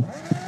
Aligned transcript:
Thank. 0.00 0.41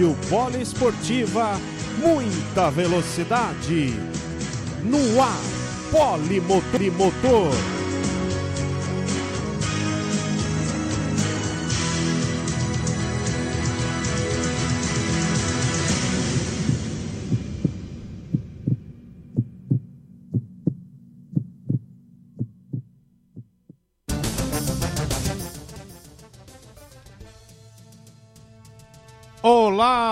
Rádio 0.00 0.16
Poliesportiva, 0.30 1.60
muita 1.98 2.70
velocidade. 2.70 3.92
No 4.82 5.22
ar, 5.22 5.36
Polimotor. 5.92 7.79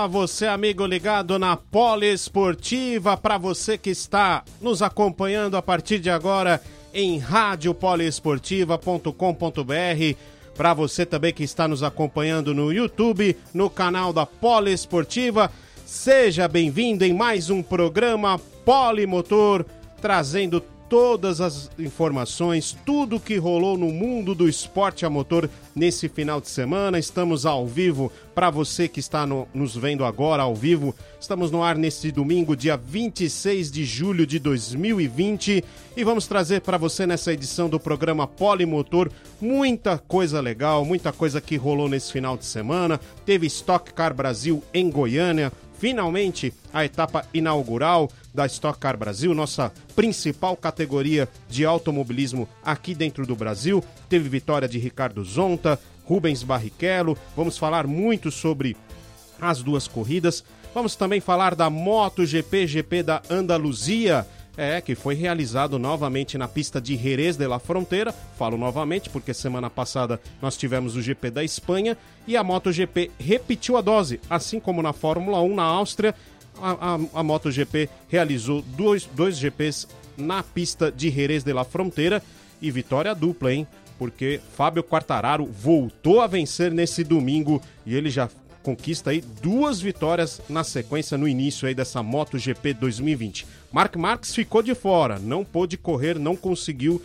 Você 0.08 0.46
amigo 0.46 0.86
ligado 0.86 1.38
na 1.38 1.56
Poliesportiva, 1.56 3.16
para 3.16 3.38
você 3.38 3.78
que 3.78 3.90
está 3.90 4.42
nos 4.60 4.82
acompanhando 4.82 5.56
a 5.56 5.62
partir 5.62 6.00
de 6.00 6.10
agora 6.10 6.60
em 6.92 7.18
radiopoliesportiva.com.br, 7.18 10.16
para 10.56 10.74
você 10.74 11.06
também 11.06 11.32
que 11.32 11.44
está 11.44 11.68
nos 11.68 11.82
acompanhando 11.82 12.54
no 12.54 12.72
YouTube, 12.72 13.36
no 13.52 13.68
canal 13.68 14.10
da 14.12 14.24
Poliesportiva, 14.24 15.50
seja 15.84 16.48
bem-vindo 16.48 17.04
em 17.04 17.12
mais 17.12 17.50
um 17.50 17.62
programa 17.62 18.38
Polimotor, 18.64 19.66
trazendo 20.00 20.62
todas 20.88 21.40
as 21.40 21.70
informações, 21.78 22.76
tudo 22.86 23.20
que 23.20 23.36
rolou 23.36 23.76
no 23.76 23.88
mundo 23.88 24.34
do 24.34 24.48
esporte 24.48 25.04
a 25.04 25.10
motor 25.10 25.48
nesse 25.74 26.08
final 26.08 26.40
de 26.40 26.48
semana. 26.48 26.98
Estamos 26.98 27.44
ao 27.44 27.66
vivo 27.66 28.10
para 28.34 28.50
você 28.50 28.88
que 28.88 29.00
está 29.00 29.26
no, 29.26 29.46
nos 29.52 29.76
vendo 29.76 30.04
agora 30.04 30.42
ao 30.42 30.54
vivo. 30.54 30.94
Estamos 31.20 31.50
no 31.50 31.62
ar 31.62 31.76
neste 31.76 32.10
domingo, 32.10 32.56
dia 32.56 32.76
26 32.76 33.70
de 33.70 33.84
julho 33.84 34.26
de 34.26 34.38
2020, 34.38 35.64
e 35.96 36.04
vamos 36.04 36.26
trazer 36.26 36.60
para 36.62 36.78
você 36.78 37.06
nessa 37.06 37.32
edição 37.32 37.68
do 37.68 37.78
programa 37.78 38.26
Polimotor 38.26 39.10
muita 39.40 39.98
coisa 39.98 40.40
legal, 40.40 40.84
muita 40.84 41.12
coisa 41.12 41.40
que 41.40 41.56
rolou 41.56 41.88
nesse 41.88 42.12
final 42.12 42.36
de 42.36 42.46
semana. 42.46 43.00
Teve 43.26 43.46
Stock 43.46 43.92
Car 43.92 44.14
Brasil 44.14 44.62
em 44.72 44.88
Goiânia, 44.88 45.52
finalmente 45.78 46.52
a 46.72 46.84
etapa 46.84 47.26
inaugural 47.34 48.10
da 48.38 48.46
Stock 48.46 48.78
Car 48.78 48.96
Brasil, 48.96 49.34
nossa 49.34 49.72
principal 49.96 50.56
categoria 50.56 51.28
de 51.48 51.64
automobilismo 51.64 52.48
aqui 52.64 52.94
dentro 52.94 53.26
do 53.26 53.34
Brasil. 53.34 53.82
Teve 54.08 54.28
vitória 54.28 54.68
de 54.68 54.78
Ricardo 54.78 55.24
Zonta, 55.24 55.76
Rubens 56.04 56.44
Barrichello. 56.44 57.18
Vamos 57.36 57.58
falar 57.58 57.84
muito 57.88 58.30
sobre 58.30 58.76
as 59.40 59.60
duas 59.60 59.88
corridas. 59.88 60.44
Vamos 60.72 60.94
também 60.94 61.20
falar 61.20 61.56
da 61.56 61.68
MotoGP, 61.68 62.68
GP 62.68 63.02
da 63.02 63.20
Andaluzia. 63.28 64.24
É, 64.56 64.80
que 64.80 64.96
foi 64.96 65.14
realizado 65.14 65.78
novamente 65.78 66.36
na 66.36 66.48
pista 66.48 66.80
de 66.80 66.96
Jerez 66.96 67.36
de 67.36 67.46
la 67.46 67.60
Fronteira. 67.60 68.12
Falo 68.36 68.58
novamente 68.58 69.08
porque 69.08 69.32
semana 69.32 69.70
passada 69.70 70.20
nós 70.42 70.56
tivemos 70.56 70.96
o 70.96 71.02
GP 71.02 71.30
da 71.30 71.44
Espanha 71.44 71.96
e 72.26 72.36
a 72.36 72.42
MotoGP 72.42 73.12
repetiu 73.20 73.76
a 73.76 73.80
dose, 73.80 74.20
assim 74.28 74.58
como 74.58 74.82
na 74.82 74.92
Fórmula 74.92 75.40
1 75.40 75.54
na 75.54 75.62
Áustria. 75.62 76.12
A, 76.60 76.94
a, 76.94 77.20
a 77.20 77.22
MotoGP 77.22 77.88
realizou 78.08 78.62
dois, 78.62 79.04
dois 79.14 79.36
GPs 79.36 79.86
na 80.16 80.42
pista 80.42 80.90
de 80.90 81.10
Jerez 81.10 81.44
de 81.44 81.52
la 81.52 81.64
Fronteira 81.64 82.22
e 82.60 82.70
vitória 82.70 83.14
dupla, 83.14 83.52
hein? 83.52 83.66
Porque 83.98 84.40
Fábio 84.56 84.82
Quartararo 84.82 85.46
voltou 85.46 86.20
a 86.20 86.26
vencer 86.26 86.72
nesse 86.72 87.02
domingo 87.02 87.62
e 87.86 87.94
ele 87.94 88.10
já 88.10 88.28
conquista 88.62 89.10
aí 89.10 89.22
duas 89.42 89.80
vitórias 89.80 90.42
na 90.48 90.62
sequência 90.62 91.16
no 91.16 91.26
início 91.26 91.66
aí 91.66 91.74
dessa 91.74 92.02
MotoGP 92.02 92.74
2020. 92.74 93.46
Mark 93.72 93.96
Marques 93.96 94.34
ficou 94.34 94.62
de 94.62 94.74
fora, 94.74 95.18
não 95.18 95.44
pôde 95.44 95.76
correr, 95.76 96.18
não 96.18 96.36
conseguiu, 96.36 97.02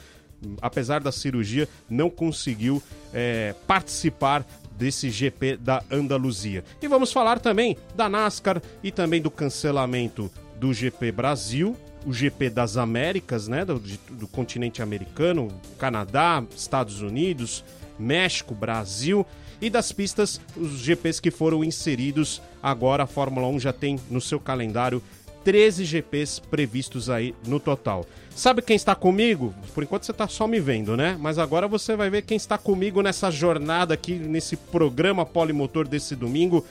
apesar 0.61 1.01
da 1.01 1.11
cirurgia, 1.11 1.69
não 1.89 2.09
conseguiu 2.09 2.83
é, 3.13 3.55
participar 3.65 4.45
desse 4.83 5.09
GP 5.09 5.55
da 5.55 5.81
Andaluzia. 5.89 6.61
E 6.81 6.89
vamos 6.89 7.13
falar 7.13 7.39
também 7.39 7.77
da 7.95 8.09
NASCAR 8.09 8.61
e 8.83 8.91
também 8.91 9.21
do 9.21 9.31
cancelamento 9.31 10.29
do 10.59 10.73
GP 10.73 11.09
Brasil, 11.13 11.77
o 12.05 12.11
GP 12.11 12.49
das 12.49 12.75
Américas, 12.75 13.47
né, 13.47 13.63
do, 13.63 13.79
do 13.79 14.27
continente 14.27 14.81
americano, 14.81 15.47
Canadá, 15.79 16.43
Estados 16.53 17.01
Unidos, 17.01 17.63
México, 17.97 18.53
Brasil 18.53 19.25
e 19.61 19.69
das 19.69 19.93
pistas, 19.93 20.41
os 20.57 20.79
GPs 20.79 21.21
que 21.21 21.31
foram 21.31 21.63
inseridos 21.63 22.41
agora 22.61 23.03
a 23.03 23.07
Fórmula 23.07 23.47
1 23.47 23.61
já 23.61 23.71
tem 23.71 23.97
no 24.11 24.19
seu 24.19 24.37
calendário 24.37 25.01
13 25.43 25.85
GPs 25.85 26.39
previstos 26.39 27.09
aí 27.09 27.35
no 27.45 27.59
total. 27.59 28.05
Sabe 28.35 28.61
quem 28.61 28.75
está 28.75 28.95
comigo? 28.95 29.53
Por 29.73 29.83
enquanto 29.83 30.05
você 30.05 30.11
está 30.11 30.27
só 30.27 30.47
me 30.47 30.59
vendo, 30.59 30.97
né? 30.97 31.17
Mas 31.19 31.37
agora 31.37 31.67
você 31.67 31.95
vai 31.95 32.09
ver 32.09 32.23
quem 32.23 32.37
está 32.37 32.57
comigo 32.57 33.01
nessa 33.01 33.29
jornada 33.29 33.93
aqui, 33.93 34.13
nesse 34.13 34.55
programa 34.55 35.25
Polimotor 35.25 35.87
desse 35.87 36.15
domingo. 36.15 36.65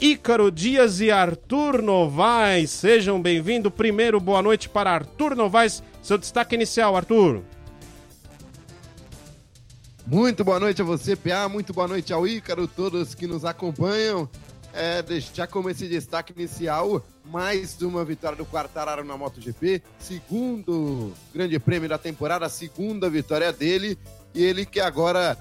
Ícaro 0.00 0.50
Dias 0.50 1.00
e 1.00 1.10
Arthur 1.10 1.82
Novaes. 1.82 2.70
Sejam 2.70 3.20
bem-vindos. 3.20 3.72
Primeiro, 3.72 4.20
boa 4.20 4.40
noite 4.40 4.68
para 4.68 4.92
Arthur 4.92 5.34
Novaes. 5.34 5.82
Seu 6.00 6.16
destaque 6.16 6.54
inicial, 6.54 6.96
Arthur. 6.96 7.42
Muito 10.06 10.44
boa 10.44 10.60
noite 10.60 10.80
a 10.80 10.84
você, 10.84 11.16
PA. 11.16 11.48
Muito 11.48 11.74
boa 11.74 11.88
noite 11.88 12.12
ao 12.12 12.26
Ícaro, 12.26 12.68
todos 12.68 13.14
que 13.14 13.26
nos 13.26 13.44
acompanham. 13.44 14.28
É, 14.72 15.04
já 15.34 15.46
como 15.46 15.68
esse 15.68 15.88
destaque 15.88 16.32
inicial, 16.32 17.04
mais 17.30 17.80
uma 17.82 18.04
vitória 18.04 18.36
do 18.36 18.46
Quartararo 18.46 19.04
na 19.04 19.16
MotoGP, 19.16 19.82
segundo 19.98 21.12
grande 21.32 21.58
prêmio 21.58 21.88
da 21.88 21.98
temporada, 21.98 22.48
segunda 22.48 23.10
vitória 23.10 23.52
dele, 23.52 23.98
e 24.34 24.42
ele 24.42 24.64
que 24.64 24.80
agora 24.80 25.36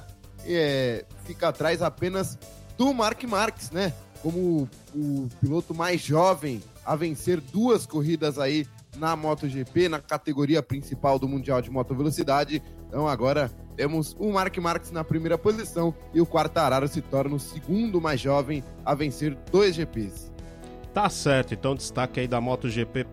é, 0.45 1.05
fica 1.25 1.49
atrás 1.49 1.81
apenas 1.81 2.37
do 2.77 2.93
Mark 2.93 3.23
Marques, 3.23 3.71
né? 3.71 3.93
Como 4.21 4.69
o 4.93 5.29
piloto 5.39 5.73
mais 5.73 6.01
jovem 6.01 6.61
a 6.85 6.95
vencer 6.95 7.39
duas 7.39 7.85
corridas 7.85 8.37
aí 8.37 8.67
na 8.97 9.15
MotoGP, 9.15 9.87
na 9.87 9.99
categoria 9.99 10.61
principal 10.61 11.19
do 11.19 11.27
Mundial 11.27 11.61
de 11.61 11.69
Moto 11.69 11.95
Velocidade. 11.95 12.61
Então 12.87 13.07
agora 13.07 13.51
temos 13.75 14.15
o 14.19 14.31
Mark 14.31 14.57
Marques 14.57 14.91
na 14.91 15.03
primeira 15.03 15.37
posição 15.37 15.93
e 16.13 16.19
o 16.19 16.25
Quartararo 16.25 16.87
se 16.87 17.01
torna 17.01 17.35
o 17.35 17.39
segundo 17.39 18.01
mais 18.01 18.19
jovem 18.19 18.63
a 18.83 18.95
vencer 18.95 19.37
dois 19.51 19.75
GPs. 19.75 20.36
Tá 20.97 21.11
certo, 21.11 21.53
então 21.53 21.75
destaque 21.75 22.21
aí 22.21 22.27
da 22.27 22.41
MotoGP 22.41 23.05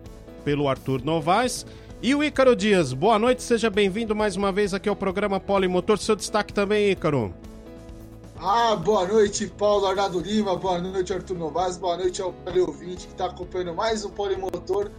pelo 0.43 0.67
Arthur 0.67 1.03
Novaes. 1.03 1.67
E 2.01 2.15
o 2.15 2.23
Ícaro 2.23 2.55
Dias, 2.55 2.93
boa 2.93 3.19
noite, 3.19 3.43
seja 3.43 3.69
bem-vindo 3.69 4.15
mais 4.15 4.35
uma 4.35 4.51
vez 4.51 4.73
aqui 4.73 4.89
ao 4.89 4.95
programa 4.95 5.39
Polimotor. 5.39 5.99
Seu 5.99 6.15
destaque 6.15 6.51
também, 6.51 6.89
Ícaro. 6.89 7.31
Ah, 8.39 8.75
boa 8.75 9.07
noite, 9.07 9.45
Paulo 9.45 9.85
Arnaldo 9.85 10.19
Lima, 10.19 10.55
boa 10.55 10.79
noite, 10.79 11.13
Arthur 11.13 11.37
Novaes, 11.37 11.77
boa 11.77 11.95
noite 11.95 12.23
ao 12.23 12.33
ouvinte 12.67 13.05
que 13.05 13.13
está 13.13 13.27
acompanhando 13.27 13.75
mais 13.75 14.03
um 14.03 14.09
Polimotor. 14.09 14.89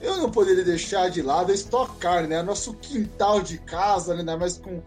Eu 0.00 0.18
não 0.18 0.30
poderia 0.30 0.62
deixar 0.62 1.10
de 1.10 1.22
lado 1.22 1.50
a 1.50 1.54
Stock 1.56 1.96
Car, 1.96 2.28
né? 2.28 2.40
Nosso 2.40 2.72
quintal 2.74 3.42
de 3.42 3.58
casa, 3.58 4.14
né? 4.14 4.20
ainda 4.20 4.36
mais 4.36 4.58
com 4.58 4.80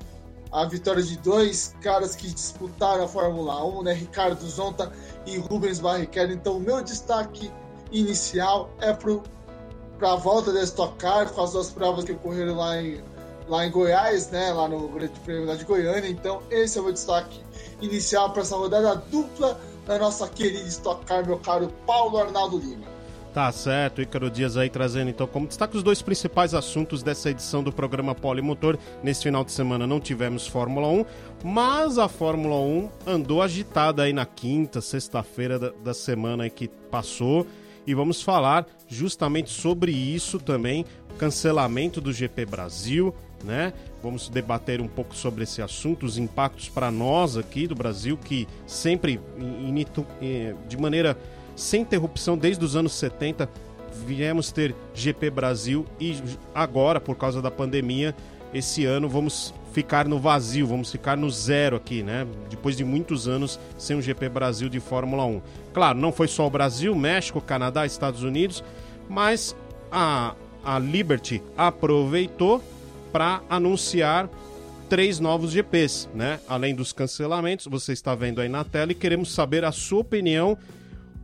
a 0.51 0.65
vitória 0.65 1.01
de 1.01 1.17
dois 1.17 1.75
caras 1.81 2.15
que 2.15 2.27
disputaram 2.27 3.05
a 3.05 3.07
Fórmula 3.07 3.63
1, 3.65 3.83
né? 3.83 3.93
Ricardo 3.93 4.45
Zonta 4.45 4.91
e 5.25 5.37
Rubens 5.37 5.79
Barrichello. 5.79 6.33
Então, 6.33 6.57
o 6.57 6.59
meu 6.59 6.83
destaque 6.83 7.51
inicial 7.91 8.69
é 8.79 8.93
para 8.93 10.11
a 10.11 10.15
volta 10.15 10.51
da 10.51 10.61
Stock 10.63 10.97
Car, 10.97 11.31
com 11.31 11.41
as 11.41 11.53
duas 11.53 11.69
provas 11.69 12.03
que 12.03 12.11
ocorreram 12.11 12.57
lá 12.57 12.81
em, 12.81 13.01
lá 13.47 13.65
em 13.65 13.71
Goiás, 13.71 14.29
né? 14.29 14.51
Lá 14.51 14.67
no 14.67 14.89
Grande 14.89 15.17
Prêmio 15.21 15.57
de 15.57 15.63
Goiânia. 15.63 16.09
Então, 16.09 16.41
esse 16.49 16.77
é 16.77 16.81
o 16.81 16.83
meu 16.83 16.93
destaque 16.93 17.41
inicial 17.81 18.31
para 18.31 18.41
essa 18.41 18.57
rodada 18.57 18.95
dupla 19.09 19.57
da 19.87 19.97
nossa 19.97 20.27
querida 20.27 20.67
Stock 20.67 21.05
Car, 21.05 21.25
meu 21.25 21.39
caro 21.39 21.71
Paulo 21.85 22.17
Arnaldo 22.17 22.57
Lima. 22.57 22.90
Tá 23.33 23.49
certo, 23.53 24.01
Ícaro 24.01 24.29
Dias 24.29 24.57
aí 24.57 24.69
trazendo 24.69 25.09
então 25.09 25.25
como 25.25 25.47
destaque 25.47 25.77
os 25.77 25.83
dois 25.83 26.01
principais 26.01 26.53
assuntos 26.53 27.01
dessa 27.01 27.29
edição 27.29 27.63
do 27.63 27.71
programa 27.71 28.13
Polimotor. 28.13 28.77
Nesse 29.01 29.23
final 29.23 29.45
de 29.45 29.53
semana 29.53 29.87
não 29.87 30.01
tivemos 30.01 30.45
Fórmula 30.45 30.89
1, 30.89 31.05
mas 31.41 31.97
a 31.97 32.09
Fórmula 32.09 32.57
1 32.57 32.89
andou 33.07 33.41
agitada 33.41 34.03
aí 34.03 34.11
na 34.11 34.25
quinta, 34.25 34.81
sexta-feira 34.81 35.57
da, 35.57 35.69
da 35.69 35.93
semana 35.93 36.49
que 36.49 36.67
passou. 36.67 37.47
E 37.87 37.95
vamos 37.95 38.21
falar 38.21 38.67
justamente 38.87 39.49
sobre 39.49 39.93
isso 39.93 40.37
também, 40.37 40.85
cancelamento 41.17 42.01
do 42.01 42.11
GP 42.11 42.45
Brasil, 42.45 43.15
né? 43.45 43.71
Vamos 44.03 44.27
debater 44.27 44.81
um 44.81 44.87
pouco 44.87 45.15
sobre 45.15 45.45
esse 45.45 45.61
assunto, 45.61 46.05
os 46.05 46.17
impactos 46.17 46.67
para 46.67 46.91
nós 46.91 47.37
aqui 47.37 47.65
do 47.65 47.75
Brasil, 47.75 48.17
que 48.17 48.47
sempre, 48.67 49.19
de 50.67 50.77
maneira 50.77 51.17
sem 51.61 51.81
interrupção 51.81 52.37
desde 52.37 52.65
os 52.65 52.75
anos 52.75 52.93
70. 52.93 53.47
Viemos 54.05 54.51
ter 54.51 54.75
GP 54.93 55.29
Brasil 55.29 55.85
e 55.99 56.17
agora, 56.55 56.99
por 56.99 57.15
causa 57.15 57.41
da 57.41 57.51
pandemia, 57.51 58.15
esse 58.53 58.83
ano 58.85 59.07
vamos 59.07 59.53
ficar 59.71 60.07
no 60.07 60.19
vazio, 60.19 60.65
vamos 60.67 60.91
ficar 60.91 61.15
no 61.15 61.29
zero 61.29 61.77
aqui, 61.77 62.01
né? 62.03 62.27
Depois 62.49 62.75
de 62.75 62.83
muitos 62.83 63.27
anos 63.27 63.59
sem 63.77 63.95
um 63.95 64.01
GP 64.01 64.27
Brasil 64.29 64.69
de 64.69 64.79
Fórmula 64.79 65.23
1. 65.25 65.41
Claro, 65.73 65.99
não 65.99 66.11
foi 66.11 66.27
só 66.27 66.47
o 66.47 66.49
Brasil, 66.49 66.95
México, 66.95 67.39
Canadá, 67.39 67.85
Estados 67.85 68.23
Unidos, 68.23 68.63
mas 69.07 69.55
a, 69.91 70.35
a 70.63 70.79
Liberty 70.79 71.41
aproveitou 71.55 72.61
para 73.11 73.41
anunciar 73.49 74.29
três 74.89 75.19
novos 75.19 75.51
GPs, 75.51 76.09
né? 76.13 76.39
Além 76.47 76.73
dos 76.73 76.91
cancelamentos, 76.91 77.67
você 77.67 77.93
está 77.93 78.15
vendo 78.15 78.41
aí 78.41 78.49
na 78.49 78.63
tela 78.63 78.91
e 78.91 78.95
queremos 78.95 79.33
saber 79.33 79.63
a 79.63 79.71
sua 79.71 79.99
opinião 79.99 80.57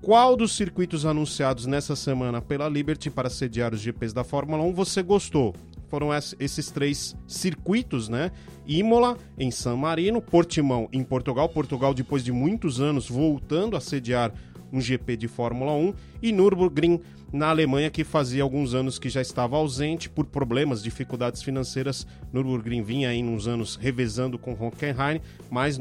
qual 0.07 0.37
dos 0.37 0.55
circuitos 0.55 1.05
anunciados 1.05 1.65
nessa 1.65 1.93
semana 1.93 2.41
pela 2.41 2.69
Liberty 2.69 3.09
para 3.09 3.29
sediar 3.29 3.73
os 3.73 3.81
GPs 3.81 4.13
da 4.13 4.23
Fórmula 4.23 4.63
1 4.63 4.71
você 4.71 5.03
gostou? 5.03 5.53
Foram 5.89 6.11
esses 6.39 6.71
três 6.71 7.13
circuitos, 7.27 8.07
né? 8.07 8.31
Imola, 8.65 9.17
em 9.37 9.51
San 9.51 9.75
Marino, 9.75 10.21
Portimão, 10.21 10.87
em 10.93 11.03
Portugal. 11.03 11.49
Portugal, 11.49 11.93
depois 11.93 12.23
de 12.23 12.31
muitos 12.31 12.79
anos, 12.79 13.09
voltando 13.09 13.75
a 13.75 13.81
sediar 13.81 14.31
um 14.71 14.79
GP 14.79 15.17
de 15.17 15.27
Fórmula 15.27 15.73
1. 15.73 15.93
E 16.21 16.31
Nürburgring, 16.31 17.01
na 17.33 17.49
Alemanha, 17.49 17.89
que 17.89 18.05
fazia 18.05 18.43
alguns 18.43 18.73
anos 18.73 18.97
que 18.97 19.09
já 19.09 19.21
estava 19.21 19.57
ausente 19.57 20.09
por 20.09 20.25
problemas, 20.25 20.81
dificuldades 20.81 21.43
financeiras. 21.43 22.07
Nürburgring 22.31 22.81
vinha 22.81 23.09
aí 23.09 23.21
uns 23.21 23.45
anos 23.45 23.75
revezando 23.75 24.39
com 24.39 24.53
Hockenheim, 24.53 25.19
mas 25.51 25.77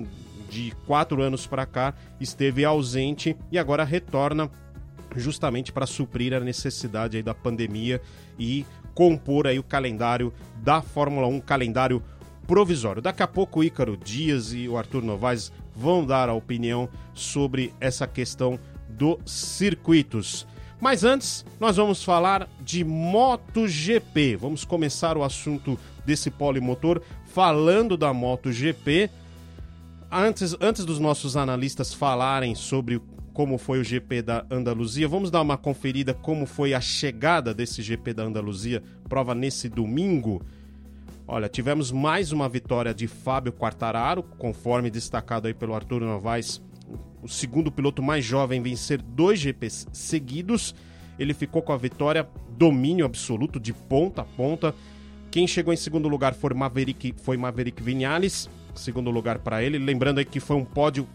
de 0.48 0.72
quatro 0.87 1.22
anos 1.22 1.46
para 1.46 1.66
cá 1.66 1.94
esteve 2.20 2.64
ausente 2.64 3.37
e 3.50 3.58
agora 3.58 3.84
retorna 3.84 4.50
justamente 5.16 5.72
para 5.72 5.87
suprir 5.87 6.34
a 6.34 6.40
necessidade 6.40 7.22
da 7.22 7.34
pandemia 7.34 8.00
e 8.38 8.66
compor 8.94 9.46
aí 9.46 9.58
o 9.58 9.62
calendário 9.62 10.32
da 10.62 10.82
Fórmula 10.82 11.26
1, 11.26 11.40
calendário 11.40 12.02
provisório. 12.46 13.02
Daqui 13.02 13.22
a 13.22 13.26
pouco 13.26 13.60
o 13.60 13.64
Ícaro 13.64 13.96
Dias 13.96 14.52
e 14.52 14.69
o 14.69 14.76
Arthur 14.76 15.02
Novaes 15.02 15.52
vão 15.75 16.04
dar 16.04 16.28
a 16.28 16.34
opinião 16.34 16.88
sobre 17.12 17.72
essa 17.81 18.06
questão 18.06 18.58
dos 18.88 19.19
circuitos. 19.26 20.46
Mas 20.81 21.04
antes, 21.04 21.44
nós 21.58 21.76
vamos 21.76 22.04
falar 22.04 22.49
de 22.60 22.84
MotoGP. 22.84 24.37
Vamos 24.37 24.64
começar 24.64 25.16
o 25.16 25.25
assunto 25.25 25.78
desse 26.04 26.31
polimotor 26.31 27.00
falando 27.25 27.96
da 27.96 28.12
MotoGP 28.12 29.10
antes, 30.16 30.56
antes 30.60 30.84
dos 30.84 30.98
nossos 30.98 31.36
analistas 31.36 31.92
falarem 31.92 32.54
sobre 32.54 33.00
como 33.34 33.58
foi 33.58 33.78
o 33.78 33.84
GP 33.84 34.22
da 34.22 34.46
Andaluzia, 34.50 35.06
vamos 35.06 35.30
dar 35.30 35.42
uma 35.42 35.58
conferida 35.58 36.14
como 36.14 36.46
foi 36.46 36.72
a 36.72 36.80
chegada 36.80 37.52
desse 37.52 37.82
GP 37.82 38.14
da 38.14 38.22
Andaluzia, 38.22 38.82
prova 39.10 39.34
nesse 39.34 39.68
domingo. 39.68 40.42
Olha, 41.28 41.48
tivemos 41.48 41.92
mais 41.92 42.32
uma 42.32 42.48
vitória 42.48 42.94
de 42.94 43.06
Fábio 43.06 43.52
Quartararo, 43.52 44.22
conforme 44.22 44.90
destacado 44.90 45.48
aí 45.48 45.54
pelo 45.54 45.74
Arthur 45.74 46.00
Novaes, 46.00 46.62
o 47.22 47.28
segundo 47.28 47.70
piloto 47.70 48.02
mais 48.02 48.24
jovem 48.24 48.62
vencer 48.62 49.02
dois 49.02 49.38
GPs 49.38 49.86
seguidos. 49.92 50.74
Ele 51.18 51.34
ficou 51.34 51.60
com 51.60 51.72
a 51.72 51.76
vitória, 51.76 52.26
domínio 52.56 53.04
absoluto 53.04 53.60
de 53.60 53.74
ponta 53.74 54.22
a 54.22 54.24
ponta. 54.24 54.74
Quem 55.37 55.47
chegou 55.47 55.71
em 55.71 55.77
segundo 55.77 56.09
lugar 56.09 56.33
foi 56.33 56.55
Maverick, 56.55 57.15
foi 57.19 57.37
Maverick 57.37 57.83
Vinales 57.83 58.49
segundo 58.75 59.11
lugar 59.11 59.38
para 59.38 59.62
ele. 59.62 59.77
Lembrando 59.77 60.17
aí 60.17 60.25
que 60.25 60.41
foi 60.41 60.56
um 60.56 60.65
pódio 60.65 61.06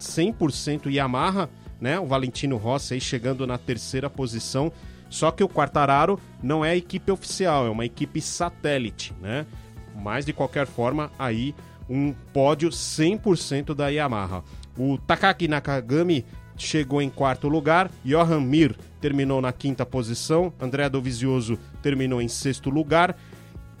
100% 0.00 0.90
Yamaha, 0.90 1.48
né? 1.80 2.00
O 2.00 2.06
Valentino 2.06 2.56
Rossi 2.56 2.94
aí 2.94 3.00
chegando 3.00 3.46
na 3.46 3.56
terceira 3.56 4.10
posição. 4.10 4.72
Só 5.08 5.30
que 5.30 5.44
o 5.44 5.48
Quartararo 5.48 6.18
não 6.42 6.64
é 6.64 6.76
equipe 6.76 7.12
oficial, 7.12 7.64
é 7.64 7.70
uma 7.70 7.84
equipe 7.84 8.20
satélite, 8.20 9.14
né? 9.22 9.46
Mas 9.94 10.26
de 10.26 10.32
qualquer 10.32 10.66
forma, 10.66 11.08
aí 11.16 11.54
um 11.88 12.12
pódio 12.32 12.70
100% 12.70 13.72
da 13.72 13.86
Yamaha. 13.86 14.42
O 14.76 14.98
Takaki 14.98 15.46
Nakagami 15.46 16.26
chegou 16.56 17.00
em 17.00 17.08
quarto 17.08 17.46
lugar, 17.46 17.88
Johan 18.04 18.40
Mir 18.40 18.76
terminou 19.00 19.40
na 19.40 19.52
quinta 19.52 19.86
posição, 19.86 20.52
André 20.60 20.88
Dovizioso 20.88 21.56
terminou 21.88 22.20
em 22.20 22.28
sexto 22.28 22.68
lugar 22.68 23.16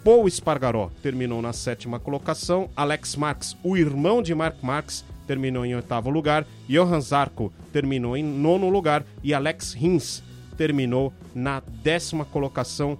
Paul 0.08 0.26
Espargaró 0.26 0.90
terminou 1.02 1.42
na 1.42 1.52
sétima 1.52 2.00
colocação. 2.00 2.70
Alex 2.74 3.14
Marx, 3.14 3.56
o 3.62 3.76
irmão 3.76 4.22
de 4.22 4.34
Mark 4.34 4.56
Marx, 4.62 5.04
terminou 5.26 5.66
em 5.66 5.74
oitavo 5.74 6.08
lugar. 6.08 6.46
Johan 6.66 7.00
Zarco 7.00 7.52
terminou 7.72 8.16
em 8.16 8.24
nono 8.24 8.70
lugar. 8.70 9.04
E 9.22 9.34
Alex 9.34 9.74
Rins 9.74 10.22
terminou 10.56 11.12
na 11.34 11.60
décima 11.60 12.24
colocação, 12.24 12.96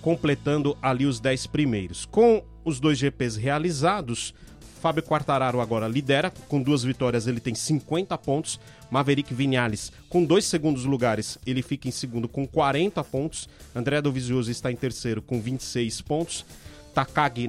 completando 0.00 0.76
ali 0.80 1.04
os 1.04 1.18
dez 1.18 1.48
primeiros. 1.48 2.04
Com 2.04 2.44
os 2.64 2.78
dois 2.78 2.98
GPs 2.98 3.36
realizados, 3.36 4.32
Fábio 4.80 5.02
Quartararo 5.02 5.60
agora 5.60 5.86
lidera, 5.86 6.32
com 6.48 6.62
duas 6.62 6.82
vitórias 6.82 7.26
ele 7.26 7.38
tem 7.38 7.54
50 7.54 8.16
pontos. 8.18 8.58
Maverick 8.90 9.32
Vinales 9.34 9.92
com 10.08 10.24
dois 10.24 10.46
segundos 10.46 10.84
lugares, 10.84 11.38
ele 11.46 11.62
fica 11.62 11.86
em 11.86 11.90
segundo 11.90 12.26
com 12.26 12.46
40 12.46 13.04
pontos. 13.04 13.48
André 13.74 14.00
Dovizioso 14.00 14.50
está 14.50 14.72
em 14.72 14.76
terceiro 14.76 15.20
com 15.20 15.40
26 15.40 16.00
pontos. 16.00 16.46
Takagi 16.94 17.46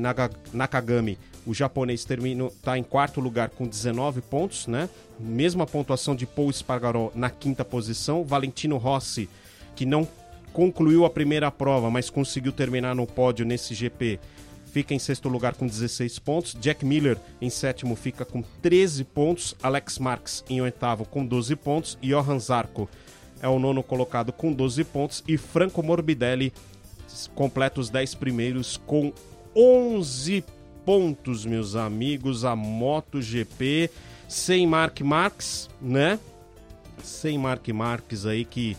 Nakagami, 0.53 1.17
o 1.45 1.53
japonês, 1.53 2.05
está 2.05 2.77
em 2.77 2.83
quarto 2.83 3.19
lugar 3.19 3.49
com 3.49 3.65
19 3.65 4.21
pontos, 4.21 4.67
né? 4.67 4.87
Mesma 5.19 5.65
pontuação 5.65 6.15
de 6.15 6.27
Paul 6.27 6.51
Espargaró 6.51 7.11
na 7.15 7.29
quinta 7.29 7.65
posição. 7.65 8.23
Valentino 8.23 8.77
Rossi, 8.77 9.27
que 9.75 9.85
não 9.85 10.07
concluiu 10.53 11.05
a 11.05 11.09
primeira 11.09 11.49
prova, 11.49 11.89
mas 11.89 12.09
conseguiu 12.09 12.51
terminar 12.51 12.93
no 12.93 13.07
pódio 13.07 13.45
nesse 13.45 13.73
GP, 13.73 14.19
fica 14.71 14.93
em 14.93 14.99
sexto 14.99 15.27
lugar 15.27 15.55
com 15.55 15.67
16 15.67 16.19
pontos. 16.19 16.55
Jack 16.59 16.85
Miller 16.85 17.17
em 17.41 17.49
sétimo 17.49 17.95
fica 17.95 18.23
com 18.23 18.41
13 18.61 19.03
pontos. 19.03 19.55
Alex 19.61 19.99
Marx 19.99 20.43
em 20.49 20.61
oitavo 20.61 21.05
com 21.05 21.25
12 21.25 21.55
pontos. 21.57 21.97
Johan 22.01 22.39
Zarco 22.39 22.89
é 23.41 23.47
o 23.47 23.59
nono 23.59 23.83
colocado 23.83 24.31
com 24.31 24.51
12 24.51 24.83
pontos. 24.85 25.23
E 25.27 25.37
Franco 25.37 25.83
Morbidelli 25.83 26.53
completa 27.35 27.81
os 27.81 27.89
10 27.89 28.15
primeiros 28.15 28.77
com 28.77 29.11
11 29.55 30.43
pontos, 30.85 31.45
meus 31.45 31.75
amigos. 31.75 32.45
A 32.45 32.55
MotoGP 32.55 33.89
sem 34.27 34.65
Mark 34.65 35.01
Marx, 35.01 35.69
né? 35.81 36.17
Sem 37.03 37.37
Mark 37.37 37.67
Marques 37.69 38.25
aí 38.25 38.45
que 38.45 38.77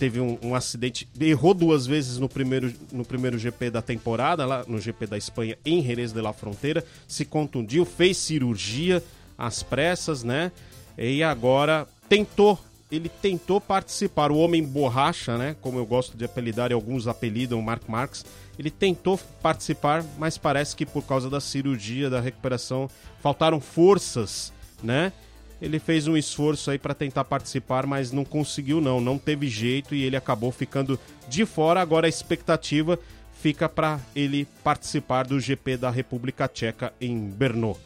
teve 0.00 0.18
um, 0.18 0.38
um, 0.42 0.54
acidente, 0.54 1.06
errou 1.20 1.52
duas 1.52 1.86
vezes 1.86 2.16
no 2.16 2.26
primeiro, 2.26 2.72
no 2.90 3.04
primeiro 3.04 3.38
GP 3.38 3.68
da 3.68 3.82
temporada, 3.82 4.46
lá 4.46 4.64
no 4.66 4.80
GP 4.80 5.06
da 5.06 5.18
Espanha, 5.18 5.58
em 5.62 5.84
Jerez 5.84 6.10
de 6.10 6.22
la 6.22 6.32
Fronteira, 6.32 6.82
se 7.06 7.26
contundiu, 7.26 7.84
fez 7.84 8.16
cirurgia 8.16 9.02
às 9.36 9.62
pressas, 9.62 10.24
né? 10.24 10.50
E 10.96 11.22
agora 11.22 11.86
tentou 12.08 12.58
ele 12.90 13.08
tentou 13.08 13.60
participar, 13.60 14.32
o 14.32 14.38
homem 14.38 14.64
borracha, 14.64 15.38
né? 15.38 15.54
Como 15.60 15.78
eu 15.78 15.86
gosto 15.86 16.16
de 16.16 16.24
apelidar 16.24 16.72
e 16.72 16.74
alguns 16.74 17.06
apelidam 17.06 17.58
o 17.58 17.62
Mark 17.62 17.82
Marx, 17.86 18.24
ele 18.58 18.68
tentou 18.68 19.16
participar, 19.40 20.04
mas 20.18 20.36
parece 20.36 20.74
que 20.74 20.84
por 20.84 21.04
causa 21.04 21.30
da 21.30 21.40
cirurgia, 21.40 22.10
da 22.10 22.20
recuperação, 22.20 22.90
faltaram 23.22 23.60
forças, 23.60 24.52
né? 24.82 25.12
Ele 25.60 25.78
fez 25.78 26.06
um 26.06 26.16
esforço 26.16 26.70
aí 26.70 26.78
para 26.78 26.94
tentar 26.94 27.24
participar, 27.24 27.86
mas 27.86 28.12
não 28.12 28.24
conseguiu 28.24 28.80
não, 28.80 29.00
não 29.00 29.18
teve 29.18 29.48
jeito 29.48 29.94
e 29.94 30.02
ele 30.04 30.16
acabou 30.16 30.50
ficando 30.50 30.98
de 31.28 31.44
fora. 31.44 31.80
Agora 31.80 32.06
a 32.06 32.08
expectativa 32.08 32.98
fica 33.40 33.68
para 33.68 34.00
ele 34.14 34.46
participar 34.64 35.26
do 35.26 35.38
GP 35.38 35.76
da 35.76 35.90
República 35.90 36.48
Tcheca 36.48 36.92
em 37.00 37.28
Brno. 37.28 37.76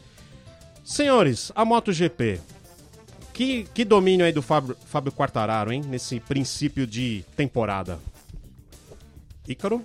Senhores, 0.83 1.51
a 1.55 1.65
MotoGP. 1.65 2.39
Que, 3.33 3.65
que 3.73 3.83
domínio 3.83 4.25
aí 4.25 4.31
do 4.31 4.41
Fábio, 4.41 4.77
Fábio 4.85 5.11
Quartararo, 5.11 5.73
hein? 5.73 5.81
Nesse 5.85 6.21
princípio 6.21 6.87
de 6.87 7.25
temporada. 7.35 7.99
Ícaro? 9.45 9.83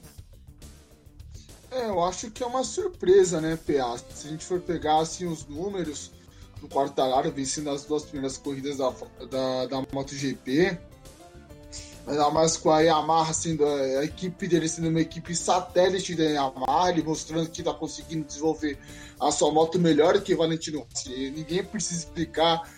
É, 1.71 1.87
eu 1.87 2.03
acho 2.05 2.31
que 2.31 2.43
é 2.43 2.47
uma 2.47 2.63
surpresa, 2.63 3.41
né, 3.41 3.57
PA? 3.57 3.99
Se 4.15 4.27
a 4.27 4.31
gente 4.31 4.45
for 4.45 4.61
pegar 4.61 5.01
assim, 5.01 5.27
os 5.27 5.47
números 5.47 6.13
do 6.61 6.69
Quartararo 6.69 7.31
vencendo 7.31 7.71
as 7.71 7.85
duas 7.85 8.05
primeiras 8.05 8.37
corridas 8.37 8.77
da, 8.77 8.93
da, 9.31 9.67
da 9.67 9.87
MotoGP, 9.93 10.79
ainda 12.07 12.31
mais 12.31 12.57
com 12.57 12.71
a 12.71 12.81
Yamaha 12.81 13.33
sendo 13.33 13.65
a, 13.65 14.01
a, 14.01 14.05
equipe 14.05 14.47
dele 14.47 14.69
sendo 14.69 14.89
uma 14.89 15.01
equipe 15.01 15.35
satélite 15.35 16.15
da 16.15 16.25
Yamaha, 16.25 16.91
ele 16.91 17.03
mostrando 17.03 17.49
que 17.49 17.61
está 17.61 17.73
conseguindo 17.73 18.25
desenvolver 18.25 18.79
a 19.19 19.31
sua 19.31 19.53
moto 19.53 19.79
melhor 19.79 20.21
que 20.21 20.35
o 20.35 20.39
Valentino. 20.39 20.87
Ninguém 21.07 21.65
precisa 21.65 22.01
explicar 22.01 22.69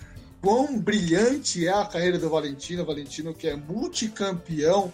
quão 0.40 0.78
brilhante 0.78 1.66
é 1.66 1.72
a 1.72 1.84
carreira 1.84 2.18
do 2.18 2.28
Valentino, 2.28 2.84
Valentino 2.84 3.32
que 3.32 3.46
é 3.46 3.56
multicampeão 3.56 4.92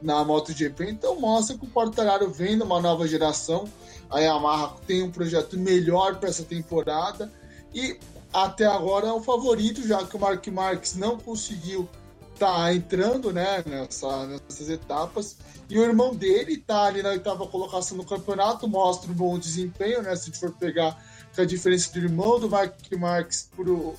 na 0.00 0.24
MotoGP, 0.24 0.90
então 0.90 1.18
mostra 1.18 1.56
que 1.56 1.64
o 1.64 1.70
Quartararo 1.70 2.30
vem 2.30 2.56
numa 2.56 2.80
nova 2.80 3.08
geração, 3.08 3.64
a 4.10 4.20
Yamaha 4.20 4.76
tem 4.86 5.02
um 5.02 5.10
projeto 5.10 5.58
melhor 5.58 6.16
para 6.16 6.28
essa 6.28 6.44
temporada. 6.44 7.32
E 7.74 7.98
até 8.34 8.66
agora 8.66 9.06
é 9.06 9.12
o 9.12 9.22
favorito, 9.22 9.86
já 9.86 10.04
que 10.04 10.16
o 10.16 10.18
Mark 10.18 10.44
Marques 10.48 10.96
não 10.96 11.16
conseguiu 11.16 11.88
tá 12.36 12.74
entrando 12.74 13.32
né, 13.32 13.62
nessa, 13.64 14.26
nessas 14.26 14.68
etapas. 14.68 15.36
E 15.70 15.78
o 15.78 15.82
irmão 15.82 16.14
dele 16.14 16.56
tá 16.56 16.84
ali 16.84 17.00
na 17.00 17.10
oitava 17.10 17.46
colocação 17.46 17.96
no 17.96 18.04
campeonato, 18.04 18.68
mostra 18.68 19.10
um 19.10 19.14
bom 19.14 19.38
desempenho, 19.38 20.02
né? 20.02 20.14
Se 20.16 20.22
a 20.22 20.26
gente 20.26 20.40
for 20.40 20.52
pegar 20.52 21.00
que 21.32 21.40
a 21.40 21.44
diferença 21.44 21.92
do 21.92 21.98
irmão 22.00 22.40
do 22.40 22.50
Mark 22.50 22.74
Marques 22.98 23.48
pro, 23.54 23.94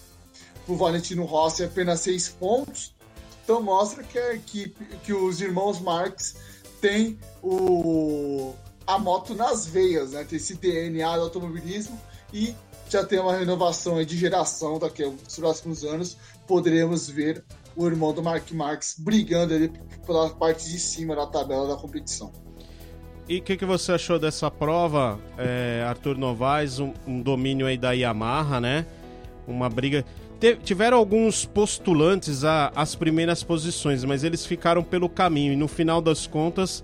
pro 0.66 0.76
Valentino 0.76 1.24
Rossi 1.24 1.64
é 1.64 1.66
apenas 1.66 2.02
seis 2.02 2.28
pontos. 2.28 2.94
Então 3.44 3.62
mostra 3.62 4.04
que 4.04 4.20
a 4.20 4.34
equipe, 4.34 4.84
que 5.04 5.14
os 5.14 5.40
irmãos 5.40 5.80
Marques 5.80 6.36
têm 6.82 7.18
o, 7.42 8.54
a 8.86 9.00
moto 9.00 9.34
nas 9.34 9.66
veias, 9.66 10.12
né? 10.12 10.24
Tem 10.24 10.38
esse 10.38 10.56
DNA 10.56 11.16
do 11.18 11.24
automobilismo 11.24 12.00
e 12.34 12.54
já 12.90 13.04
tem 13.04 13.20
uma 13.20 13.36
renovação 13.36 14.04
de 14.04 14.18
geração 14.18 14.80
daqui 14.80 15.04
aos 15.04 15.36
próximos 15.38 15.84
anos. 15.84 16.18
Poderemos 16.48 17.10
ver 17.10 17.44
o 17.76 17.86
irmão 17.86 18.14
do 18.14 18.24
Mark 18.24 18.50
Marques 18.52 18.96
brigando 18.98 19.54
ali 19.54 19.72
pela 20.06 20.30
parte 20.30 20.70
de 20.70 20.80
cima 20.80 21.16
da 21.16 21.26
tabela 21.26 21.68
da 21.68 21.76
competição. 21.76 22.32
E 23.28 23.40
o 23.40 23.42
que, 23.42 23.58
que, 23.58 23.66
você 23.66 23.94
achou 23.94 24.20
dessa 24.20 24.52
prova, 24.52 25.20
é, 25.38 25.84
Arthur 25.88 26.16
Novaes? 26.16 26.80
Um, 26.80 26.94
um, 27.08 27.22
domínio 27.22 27.66
aí 27.66 27.76
da 27.76 27.92
Yamaha, 27.92 28.62
né? 28.62 28.86
Uma 29.48 29.68
briga. 29.68 30.06
Te, 30.40 30.56
tiveram 30.58 30.98
alguns 30.98 31.44
postulantes 31.44 32.44
às 32.44 32.94
primeiras 32.94 33.42
posições, 33.42 34.04
mas 34.04 34.24
eles 34.24 34.46
ficaram 34.46 34.84
pelo 34.84 35.10
caminho. 35.10 35.54
E 35.54 35.56
no 35.56 35.68
final 35.68 36.02
das 36.02 36.28
contas, 36.28 36.84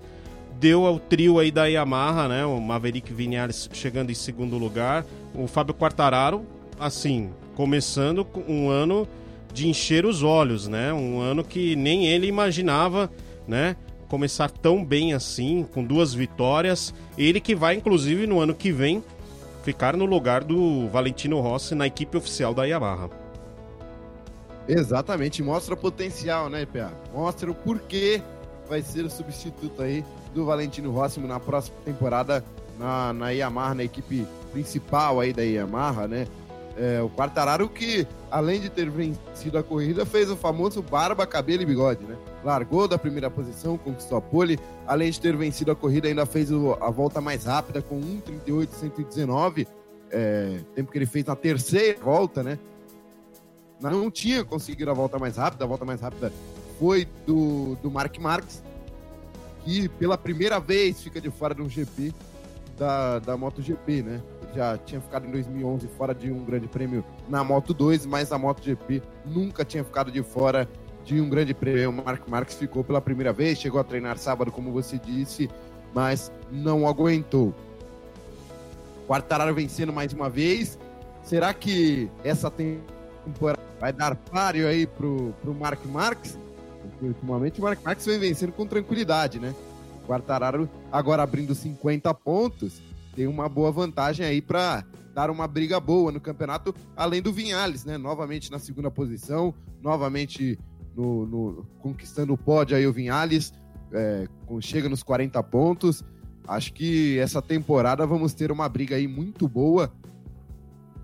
deu 0.60 0.88
ao 0.88 1.00
trio 1.00 1.38
aí 1.38 1.52
da 1.52 1.68
Yamaha, 1.68 2.28
né? 2.28 2.44
O 2.44 2.60
Maverick 2.60 3.14
Vinhares 3.14 3.70
chegando 3.72 4.10
em 4.10 4.16
segundo 4.16 4.58
lugar. 4.58 5.06
O 5.34 5.48
Fábio 5.48 5.74
Quartararo, 5.74 6.46
assim, 6.80 7.32
começando 7.56 8.26
um 8.48 8.70
ano 8.70 9.08
de 9.54 9.68
encher 9.68 10.06
os 10.06 10.24
olhos, 10.24 10.68
né? 10.68 10.94
Um 10.94 11.20
ano 11.20 11.44
que 11.44 11.76
nem 11.76 12.08
ele 12.08 12.28
imaginava, 12.28 13.10
né? 13.48 13.76
Começar 14.08 14.50
tão 14.50 14.84
bem 14.84 15.14
assim, 15.14 15.66
com 15.74 15.84
duas 15.84 16.14
vitórias. 16.14 16.94
Ele 17.18 17.40
que 17.40 17.56
vai, 17.56 17.76
inclusive, 17.76 18.28
no 18.28 18.40
ano 18.40 18.54
que 18.54 18.72
vem, 18.72 19.04
ficar 19.64 19.96
no 19.96 20.06
lugar 20.06 20.44
do 20.44 20.88
Valentino 20.90 21.40
Rossi 21.40 21.76
na 21.76 21.88
equipe 21.88 22.18
oficial 22.18 22.54
da 22.54 22.66
Yamaha. 22.66 23.10
Exatamente, 24.68 25.42
mostra 25.42 25.74
o 25.74 25.78
potencial, 25.78 26.50
né, 26.50 26.66
PA? 26.66 26.92
Mostra 27.14 27.50
o 27.50 27.56
porquê 27.56 28.22
vai 28.70 28.82
ser 28.82 29.04
o 29.04 29.10
substituto 29.10 29.82
aí 29.82 30.06
do 30.34 30.46
Valentino 30.46 30.92
Rossi 30.92 31.20
na 31.20 31.40
próxima 31.40 31.76
temporada 31.84 32.44
na, 32.80 33.12
na 33.12 33.30
Yamaha, 33.32 33.76
na 33.76 33.84
equipe 33.84 34.26
principal 34.52 35.20
aí 35.20 35.34
da 35.34 35.42
Yamaha, 35.42 36.08
né? 36.08 36.28
É, 36.78 37.02
o 37.02 37.10
Quartararo 37.10 37.68
que, 37.68 38.08
além 38.30 38.62
de 38.62 38.70
ter 38.70 38.90
vencido 38.90 39.58
a 39.58 39.64
corrida, 39.64 40.06
fez 40.06 40.32
o 40.32 40.38
famoso 40.38 40.82
barba, 40.82 41.28
cabelo 41.28 41.64
e 41.64 41.66
bigode, 41.66 42.04
né? 42.06 42.16
Largou 42.44 42.88
da 42.88 42.98
primeira 42.98 43.30
posição, 43.30 43.78
conquistou 43.78 44.18
a 44.18 44.22
pole. 44.22 44.58
Além 44.88 45.12
de 45.12 45.20
ter 45.20 45.36
vencido 45.36 45.72
a 45.72 45.76
corrida, 45.76 46.08
ainda 46.08 46.26
fez 46.26 46.52
o, 46.52 46.74
a 46.80 46.90
volta 46.90 47.20
mais 47.20 47.46
rápida 47.46 47.82
com 47.82 48.00
1,38,119, 48.00 49.68
é, 50.10 50.60
tempo 50.74 50.92
que 50.92 50.98
ele 50.98 51.06
fez 51.06 51.26
na 51.26 51.36
terceira 51.36 52.00
volta, 52.00 52.42
né? 52.42 52.58
Não 53.82 54.12
tinha 54.12 54.46
conseguido 54.46 54.92
a 54.92 54.94
volta 54.94 55.18
mais 55.18 55.38
rápida, 55.38 55.66
a 55.66 55.68
volta 55.68 55.84
mais 55.84 56.02
rápida 56.02 56.32
foi 56.80 57.08
do, 57.26 57.76
do 57.82 57.92
Mark 57.92 58.18
Marques, 58.18 58.64
que 59.64 59.90
pela 59.90 60.18
primeira 60.18 60.60
vez 60.60 61.02
fica 61.02 61.20
de 61.20 61.30
fora 61.30 61.54
de 61.54 61.62
um 61.62 61.70
GP 61.70 62.14
da, 62.78 63.20
da 63.20 63.38
MotoGP, 63.38 64.02
né? 64.02 64.22
Já 64.54 64.78
tinha 64.78 65.00
ficado 65.02 65.28
em 65.28 65.32
2011 65.32 65.88
fora 65.88 66.14
de 66.14 66.32
um 66.32 66.44
grande 66.44 66.68
prêmio 66.68 67.04
na 67.30 67.44
Moto 67.44 67.74
2, 67.74 68.06
mas 68.06 68.32
a 68.32 68.38
MotoGP 68.38 69.02
nunca 69.26 69.64
tinha 69.64 69.84
ficado 69.84 70.12
de 70.12 70.22
fora 70.22 70.68
de 71.04 71.20
um 71.20 71.30
grande 71.30 71.54
prêmio. 71.54 71.90
O 71.90 71.94
Mark 71.94 72.28
Marques 72.28 72.56
ficou 72.56 72.84
pela 72.84 73.02
primeira 73.02 73.34
vez, 73.34 73.60
chegou 73.60 73.80
a 73.80 73.84
treinar 73.84 74.18
sábado, 74.18 74.52
como 74.52 74.72
você 74.72 74.98
disse, 74.98 75.50
mas 75.94 76.32
não 76.52 76.88
aguentou. 76.88 77.54
Quartararo 79.08 79.54
vencendo 79.54 79.92
mais 79.92 80.14
uma 80.14 80.30
vez. 80.30 80.78
Será 81.24 81.54
que 81.54 82.10
essa 82.24 82.50
temporada 82.50 83.62
vai 83.80 83.94
dar 83.94 84.16
páreo 84.16 84.68
aí 84.68 84.86
pro, 84.86 85.34
pro 85.42 85.54
Mark 85.54 85.84
Marques? 85.86 86.38
Porque 86.82 87.06
ultimamente 87.06 87.60
o 87.60 87.64
Mark 87.64 87.80
Marques 87.84 88.06
vem 88.06 88.20
vencendo 88.20 88.52
com 88.52 88.66
tranquilidade, 88.66 89.40
né? 89.40 89.54
Quartararo 90.08 90.70
agora 90.92 91.24
abrindo 91.24 91.54
50 91.54 92.14
pontos 92.14 92.82
tem 93.16 93.28
uma 93.28 93.48
boa 93.50 93.72
vantagem 93.72 94.26
aí 94.26 94.42
para 94.42 94.84
dar 95.14 95.30
uma 95.30 95.48
briga 95.48 95.80
boa 95.80 96.12
no 96.12 96.20
campeonato, 96.20 96.74
além 96.96 97.22
do 97.22 97.34
Vinhales, 97.34 97.86
né? 97.86 97.98
Novamente 97.98 98.52
na 98.52 98.60
segunda 98.60 98.90
posição, 98.90 99.54
novamente 99.82 100.58
no, 100.96 101.26
no 101.26 101.66
conquistando 101.80 102.34
o 102.34 102.38
pódio 102.38 102.76
aí 102.76 102.88
o 102.88 102.94
Vinhales, 102.94 103.54
é, 103.92 104.28
chega 104.62 104.88
nos 104.88 105.04
40 105.04 105.42
pontos. 105.44 106.04
Acho 106.48 106.74
que 106.74 107.20
essa 107.20 107.42
temporada 107.42 108.06
vamos 108.06 108.34
ter 108.34 108.52
uma 108.52 108.68
briga 108.68 108.96
aí 108.96 109.08
muito 109.08 109.48
boa 109.48 109.92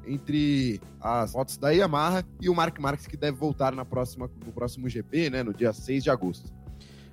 entre 0.05 0.79
as 1.01 1.33
motos 1.33 1.57
da 1.57 1.69
Yamaha 1.69 2.23
e 2.41 2.49
o 2.49 2.55
Mark 2.55 2.79
Marques, 2.79 3.07
que 3.07 3.17
deve 3.17 3.37
voltar 3.37 3.73
na 3.73 3.83
próxima, 3.83 4.29
no 4.45 4.51
próximo 4.51 4.87
GP, 4.87 5.29
né? 5.29 5.43
No 5.43 5.53
dia 5.53 5.73
6 5.73 6.03
de 6.03 6.09
agosto. 6.09 6.51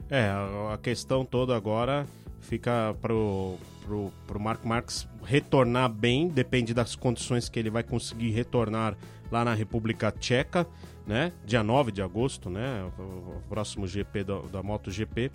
É, 0.08 0.30
a 0.72 0.78
questão 0.78 1.24
toda 1.24 1.56
agora 1.56 2.06
fica 2.40 2.94
pro 3.00 3.56
pro, 3.84 4.12
pro 4.26 4.40
Marco 4.40 4.66
Marques 4.66 5.06
retornar 5.22 5.88
bem, 5.88 6.28
depende 6.28 6.74
das 6.74 6.96
condições 6.96 7.48
que 7.48 7.58
ele 7.58 7.70
vai 7.70 7.82
conseguir 7.82 8.30
retornar 8.30 8.96
lá 9.30 9.44
na 9.44 9.54
República 9.54 10.10
Tcheca, 10.10 10.66
né? 11.06 11.32
Dia 11.44 11.62
9 11.62 11.92
de 11.92 12.02
agosto, 12.02 12.50
né? 12.50 12.84
O 12.98 13.40
próximo 13.48 13.86
GP 13.86 14.24
da, 14.24 14.38
da 14.40 14.62
MotoGP. 14.62 15.30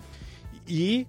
E 0.67 1.07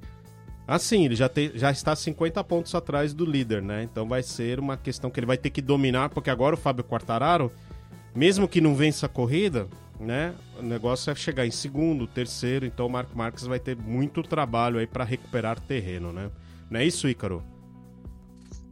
assim, 0.67 1.05
ele 1.05 1.17
já, 1.17 1.29
te, 1.29 1.53
já 1.55 1.71
está 1.71 1.97
50 1.97 2.43
pontos 2.45 2.75
atrás 2.75 3.13
do 3.13 3.25
líder, 3.25 3.63
né? 3.63 3.83
Então 3.83 4.09
vai 4.09 4.23
ser 4.23 4.59
uma 4.59 4.77
questão 4.77 5.11
que 5.11 5.19
ele 5.19 5.27
vai 5.27 5.37
ter 5.37 5.51
que 5.51 5.63
dominar, 5.63 6.11
porque 6.11 6.31
agora 6.31 6.55
o 6.55 6.59
Fábio 6.59 6.85
Quartararo, 6.85 7.51
mesmo 8.15 8.49
que 8.49 8.61
não 8.61 8.75
vença 8.75 9.07
a 9.07 9.09
corrida, 9.09 9.69
né? 9.99 10.35
O 10.59 10.63
negócio 10.63 11.11
é 11.11 11.15
chegar 11.15 11.47
em 11.47 11.51
segundo, 11.51 12.07
terceiro, 12.07 12.65
então 12.65 12.87
o 12.87 12.91
Marco 12.91 13.17
Marques 13.17 13.47
vai 13.47 13.59
ter 13.59 13.77
muito 13.77 14.23
trabalho 14.23 14.79
aí 14.79 14.87
para 14.87 15.05
recuperar 15.05 15.61
terreno, 15.61 16.13
né? 16.13 16.31
Não 16.71 16.81
é 16.81 16.87
isso, 16.87 17.09
Ícaro? 17.09 17.43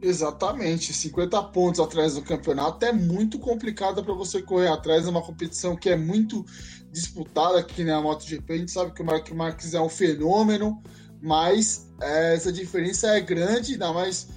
Exatamente, 0.01 0.93
50 0.93 1.43
pontos 1.43 1.81
atrás 1.81 2.15
do 2.15 2.21
campeonato 2.21 2.85
é 2.85 2.93
muito 2.93 3.37
complicado 3.37 4.01
para 4.01 4.13
você 4.13 4.41
correr 4.41 4.69
atrás 4.69 5.03
de 5.03 5.09
uma 5.09 5.21
competição 5.21 5.75
que 5.75 5.89
é 5.89 5.97
muito 5.97 6.45
disputada 6.89 7.59
aqui 7.59 7.83
na 7.83 8.01
MotoGP. 8.01 8.53
A 8.53 8.57
gente 8.57 8.71
sabe 8.71 8.93
que 8.93 9.01
o 9.01 9.05
Mark 9.05 9.29
Marques 9.31 9.73
é 9.73 9.81
um 9.81 9.89
fenômeno, 9.89 10.81
mas 11.21 11.91
é, 12.01 12.33
essa 12.33 12.49
diferença 12.49 13.07
é 13.07 13.19
grande, 13.19 13.73
ainda 13.73 13.91
mais 13.91 14.29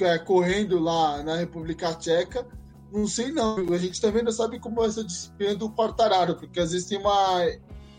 é, 0.00 0.18
correndo 0.18 0.80
lá 0.80 1.22
na 1.22 1.36
República 1.36 1.94
Tcheca. 1.94 2.44
Não 2.92 3.06
sei 3.06 3.30
não, 3.30 3.58
a 3.72 3.78
gente 3.78 4.00
também 4.00 4.24
não 4.24 4.32
sabe 4.32 4.58
como 4.58 4.76
vai 4.76 4.90
ser 4.90 5.00
o 5.00 5.04
desempenho 5.04 5.56
do 5.56 5.70
Quartararo, 5.70 6.34
porque 6.34 6.58
às 6.58 6.72
vezes 6.72 6.88
tem 6.88 6.98
uma 6.98 7.46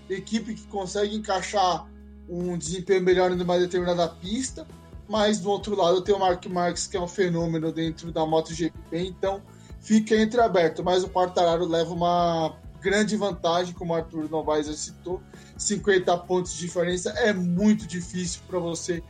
equipe 0.09 0.55
que 0.55 0.67
consegue 0.67 1.15
encaixar 1.15 1.87
um 2.27 2.57
desempenho 2.57 3.01
melhor 3.01 3.31
em 3.31 3.41
uma 3.41 3.57
determinada 3.57 4.07
pista, 4.09 4.67
mas 5.07 5.39
do 5.39 5.49
outro 5.49 5.75
lado 5.75 6.01
tem 6.01 6.13
o 6.13 6.19
Mark 6.19 6.45
Marques, 6.47 6.87
que 6.87 6.97
é 6.97 7.01
um 7.01 7.07
fenômeno 7.07 7.71
dentro 7.71 8.11
da 8.11 8.25
MotoGP, 8.25 8.97
então 8.97 9.41
fica 9.79 10.15
entreaberto, 10.15 10.83
mas 10.83 11.03
o 11.03 11.09
Quartararo 11.09 11.65
leva 11.65 11.93
uma 11.93 12.57
grande 12.81 13.15
vantagem, 13.15 13.73
como 13.73 13.93
o 13.93 13.95
Arthur 13.95 14.29
Novaes 14.29 14.67
já 14.67 14.73
citou, 14.73 15.21
50 15.57 16.15
pontos 16.19 16.53
de 16.53 16.59
diferença 16.59 17.09
é 17.11 17.33
muito 17.33 17.87
difícil 17.87 18.41
para 18.47 18.59
você 18.59 19.03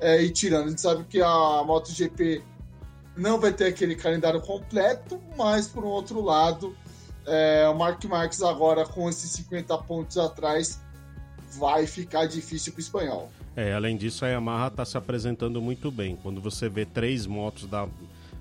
é, 0.00 0.22
ir 0.22 0.30
tirando. 0.30 0.66
A 0.66 0.68
gente 0.70 0.80
sabe 0.80 1.04
que 1.04 1.20
a 1.20 1.62
MotoGP 1.64 2.42
não 3.16 3.38
vai 3.38 3.52
ter 3.52 3.66
aquele 3.66 3.94
calendário 3.94 4.40
completo, 4.40 5.20
mas 5.36 5.66
por 5.66 5.84
um 5.84 5.88
outro 5.88 6.20
lado, 6.22 6.74
é, 7.26 7.68
o 7.68 7.74
Mark 7.74 8.02
Marques 8.04 8.42
agora 8.42 8.86
com 8.86 9.08
esses 9.08 9.30
50 9.32 9.76
pontos 9.78 10.16
atrás 10.16 10.80
vai 11.52 11.86
ficar 11.86 12.26
difícil 12.26 12.72
para 12.72 12.78
o 12.78 12.82
espanhol. 12.82 13.30
É, 13.56 13.72
além 13.72 13.96
disso, 13.96 14.24
a 14.24 14.28
Yamaha 14.28 14.68
está 14.68 14.84
se 14.84 14.96
apresentando 14.96 15.60
muito 15.60 15.90
bem. 15.90 16.16
Quando 16.22 16.40
você 16.40 16.68
vê 16.68 16.84
três 16.84 17.26
motos 17.26 17.66
da, 17.66 17.88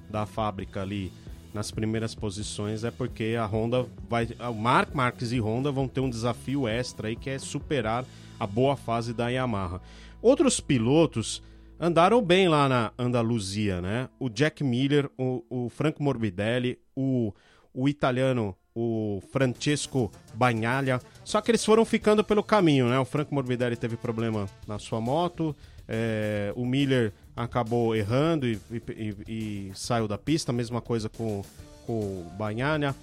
da 0.10 0.26
fábrica 0.26 0.82
ali 0.82 1.12
nas 1.54 1.72
primeiras 1.72 2.14
posições, 2.14 2.84
é 2.84 2.92
porque 2.92 3.36
a 3.40 3.46
Honda 3.46 3.86
vai. 4.08 4.28
O 4.50 4.54
Mark 4.54 4.94
Marques 4.94 5.32
e 5.32 5.40
Honda 5.40 5.72
vão 5.72 5.88
ter 5.88 6.00
um 6.00 6.10
desafio 6.10 6.68
extra 6.68 7.08
aí 7.08 7.16
que 7.16 7.30
é 7.30 7.40
superar 7.40 8.06
a 8.40 8.46
boa 8.46 8.78
fase 8.78 9.14
da 9.14 9.30
Yamaha. 9.30 9.82
Outros 10.22 10.60
pilotos 10.60 11.42
andaram 11.80 12.22
bem 12.22 12.48
lá 12.48 12.70
na 12.70 12.92
Andaluzia, 12.98 13.82
né? 13.82 14.10
O 14.20 14.30
Jack 14.30 14.64
Miller, 14.64 15.10
o, 15.18 15.44
o 15.50 15.70
Franco 15.70 16.04
Morbidelli, 16.04 16.78
o, 16.96 17.34
o 17.74 17.90
italiano 17.90 18.56
o 18.76 19.22
Francesco 19.32 20.12
Bagnaia. 20.34 21.00
Só 21.24 21.42
que 21.42 21.52
eles 21.52 21.64
foram 21.64 21.86
ficando 21.86 22.24
pelo 22.24 22.44
caminho, 22.44 22.88
né? 22.90 23.00
O 23.00 23.06
Franco 23.06 23.34
Morbidelli 23.34 23.76
teve 23.76 23.98
problema 23.98 24.48
na 24.68 24.80
sua 24.80 25.02
moto, 25.02 25.56
é, 25.88 26.54
o 26.56 26.66
Miller 26.66 27.14
acabou 27.36 27.96
errando 27.96 28.48
e, 28.48 28.60
e, 28.72 29.16
e, 29.28 29.72
saiu 29.74 30.08
da 30.08 30.18
pista, 30.18 30.52
mesma 30.52 30.82
coisa 30.82 31.10
com, 31.10 31.44
com 31.86 31.94
o 31.94 32.32
Bagnaia. 32.38 32.96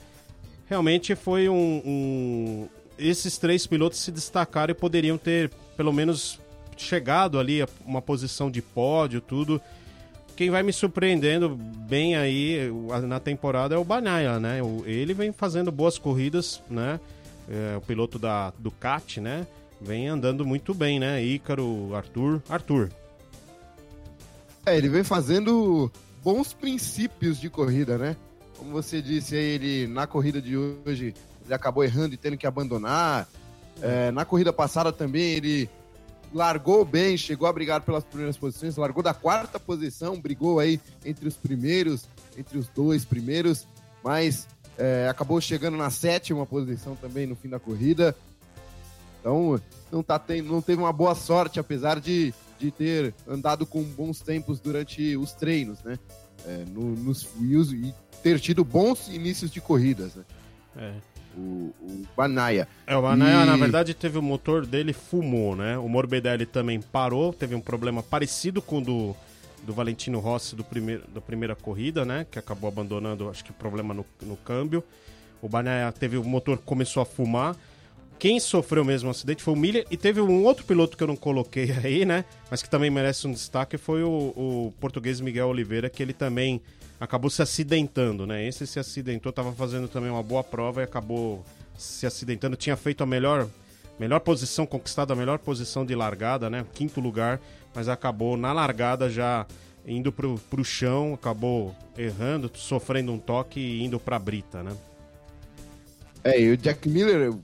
Realmente 0.69 1.15
foi 1.15 1.49
um, 1.49 1.83
um, 1.85 2.69
Esses 2.99 3.39
três 3.39 3.67
pilotos 3.67 3.99
se 4.01 4.11
destacaram 4.11 4.73
e 4.73 4.75
poderiam 4.75 5.17
ter, 5.17 5.51
pelo 5.77 5.93
menos, 5.93 6.41
chegado 6.77 7.39
ali 7.39 7.63
a 7.63 7.69
uma 7.85 8.03
posição 8.03 8.51
de 8.51 8.61
pódio, 8.61 9.21
tudo 9.21 9.61
quem 10.37 10.51
vai 10.51 10.63
me 10.63 10.73
surpreendendo 10.73 11.57
bem 11.57 12.15
aí 12.15 12.71
na 13.09 13.19
temporada 13.19 13.75
é 13.75 13.79
o 13.79 13.85
Banaya, 13.85 14.39
né? 14.39 14.61
Ele 14.85 15.15
vem 15.15 15.33
fazendo 15.33 15.73
boas 15.73 15.97
corridas, 15.97 16.63
né? 16.69 17.01
É, 17.49 17.77
o 17.77 17.81
piloto 17.81 18.19
da 18.19 18.53
Ducati, 18.59 19.21
né? 19.21 19.47
Vem 19.81 20.09
andando 20.09 20.45
muito 20.45 20.75
bem, 20.75 21.01
né? 21.01 21.25
Ícaro, 21.25 21.95
Arthur. 21.95 22.43
Arthur. 22.49 22.91
É, 24.67 24.77
ele 24.77 24.89
vem 24.89 25.03
fazendo 25.03 25.91
bons 26.23 26.53
princípios 26.53 27.41
de 27.41 27.49
corrida, 27.49 27.97
né? 27.97 28.15
Como 28.59 28.73
você 28.73 29.01
disse, 29.01 29.37
ele 29.37 29.87
na 29.87 30.07
corrida 30.07 30.41
de 30.41 30.57
hoje 30.57 31.15
ele 31.45 31.55
acabou 31.55 31.83
errando 31.83 32.15
e 32.15 32.19
tendo 32.19 32.37
que 32.37 32.47
abandonar. 32.47 33.27
É, 33.81 34.11
na 34.11 34.25
corrida 34.25 34.53
passada 34.53 34.93
também 34.93 35.33
ele 35.33 35.71
largou 36.33 36.85
bem, 36.85 37.17
chegou 37.17 37.49
a 37.49 37.53
brigar 37.53 37.81
pelas 37.83 38.05
primeiras 38.05 38.37
posições, 38.37 38.77
largou 38.77 39.03
da 39.03 39.15
quarta 39.15 39.59
posição, 39.59 40.21
brigou 40.21 40.59
aí 40.59 40.81
entre 41.05 41.29
os 41.29 41.37
primeiros, 41.37 42.07
entre 42.37 42.59
os 42.59 42.69
dois 42.69 43.05
primeiros, 43.05 43.67
mas 44.03 44.47
é, 44.79 45.09
acabou 45.09 45.41
chegando 45.41 45.77
na 45.77 45.91
sétima 45.91 46.45
posição 46.47 46.95
também 46.97 47.27
no 47.27 47.37
fim 47.37 47.49
da 47.49 47.59
corrida. 47.59 48.17
Então 49.21 49.61
não, 49.91 50.03
tá 50.03 50.19
tendo, 50.19 50.53
não 50.53 50.63
teve 50.63 50.81
uma 50.81 50.93
boa 50.93 51.15
sorte, 51.15 51.59
apesar 51.59 52.01
de, 52.01 52.33
de 52.59 52.71
ter 52.71 53.15
andado 53.27 53.67
com 53.67 53.83
bons 53.83 54.21
tempos 54.21 54.61
durante 54.61 55.17
os 55.17 55.33
treinos, 55.33 55.83
né? 55.83 55.99
É, 56.45 56.65
no, 56.69 56.95
nos 56.95 57.27
e 57.73 57.95
ter 58.23 58.39
tido 58.39 58.65
bons 58.65 59.09
inícios 59.09 59.51
de 59.51 59.61
corridas, 59.61 60.15
né? 60.15 60.25
É 60.77 61.16
o, 61.37 61.75
o 61.81 62.07
Banaya. 62.17 62.67
É, 62.87 62.97
o 62.97 63.03
Banaya, 63.03 63.45
e... 63.45 63.47
na 63.47 63.57
verdade, 63.57 63.95
teve 63.95 64.19
o 64.19 64.23
motor 64.23 64.65
dele 64.67 64.93
fumou, 64.93 65.55
né? 65.55 65.77
O 65.79 65.89
Morbidelli 65.89 66.47
também 66.47 66.81
parou, 66.81 67.33
teve 67.33 67.55
um 67.55 67.61
problema 67.61 68.03
parecido 68.03 68.63
com 68.63 68.79
o 68.79 68.81
do, 68.81 69.17
do 69.63 69.73
Valentino 69.73 70.19
Rossi 70.19 70.57
do 70.57 70.65
primeiro, 70.65 71.05
da 71.09 71.21
primeira 71.21 71.55
corrida, 71.55 72.05
né? 72.05 72.27
Que 72.31 72.39
acabou 72.39 72.69
abandonando, 72.69 73.29
acho 73.29 73.45
que 73.45 73.53
problema 73.53 73.93
no, 73.93 74.05
no 74.23 74.37
câmbio. 74.37 74.83
O 75.43 75.49
Banaya 75.49 75.93
teve 75.93 76.17
o 76.17 76.25
motor 76.25 76.59
começou 76.59 77.03
a 77.03 77.07
fumar. 77.07 77.55
Quem 78.19 78.41
sofreu 78.41 78.83
mesmo 78.83 79.09
o 79.09 79.11
acidente 79.11 79.43
foi 79.43 79.53
o 79.53 79.57
Miller 79.57 79.87
e 79.91 79.97
teve 79.97 80.23
um 80.23 80.43
outro 80.45 80.65
piloto 80.65 80.97
que 80.97 81.03
eu 81.03 81.07
não 81.07 81.17
coloquei 81.17 81.71
aí, 81.85 82.05
né? 82.07 82.25
Mas 82.51 82.63
que 82.63 82.71
também 82.71 82.91
merece 82.91 83.27
um 83.27 83.33
destaque 83.33 83.77
foi 83.77 84.03
o, 84.03 84.09
o 84.09 84.75
português 84.81 85.21
Miguel 85.21 85.49
Oliveira, 85.49 85.91
que 85.91 86.03
ele 86.03 86.15
também 86.15 86.63
acabou 87.01 87.31
se 87.31 87.43
acidentando, 87.43 88.27
né? 88.27 88.47
Esse 88.47 88.67
se 88.67 88.79
acidentou, 88.79 89.31
estava 89.31 89.53
fazendo 89.53 89.89
também 89.89 90.11
uma 90.11 90.23
boa 90.23 90.43
prova 90.43 90.81
e 90.81 90.85
acabou 90.85 91.45
se 91.77 92.07
acidentando. 92.07 92.57
Tinha 92.57 92.77
feito 92.77 93.03
a 93.03 93.07
melhor, 93.07 93.49
melhor 93.99 94.21
posição, 94.21 94.67
conquistado 94.67 95.13
a 95.13 95.17
melhor 95.17 95.39
posição 95.39 95.85
de 95.85 95.95
largada, 95.95 96.49
né? 96.49 96.65
Quinto 96.73 97.01
lugar, 97.01 97.41
mas 97.75 97.89
acabou 97.89 98.37
na 98.37 98.53
largada 98.53 99.11
já 99.11 99.47
indo 99.87 100.11
pro, 100.11 100.37
pro 100.51 100.65
chão, 100.65 101.15
acabou 101.15 101.75
errando, 101.97 102.51
sofrendo 102.55 103.13
um 103.13 103.19
toque 103.19 103.61
e 103.61 103.85
indo 103.85 104.01
pra 104.01 104.19
brita, 104.19 104.63
né? 104.63 104.77
É, 106.25 106.41
e 106.41 106.51
o 106.51 106.57
Jack 106.57 106.89
Miller, 106.89 107.17
eu 107.17 107.41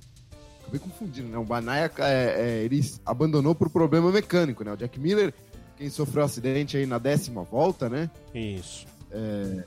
acabei 0.62 0.80
confundindo, 0.80 1.28
né? 1.28 1.38
O 1.38 1.44
Banaya, 1.44 1.90
é, 1.98 2.02
é, 2.02 2.64
ele 2.64 2.80
abandonou 3.06 3.54
por 3.54 3.70
problema 3.70 4.10
mecânico, 4.10 4.64
né? 4.64 4.72
O 4.72 4.76
Jack 4.76 4.98
Miller, 4.98 5.32
quem 5.76 5.88
sofreu 5.88 6.24
acidente 6.24 6.76
aí 6.76 6.84
na 6.84 6.98
décima 6.98 7.44
volta, 7.44 7.88
né? 7.88 8.10
Isso. 8.34 8.86
É, 9.12 9.64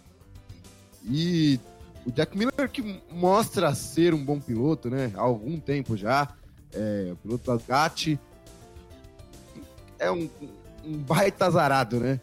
e 1.05 1.60
o 2.05 2.12
Jack 2.12 2.38
Miller 2.38 2.69
que 2.71 3.01
mostra 3.12 3.73
ser 3.73 4.13
um 4.13 4.23
bom 4.23 4.39
piloto, 4.39 4.89
né? 4.89 5.12
Há 5.15 5.21
algum 5.21 5.60
tempo 5.60 5.95
já. 5.95 6.29
É, 6.73 7.10
o 7.12 7.15
piloto 7.15 7.58
da 7.58 7.91
é 9.97 10.12
um, 10.12 10.29
um 10.84 10.97
baita 10.97 11.45
azarado, 11.45 11.99
né? 11.99 12.19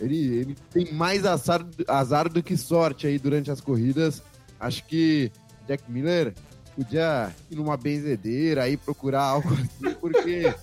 Ele, 0.00 0.38
ele 0.38 0.56
tem 0.70 0.92
mais 0.92 1.24
azar, 1.24 1.64
azar 1.86 2.28
do 2.28 2.42
que 2.42 2.56
sorte 2.56 3.06
aí 3.06 3.18
durante 3.18 3.50
as 3.50 3.60
corridas. 3.60 4.22
Acho 4.58 4.84
que 4.84 5.30
Jack 5.66 5.90
Miller 5.90 6.34
podia 6.74 7.34
ir 7.50 7.56
numa 7.56 7.76
benzedeira 7.76 8.64
aí 8.64 8.76
procurar 8.76 9.22
algo 9.22 9.52
assim, 9.52 9.94
porque 10.00 10.54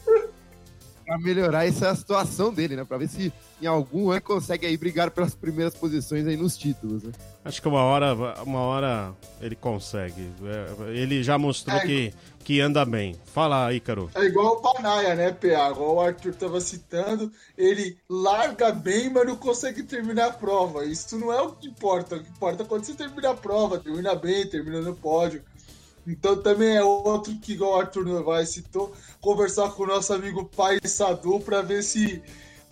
para 1.06 1.18
melhorar 1.20 1.66
essa 1.66 1.94
situação 1.96 2.54
dele, 2.54 2.76
né? 2.76 2.86
Para 2.86 2.98
ver 2.98 3.10
se 3.10 3.34
em 3.62 3.66
algum 3.68 4.12
ano 4.12 4.22
consegue 4.22 4.66
aí 4.66 4.76
brigar 4.76 5.12
pelas 5.12 5.34
primeiras 5.34 5.74
posições 5.74 6.28
aí 6.28 6.36
nos 6.36 6.58
títulos, 6.58 7.04
né? 7.04 7.12
Acho 7.44 7.62
que 7.62 7.68
uma 7.68 7.84
hora, 7.84 8.14
uma 8.44 8.60
hora 8.60 9.14
ele 9.40 9.56
consegue. 9.56 10.30
É, 10.44 10.92
ele 10.92 11.24
já 11.24 11.38
mostrou 11.38 11.78
é, 11.78 11.86
que, 11.86 12.14
que 12.44 12.60
anda 12.60 12.84
bem. 12.84 13.16
Fala, 13.26 13.74
Ícaro. 13.74 14.10
É 14.16 14.24
igual 14.24 14.56
o 14.56 14.62
Panaia, 14.62 15.16
né, 15.16 15.32
PA? 15.32 15.72
Igual 15.72 15.96
o 15.96 16.02
Arthur 16.02 16.34
tava 16.36 16.60
citando, 16.60 17.32
ele 17.58 17.98
larga 18.10 18.72
bem, 18.72 19.10
mas 19.10 19.26
não 19.26 19.36
consegue 19.36 19.84
terminar 19.84 20.28
a 20.28 20.34
prova. 20.34 20.86
Isso 20.86 21.18
não 21.18 21.32
é 21.32 21.42
o 21.42 21.52
que 21.52 21.68
importa. 21.68 22.18
O 22.18 22.24
que 22.24 22.30
importa 22.30 22.64
é 22.64 22.66
quando 22.66 22.84
você 22.84 22.94
termina 22.94 23.30
a 23.30 23.36
prova, 23.36 23.80
termina 23.80 24.16
bem, 24.16 24.48
termina 24.48 24.82
no 24.82 24.96
pódio. 24.96 25.44
Então 26.08 26.36
também 26.42 26.76
é 26.76 26.84
outro 26.84 27.36
que, 27.40 27.54
igual 27.54 27.72
o 27.72 27.80
Arthur 27.80 28.06
Novaes 28.06 28.50
citou, 28.50 28.94
conversar 29.20 29.72
com 29.72 29.84
o 29.84 29.88
nosso 29.88 30.14
amigo 30.14 30.46
Pai 30.46 30.78
Sadu 30.84 31.40
para 31.40 31.62
ver 31.62 31.82
se 31.82 32.22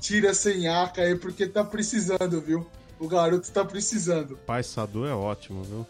tira 0.04 0.34
sem 0.34 0.68
aca 0.68 1.02
aí, 1.02 1.16
porque 1.16 1.48
tá 1.48 1.64
precisando, 1.64 2.42
viu? 2.42 2.68
O 3.00 3.08
garoto 3.08 3.50
tá 3.50 3.64
precisando. 3.64 4.38
Pai 4.46 4.62
Sadu 4.62 5.06
é 5.06 5.16
ótimo, 5.16 5.64
viu? 5.64 5.88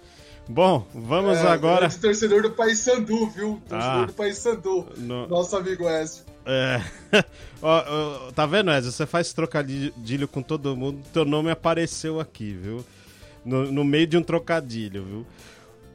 Bom, 0.48 0.86
vamos 0.94 1.40
é, 1.40 1.48
agora. 1.48 1.88
É 1.88 1.90
torcedor 1.90 2.44
do 2.44 2.52
Pai 2.52 2.76
Sandu, 2.76 3.28
viu? 3.30 3.62
Torcedor 3.68 4.04
ah, 4.04 4.06
do 4.06 4.14
Pai 4.14 4.34
Sandu. 4.34 4.86
No... 4.98 5.28
Nosso 5.28 5.56
amigo 5.58 5.90
Ezio. 5.90 6.26
É. 6.46 6.82
ó, 7.62 7.84
ó, 8.28 8.32
tá 8.34 8.46
vendo, 8.46 8.70
Ezio? 8.72 8.92
Você 8.92 9.06
faz 9.08 9.34
trocadilho 9.34 10.28
com 10.28 10.44
todo 10.44 10.76
mundo, 10.76 11.02
teu 11.12 11.26
nome 11.26 11.50
apareceu 11.50 12.20
aqui, 12.20 12.54
viu? 12.54 12.86
No, 13.44 13.72
no 13.72 13.84
meio 13.84 14.06
de 14.06 14.18
um 14.18 14.24
trocadilho, 14.24 15.04
viu? 15.04 15.26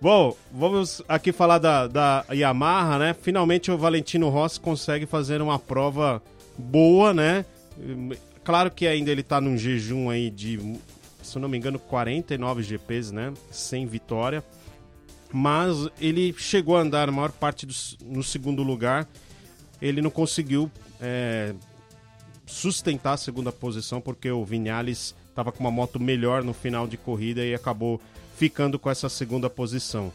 Bom, 0.00 0.36
vamos 0.50 1.02
aqui 1.08 1.30
falar 1.30 1.58
da, 1.58 1.86
da 1.86 2.24
Yamaha, 2.32 2.98
né? 2.98 3.16
Finalmente 3.20 3.70
o 3.70 3.78
Valentino 3.78 4.28
Rossi 4.28 4.58
consegue 4.58 5.06
fazer 5.06 5.40
uma 5.40 5.58
prova 5.58 6.22
boa, 6.56 7.14
né? 7.14 7.44
Claro 8.44 8.70
que 8.70 8.86
ainda 8.86 9.10
ele 9.10 9.22
tá 9.22 9.40
num 9.40 9.56
jejum 9.56 10.10
aí 10.10 10.30
de, 10.30 10.58
se 11.22 11.36
eu 11.36 11.42
não 11.42 11.48
me 11.48 11.58
engano, 11.58 11.78
49 11.78 12.62
GPs, 12.62 13.12
né? 13.12 13.32
Sem 13.50 13.86
vitória. 13.86 14.42
Mas 15.32 15.76
ele 16.00 16.34
chegou 16.38 16.76
a 16.76 16.80
andar 16.80 17.08
a 17.08 17.12
maior 17.12 17.30
parte 17.30 17.66
do, 17.66 17.74
no 18.04 18.22
segundo 18.22 18.62
lugar. 18.62 19.06
Ele 19.80 20.00
não 20.00 20.10
conseguiu 20.10 20.70
é, 21.00 21.54
sustentar 22.46 23.12
a 23.12 23.16
segunda 23.18 23.52
posição 23.52 24.00
porque 24.00 24.30
o 24.30 24.44
Vinales 24.44 25.14
estava 25.28 25.52
com 25.52 25.60
uma 25.60 25.70
moto 25.70 26.00
melhor 26.00 26.42
no 26.42 26.54
final 26.54 26.86
de 26.86 26.96
corrida 26.96 27.44
e 27.44 27.54
acabou 27.54 28.00
ficando 28.34 28.78
com 28.78 28.90
essa 28.90 29.08
segunda 29.08 29.50
posição. 29.50 30.12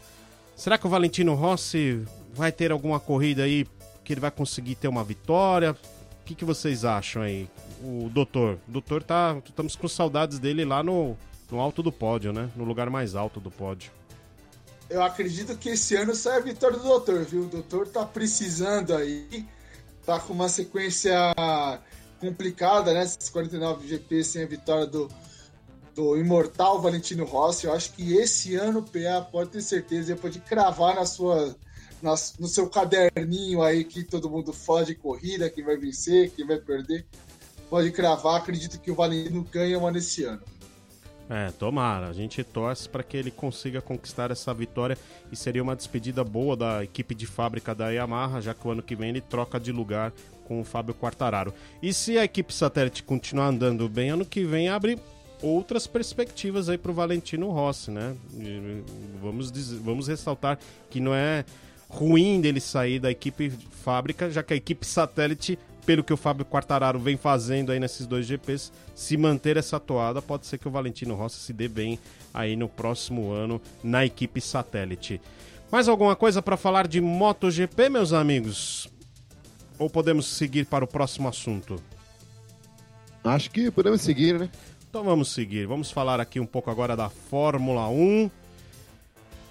Será 0.56 0.76
que 0.76 0.86
o 0.86 0.90
Valentino 0.90 1.34
Rossi 1.34 2.02
vai 2.32 2.50
ter 2.50 2.72
alguma 2.72 2.98
corrida 2.98 3.44
aí 3.44 3.66
que 4.02 4.12
ele 4.12 4.20
vai 4.20 4.30
conseguir 4.30 4.74
ter 4.74 4.88
uma 4.88 5.04
vitória? 5.04 5.76
O 6.24 6.26
que, 6.26 6.34
que 6.34 6.44
vocês 6.44 6.86
acham 6.86 7.20
aí? 7.20 7.50
O 7.82 8.08
doutor. 8.08 8.58
O 8.66 8.72
doutor 8.72 9.02
tá. 9.02 9.36
Estamos 9.44 9.76
com 9.76 9.86
saudades 9.86 10.38
dele 10.38 10.64
lá 10.64 10.82
no, 10.82 11.14
no 11.50 11.60
alto 11.60 11.82
do 11.82 11.92
pódio, 11.92 12.32
né? 12.32 12.48
No 12.56 12.64
lugar 12.64 12.88
mais 12.88 13.14
alto 13.14 13.38
do 13.38 13.50
pódio. 13.50 13.92
Eu 14.88 15.02
acredito 15.02 15.54
que 15.58 15.68
esse 15.68 15.94
ano 15.94 16.14
sai 16.14 16.38
a 16.38 16.40
vitória 16.40 16.78
do 16.78 16.82
doutor, 16.82 17.26
viu? 17.26 17.42
O 17.42 17.48
doutor 17.48 17.86
tá 17.88 18.06
precisando 18.06 18.94
aí. 18.94 19.46
Tá 20.06 20.18
com 20.18 20.32
uma 20.32 20.48
sequência 20.48 21.14
complicada, 22.18 22.94
né? 22.94 23.02
Esses 23.02 23.28
49 23.28 23.86
GP 23.86 24.24
sem 24.24 24.44
a 24.44 24.46
vitória 24.46 24.86
do, 24.86 25.10
do 25.94 26.16
imortal 26.16 26.80
Valentino 26.80 27.26
Rossi. 27.26 27.66
Eu 27.66 27.74
acho 27.74 27.92
que 27.92 28.14
esse 28.14 28.54
ano 28.54 28.78
o 28.78 28.82
PA 28.82 29.20
pode 29.30 29.50
ter 29.50 29.60
certeza, 29.60 30.12
ele 30.12 30.20
pode 30.20 30.38
cravar 30.40 30.94
na 30.94 31.04
sua, 31.04 31.54
no 32.38 32.46
seu 32.46 32.68
caderninho 32.68 33.62
aí 33.62 33.84
que 33.84 34.04
todo 34.04 34.30
mundo 34.30 34.54
de 34.86 34.94
corrida, 34.94 35.50
quem 35.50 35.64
vai 35.64 35.76
vencer, 35.76 36.30
quem 36.30 36.46
vai 36.46 36.58
perder. 36.58 37.06
Pode 37.70 37.90
cravar, 37.90 38.36
acredito 38.36 38.78
que 38.78 38.90
o 38.90 38.94
Valentino 38.94 39.42
ganha 39.50 39.78
uma 39.78 39.90
nesse 39.90 40.24
ano. 40.24 40.42
É, 41.28 41.50
tomara. 41.52 42.08
A 42.08 42.12
gente 42.12 42.44
torce 42.44 42.88
para 42.88 43.02
que 43.02 43.16
ele 43.16 43.30
consiga 43.30 43.80
conquistar 43.80 44.30
essa 44.30 44.52
vitória 44.52 44.98
e 45.32 45.36
seria 45.36 45.62
uma 45.62 45.74
despedida 45.74 46.22
boa 46.22 46.56
da 46.56 46.84
equipe 46.84 47.14
de 47.14 47.26
fábrica 47.26 47.74
da 47.74 47.88
Yamaha, 47.88 48.40
já 48.40 48.52
que 48.52 48.66
o 48.68 48.70
ano 48.70 48.82
que 48.82 48.94
vem 48.94 49.08
ele 49.08 49.20
troca 49.20 49.58
de 49.58 49.72
lugar 49.72 50.12
com 50.46 50.60
o 50.60 50.64
Fábio 50.64 50.94
Quartararo. 50.94 51.54
E 51.82 51.92
se 51.92 52.18
a 52.18 52.24
equipe 52.24 52.52
satélite 52.52 53.02
continuar 53.02 53.46
andando 53.46 53.88
bem, 53.88 54.10
ano 54.10 54.26
que 54.26 54.44
vem 54.44 54.68
abre 54.68 54.98
outras 55.42 55.86
perspectivas 55.86 56.68
aí 56.68 56.78
para 56.78 56.90
o 56.90 56.94
Valentino 56.94 57.50
Rossi, 57.50 57.90
né? 57.90 58.14
Vamos, 59.20 59.50
dizer, 59.50 59.78
vamos 59.78 60.08
ressaltar 60.08 60.58
que 60.90 61.00
não 61.00 61.14
é 61.14 61.44
ruim 61.88 62.40
dele 62.40 62.60
sair 62.60 62.98
da 62.98 63.10
equipe 63.10 63.50
fábrica, 63.50 64.30
já 64.30 64.42
que 64.42 64.54
a 64.54 64.56
equipe 64.56 64.86
satélite, 64.86 65.58
pelo 65.84 66.02
que 66.02 66.12
o 66.12 66.16
Fábio 66.16 66.44
Quartararo 66.44 66.98
vem 66.98 67.16
fazendo 67.16 67.70
aí 67.70 67.78
nesses 67.78 68.06
dois 68.06 68.26
GPs, 68.26 68.72
se 68.94 69.16
manter 69.16 69.56
essa 69.56 69.78
toada, 69.78 70.22
pode 70.22 70.46
ser 70.46 70.58
que 70.58 70.66
o 70.66 70.70
Valentino 70.70 71.14
Rossi 71.14 71.38
se 71.40 71.52
dê 71.52 71.68
bem 71.68 71.98
aí 72.32 72.56
no 72.56 72.68
próximo 72.68 73.30
ano 73.30 73.60
na 73.82 74.04
equipe 74.04 74.40
satélite. 74.40 75.20
Mais 75.70 75.88
alguma 75.88 76.16
coisa 76.16 76.40
para 76.40 76.56
falar 76.56 76.86
de 76.86 77.00
MotoGP, 77.00 77.88
meus 77.88 78.12
amigos? 78.12 78.88
Ou 79.78 79.90
podemos 79.90 80.26
seguir 80.26 80.66
para 80.66 80.84
o 80.84 80.88
próximo 80.88 81.28
assunto? 81.28 81.82
Acho 83.24 83.50
que 83.50 83.70
podemos 83.70 84.00
seguir, 84.00 84.38
né? 84.38 84.48
Então 84.88 85.02
vamos 85.02 85.32
seguir. 85.32 85.66
Vamos 85.66 85.90
falar 85.90 86.20
aqui 86.20 86.38
um 86.38 86.46
pouco 86.46 86.70
agora 86.70 86.94
da 86.94 87.08
Fórmula 87.08 87.88
1. 87.88 88.30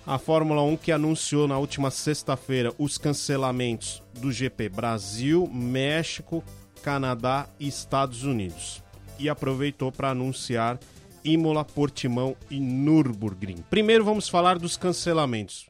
A 0.05 0.17
Fórmula 0.17 0.61
1 0.63 0.75
que 0.75 0.91
anunciou 0.91 1.47
na 1.47 1.57
última 1.57 1.89
sexta-feira 1.89 2.73
os 2.77 2.97
cancelamentos 2.97 4.03
do 4.19 4.33
GP 4.33 4.67
Brasil, 4.67 5.47
México, 5.47 6.43
Canadá 6.81 7.47
e 7.57 7.69
Estados 7.69 8.25
Unidos. 8.25 8.83
E 9.17 9.29
aproveitou 9.29 9.93
para 9.93 10.09
anunciar 10.09 10.77
Imola, 11.23 11.63
Portimão 11.63 12.35
e 12.51 12.59
Nürburgring. 12.59 13.63
Primeiro 13.69 14.03
vamos 14.03 14.27
falar 14.27 14.59
dos 14.59 14.75
cancelamentos. 14.75 15.69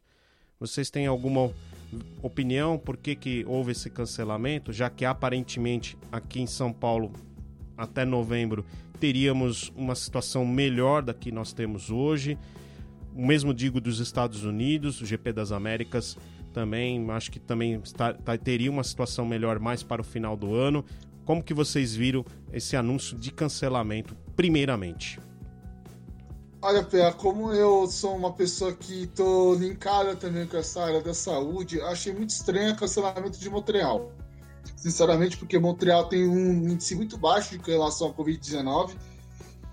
Vocês 0.60 0.90
têm 0.90 1.06
alguma 1.06 1.52
opinião 2.24 2.76
por 2.76 2.98
que, 2.98 3.16
que 3.16 3.46
houve 3.48 3.74
esse 3.74 3.88
cancelamento, 3.88 4.74
já 4.74 4.90
que 4.90 5.06
aparentemente 5.06 5.96
aqui 6.12 6.42
em 6.42 6.48
São 6.48 6.74
Paulo 6.74 7.14
até 7.78 8.04
novembro 8.04 8.66
teríamos 9.00 9.72
uma 9.76 9.94
situação 9.94 10.44
melhor 10.44 11.04
da 11.04 11.14
que 11.14 11.32
nós 11.32 11.54
temos 11.54 11.92
hoje. 11.92 12.36
O 13.16 13.26
mesmo 13.26 13.54
digo 13.54 13.80
dos 13.80 14.00
Estados 14.00 14.44
Unidos, 14.44 15.02
o 15.02 15.06
GP 15.06 15.34
das 15.34 15.52
Américas 15.52 16.18
também, 16.54 17.10
acho 17.12 17.32
que 17.32 17.40
também 17.40 17.76
está, 17.84 18.14
tá, 18.14 18.38
teria 18.38 18.70
uma 18.70 18.84
situação 18.84 19.26
melhor 19.26 19.60
mais 19.60 19.84
para 19.84 20.02
o 20.02 20.04
final 20.04 20.36
do 20.36 20.54
ano. 20.54 20.84
Como 21.26 21.44
que 21.44 21.54
vocês 21.54 21.96
viram 21.96 22.26
esse 22.52 22.76
anúncio 22.76 23.18
de 23.18 23.32
cancelamento, 23.32 24.16
primeiramente? 24.36 25.20
Olha, 26.62 26.84
Pé, 26.84 27.12
como 27.12 27.52
eu 27.52 27.88
sou 27.88 28.16
uma 28.16 28.32
pessoa 28.32 28.74
que 28.74 29.08
tô 29.08 29.54
linkada 29.56 30.16
também 30.16 30.48
com 30.48 30.58
essa 30.58 30.84
área 30.84 31.02
da 31.02 31.14
saúde, 31.14 31.82
achei 31.82 32.14
muito 32.14 32.30
estranho 32.30 32.74
o 32.74 32.78
cancelamento 32.78 33.38
de 33.38 33.50
Montreal 33.50 34.12
sinceramente, 34.76 35.38
porque 35.38 35.58
Montreal 35.58 36.10
tem 36.10 36.28
um 36.28 36.68
índice 36.70 36.94
muito 36.96 37.18
baixo 37.18 37.56
em 37.56 37.60
relação 37.60 38.10
à 38.10 38.14
Covid-19. 38.14 38.92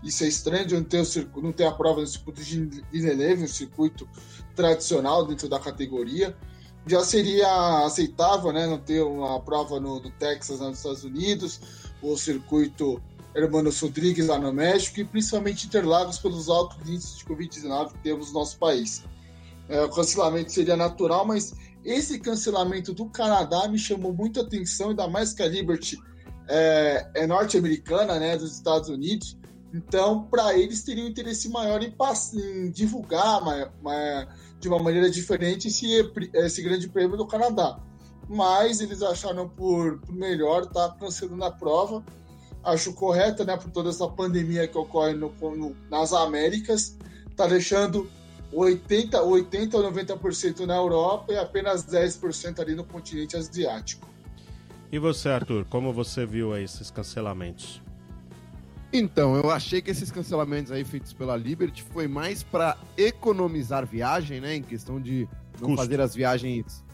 Isso 0.02 0.24
é 0.24 0.28
estranho 0.28 0.66
de 0.66 0.74
não 0.74 0.84
ter, 0.84 1.00
o, 1.00 1.42
não 1.42 1.52
ter 1.52 1.64
a 1.64 1.72
prova 1.72 2.00
no 2.00 2.06
circuito 2.06 2.42
de 2.42 2.82
Villeneuve, 2.90 3.44
um 3.44 3.48
circuito 3.48 4.08
tradicional 4.54 5.26
dentro 5.26 5.48
da 5.48 5.58
categoria. 5.58 6.36
Já 6.86 7.04
seria 7.04 7.84
aceitável 7.84 8.52
né, 8.52 8.66
não 8.66 8.78
ter 8.78 9.02
uma 9.02 9.38
prova 9.40 9.78
no, 9.78 10.00
no 10.00 10.10
Texas, 10.12 10.60
nos 10.60 10.78
Estados 10.78 11.04
Unidos, 11.04 11.60
o 12.02 12.16
circuito 12.16 13.00
Hermanos 13.34 13.78
Rodrigues 13.80 14.26
lá 14.26 14.38
no 14.38 14.52
México 14.52 15.00
e 15.00 15.04
principalmente 15.04 15.66
Interlagos 15.66 16.18
pelos 16.18 16.48
altos 16.48 16.78
índices 16.88 17.18
de 17.18 17.24
Covid-19 17.24 17.92
que 17.92 17.98
temos 17.98 18.28
no 18.28 18.40
nosso 18.40 18.58
país. 18.58 19.04
É, 19.68 19.82
o 19.82 19.90
cancelamento 19.90 20.50
seria 20.50 20.76
natural, 20.76 21.24
mas 21.24 21.54
esse 21.84 22.18
cancelamento 22.18 22.92
do 22.92 23.06
Canadá 23.06 23.68
me 23.68 23.78
chamou 23.78 24.12
muita 24.12 24.40
atenção, 24.40 24.90
ainda 24.90 25.06
mais 25.06 25.32
que 25.32 25.42
a 25.42 25.48
Liberty 25.48 25.96
é, 26.48 27.08
é 27.14 27.26
norte-americana, 27.26 28.18
né, 28.18 28.36
dos 28.36 28.52
Estados 28.52 28.88
Unidos. 28.88 29.38
Então, 29.72 30.24
para 30.24 30.58
eles, 30.58 30.82
teria 30.82 31.04
um 31.04 31.08
interesse 31.08 31.48
maior 31.48 31.80
em, 31.82 31.94
em 32.34 32.70
divulgar 32.70 33.40
de 34.58 34.68
uma 34.68 34.78
maneira 34.78 35.08
diferente 35.08 35.68
esse, 35.68 35.86
esse 36.34 36.62
grande 36.62 36.88
prêmio 36.88 37.16
do 37.16 37.26
Canadá. 37.26 37.78
Mas 38.28 38.80
eles 38.80 39.02
acharam 39.02 39.48
por, 39.48 39.98
por 40.00 40.12
melhor 40.12 40.62
estar 40.62 40.88
tá 40.88 40.96
cancelando 40.98 41.44
a 41.44 41.50
prova. 41.50 42.04
Acho 42.62 42.92
correto, 42.92 43.44
né, 43.44 43.56
por 43.56 43.70
toda 43.70 43.90
essa 43.90 44.06
pandemia 44.08 44.68
que 44.68 44.76
ocorre 44.76 45.14
no, 45.14 45.32
no, 45.40 45.76
nas 45.88 46.12
Américas. 46.12 46.96
Está 47.30 47.46
deixando 47.46 48.10
80, 48.52 49.22
80 49.22 49.76
ou 49.76 49.92
90% 49.92 50.66
na 50.66 50.76
Europa 50.76 51.32
e 51.32 51.38
apenas 51.38 51.84
10% 51.86 52.58
ali 52.60 52.74
no 52.74 52.84
continente 52.84 53.36
asiático. 53.36 54.08
E 54.92 54.98
você, 54.98 55.28
Arthur, 55.28 55.64
como 55.66 55.92
você 55.92 56.26
viu 56.26 56.56
esses 56.56 56.90
cancelamentos? 56.90 57.80
Então, 58.92 59.36
eu 59.36 59.50
achei 59.50 59.80
que 59.80 59.90
esses 59.90 60.10
cancelamentos 60.10 60.72
aí 60.72 60.84
feitos 60.84 61.12
pela 61.12 61.36
Liberty 61.36 61.82
foi 61.82 62.08
mais 62.08 62.42
para 62.42 62.76
economizar 62.96 63.86
viagem, 63.86 64.40
né, 64.40 64.56
em 64.56 64.62
questão 64.62 65.00
de 65.00 65.28
não 65.60 65.68
Custo. 65.68 65.76
fazer 65.76 66.00
as 66.00 66.14
viagens 66.14 66.84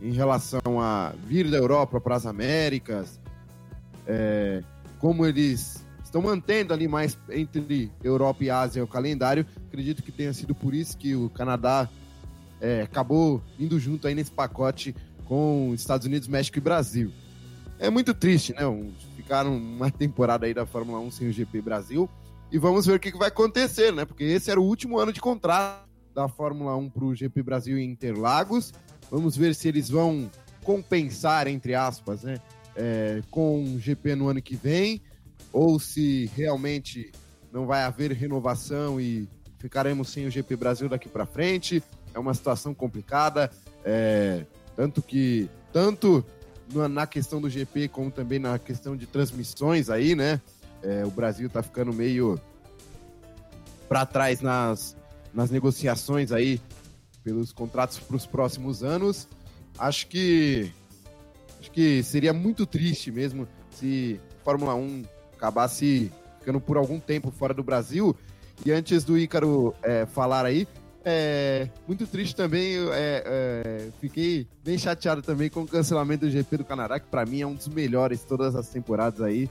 em 0.00 0.12
relação 0.12 0.80
a 0.80 1.12
vir 1.26 1.48
da 1.50 1.58
Europa 1.58 2.00
para 2.00 2.16
as 2.16 2.26
Américas, 2.26 3.20
é, 4.06 4.62
como 4.98 5.24
eles 5.26 5.84
estão 6.02 6.22
mantendo 6.22 6.74
ali 6.74 6.88
mais 6.88 7.16
entre 7.30 7.92
Europa 8.02 8.42
e 8.42 8.50
Ásia 8.50 8.82
o 8.82 8.88
calendário. 8.88 9.46
Acredito 9.68 10.02
que 10.02 10.10
tenha 10.10 10.32
sido 10.32 10.54
por 10.54 10.74
isso 10.74 10.96
que 10.98 11.14
o 11.14 11.30
Canadá 11.30 11.88
é, 12.60 12.82
acabou 12.82 13.40
indo 13.58 13.78
junto 13.78 14.08
aí 14.08 14.14
nesse 14.14 14.32
pacote 14.32 14.94
com 15.24 15.72
Estados 15.74 16.06
Unidos, 16.06 16.26
México 16.26 16.58
e 16.58 16.60
Brasil. 16.60 17.12
É 17.78 17.88
muito 17.88 18.12
triste, 18.12 18.52
né? 18.52 18.62
Ficaram 19.30 19.56
uma 19.56 19.88
temporada 19.92 20.44
aí 20.44 20.52
da 20.52 20.66
Fórmula 20.66 20.98
1 20.98 21.10
sem 21.12 21.28
o 21.28 21.32
GP 21.32 21.62
Brasil. 21.62 22.10
E 22.50 22.58
vamos 22.58 22.84
ver 22.84 22.94
o 22.94 22.98
que 22.98 23.16
vai 23.16 23.28
acontecer, 23.28 23.92
né? 23.92 24.04
Porque 24.04 24.24
esse 24.24 24.50
era 24.50 24.60
o 24.60 24.64
último 24.64 24.98
ano 24.98 25.12
de 25.12 25.20
contrato 25.20 25.88
da 26.12 26.26
Fórmula 26.26 26.76
1 26.76 26.90
para 26.90 27.04
o 27.04 27.14
GP 27.14 27.40
Brasil 27.44 27.78
em 27.78 27.88
Interlagos. 27.92 28.72
Vamos 29.08 29.36
ver 29.36 29.54
se 29.54 29.68
eles 29.68 29.88
vão 29.88 30.28
compensar, 30.64 31.46
entre 31.46 31.76
aspas, 31.76 32.24
né? 32.24 32.40
É, 32.74 33.22
com 33.30 33.62
o 33.62 33.78
GP 33.78 34.16
no 34.16 34.26
ano 34.26 34.42
que 34.42 34.56
vem 34.56 35.00
ou 35.52 35.78
se 35.78 36.28
realmente 36.34 37.12
não 37.52 37.66
vai 37.66 37.84
haver 37.84 38.10
renovação 38.10 39.00
e 39.00 39.28
ficaremos 39.60 40.08
sem 40.08 40.26
o 40.26 40.30
GP 40.30 40.56
Brasil 40.56 40.88
daqui 40.88 41.08
para 41.08 41.24
frente. 41.24 41.80
É 42.12 42.18
uma 42.18 42.34
situação 42.34 42.74
complicada, 42.74 43.48
é, 43.84 44.44
tanto 44.74 45.00
que 45.00 45.48
tanto 45.72 46.26
na 46.72 47.06
questão 47.06 47.40
do 47.40 47.48
GP 47.48 47.88
como 47.88 48.10
também 48.10 48.38
na 48.38 48.58
questão 48.58 48.96
de 48.96 49.06
transmissões 49.06 49.90
aí, 49.90 50.14
né? 50.14 50.40
É, 50.82 51.04
o 51.04 51.10
Brasil 51.10 51.46
está 51.46 51.62
ficando 51.62 51.92
meio 51.92 52.40
para 53.88 54.06
trás 54.06 54.40
nas, 54.40 54.96
nas 55.34 55.50
negociações 55.50 56.32
aí 56.32 56.60
pelos 57.22 57.52
contratos 57.52 57.98
para 57.98 58.16
os 58.16 58.26
próximos 58.26 58.82
anos. 58.82 59.28
Acho 59.78 60.06
que 60.06 60.72
acho 61.60 61.70
que 61.70 62.02
seria 62.02 62.32
muito 62.32 62.64
triste 62.64 63.10
mesmo 63.10 63.46
se 63.70 64.20
Fórmula 64.44 64.74
1 64.74 65.04
acabasse 65.36 66.10
ficando 66.38 66.60
por 66.60 66.76
algum 66.76 66.98
tempo 66.98 67.30
fora 67.30 67.52
do 67.52 67.62
Brasil. 67.62 68.16
E 68.64 68.72
antes 68.72 69.04
do 69.04 69.18
Ícaro 69.18 69.74
é, 69.82 70.06
falar 70.06 70.44
aí, 70.44 70.68
é 71.04 71.68
muito 71.86 72.06
triste 72.06 72.34
também. 72.34 72.76
É, 72.92 73.22
é, 73.26 73.88
fiquei 74.00 74.46
bem 74.64 74.76
chateado 74.76 75.22
também 75.22 75.48
com 75.48 75.62
o 75.62 75.66
cancelamento 75.66 76.26
do 76.26 76.30
GP 76.30 76.58
do 76.58 76.64
Canadá, 76.64 77.00
que 77.00 77.06
para 77.06 77.24
mim 77.24 77.40
é 77.40 77.46
um 77.46 77.54
dos 77.54 77.68
melhores 77.68 78.22
todas 78.22 78.54
as 78.54 78.68
temporadas 78.68 79.20
aí. 79.20 79.48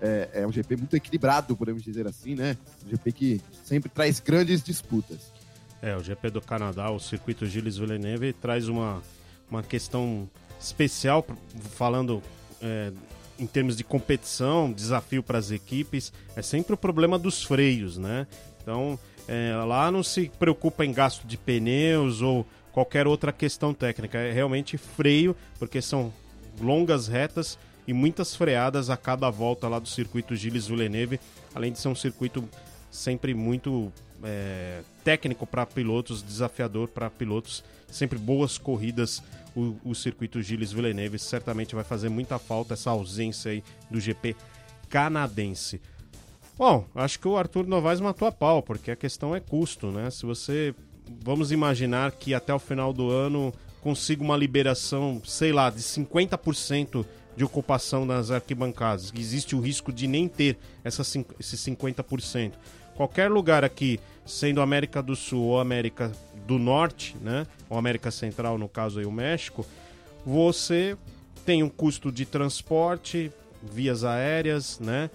É, 0.00 0.30
é, 0.34 0.46
um 0.46 0.52
GP 0.52 0.76
muito 0.76 0.96
equilibrado, 0.96 1.54
podemos 1.54 1.82
dizer 1.82 2.06
assim, 2.06 2.34
né? 2.34 2.56
Um 2.86 2.90
GP 2.90 3.12
que 3.12 3.40
sempre 3.64 3.90
traz 3.90 4.18
grandes 4.18 4.62
disputas. 4.62 5.32
É, 5.82 5.96
o 5.96 6.02
GP 6.02 6.30
do 6.30 6.40
Canadá, 6.40 6.90
o 6.90 6.98
circuito 6.98 7.44
Gilles 7.46 7.76
Villeneuve, 7.76 8.32
traz 8.32 8.68
uma, 8.68 9.02
uma 9.50 9.62
questão 9.62 10.28
especial, 10.58 11.26
falando 11.74 12.22
é, 12.62 12.92
em 13.38 13.46
termos 13.46 13.76
de 13.76 13.82
competição, 13.82 14.70
desafio 14.70 15.22
para 15.22 15.38
as 15.38 15.50
equipes, 15.50 16.12
é 16.36 16.42
sempre 16.42 16.74
o 16.74 16.76
problema 16.76 17.18
dos 17.18 17.42
freios, 17.42 17.96
né? 17.96 18.26
Então, 18.62 18.98
é, 19.30 19.54
lá 19.64 19.92
não 19.92 20.02
se 20.02 20.28
preocupa 20.40 20.84
em 20.84 20.92
gasto 20.92 21.24
de 21.24 21.38
pneus 21.38 22.20
ou 22.20 22.44
qualquer 22.72 23.06
outra 23.06 23.32
questão 23.32 23.72
técnica, 23.72 24.18
é 24.18 24.32
realmente 24.32 24.76
freio, 24.76 25.36
porque 25.56 25.80
são 25.80 26.12
longas 26.60 27.06
retas 27.06 27.56
e 27.86 27.92
muitas 27.92 28.34
freadas 28.34 28.90
a 28.90 28.96
cada 28.96 29.30
volta 29.30 29.68
lá 29.68 29.78
do 29.78 29.88
circuito 29.88 30.34
Gilles 30.34 30.66
Villeneuve, 30.66 31.20
além 31.54 31.70
de 31.70 31.78
ser 31.78 31.86
um 31.86 31.94
circuito 31.94 32.48
sempre 32.90 33.32
muito 33.32 33.92
é, 34.24 34.82
técnico 35.04 35.46
para 35.46 35.64
pilotos, 35.64 36.24
desafiador 36.24 36.88
para 36.88 37.08
pilotos, 37.08 37.62
sempre 37.88 38.18
boas 38.18 38.58
corridas. 38.58 39.22
O, 39.54 39.76
o 39.84 39.94
circuito 39.94 40.42
Gilles 40.42 40.72
Villeneuve 40.72 41.20
certamente 41.20 41.74
vai 41.74 41.84
fazer 41.84 42.08
muita 42.08 42.36
falta 42.36 42.74
essa 42.74 42.90
ausência 42.90 43.52
aí 43.52 43.62
do 43.88 44.00
GP 44.00 44.34
canadense. 44.88 45.80
Bom, 46.60 46.84
acho 46.94 47.18
que 47.18 47.26
o 47.26 47.38
Arthur 47.38 47.66
Novaes 47.66 48.00
matou 48.00 48.28
a 48.28 48.30
pau, 48.30 48.62
porque 48.62 48.90
a 48.90 48.96
questão 48.96 49.34
é 49.34 49.40
custo, 49.40 49.86
né? 49.86 50.10
Se 50.10 50.26
você. 50.26 50.74
Vamos 51.24 51.50
imaginar 51.50 52.12
que 52.12 52.34
até 52.34 52.52
o 52.52 52.58
final 52.58 52.92
do 52.92 53.08
ano 53.08 53.50
consiga 53.80 54.22
uma 54.22 54.36
liberação, 54.36 55.22
sei 55.24 55.54
lá, 55.54 55.70
de 55.70 55.80
50% 55.80 57.06
de 57.34 57.42
ocupação 57.42 58.04
nas 58.04 58.30
arquibancadas. 58.30 59.10
Existe 59.16 59.56
o 59.56 59.60
risco 59.60 59.90
de 59.90 60.06
nem 60.06 60.28
ter 60.28 60.58
essa, 60.84 61.00
esse 61.00 61.56
50%. 61.56 62.52
Qualquer 62.94 63.30
lugar 63.30 63.64
aqui, 63.64 63.98
sendo 64.26 64.60
América 64.60 65.02
do 65.02 65.16
Sul 65.16 65.42
ou 65.42 65.60
América 65.60 66.12
do 66.46 66.58
Norte, 66.58 67.16
né, 67.22 67.46
ou 67.70 67.78
América 67.78 68.10
Central, 68.10 68.58
no 68.58 68.68
caso 68.68 68.98
aí 68.98 69.06
o 69.06 69.10
México, 69.10 69.64
você 70.26 70.94
tem 71.46 71.62
um 71.62 71.70
custo 71.70 72.12
de 72.12 72.26
transporte, 72.26 73.32
vias 73.62 74.04
aéreas, 74.04 74.78
né? 74.78 75.08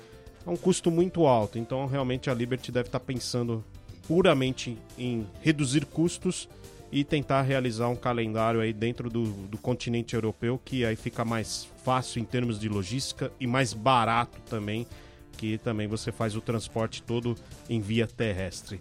É 0.45 0.49
um 0.49 0.55
custo 0.55 0.91
muito 0.91 1.25
alto. 1.25 1.57
Então, 1.57 1.85
realmente 1.87 2.29
a 2.29 2.33
Liberty 2.33 2.71
deve 2.71 2.87
estar 2.87 2.99
pensando 2.99 3.63
puramente 4.07 4.77
em 4.97 5.27
reduzir 5.41 5.85
custos 5.85 6.47
e 6.91 7.03
tentar 7.03 7.41
realizar 7.41 7.87
um 7.87 7.95
calendário 7.95 8.61
aí 8.61 8.71
dentro 8.71 9.09
do, 9.09 9.23
do 9.23 9.57
continente 9.57 10.13
europeu 10.13 10.59
que 10.63 10.85
aí 10.85 10.95
fica 10.95 11.25
mais 11.25 11.67
fácil 11.83 12.21
em 12.21 12.25
termos 12.25 12.59
de 12.59 12.69
logística 12.69 13.31
e 13.39 13.47
mais 13.47 13.73
barato 13.73 14.39
também, 14.49 14.87
que 15.33 15.57
também 15.57 15.87
você 15.87 16.11
faz 16.11 16.35
o 16.35 16.41
transporte 16.41 17.01
todo 17.01 17.35
em 17.67 17.81
via 17.81 18.07
terrestre. 18.07 18.79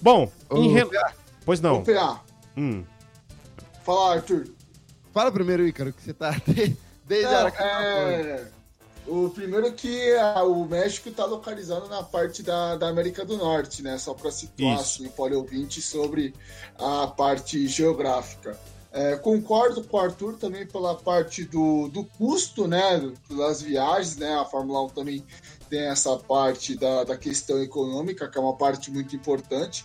Bom, 0.00 0.30
em 0.52 0.72
re... 0.72 0.82
pois 1.44 1.60
não. 1.60 1.80
Ô, 1.80 1.82
PA. 1.82 2.22
Hum. 2.56 2.84
Fala, 3.84 4.14
Arthur. 4.14 4.48
Fala 5.12 5.30
primeiro, 5.30 5.66
Ícaro, 5.66 5.92
que 5.92 6.02
você 6.02 6.14
tá 6.14 6.34
desde 7.04 7.26
a 7.26 7.38
hora 7.38 7.50
que 7.50 7.62
é... 7.62 8.48
O 9.06 9.28
primeiro 9.30 9.66
é 9.66 9.70
que 9.70 10.14
a, 10.16 10.44
o 10.44 10.64
México 10.64 11.08
está 11.08 11.24
localizado 11.24 11.88
na 11.88 12.02
parte 12.02 12.42
da, 12.42 12.76
da 12.76 12.88
América 12.88 13.24
do 13.24 13.36
Norte, 13.36 13.82
né? 13.82 13.98
Só 13.98 14.14
para 14.14 14.30
situar 14.30 14.78
assim, 14.78 15.10
o 15.16 15.36
ouvinte 15.36 15.80
sobre 15.82 16.34
a 16.78 17.06
parte 17.08 17.66
geográfica. 17.66 18.56
É, 18.92 19.16
concordo 19.16 19.82
com 19.82 19.96
o 19.96 20.00
Arthur 20.00 20.36
também 20.36 20.66
pela 20.66 20.94
parte 20.94 21.44
do, 21.44 21.88
do 21.88 22.04
custo, 22.04 22.68
né? 22.68 23.12
Das 23.30 23.62
viagens, 23.62 24.16
né? 24.16 24.34
A 24.34 24.44
Fórmula 24.44 24.84
1 24.84 24.88
também 24.90 25.24
tem 25.68 25.80
essa 25.80 26.16
parte 26.18 26.76
da, 26.76 27.02
da 27.02 27.16
questão 27.16 27.60
econômica, 27.60 28.28
que 28.28 28.36
é 28.36 28.40
uma 28.40 28.54
parte 28.54 28.90
muito 28.90 29.16
importante. 29.16 29.84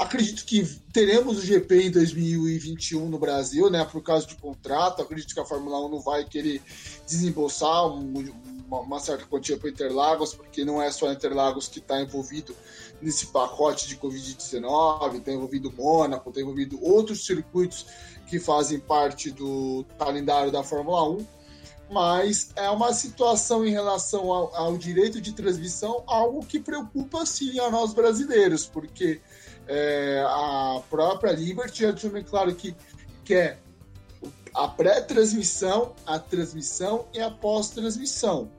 Acredito 0.00 0.46
que 0.46 0.64
teremos 0.94 1.36
o 1.36 1.42
GP 1.42 1.82
em 1.82 1.90
2021 1.90 3.06
no 3.06 3.18
Brasil, 3.18 3.68
né? 3.68 3.84
Por 3.84 4.02
causa 4.02 4.26
de 4.26 4.34
contrato. 4.34 5.02
Acredito 5.02 5.34
que 5.34 5.40
a 5.40 5.44
Fórmula 5.44 5.78
1 5.84 5.90
não 5.90 6.00
vai 6.00 6.24
querer 6.24 6.62
desembolsar 7.06 7.86
um, 7.86 8.32
uma, 8.66 8.80
uma, 8.80 8.98
certa 8.98 9.26
quantia 9.26 9.58
para 9.58 9.68
Interlagos, 9.68 10.32
porque 10.32 10.64
não 10.64 10.80
é 10.80 10.90
só 10.90 11.12
Interlagos 11.12 11.68
que 11.68 11.80
está 11.80 12.00
envolvido 12.00 12.56
nesse 13.02 13.26
pacote 13.26 13.86
de 13.88 13.98
Covid-19, 13.98 15.18
está 15.18 15.32
envolvido 15.32 15.70
Mônaco, 15.70 16.30
está 16.30 16.40
envolvido 16.40 16.82
outros 16.82 17.26
circuitos 17.26 17.84
que 18.26 18.40
fazem 18.40 18.80
parte 18.80 19.30
do 19.30 19.84
calendário 19.98 20.50
da 20.50 20.62
Fórmula 20.62 21.10
1 21.10 21.26
mas 21.90 22.52
é 22.54 22.70
uma 22.70 22.94
situação 22.94 23.66
em 23.66 23.70
relação 23.70 24.30
ao, 24.30 24.54
ao, 24.54 24.78
direito 24.78 25.20
de 25.20 25.32
transmissão, 25.32 26.04
algo 26.06 26.46
que 26.46 26.60
preocupa 26.60 27.26
sim 27.26 27.58
a 27.58 27.68
nós 27.68 27.92
brasileiros, 27.92 28.64
porque 28.64 29.20
é, 29.66 30.22
a 30.26 30.82
própria 30.88 31.32
Liberty 31.32 31.84
bem 32.10 32.24
claro 32.24 32.54
que 32.54 32.74
quer 33.24 33.60
a 34.54 34.68
pré-transmissão, 34.68 35.94
a 36.06 36.18
transmissão 36.18 37.06
e 37.14 37.20
a 37.20 37.30
pós-transmissão. 37.30 38.50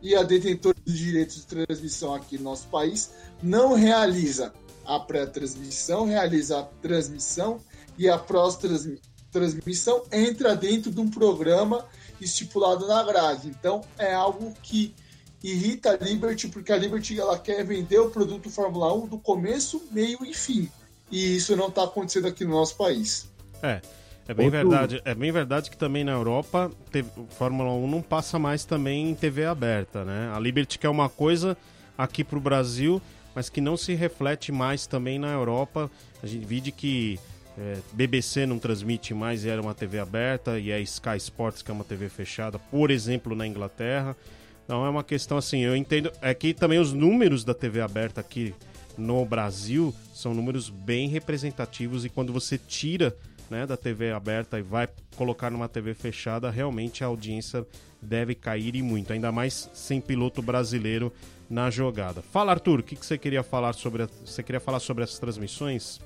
E 0.00 0.14
a 0.14 0.22
detentora 0.22 0.76
dos 0.84 0.96
direitos 0.96 1.36
de 1.36 1.46
transmissão 1.46 2.14
aqui 2.14 2.38
no 2.38 2.44
nosso 2.44 2.68
país 2.68 3.10
não 3.42 3.74
realiza 3.74 4.52
a 4.84 4.98
pré-transmissão, 4.98 6.06
realiza 6.06 6.60
a 6.60 6.62
transmissão 6.62 7.60
e 7.96 8.08
a 8.08 8.16
pós-transmissão 8.18 10.02
entra 10.10 10.56
dentro 10.56 10.90
de 10.90 11.00
um 11.00 11.10
programa 11.10 11.84
estipulado 12.20 12.86
na 12.86 13.02
grade. 13.02 13.48
Então 13.48 13.82
é 13.98 14.14
algo 14.14 14.54
que 14.62 14.94
irrita 15.42 15.90
a 15.90 16.04
Liberty, 16.04 16.48
porque 16.48 16.72
a 16.72 16.76
Liberty 16.76 17.18
ela 17.18 17.38
quer 17.38 17.64
vender 17.64 17.98
o 17.98 18.10
produto 18.10 18.50
Fórmula 18.50 18.92
1 18.94 19.06
do 19.06 19.18
começo, 19.18 19.82
meio 19.90 20.24
e 20.24 20.34
fim. 20.34 20.68
E 21.10 21.36
isso 21.36 21.56
não 21.56 21.68
está 21.68 21.84
acontecendo 21.84 22.26
aqui 22.26 22.44
no 22.44 22.52
nosso 22.52 22.76
país. 22.76 23.28
É. 23.62 23.80
É 24.26 24.34
bem 24.34 24.46
Outro... 24.46 24.60
verdade. 24.60 25.02
É 25.06 25.14
bem 25.14 25.32
verdade 25.32 25.70
que 25.70 25.76
também 25.76 26.04
na 26.04 26.12
Europa 26.12 26.70
teve, 26.92 27.10
Fórmula 27.30 27.72
1 27.72 27.88
não 27.88 28.02
passa 28.02 28.38
mais 28.38 28.62
também 28.62 29.08
em 29.08 29.14
TV 29.14 29.46
aberta, 29.46 30.04
né? 30.04 30.30
A 30.34 30.38
Liberty 30.38 30.78
quer 30.78 30.90
uma 30.90 31.08
coisa 31.08 31.56
aqui 31.96 32.22
para 32.22 32.36
o 32.36 32.40
Brasil, 32.40 33.00
mas 33.34 33.48
que 33.48 33.58
não 33.58 33.74
se 33.74 33.94
reflete 33.94 34.52
mais 34.52 34.86
também 34.86 35.18
na 35.18 35.32
Europa. 35.32 35.90
A 36.22 36.26
gente 36.26 36.44
vide 36.44 36.70
que 36.70 37.18
é, 37.56 37.78
BBC 37.92 38.44
não 38.44 38.58
transmite 38.58 39.14
mais 39.14 39.44
e 39.44 39.48
era 39.48 39.62
uma 39.62 39.74
TV 39.74 39.98
aberta, 39.98 40.58
e 40.58 40.70
é 40.70 40.78
Sky 40.82 41.16
Sports 41.16 41.62
que 41.62 41.70
é 41.70 41.74
uma 41.74 41.84
TV 41.84 42.10
fechada, 42.10 42.58
por 42.58 42.90
exemplo, 42.90 43.34
na 43.34 43.46
Inglaterra. 43.46 44.14
Não 44.68 44.84
é 44.84 44.90
uma 44.90 45.02
questão 45.02 45.38
assim, 45.38 45.60
eu 45.60 45.74
entendo. 45.74 46.12
É 46.20 46.34
que 46.34 46.52
também 46.52 46.78
os 46.78 46.92
números 46.92 47.42
da 47.42 47.54
TV 47.54 47.80
aberta 47.80 48.20
aqui 48.20 48.54
no 48.98 49.24
Brasil 49.24 49.94
são 50.12 50.34
números 50.34 50.68
bem 50.68 51.08
representativos 51.08 52.04
e 52.04 52.10
quando 52.10 52.32
você 52.32 52.58
tira 52.58 53.16
né, 53.48 53.66
da 53.66 53.76
TV 53.76 54.12
aberta 54.12 54.58
e 54.58 54.62
vai 54.62 54.88
colocar 55.16 55.50
numa 55.50 55.68
TV 55.68 55.94
fechada, 55.94 56.50
realmente 56.50 57.02
a 57.02 57.06
audiência 57.06 57.66
deve 58.02 58.34
cair 58.34 58.76
e 58.76 58.82
muito, 58.82 59.12
ainda 59.12 59.32
mais 59.32 59.70
sem 59.72 60.00
piloto 60.00 60.42
brasileiro 60.42 61.12
na 61.48 61.70
jogada. 61.70 62.20
Fala, 62.20 62.52
Arthur, 62.52 62.80
o 62.80 62.82
que, 62.82 62.94
que 62.94 63.06
você 63.06 63.16
queria 63.16 63.42
falar 63.42 63.72
sobre 63.72 64.02
a... 64.02 64.08
você 64.24 64.42
queria 64.42 64.60
falar 64.60 64.80
sobre 64.80 65.02
as 65.02 65.18
transmissões? 65.18 66.00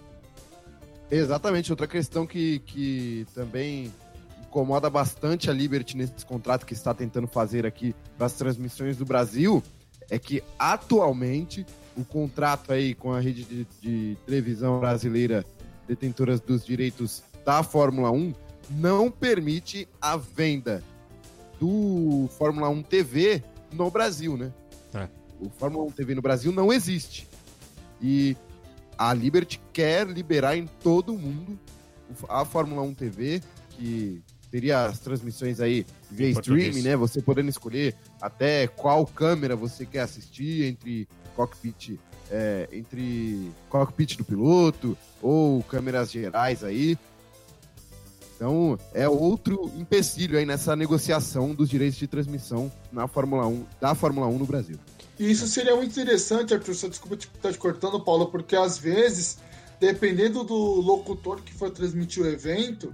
Exatamente, 1.11 1.72
outra 1.72 1.87
questão 1.87 2.27
que, 2.27 2.61
que 2.61 3.27
também 3.35 3.92
incomoda 4.53 4.91
bastante 4.91 5.49
a 5.49 5.53
Liberty 5.53 5.97
nesse 5.97 6.27
contrato 6.27 6.67
que 6.67 6.75
está 6.75 6.93
tentando 6.93 7.27
fazer 7.27 7.65
aqui 7.65 7.97
das 8.19 8.35
transmissões 8.35 8.99
do 8.99 9.07
Brasil 9.07 9.62
é 10.11 10.19
que 10.19 10.45
atualmente 10.59 11.65
o 11.97 12.05
contrato 12.05 12.71
aí 12.71 12.95
com 12.95 13.12
a 13.12 13.19
rede 13.19 13.45
de, 13.45 13.67
de 13.81 14.17
televisão 14.27 14.79
brasileira 14.79 15.43
detentoras 15.88 16.38
dos 16.38 16.67
direitos 16.67 17.23
da 17.47 17.62
Fórmula 17.62 18.11
1 18.11 18.35
não 18.73 19.11
permite 19.11 19.88
a 20.01 20.19
venda 20.19 20.83
do 21.59 22.29
Fórmula 22.37 22.69
1 22.69 22.83
TV 22.83 23.43
no 23.73 23.91
Brasil, 23.91 24.37
né? 24.37 24.53
É. 24.93 25.09
O 25.41 25.49
Fórmula 25.49 25.85
1 25.87 25.91
TV 25.93 26.15
no 26.15 26.23
Brasil 26.23 26.53
não 26.53 26.71
existe. 26.73 27.27
E 28.01 28.37
a 28.99 29.15
Liberty 29.15 29.61
quer 29.73 30.07
liberar 30.07 30.57
em 30.57 30.67
todo 30.67 31.15
o 31.15 31.19
mundo 31.19 31.59
a 32.29 32.45
Fórmula 32.45 32.83
1 32.83 32.95
TV, 32.95 33.43
que 33.71 34.23
teria 34.53 34.85
as 34.85 34.99
transmissões 35.01 35.61
aí 35.61 35.87
via 36.11 36.29
streaming, 36.29 36.83
né? 36.83 36.95
Você 36.95 37.23
podendo 37.23 37.49
escolher 37.49 37.97
até 38.21 38.67
qual 38.67 39.07
câmera 39.07 39.57
você 39.57 39.87
quer 39.87 40.01
assistir 40.01 40.65
entre 40.65 41.09
cockpit, 41.35 41.99
é, 42.31 42.69
entre 42.71 43.51
cockpit 43.71 44.19
do 44.19 44.25
piloto 44.25 44.97
ou 45.23 45.62
câmeras 45.62 46.12
gerais 46.12 46.62
aí. 46.62 46.99
Então, 48.37 48.79
é 48.93 49.09
outro 49.09 49.73
empecilho 49.79 50.37
aí 50.37 50.45
nessa 50.45 50.77
negociação 50.77 51.55
dos 51.55 51.71
direitos 51.71 51.99
de 51.99 52.07
transmissão 52.07 52.71
na 52.93 53.09
Fórmula 53.09 53.47
1, 53.47 53.65
da 53.81 53.95
Fórmula 53.95 54.27
1 54.27 54.38
no 54.38 54.47
Brasil. 54.47 54.77
Isso 55.19 55.47
seria 55.47 55.75
muito 55.77 55.93
interessante, 55.93 56.53
Arthur, 56.53 56.75
só 56.75 56.88
desculpa 56.88 57.15
estar 57.15 57.31
tá 57.41 57.53
te 57.53 57.59
cortando, 57.59 58.01
Paulo, 58.01 58.27
porque 58.27 58.57
às 58.57 58.77
vezes, 58.77 59.38
dependendo 59.81 60.43
do 60.45 60.55
locutor 60.55 61.41
que 61.41 61.55
for 61.55 61.71
transmitir 61.71 62.25
o 62.25 62.27
evento, 62.27 62.93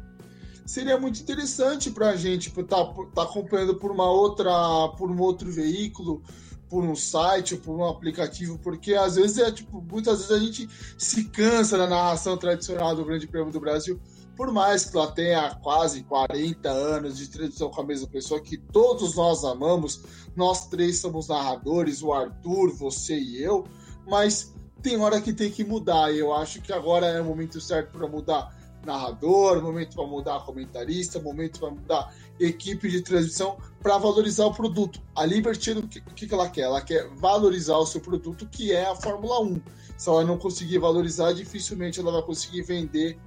seria 0.68 1.00
muito 1.00 1.18
interessante 1.22 1.90
para 1.90 2.10
a 2.10 2.16
gente 2.16 2.50
estar 2.50 2.62
tá, 2.62 2.94
tá 3.14 3.22
acompanhando 3.22 3.76
por 3.76 3.90
uma 3.90 4.08
outra, 4.10 4.52
por 4.98 5.10
um 5.10 5.18
outro 5.18 5.50
veículo, 5.50 6.22
por 6.68 6.84
um 6.84 6.94
site 6.94 7.56
por 7.56 7.74
um 7.74 7.88
aplicativo, 7.88 8.58
porque 8.58 8.92
às 8.92 9.16
vezes 9.16 9.38
é 9.38 9.50
tipo, 9.50 9.80
muitas 9.80 10.28
vezes 10.28 10.30
a 10.30 10.38
gente 10.38 10.68
se 10.98 11.24
cansa 11.24 11.78
da 11.78 11.86
narração 11.86 12.36
tradicional 12.36 12.94
do 12.94 13.02
Grande 13.02 13.26
Prêmio 13.26 13.50
do 13.50 13.58
Brasil, 13.58 13.98
por 14.36 14.52
mais 14.52 14.84
que 14.84 14.94
ela 14.94 15.10
tenha 15.10 15.54
quase 15.54 16.02
40 16.02 16.68
anos 16.68 17.16
de 17.16 17.28
tradição 17.30 17.70
com 17.70 17.80
a 17.80 17.86
mesma 17.86 18.06
pessoa, 18.06 18.38
que 18.38 18.58
todos 18.58 19.16
nós 19.16 19.44
amamos, 19.44 20.02
nós 20.36 20.66
três 20.66 20.98
somos 20.98 21.28
narradores, 21.28 22.02
o 22.02 22.12
Arthur, 22.12 22.74
você 22.74 23.18
e 23.18 23.42
eu, 23.42 23.64
mas 24.06 24.54
tem 24.82 25.00
hora 25.00 25.18
que 25.18 25.32
tem 25.32 25.50
que 25.50 25.64
mudar, 25.64 26.12
e 26.12 26.18
eu 26.18 26.34
acho 26.34 26.60
que 26.60 26.74
agora 26.74 27.06
é 27.06 27.22
o 27.22 27.24
momento 27.24 27.58
certo 27.58 27.92
para 27.92 28.06
mudar 28.06 28.57
narrador, 28.84 29.62
momento 29.62 29.94
para 29.94 30.06
mudar 30.06 30.40
comentarista, 30.44 31.20
momento 31.20 31.60
para 31.60 31.70
mudar 31.70 32.14
equipe 32.40 32.88
de 32.88 33.02
transmissão 33.02 33.58
para 33.82 33.98
valorizar 33.98 34.46
o 34.46 34.54
produto. 34.54 35.00
A 35.14 35.24
Liberty, 35.24 35.72
o 35.72 35.86
que, 35.88 36.26
que 36.26 36.34
ela 36.34 36.48
quer? 36.48 36.62
Ela 36.62 36.80
quer 36.80 37.08
valorizar 37.16 37.76
o 37.76 37.86
seu 37.86 38.00
produto, 38.00 38.46
que 38.46 38.72
é 38.72 38.88
a 38.88 38.94
Fórmula 38.94 39.40
1. 39.40 39.60
Se 39.96 40.08
ela 40.08 40.24
não 40.24 40.38
conseguir 40.38 40.78
valorizar, 40.78 41.32
dificilmente 41.32 42.00
ela 42.00 42.12
vai 42.12 42.22
conseguir 42.22 42.62
vender 42.62 43.18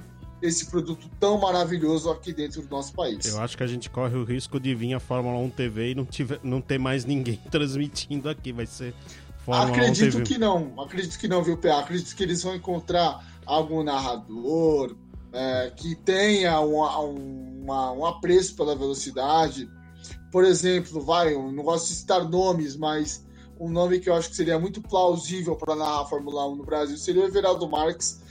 esse 0.41 0.65
produto 0.65 1.09
tão 1.19 1.39
maravilhoso 1.39 2.09
aqui 2.09 2.33
dentro 2.33 2.61
do 2.61 2.69
nosso 2.69 2.93
país. 2.93 3.25
Eu 3.27 3.39
acho 3.41 3.55
que 3.55 3.63
a 3.63 3.67
gente 3.67 3.89
corre 3.89 4.15
o 4.15 4.23
risco 4.23 4.59
de 4.59 4.73
vir 4.73 4.93
a 4.93 4.99
Fórmula 4.99 5.37
1 5.37 5.49
TV 5.51 5.91
e 5.91 5.95
não, 5.95 6.05
tiver, 6.05 6.39
não 6.43 6.59
ter 6.59 6.79
mais 6.79 7.05
ninguém 7.05 7.39
transmitindo 7.51 8.27
aqui. 8.27 8.51
Vai 8.51 8.65
ser 8.65 8.93
Fórmula 9.45 9.71
acredito 9.71 10.07
1 10.07 10.11
TV. 10.11 10.23
que 10.23 10.37
não, 10.39 10.81
acredito 10.81 11.19
que 11.19 11.27
não, 11.27 11.43
viu, 11.43 11.57
PA? 11.57 11.79
Acredito 11.79 12.15
que 12.15 12.23
eles 12.23 12.41
vão 12.41 12.55
encontrar 12.55 13.23
algum 13.45 13.83
narrador, 13.83 14.95
é, 15.33 15.71
que 15.75 15.95
tenha 15.95 16.59
um, 16.61 17.63
uma, 17.63 17.91
um 17.91 18.05
apreço 18.05 18.55
pela 18.55 18.75
velocidade. 18.75 19.69
Por 20.31 20.43
exemplo, 20.43 21.01
vai, 21.01 21.33
eu 21.33 21.51
não 21.51 21.63
gosto 21.63 21.87
de 21.87 21.95
citar 21.95 22.27
nomes, 22.27 22.75
mas 22.75 23.25
um 23.59 23.69
nome 23.69 23.99
que 23.99 24.09
eu 24.09 24.15
acho 24.15 24.29
que 24.29 24.35
seria 24.35 24.57
muito 24.57 24.81
plausível 24.81 25.55
para 25.55 25.75
narrar 25.75 26.01
a 26.01 26.05
Fórmula 26.05 26.47
1 26.47 26.55
no 26.55 26.63
Brasil 26.63 26.97
seria 26.97 27.21
o 27.21 27.27
Everaldo 27.27 27.69
Marques, 27.69 28.21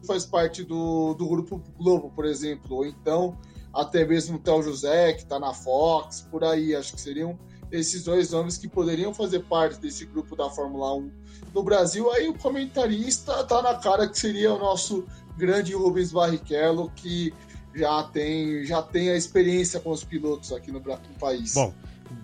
que 0.00 0.06
faz 0.06 0.24
parte 0.24 0.64
do, 0.64 1.14
do 1.14 1.28
Grupo 1.28 1.62
Globo, 1.76 2.10
por 2.10 2.24
exemplo, 2.24 2.76
ou 2.76 2.86
então 2.86 3.36
até 3.72 4.04
mesmo 4.04 4.36
o 4.36 4.40
Theo 4.40 4.62
José, 4.62 5.12
que 5.12 5.22
está 5.22 5.38
na 5.38 5.52
Fox, 5.52 6.26
por 6.30 6.42
aí. 6.42 6.74
Acho 6.74 6.94
que 6.94 7.00
seriam 7.00 7.38
esses 7.70 8.04
dois 8.04 8.30
nomes 8.30 8.56
que 8.56 8.68
poderiam 8.68 9.12
fazer 9.12 9.40
parte 9.40 9.78
desse 9.78 10.06
grupo 10.06 10.34
da 10.34 10.48
Fórmula 10.50 10.94
1 10.94 11.12
no 11.54 11.62
Brasil. 11.62 12.10
Aí 12.12 12.28
o 12.28 12.34
comentarista 12.34 13.44
tá 13.44 13.62
na 13.62 13.74
cara 13.74 14.08
que 14.08 14.18
seria 14.18 14.52
o 14.52 14.58
nosso 14.58 15.06
grande 15.38 15.72
Rubens 15.74 16.12
Barrichello, 16.12 16.90
que 16.94 17.32
já 17.74 18.02
tem, 18.02 18.64
já 18.64 18.82
tem 18.82 19.10
a 19.10 19.16
experiência 19.16 19.80
com 19.80 19.90
os 19.90 20.04
pilotos 20.04 20.52
aqui 20.52 20.70
no, 20.72 20.80
no 20.80 21.18
país. 21.18 21.54
Bom, 21.54 21.72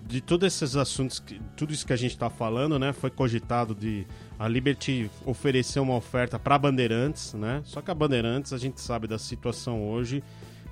de 0.05 0.21
todos 0.21 0.45
esses 0.47 0.75
assuntos, 0.75 1.23
tudo 1.55 1.73
isso 1.73 1.85
que 1.85 1.93
a 1.93 1.97
gente 1.97 2.11
está 2.11 2.29
falando, 2.29 2.77
né, 2.77 2.91
foi 2.93 3.09
cogitado 3.09 3.73
de 3.73 4.05
a 4.37 4.47
Liberty 4.47 5.09
oferecer 5.25 5.79
uma 5.79 5.95
oferta 5.95 6.37
para 6.37 6.57
Bandeirantes, 6.57 7.33
né? 7.33 7.61
Só 7.63 7.81
que 7.81 7.89
a 7.89 7.93
Bandeirantes 7.93 8.51
a 8.51 8.57
gente 8.57 8.81
sabe 8.81 9.07
da 9.07 9.17
situação 9.17 9.87
hoje, 9.87 10.21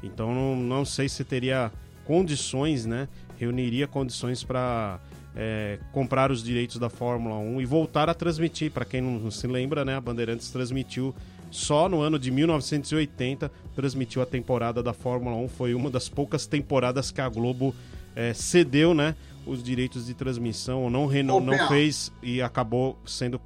então 0.02 0.34
não, 0.34 0.56
não 0.56 0.86
sei 0.86 1.08
se 1.08 1.24
teria 1.24 1.72
condições, 2.04 2.86
né? 2.86 3.08
Reuniria 3.38 3.88
condições 3.88 4.44
para 4.44 5.00
é, 5.36 5.80
comprar 5.92 6.32
os 6.32 6.44
direitos 6.44 6.78
da 6.78 6.90
Fórmula 6.90 7.38
1 7.38 7.62
e 7.62 7.66
voltar 7.66 8.10
a 8.10 8.14
transmitir. 8.14 8.72
Para 8.72 8.86
quem 8.86 9.02
não 9.02 9.32
se 9.32 9.48
lembra, 9.48 9.86
né? 9.86 9.96
A 9.96 10.02
Bandeirantes 10.02 10.50
transmitiu 10.50 11.16
só 11.54 11.88
no 11.88 12.02
ano 12.02 12.18
de 12.18 12.32
1980 12.32 13.52
transmitiu 13.76 14.24
a 14.24 14.26
temporada 14.26 14.82
da 14.82 14.92
Fórmula 14.92 15.36
1. 15.38 15.50
Foi 15.50 15.76
uma 15.76 15.90
das 15.90 16.10
poucas 16.10 16.48
temporadas 16.48 17.12
que 17.12 17.22
a 17.22 17.30
Globo 17.30 17.76
é, 18.16 18.34
cedeu, 18.34 18.96
né? 18.96 19.16
Os 19.46 19.62
direitos 19.62 20.08
de 20.08 20.16
transmissão, 20.16 20.84
ou 20.84 20.90
não, 20.90 21.06
reno, 21.06 21.40
não 21.40 21.68
fez 21.68 22.12
e 22.24 22.42
acabou 22.42 22.98
sendo 23.06 23.40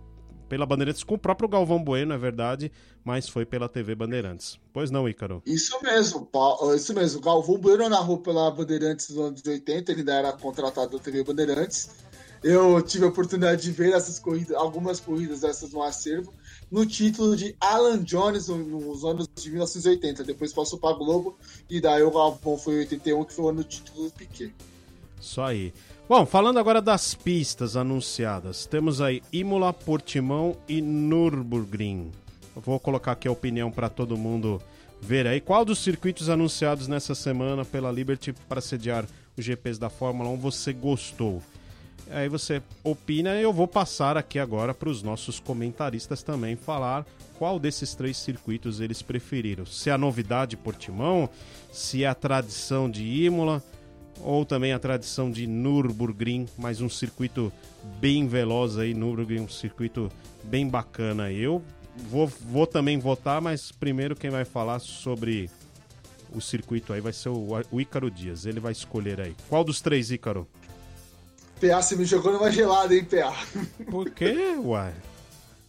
pela 0.47 0.65
Bandeirantes 0.65 1.03
com 1.03 1.15
o 1.15 1.17
próprio 1.17 1.49
Galvão 1.49 1.83
Bueno, 1.83 2.13
é 2.13 2.17
verdade, 2.17 2.71
mas 3.03 3.27
foi 3.27 3.45
pela 3.45 3.67
TV 3.67 3.93
Bandeirantes. 3.93 4.57
Pois 4.71 4.89
não, 4.89 5.09
Ícaro? 5.09 5.41
Isso 5.45 5.77
mesmo, 5.83 6.29
isso 6.77 6.93
mesmo. 6.93 7.19
Galvão 7.19 7.57
Bueno 7.57 7.89
narrou 7.89 8.19
pela 8.19 8.49
Bandeirantes 8.51 9.09
nos 9.09 9.19
anos 9.19 9.43
80, 9.45 9.91
ele 9.91 9.99
ainda 9.99 10.13
era 10.13 10.31
contratado 10.31 10.97
da 10.97 11.03
TV 11.03 11.25
Bandeirantes. 11.25 11.89
Eu 12.41 12.81
tive 12.81 13.03
a 13.03 13.09
oportunidade 13.09 13.63
de 13.63 13.71
ver 13.71 13.91
essas 13.91 14.17
corridas, 14.17 14.55
algumas 14.55 15.01
corridas 15.01 15.41
dessas 15.41 15.73
no 15.73 15.83
acervo 15.83 16.31
no 16.71 16.85
título 16.85 17.35
de 17.35 17.55
Alan 17.59 18.03
Jones 18.03 18.47
nos 18.47 19.03
anos 19.03 19.29
de 19.35 19.49
1980. 19.49 20.23
Depois 20.23 20.53
passou 20.53 20.79
para 20.79 20.97
Globo 20.97 21.37
e 21.69 21.79
daí 21.79 22.03
o 22.03 22.11
Galvão 22.11 22.57
foi 22.57 22.75
em 22.75 22.79
81, 22.79 23.23
que 23.25 23.33
foi 23.33 23.45
o 23.45 23.49
ano 23.49 23.63
do 23.63 23.63
título 23.63 24.05
do 24.05 24.11
Piquet. 24.11 24.53
Isso 25.19 25.41
aí. 25.41 25.73
Bom, 26.07 26.25
falando 26.25 26.57
agora 26.57 26.81
das 26.81 27.13
pistas 27.13 27.75
anunciadas, 27.75 28.65
temos 28.65 29.01
aí 29.01 29.21
Imola, 29.33 29.73
Portimão 29.73 30.55
e 30.67 30.81
Nürburgring. 30.81 32.11
vou 32.55 32.79
colocar 32.79 33.11
aqui 33.11 33.27
a 33.27 33.31
opinião 33.31 33.69
para 33.69 33.89
todo 33.89 34.15
mundo 34.15 34.61
ver 35.01 35.27
aí. 35.27 35.41
Qual 35.41 35.65
dos 35.65 35.79
circuitos 35.79 36.29
anunciados 36.29 36.87
nessa 36.87 37.13
semana 37.13 37.65
pela 37.65 37.91
Liberty 37.91 38.33
para 38.47 38.61
sediar 38.61 39.05
os 39.35 39.43
GPs 39.43 39.77
da 39.77 39.89
Fórmula 39.89 40.29
1 40.29 40.37
você 40.37 40.71
gostou? 40.71 41.41
Aí 42.11 42.29
você 42.29 42.61
opina 42.83 43.35
e 43.35 43.43
eu 43.43 43.51
vou 43.51 43.67
passar 43.67 44.17
aqui 44.17 44.39
agora 44.39 44.73
para 44.73 44.89
os 44.89 45.03
nossos 45.03 45.39
comentaristas 45.39 46.23
também 46.23 46.55
falar 46.55 47.05
qual 47.37 47.59
desses 47.59 47.93
três 47.93 48.17
circuitos 48.17 48.79
eles 48.79 49.01
preferiram. 49.01 49.65
Se 49.65 49.89
é 49.89 49.93
a 49.93 49.97
novidade 49.97 50.55
Portimão, 50.55 51.29
se 51.71 52.03
é 52.03 52.07
a 52.07 52.15
tradição 52.15 52.89
de 52.89 53.03
Imola 53.03 53.61
ou 54.21 54.45
também 54.45 54.73
a 54.73 54.79
tradição 54.79 55.29
de 55.29 55.45
Nürburgring, 55.45 56.47
mais 56.57 56.81
um 56.81 56.89
circuito 56.89 57.51
bem 57.99 58.27
veloz 58.27 58.77
aí, 58.77 58.93
Nürburgring, 58.93 59.41
um 59.41 59.49
circuito 59.49 60.11
bem 60.43 60.67
bacana. 60.67 61.31
Eu 61.31 61.61
vou, 62.09 62.27
vou 62.27 62.65
também 62.65 62.97
votar, 62.97 63.41
mas 63.41 63.71
primeiro 63.71 64.15
quem 64.15 64.29
vai 64.29 64.45
falar 64.45 64.79
sobre 64.79 65.49
o 66.33 66.41
circuito 66.41 66.93
aí 66.93 67.01
vai 67.01 67.13
ser 67.13 67.29
o, 67.29 67.47
o 67.71 67.81
Ícaro 67.81 68.09
Dias. 68.09 68.45
Ele 68.45 68.59
vai 68.59 68.71
escolher 68.71 69.21
aí. 69.21 69.35
Qual 69.49 69.63
dos 69.63 69.81
três, 69.81 70.11
Ícaro? 70.11 70.47
PA, 71.59 71.81
você 71.81 71.95
me 71.95 72.05
jogou 72.05 72.33
numa 72.33 72.51
gelada, 72.51 72.95
hein, 72.95 73.03
PA? 73.03 73.33
Por 73.89 74.09
quê, 74.11 74.55
uai? 74.57 74.93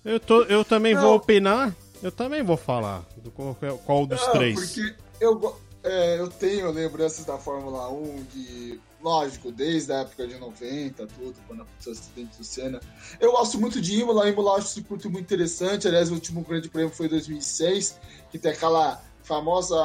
Eu, 0.04 0.20
tô, 0.20 0.42
eu 0.44 0.64
também 0.64 0.94
Não. 0.94 1.02
vou 1.02 1.16
opinar, 1.16 1.74
eu 2.02 2.12
também 2.12 2.42
vou 2.42 2.56
falar 2.56 3.04
do 3.16 3.30
qual, 3.30 3.54
qual 3.84 4.06
dos 4.06 4.20
Não, 4.20 4.32
três. 4.32 4.54
Porque 4.54 4.94
eu, 5.20 5.56
é, 5.82 6.18
eu 6.18 6.28
tenho 6.28 6.70
lembranças 6.70 7.24
da 7.24 7.36
Fórmula 7.36 7.90
1 7.90 8.24
de, 8.32 8.80
lógico, 9.02 9.50
desde 9.50 9.92
a 9.92 10.00
época 10.00 10.26
de 10.26 10.36
90, 10.38 11.06
tudo, 11.06 11.34
quando 11.46 11.62
aconteceu 11.62 11.92
o 11.92 11.96
acidente 11.96 12.38
do 12.38 12.44
Senna. 12.44 12.80
Eu 13.20 13.32
gosto 13.32 13.60
muito 13.60 13.80
de 13.80 14.00
Imola, 14.00 14.28
Imola 14.28 14.50
eu 14.50 14.54
acho 14.56 14.66
um 14.66 14.70
circuito 14.70 15.10
muito 15.10 15.24
interessante, 15.24 15.88
aliás, 15.88 16.10
o 16.10 16.14
último 16.14 16.42
grande 16.42 16.68
prêmio 16.68 16.90
foi 16.90 17.06
em 17.06 17.10
2006, 17.10 17.98
que 18.30 18.38
tem 18.38 18.52
aquela 18.52 19.02
famosa 19.28 19.76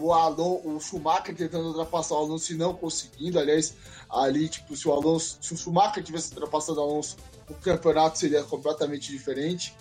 o 0.00 0.14
Alon, 0.14 0.60
o 0.64 0.80
Schumacher 0.80 1.36
tentando 1.36 1.68
ultrapassar 1.68 2.14
o 2.14 2.18
Alonso 2.18 2.54
e 2.54 2.56
não 2.56 2.72
conseguindo. 2.72 3.38
Aliás, 3.38 3.74
ali, 4.12 4.48
tipo, 4.48 4.76
se 4.76 4.86
o 4.86 4.92
Alonso, 4.92 5.38
se 5.40 5.54
o 5.54 5.56
Schumacher 5.56 6.02
tivesse 6.02 6.32
ultrapassado 6.32 6.78
o 6.78 6.82
Alonso, 6.82 7.16
o 7.48 7.54
campeonato 7.54 8.18
seria 8.18 8.42
completamente 8.44 9.10
diferente. 9.10 9.74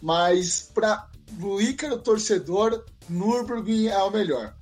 Mas 0.00 0.70
para 0.72 1.08
o 1.40 1.60
Ícaro 1.60 1.98
torcedor, 1.98 2.84
Nürburgring 3.08 3.88
é 3.88 3.98
o 3.98 4.10
melhor. 4.10 4.54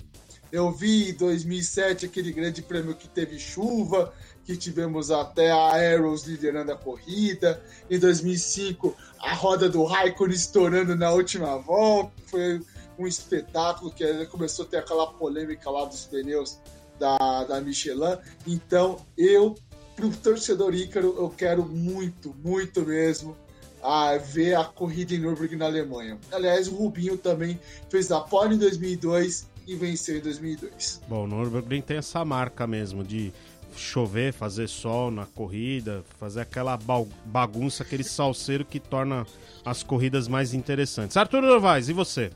Eu 0.51 0.73
vi 0.73 1.11
em 1.11 1.15
2007 1.15 2.07
aquele 2.07 2.33
grande 2.33 2.63
prêmio 2.63 2.95
que 2.95 3.09
teve 3.09 3.39
chuva, 3.39 4.13
que 4.45 4.57
tivemos 4.57 5.11
até 5.11 5.51
a 5.51 5.75
Arrows 5.75 6.25
liderando 6.25 6.73
a 6.73 6.77
corrida. 6.77 7.63
Em 7.91 7.99
2005, 7.99 8.97
a 9.19 9.35
roda 9.35 9.69
do 9.69 9.85
Raikkonen 9.85 10.35
estourando 10.35 10.95
na 10.97 11.11
última 11.11 11.59
volta. 11.59 12.13
Foi 12.27 12.63
um 12.99 13.07
espetáculo 13.07 13.91
que 13.91 14.27
começou 14.27 14.65
a 14.65 14.69
ter 14.69 14.79
aquela 14.79 15.13
polêmica 15.13 15.69
lá 15.69 15.85
dos 15.85 16.05
pneus 16.07 16.59
da, 16.99 17.45
da 17.45 17.61
Michelin. 17.61 18.17
Então, 18.47 19.05
eu, 19.17 19.55
pro 19.95 20.11
torcedor 20.11 20.75
Ícaro, 20.75 21.15
eu 21.19 21.29
quero 21.31 21.65
muito, 21.65 22.35
muito 22.45 22.85
mesmo 22.85 23.37
a 23.83 24.17
ver 24.17 24.55
a 24.55 24.65
corrida 24.65 25.15
em 25.15 25.19
Nürburgring 25.19 25.59
na 25.59 25.67
Alemanha. 25.67 26.19
Aliás, 26.33 26.67
o 26.69 26.75
Rubinho 26.75 27.17
também 27.17 27.59
fez 27.89 28.11
a 28.11 28.21
pole 28.21 28.57
em 28.57 28.59
2002 28.59 29.47
e 29.67 29.77
venceu 29.77 30.19
em 30.19 30.21
2002. 30.21 31.03
Bom, 31.09 31.25
o 31.25 31.27
Nürburgring 31.27 31.83
tem 31.83 31.99
essa 31.99 32.25
marca 32.25 32.67
mesmo 32.67 33.05
de 33.05 33.33
chover, 33.77 34.33
fazer 34.33 34.69
sol 34.69 35.11
na 35.11 35.27
corrida, 35.27 36.03
fazer 36.19 36.41
aquela 36.41 36.79
bagunça, 37.25 37.83
aquele 37.83 38.03
salseiro 38.03 38.65
que 38.65 38.81
torna 38.81 39.27
as 39.65 39.83
corridas 39.83 40.27
mais 40.29 40.55
interessantes. 40.55 41.17
Arthur 41.17 41.43
Novaes, 41.43 41.89
e 41.89 41.93
você? 41.93 42.31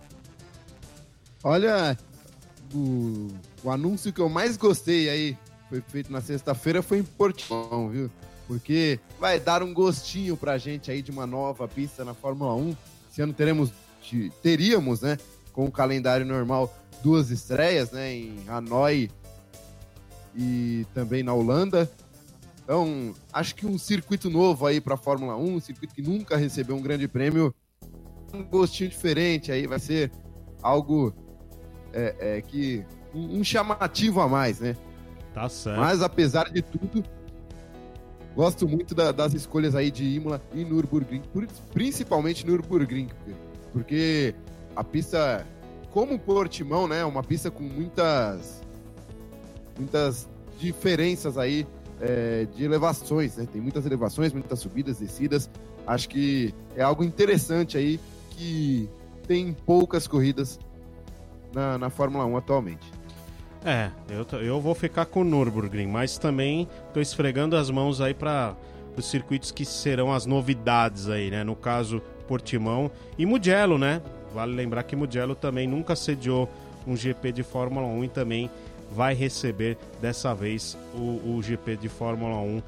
Olha, 1.43 1.97
o, 2.75 3.29
o 3.63 3.71
anúncio 3.71 4.13
que 4.13 4.21
eu 4.21 4.29
mais 4.29 4.57
gostei 4.57 5.09
aí 5.09 5.39
foi 5.69 5.81
feito 5.81 6.13
na 6.13 6.21
sexta-feira 6.21 6.83
foi 6.83 6.99
em 6.99 7.05
Portimão, 7.05 7.89
viu? 7.89 8.11
Porque 8.47 8.99
vai 9.21 9.39
dar 9.39 9.63
um 9.63 9.73
gostinho 9.73 10.37
pra 10.37 10.59
gente 10.59 10.91
aí 10.91 11.01
de 11.03 11.13
uma 11.13 11.27
nova 11.27 11.69
pista 11.69 12.05
na 12.05 12.15
Fórmula 12.15 12.55
1. 12.55 12.77
Esse 13.11 13.23
ano 13.23 13.33
teremos, 13.33 13.71
teríamos, 14.43 15.03
né, 15.03 15.17
com 15.53 15.65
o 15.67 15.71
calendário 15.71 16.27
normal, 16.27 16.77
duas 17.03 17.31
estreias, 17.31 17.93
né, 17.93 18.13
em 18.13 18.37
Hanoi 18.49 19.09
e 20.35 20.85
também 20.93 21.23
na 21.23 21.33
Holanda. 21.33 21.89
Então, 22.65 23.15
acho 23.33 23.55
que 23.55 23.67
um 23.67 23.79
circuito 23.79 24.29
novo 24.29 24.67
aí 24.67 24.81
para 24.81 24.95
a 24.95 24.99
Fórmula 24.99 25.37
1, 25.37 25.55
um 25.55 25.61
circuito 25.61 25.95
que 25.95 26.03
nunca 26.03 26.37
recebeu 26.37 26.77
um 26.77 26.83
grande 26.83 27.07
prêmio, 27.07 27.55
um 28.33 28.43
gostinho 28.43 28.91
diferente 28.91 29.51
aí, 29.51 29.67
vai 29.67 29.79
ser 29.79 30.11
algo 30.63 31.15
é, 31.93 32.15
é, 32.19 32.43
que. 32.43 32.85
Um, 33.15 33.41
um 33.41 33.45
chamativo 33.45 34.21
a 34.21 34.29
mais, 34.29 34.61
né? 34.61 34.77
Tá 35.35 35.49
certo. 35.49 35.81
Mas 35.81 36.03
apesar 36.03 36.51
de 36.51 36.63
tudo, 36.63 37.05
gosto 38.35 38.69
muito 38.69 38.95
da, 38.95 39.13
das 39.13 39.35
escolhas 39.35 39.75
aí 39.75 39.91
de 39.91 40.05
Imola 40.05 40.41
e 40.55 40.65
Nürburgring, 40.65 41.23
principalmente 41.73 42.47
Nürburgring, 42.47 43.09
porque 43.73 44.35
a 44.75 44.85
pista, 44.85 45.47
como 45.91 46.19
Portimão, 46.19 46.87
né, 46.87 47.05
uma 47.05 47.23
pista 47.23 47.51
com 47.51 47.63
muitas 47.63 48.61
muitas 49.79 50.29
diferenças 50.59 51.39
aí 51.39 51.67
é, 52.01 52.47
de 52.55 52.65
elevações, 52.65 53.37
né? 53.37 53.47
Tem 53.51 53.61
muitas 53.61 53.87
elevações, 53.87 54.33
muitas 54.33 54.59
subidas, 54.59 54.99
descidas. 54.99 55.51
Acho 55.87 56.09
que 56.09 56.55
é 56.77 56.83
algo 56.83 57.03
interessante 57.03 57.77
aí 57.77 57.99
que 58.31 58.89
tem 59.27 59.53
poucas 59.53 60.07
corridas 60.07 60.59
na, 61.53 61.79
na 61.79 61.91
Fórmula 61.91 62.25
1 62.25 62.37
atualmente. 62.37 63.01
É, 63.65 63.91
eu, 64.09 64.27
eu 64.41 64.61
vou 64.61 64.75
ficar 64.75 65.05
com 65.07 65.21
o 65.21 65.25
Nürburgring, 65.25 65.87
mas 65.87 66.17
também 66.17 66.67
tô 66.95 67.01
esfregando 67.01 67.57
as 67.57 67.71
mãos 67.71 68.01
aí 68.01 68.15
para 68.15 68.55
os 68.97 69.07
circuitos 69.07 69.51
que 69.51 69.65
serão 69.65 70.13
as 70.13 70.25
novidades 70.25 71.09
aí, 71.09 71.31
né? 71.31 71.45
No 71.45 71.55
caso, 71.55 72.01
Portimão 72.27 72.91
e 73.19 73.27
Mugello, 73.27 73.77
né? 73.77 74.01
Vale 74.33 74.55
lembrar 74.55 74.83
que 74.85 74.97
Mugello 74.97 75.35
também 75.35 75.67
nunca 75.67 75.95
sediou 75.95 76.49
um 76.87 76.97
GP 76.97 77.33
de 77.33 77.43
Fórmula 77.43 77.87
1 77.87 78.05
e 78.05 78.09
também 78.09 78.51
vai 78.93 79.15
receber 79.15 79.77
dessa 80.01 80.35
vez 80.35 80.77
o, 80.95 81.37
o 81.37 81.43
GP 81.43 81.77
de 81.77 81.89
Fórmula 81.89 82.37
1 82.37 82.63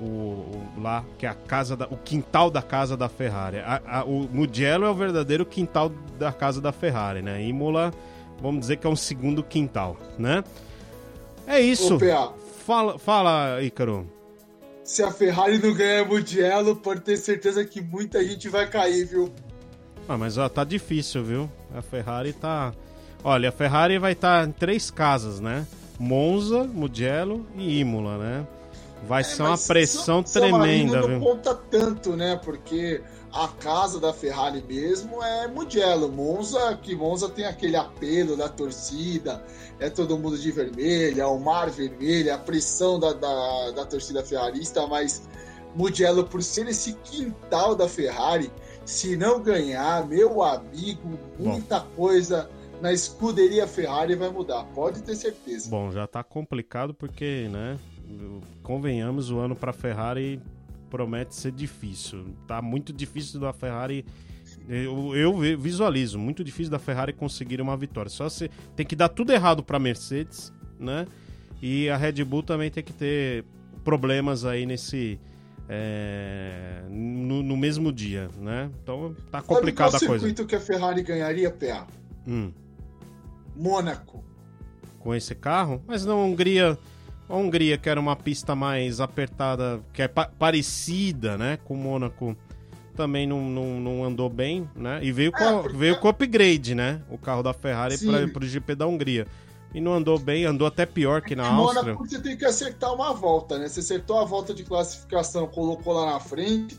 o, 0.00 0.04
o, 0.04 0.72
lá 0.78 1.04
que 1.18 1.26
é 1.26 1.28
a 1.28 1.34
casa 1.34 1.76
da, 1.76 1.86
o 1.86 1.96
quintal 1.96 2.50
da 2.50 2.62
casa 2.62 2.96
da 2.96 3.08
Ferrari. 3.08 3.58
A, 3.58 3.80
a, 3.86 4.04
o 4.04 4.28
Mugello 4.32 4.86
é 4.86 4.90
o 4.90 4.94
verdadeiro 4.94 5.44
quintal 5.44 5.92
da 6.18 6.32
casa 6.32 6.60
da 6.60 6.72
Ferrari, 6.72 7.20
né? 7.20 7.42
Imola, 7.44 7.92
vamos 8.40 8.60
dizer 8.60 8.76
que 8.76 8.86
é 8.86 8.90
um 8.90 8.96
segundo 8.96 9.42
quintal, 9.42 9.96
né? 10.18 10.42
É 11.46 11.60
isso. 11.60 11.96
Ô, 11.96 12.34
fala, 12.64 12.98
fala, 12.98 13.62
Ícaro. 13.62 14.06
Se 14.84 15.02
a 15.02 15.10
Ferrari 15.10 15.58
não 15.58 15.74
ganhar 15.74 16.04
Mugello, 16.06 16.76
pode 16.76 17.00
ter 17.02 17.16
certeza 17.16 17.64
que 17.64 17.80
muita 17.80 18.24
gente 18.24 18.48
vai 18.48 18.68
cair, 18.68 19.04
viu? 19.04 19.32
Ah, 20.08 20.18
mas 20.18 20.36
ó, 20.38 20.48
tá 20.48 20.64
difícil, 20.64 21.22
viu? 21.22 21.50
A 21.74 21.82
Ferrari 21.82 22.32
tá 22.32 22.72
Olha, 23.22 23.50
a 23.50 23.52
Ferrari 23.52 23.98
vai 23.98 24.12
estar 24.12 24.42
tá 24.42 24.48
em 24.48 24.52
três 24.52 24.90
casas, 24.90 25.40
né? 25.40 25.66
Monza, 25.98 26.64
Mugello 26.64 27.46
e 27.56 27.80
Imola, 27.80 28.16
né? 28.18 28.46
Vai 29.06 29.20
é, 29.20 29.24
ser 29.24 29.42
uma 29.42 29.58
pressão 29.58 30.24
São, 30.24 30.42
tremenda, 30.42 31.00
São 31.00 31.08
viu? 31.08 31.18
não 31.18 31.26
conta 31.26 31.54
tanto, 31.54 32.16
né? 32.16 32.40
Porque 32.42 33.02
a 33.32 33.48
casa 33.48 34.00
da 34.00 34.12
Ferrari 34.12 34.62
mesmo 34.66 35.22
é 35.22 35.46
Mugello. 35.46 36.10
Monza, 36.10 36.76
que 36.76 36.94
Monza 36.94 37.28
tem 37.28 37.44
aquele 37.44 37.76
apelo 37.76 38.36
da 38.36 38.48
torcida, 38.48 39.44
é 39.78 39.88
todo 39.88 40.18
mundo 40.18 40.36
de 40.36 40.50
vermelho, 40.50 41.20
é 41.20 41.26
o 41.26 41.38
mar 41.38 41.70
vermelho, 41.70 42.30
é 42.30 42.32
a 42.32 42.38
pressão 42.38 42.98
da, 42.98 43.12
da, 43.12 43.70
da 43.72 43.86
torcida 43.86 44.24
ferrarista, 44.24 44.86
mas 44.86 45.22
Mugello, 45.74 46.24
por 46.24 46.42
ser 46.42 46.66
esse 46.68 46.94
quintal 47.04 47.76
da 47.76 47.88
Ferrari, 47.88 48.50
se 48.84 49.16
não 49.16 49.40
ganhar, 49.40 50.06
meu 50.06 50.42
amigo, 50.42 51.18
muita 51.38 51.80
Bom. 51.80 51.86
coisa 51.96 52.50
na 52.80 52.92
escuderia 52.92 53.66
Ferrari 53.66 54.16
vai 54.16 54.30
mudar, 54.30 54.64
pode 54.74 55.02
ter 55.02 55.14
certeza. 55.14 55.68
Bom, 55.70 55.92
já 55.92 56.06
tá 56.06 56.24
complicado 56.24 56.94
porque, 56.94 57.48
né, 57.50 57.78
convenhamos, 58.62 59.30
o 59.30 59.38
ano 59.38 59.54
para 59.54 59.72
Ferrari 59.72 60.40
promete 60.90 61.34
ser 61.34 61.52
difícil. 61.52 62.34
Tá 62.46 62.60
muito 62.60 62.92
difícil 62.92 63.40
da 63.40 63.52
Ferrari 63.52 64.04
eu, 64.68 65.16
eu, 65.16 65.58
visualizo 65.58 66.18
muito 66.18 66.44
difícil 66.44 66.70
da 66.70 66.78
Ferrari 66.78 67.12
conseguir 67.12 67.60
uma 67.60 67.76
vitória. 67.76 68.10
Só 68.10 68.28
se 68.28 68.50
tem 68.76 68.86
que 68.86 68.94
dar 68.94 69.08
tudo 69.08 69.32
errado 69.32 69.62
para 69.62 69.78
Mercedes, 69.78 70.52
né? 70.78 71.06
E 71.60 71.88
a 71.88 71.96
Red 71.96 72.24
Bull 72.24 72.42
também 72.42 72.70
tem 72.70 72.82
que 72.82 72.92
ter 72.92 73.44
problemas 73.82 74.44
aí 74.44 74.66
nesse 74.66 75.18
é, 75.68 76.82
no, 76.88 77.42
no, 77.42 77.56
mesmo 77.56 77.92
dia, 77.92 78.28
né? 78.38 78.70
Então 78.82 79.14
tá 79.30 79.42
complicada 79.42 79.96
a 79.96 80.00
coisa. 80.00 80.06
Qual 80.06 80.18
circuito 80.18 80.46
que 80.46 80.54
a 80.54 80.60
Ferrari 80.60 81.02
ganharia, 81.02 81.50
PA? 81.50 81.86
Hum. 82.26 82.52
Mônaco. 83.56 84.24
Com 85.00 85.14
esse 85.14 85.34
carro? 85.34 85.82
Mas 85.86 86.04
na 86.04 86.14
Hungria, 86.14 86.78
a 87.30 87.36
Hungria 87.36 87.78
que 87.78 87.88
era 87.88 88.00
uma 88.00 88.16
pista 88.16 88.54
mais 88.54 89.00
apertada, 89.00 89.80
que 89.92 90.02
é 90.02 90.08
pa 90.08 90.26
parecida, 90.38 91.38
né, 91.38 91.58
com 91.64 91.76
Mônaco, 91.76 92.36
também 92.96 93.26
não, 93.26 93.40
não, 93.40 93.80
não, 93.80 94.04
andou 94.04 94.28
bem, 94.28 94.68
né? 94.74 95.00
E 95.02 95.10
veio 95.10 95.32
com, 95.32 95.42
é, 95.42 95.62
porque... 95.62 95.76
veio 95.76 96.00
com 96.00 96.08
upgrade, 96.08 96.74
né? 96.74 97.00
O 97.08 97.16
carro 97.16 97.42
da 97.42 97.54
Ferrari 97.54 97.96
para 97.98 98.44
o 98.44 98.46
GP 98.46 98.74
da 98.74 98.86
Hungria. 98.86 99.26
E 99.72 99.80
não 99.80 99.94
andou 99.94 100.18
bem, 100.18 100.44
andou 100.44 100.66
até 100.66 100.84
pior 100.84 101.22
que 101.22 101.36
na 101.36 101.44
em 101.44 101.46
Áustria. 101.46 101.82
Mônaco 101.82 102.06
você 102.06 102.20
tem 102.20 102.36
que 102.36 102.44
acertar 102.44 102.92
uma 102.92 103.14
volta, 103.14 103.56
né? 103.56 103.68
Você 103.68 103.80
acertou 103.80 104.18
a 104.18 104.24
volta 104.24 104.52
de 104.52 104.64
classificação, 104.64 105.46
colocou 105.46 105.94
lá 105.94 106.12
na 106.12 106.20
frente, 106.20 106.78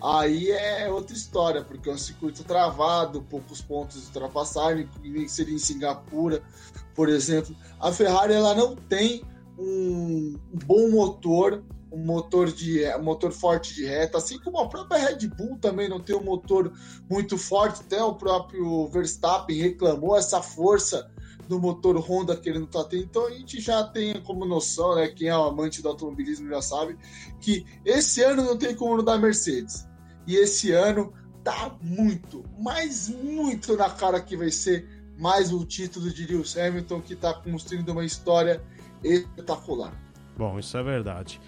aí 0.00 0.50
é 0.50 0.88
outra 0.88 1.14
história, 1.14 1.62
porque 1.62 1.90
é 1.90 1.92
um 1.92 1.98
circuito 1.98 2.44
travado, 2.44 3.20
poucos 3.28 3.60
pontos 3.60 4.00
de 4.00 4.06
ultrapassagem, 4.06 4.88
nem 5.02 5.26
seria 5.26 5.54
em 5.54 5.58
Singapura, 5.58 6.40
por 6.94 7.08
exemplo. 7.08 7.54
A 7.80 7.92
Ferrari 7.92 8.32
ela 8.32 8.54
não 8.54 8.76
tem 8.76 9.22
um 9.60 10.38
bom 10.64 10.90
motor, 10.90 11.62
um 11.92 12.04
motor 12.04 12.50
de 12.50 12.82
um 12.98 13.02
motor 13.02 13.30
forte 13.30 13.74
de 13.74 13.84
reta, 13.84 14.16
assim 14.16 14.38
como 14.38 14.58
a 14.58 14.68
própria 14.68 14.98
Red 14.98 15.28
Bull 15.28 15.58
também 15.58 15.88
não 15.88 16.00
tem 16.00 16.16
um 16.16 16.22
motor 16.22 16.72
muito 17.10 17.36
forte, 17.36 17.82
até 17.82 18.02
o 18.02 18.14
próprio 18.14 18.88
Verstappen 18.88 19.60
reclamou 19.60 20.16
essa 20.16 20.40
força 20.40 21.10
do 21.46 21.60
motor 21.60 21.98
Honda 21.98 22.36
que 22.36 22.48
ele 22.48 22.60
não 22.60 22.66
está 22.66 22.84
tendo. 22.84 23.02
Então 23.02 23.26
a 23.26 23.30
gente 23.32 23.60
já 23.60 23.82
tem 23.82 24.22
como 24.22 24.46
noção, 24.46 24.94
né? 24.94 25.08
Quem 25.08 25.28
é 25.28 25.36
o 25.36 25.42
amante 25.42 25.82
do 25.82 25.88
automobilismo 25.88 26.48
já 26.48 26.62
sabe 26.62 26.96
que 27.40 27.66
esse 27.84 28.22
ano 28.22 28.44
não 28.44 28.56
tem 28.56 28.74
como 28.74 28.96
não 28.96 29.04
dar 29.04 29.18
Mercedes. 29.18 29.86
E 30.26 30.36
esse 30.36 30.70
ano 30.70 31.12
tá 31.42 31.76
muito, 31.82 32.44
mas 32.58 33.08
muito 33.08 33.76
na 33.76 33.90
cara 33.90 34.20
que 34.20 34.36
vai 34.36 34.50
ser 34.50 34.88
mais 35.18 35.52
um 35.52 35.64
título 35.64 36.08
de 36.10 36.24
Lewis 36.24 36.56
Hamilton 36.56 37.00
que 37.00 37.14
está 37.14 37.34
construindo 37.34 37.90
uma 37.90 38.04
história 38.04 38.62
espetacular. 39.02 39.92
Bom, 40.36 40.58
isso 40.58 40.76
é 40.76 40.82
verdade. 40.82 41.40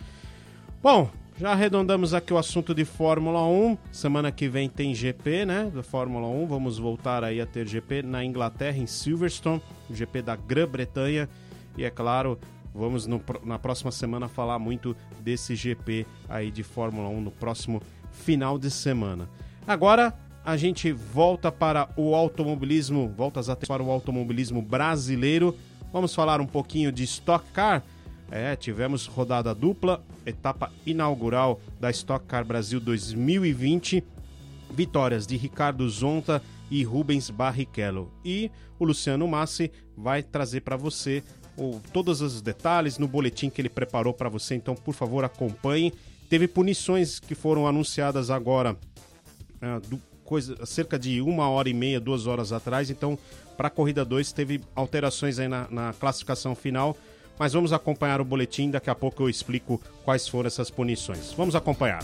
Bom, 0.83 1.11
já 1.39 1.53
arredondamos 1.53 2.13
aqui 2.13 2.33
o 2.33 2.39
assunto 2.39 2.75
de 2.75 2.85
Fórmula 2.85 3.47
1. 3.47 3.79
Semana 3.91 4.31
que 4.31 4.49
vem 4.49 4.69
tem 4.69 4.95
GP, 4.95 5.47
né? 5.47 5.73
Da 5.75 5.83
Fórmula 5.83 6.29
1. 6.29 6.47
Vamos 6.47 6.79
voltar 6.79 7.25
aí 7.25 7.41
a 7.41 7.47
ter 7.47 7.67
GP 7.67 8.03
na 8.03 8.25
Inglaterra, 8.25 8.77
em 8.77 8.87
Silverstone, 8.87 9.63
GP 9.91 10.23
da 10.23 10.37
Grã-Bretanha. 10.37 11.29
E 11.77 11.85
é 11.85 11.91
claro, 11.91 12.39
vamos 12.75 13.07
no, 13.07 13.21
na 13.45 13.59
próxima 13.59 13.91
semana 13.91 14.29
falar 14.29 14.59
muito 14.59 14.95
desse 15.21 15.57
GP 15.57 16.07
aí 16.29 16.51
de 16.51 16.63
Fórmula 16.63 17.09
1 17.09 17.21
no 17.21 17.31
próximo 17.31 17.83
final 18.11 18.59
de 18.59 18.71
semana. 18.71 19.29
Agora 19.67 20.15
a 20.45 20.57
gente 20.57 20.93
volta 20.93 21.51
para 21.51 21.89
o 21.97 22.15
automobilismo, 22.15 23.09
volta 23.17 23.41
até 23.41 23.67
para 23.67 23.83
o 23.83 23.91
automobilismo 23.91 24.61
brasileiro. 24.61 25.57
Vamos 25.93 26.15
falar 26.15 26.41
um 26.41 26.47
pouquinho 26.47 26.91
de 26.91 27.05
Stock 27.05 27.45
Car. 27.53 27.83
É, 28.31 28.57
tivemos 28.57 29.07
rodada 29.07 29.55
dupla, 29.55 30.03
etapa 30.25 30.73
inaugural 30.87 31.61
da 31.79 31.91
Stock 31.91 32.25
Car 32.27 32.45
Brasil 32.45 32.81
2020. 32.81 34.03
Vitórias 34.71 35.27
de 35.27 35.37
Ricardo 35.37 35.89
Zonta 35.91 36.43
e 36.71 36.83
Rubens 36.83 37.29
Barrichello. 37.29 38.11
E 38.25 38.51
o 38.79 38.85
Luciano 38.85 39.29
Massi 39.29 39.71
vai 39.97 40.23
trazer 40.23 40.63
para 40.63 40.77
você 40.77 41.23
o, 41.59 41.79
todos 41.93 42.23
os 42.23 42.41
detalhes 42.41 42.97
no 42.97 43.07
boletim 43.07 43.51
que 43.51 43.61
ele 43.61 43.69
preparou 43.69 44.15
para 44.15 44.31
você. 44.31 44.55
Então, 44.55 44.75
por 44.75 44.95
favor, 44.95 45.25
acompanhe 45.25 45.93
Teve 46.33 46.49
punições 46.49 47.21
que 47.21 47.35
foram 47.35 47.67
anunciadas 47.67 48.31
agora, 48.31 48.75
é, 49.61 49.81
do, 49.81 50.01
coisa, 50.25 50.65
cerca 50.65 50.99
de 50.99 51.21
uma 51.21 51.47
hora 51.51 51.69
e 51.69 51.75
meia, 51.75 52.01
duas 52.01 52.27
horas 52.27 52.55
atrás. 52.55 52.89
Então, 52.89 53.19
para 53.57 53.69
a 53.69 53.71
corrida 53.71 54.05
2, 54.05 54.33
teve 54.33 54.61
alterações 54.75 55.39
aí 55.39 55.49
na, 55.49 55.67
na 55.71 55.93
classificação 55.93 56.55
final. 56.55 56.97
Mas 57.39 57.53
vamos 57.53 57.73
acompanhar 57.73 58.21
o 58.21 58.25
boletim. 58.25 58.71
Daqui 58.71 58.91
a 58.91 58.95
pouco 58.95 59.23
eu 59.23 59.29
explico 59.29 59.81
quais 60.05 60.29
foram 60.29 60.47
essas 60.47 60.71
punições. 60.71 61.33
Vamos 61.33 61.57
acompanhar. 61.57 62.03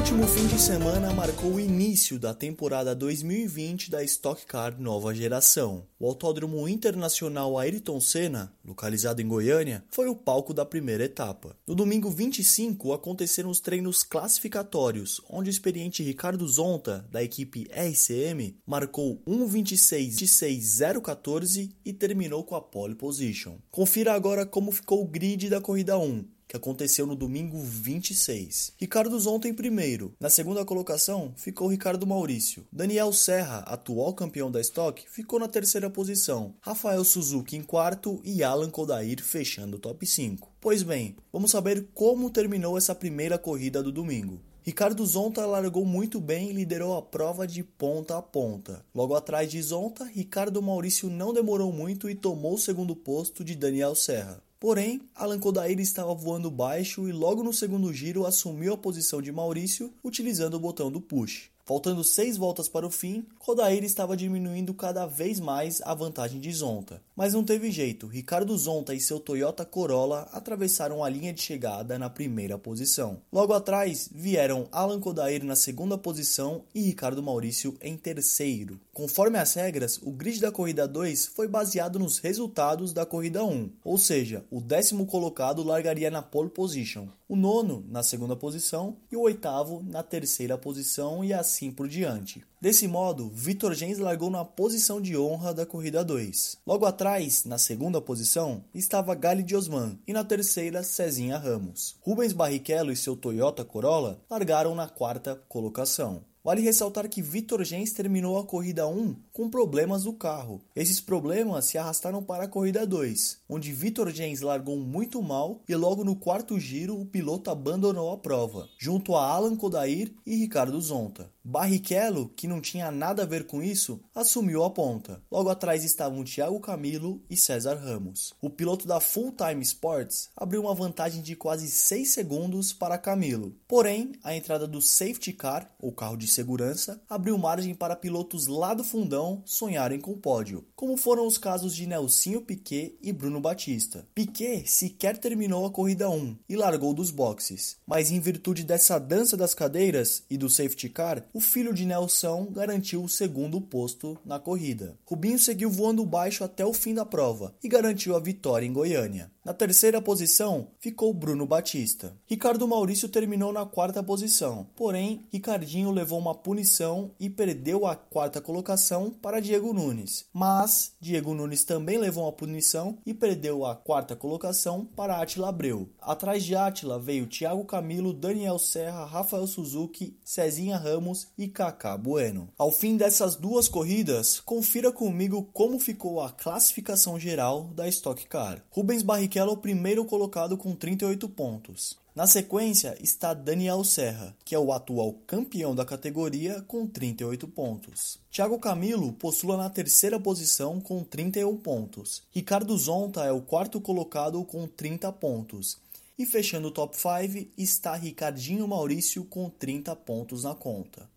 Último 0.00 0.26
fim 0.26 0.48
de 0.48 0.58
semana 0.60 1.12
marcou 1.12 1.52
o 1.52 1.60
início 1.60 2.18
da 2.18 2.34
temporada 2.34 2.94
2020 2.94 3.90
da 3.90 4.02
Stock 4.02 4.44
Car 4.44 4.78
Nova 4.80 5.14
Geração. 5.14 5.86
O 5.98 6.06
Autódromo 6.06 6.68
Internacional 6.68 7.58
Ayrton 7.58 7.98
Senna, 8.00 8.52
localizado 8.64 9.22
em 9.22 9.28
Goiânia, 9.28 9.84
foi 9.88 10.08
o 10.08 10.16
palco 10.16 10.52
da 10.52 10.66
primeira 10.66 11.04
etapa. 11.04 11.56
No 11.66 11.74
domingo 11.74 12.10
25 12.10 12.92
aconteceram 12.92 13.48
os 13.50 13.60
treinos 13.60 14.02
classificatórios, 14.02 15.22
onde 15.28 15.48
o 15.48 15.52
experiente 15.52 16.02
Ricardo 16.02 16.46
Zonta, 16.48 17.06
da 17.10 17.22
equipe 17.22 17.66
RCM, 17.70 18.56
marcou 18.66 19.22
1.26.014 19.26 21.70
e 21.84 21.92
terminou 21.92 22.42
com 22.42 22.56
a 22.56 22.60
pole 22.60 22.94
position. 22.94 23.56
Confira 23.70 24.12
agora 24.12 24.44
como 24.44 24.72
ficou 24.72 25.02
o 25.02 25.08
grid 25.08 25.48
da 25.48 25.60
corrida 25.60 25.96
1 25.96 26.39
que 26.50 26.56
aconteceu 26.56 27.06
no 27.06 27.14
domingo 27.14 27.62
26. 27.62 28.72
Ricardo 28.76 29.16
Zonta 29.20 29.46
em 29.46 29.54
primeiro. 29.54 30.12
Na 30.18 30.28
segunda 30.28 30.64
colocação 30.64 31.32
ficou 31.36 31.68
Ricardo 31.68 32.04
Maurício. 32.04 32.66
Daniel 32.72 33.12
Serra, 33.12 33.58
atual 33.58 34.12
campeão 34.14 34.50
da 34.50 34.60
Stock, 34.60 35.00
ficou 35.08 35.38
na 35.38 35.46
terceira 35.46 35.88
posição. 35.88 36.52
Rafael 36.60 37.04
Suzuki 37.04 37.56
em 37.56 37.62
quarto 37.62 38.20
e 38.24 38.42
Alan 38.42 38.68
Kodair 38.68 39.22
fechando 39.22 39.76
o 39.76 39.78
top 39.78 40.04
5. 40.04 40.50
Pois 40.60 40.82
bem, 40.82 41.14
vamos 41.32 41.52
saber 41.52 41.86
como 41.94 42.28
terminou 42.30 42.76
essa 42.76 42.96
primeira 42.96 43.38
corrida 43.38 43.80
do 43.80 43.92
domingo. 43.92 44.40
Ricardo 44.64 45.06
Zonta 45.06 45.46
largou 45.46 45.86
muito 45.86 46.20
bem 46.20 46.50
e 46.50 46.52
liderou 46.52 46.96
a 46.96 47.02
prova 47.02 47.46
de 47.46 47.62
ponta 47.62 48.18
a 48.18 48.22
ponta. 48.22 48.84
Logo 48.92 49.14
atrás 49.14 49.48
de 49.48 49.62
Zonta, 49.62 50.04
Ricardo 50.04 50.60
Maurício 50.60 51.08
não 51.08 51.32
demorou 51.32 51.72
muito 51.72 52.10
e 52.10 52.14
tomou 52.16 52.54
o 52.54 52.58
segundo 52.58 52.96
posto 52.96 53.44
de 53.44 53.54
Daniel 53.54 53.94
Serra. 53.94 54.42
Porém, 54.60 55.00
Alan 55.14 55.38
Kodair 55.38 55.80
estava 55.80 56.12
voando 56.12 56.50
baixo 56.50 57.08
e 57.08 57.12
logo 57.12 57.42
no 57.42 57.50
segundo 57.50 57.90
giro 57.94 58.26
assumiu 58.26 58.74
a 58.74 58.76
posição 58.76 59.22
de 59.22 59.32
Maurício 59.32 59.90
utilizando 60.04 60.52
o 60.52 60.60
botão 60.60 60.92
do 60.92 61.00
push. 61.00 61.48
Faltando 61.64 62.04
seis 62.04 62.36
voltas 62.36 62.68
para 62.68 62.86
o 62.86 62.90
fim, 62.90 63.24
Rodair 63.50 63.82
estava 63.82 64.16
diminuindo 64.16 64.72
cada 64.72 65.06
vez 65.06 65.40
mais 65.40 65.82
a 65.82 65.92
vantagem 65.92 66.38
de 66.38 66.52
Zonta. 66.52 67.02
Mas 67.16 67.34
não 67.34 67.42
teve 67.42 67.68
jeito, 67.72 68.06
Ricardo 68.06 68.56
Zonta 68.56 68.94
e 68.94 69.00
seu 69.00 69.18
Toyota 69.18 69.64
Corolla 69.64 70.28
atravessaram 70.30 71.02
a 71.02 71.08
linha 71.08 71.32
de 71.32 71.42
chegada 71.42 71.98
na 71.98 72.08
primeira 72.08 72.56
posição. 72.56 73.22
Logo 73.32 73.52
atrás 73.52 74.08
vieram 74.14 74.68
Alan 74.70 75.00
Kodair 75.00 75.44
na 75.44 75.56
segunda 75.56 75.98
posição 75.98 76.62
e 76.72 76.80
Ricardo 76.80 77.24
Maurício 77.24 77.76
em 77.82 77.96
terceiro. 77.96 78.80
Conforme 78.92 79.36
as 79.36 79.54
regras, 79.54 79.98
o 80.00 80.12
grid 80.12 80.40
da 80.40 80.52
corrida 80.52 80.86
2 80.86 81.26
foi 81.26 81.48
baseado 81.48 81.98
nos 81.98 82.20
resultados 82.20 82.92
da 82.92 83.04
corrida 83.04 83.44
1, 83.44 83.68
ou 83.82 83.98
seja, 83.98 84.44
o 84.48 84.60
décimo 84.60 85.06
colocado 85.06 85.64
largaria 85.64 86.08
na 86.08 86.22
pole 86.22 86.50
position, 86.50 87.08
o 87.28 87.34
nono 87.34 87.84
na 87.88 88.04
segunda 88.04 88.36
posição 88.36 88.98
e 89.10 89.16
o 89.16 89.22
oitavo 89.22 89.82
na 89.82 90.04
terceira 90.04 90.56
posição 90.56 91.24
e 91.24 91.32
assim 91.32 91.72
por 91.72 91.88
diante. 91.88 92.44
Desse 92.60 92.86
modo, 92.86 93.30
Vitor 93.32 93.72
Gens 93.72 93.96
largou 93.96 94.28
na 94.28 94.44
posição 94.44 95.00
de 95.00 95.16
honra 95.16 95.54
da 95.54 95.64
corrida 95.64 96.04
2. 96.04 96.58
Logo 96.66 96.84
atrás, 96.84 97.46
na 97.46 97.56
segunda 97.56 98.02
posição, 98.02 98.62
estava 98.74 99.14
Gali 99.14 99.42
de 99.42 99.56
Osman 99.56 99.98
e 100.06 100.12
na 100.12 100.22
terceira, 100.22 100.82
Cezinha 100.82 101.38
Ramos. 101.38 101.96
Rubens 102.02 102.34
Barrichello 102.34 102.92
e 102.92 102.96
seu 102.96 103.16
Toyota 103.16 103.64
Corolla 103.64 104.20
largaram 104.28 104.74
na 104.74 104.86
quarta 104.86 105.42
colocação. 105.48 106.22
Vale 106.42 106.62
ressaltar 106.62 107.06
que 107.06 107.20
Vitor 107.20 107.62
Gens 107.64 107.92
terminou 107.92 108.38
a 108.38 108.44
corrida 108.44 108.86
1 108.86 109.14
com 109.30 109.50
problemas 109.50 110.04
do 110.04 110.12
carro. 110.14 110.62
Esses 110.74 110.98
problemas 110.98 111.66
se 111.66 111.76
arrastaram 111.76 112.22
para 112.22 112.44
a 112.44 112.48
corrida 112.48 112.86
2, 112.86 113.40
onde 113.46 113.72
Vitor 113.72 114.10
Gens 114.10 114.40
largou 114.40 114.78
muito 114.78 115.22
mal 115.22 115.60
e 115.68 115.76
logo 115.76 116.02
no 116.02 116.16
quarto 116.16 116.58
giro 116.58 116.98
o 116.98 117.04
piloto 117.04 117.50
abandonou 117.50 118.10
a 118.10 118.16
prova, 118.16 118.68
junto 118.78 119.14
a 119.14 119.26
Alan 119.26 119.54
Kodair 119.54 120.14
e 120.24 120.34
Ricardo 120.36 120.80
Zonta. 120.80 121.30
Barrichello, 121.44 122.28
que 122.36 122.46
não 122.46 122.60
tinha 122.60 122.90
nada 122.90 123.22
a 123.22 123.26
ver 123.26 123.46
com 123.46 123.62
isso, 123.62 124.00
assumiu 124.14 124.62
a 124.62 124.70
ponta. 124.70 125.22
Logo 125.30 125.48
atrás 125.48 125.84
estavam 125.84 126.22
Thiago 126.22 126.60
Camilo 126.60 127.22
e 127.30 127.36
César 127.36 127.76
Ramos. 127.76 128.34
O 128.40 128.50
piloto 128.50 128.86
da 128.86 129.00
Full 129.00 129.32
Time 129.32 129.62
Sports 129.62 130.28
abriu 130.36 130.62
uma 130.62 130.74
vantagem 130.74 131.22
de 131.22 131.34
quase 131.34 131.68
6 131.68 132.10
segundos 132.10 132.72
para 132.72 132.98
Camilo. 132.98 133.56
Porém, 133.66 134.12
a 134.22 134.34
entrada 134.34 134.66
do 134.66 134.82
safety 134.82 135.32
car, 135.32 135.70
ou 135.78 135.92
carro 135.92 136.16
de 136.16 136.28
segurança, 136.28 137.00
abriu 137.08 137.38
margem 137.38 137.74
para 137.74 137.96
pilotos 137.96 138.46
lá 138.46 138.74
do 138.74 138.84
fundão 138.84 139.42
sonharem 139.46 140.00
com 140.00 140.12
o 140.12 140.18
pódio, 140.18 140.66
como 140.76 140.96
foram 140.96 141.26
os 141.26 141.38
casos 141.38 141.74
de 141.74 141.86
Nelsinho 141.86 142.42
Piquet 142.42 142.98
e 143.02 143.12
Bruno 143.12 143.40
Batista. 143.40 144.06
Piquet 144.14 144.66
sequer 144.66 145.16
terminou 145.18 145.64
a 145.64 145.70
corrida 145.70 146.10
1 146.10 146.36
e 146.48 146.56
largou 146.56 146.92
dos 146.92 147.10
boxes, 147.10 147.76
mas 147.86 148.10
em 148.10 148.20
virtude 148.20 148.64
dessa 148.64 148.98
dança 148.98 149.36
das 149.36 149.54
cadeiras 149.54 150.22
e 150.28 150.36
do 150.36 150.50
safety 150.50 150.88
car, 150.88 151.24
o 151.32 151.40
filho 151.40 151.72
de 151.72 151.84
Nelson 151.84 152.46
garantiu 152.50 153.02
o 153.02 153.08
segundo 153.08 153.60
posto 153.60 154.18
na 154.24 154.38
corrida. 154.38 154.96
Rubinho 155.04 155.38
seguiu 155.38 155.70
voando 155.70 156.04
baixo 156.04 156.44
até 156.44 156.64
o 156.64 156.72
fim 156.72 156.94
da 156.94 157.04
prova 157.04 157.54
e 157.62 157.68
garantiu 157.68 158.16
a 158.16 158.20
vitória 158.20 158.66
em 158.66 158.72
Goiânia. 158.72 159.30
Na 159.44 159.54
terceira 159.54 160.02
posição 160.02 160.68
ficou 160.78 161.14
Bruno 161.14 161.46
Batista. 161.46 162.14
Ricardo 162.26 162.68
Maurício 162.68 163.08
terminou 163.08 163.52
na 163.52 163.64
quarta 163.64 164.02
posição, 164.02 164.66
porém 164.76 165.26
Ricardinho 165.32 165.90
levou 165.90 166.18
uma 166.18 166.34
punição 166.34 167.12
e 167.18 167.30
perdeu 167.30 167.86
a 167.86 167.96
quarta 167.96 168.40
colocação 168.40 169.10
para 169.10 169.40
Diego 169.40 169.72
Nunes. 169.72 170.26
Mas 170.32 170.92
Diego 171.00 171.34
Nunes 171.34 171.64
também 171.64 171.96
levou 171.96 172.24
uma 172.24 172.32
punição 172.32 172.98
e 173.06 173.14
perdeu 173.14 173.64
a 173.64 173.74
quarta 173.74 174.14
colocação 174.14 174.84
para 174.84 175.20
Atila 175.20 175.48
Abreu. 175.48 175.88
Atrás 176.00 176.44
de 176.44 176.54
Atila 176.54 176.98
veio 176.98 177.26
Thiago 177.26 177.64
Camilo, 177.64 178.12
Daniel 178.12 178.58
Serra, 178.58 179.06
Rafael 179.06 179.46
Suzuki, 179.46 180.18
Cezinha 180.22 180.76
Ramos 180.76 181.19
e 181.36 181.48
Kaká 181.48 181.96
Bueno. 181.96 182.48
Ao 182.56 182.70
fim 182.70 182.96
dessas 182.96 183.36
duas 183.36 183.68
corridas, 183.68 184.40
confira 184.40 184.92
comigo 184.92 185.48
como 185.52 185.78
ficou 185.78 186.20
a 186.20 186.30
classificação 186.30 187.18
geral 187.18 187.64
da 187.74 187.88
Stock 187.88 188.26
Car. 188.26 188.62
Rubens 188.70 189.02
Barrichello 189.02 189.56
primeiro 189.56 190.04
colocado 190.04 190.56
com 190.56 190.74
38 190.74 191.28
pontos. 191.28 191.98
Na 192.14 192.26
sequência 192.26 192.96
está 193.00 193.32
Daniel 193.32 193.84
Serra, 193.84 194.36
que 194.44 194.54
é 194.54 194.58
o 194.58 194.72
atual 194.72 195.14
campeão 195.26 195.74
da 195.74 195.84
categoria 195.84 196.60
com 196.62 196.86
38 196.86 197.46
pontos. 197.46 198.18
Thiago 198.30 198.58
Camilo 198.58 199.12
postula 199.12 199.56
na 199.56 199.70
terceira 199.70 200.18
posição 200.18 200.80
com 200.80 201.04
31 201.04 201.56
pontos. 201.56 202.22
Ricardo 202.30 202.76
Zonta 202.76 203.24
é 203.24 203.32
o 203.32 203.40
quarto 203.40 203.80
colocado 203.80 204.44
com 204.44 204.66
30 204.66 205.10
pontos. 205.12 205.78
E 206.20 206.26
fechando 206.26 206.68
o 206.68 206.70
top 206.70 206.94
5 206.94 207.50
está 207.56 207.96
Ricardinho 207.96 208.68
Maurício 208.68 209.24
com 209.24 209.48
30 209.48 209.96
pontos 209.96 210.44
na 210.44 210.54
conta. 210.54 211.08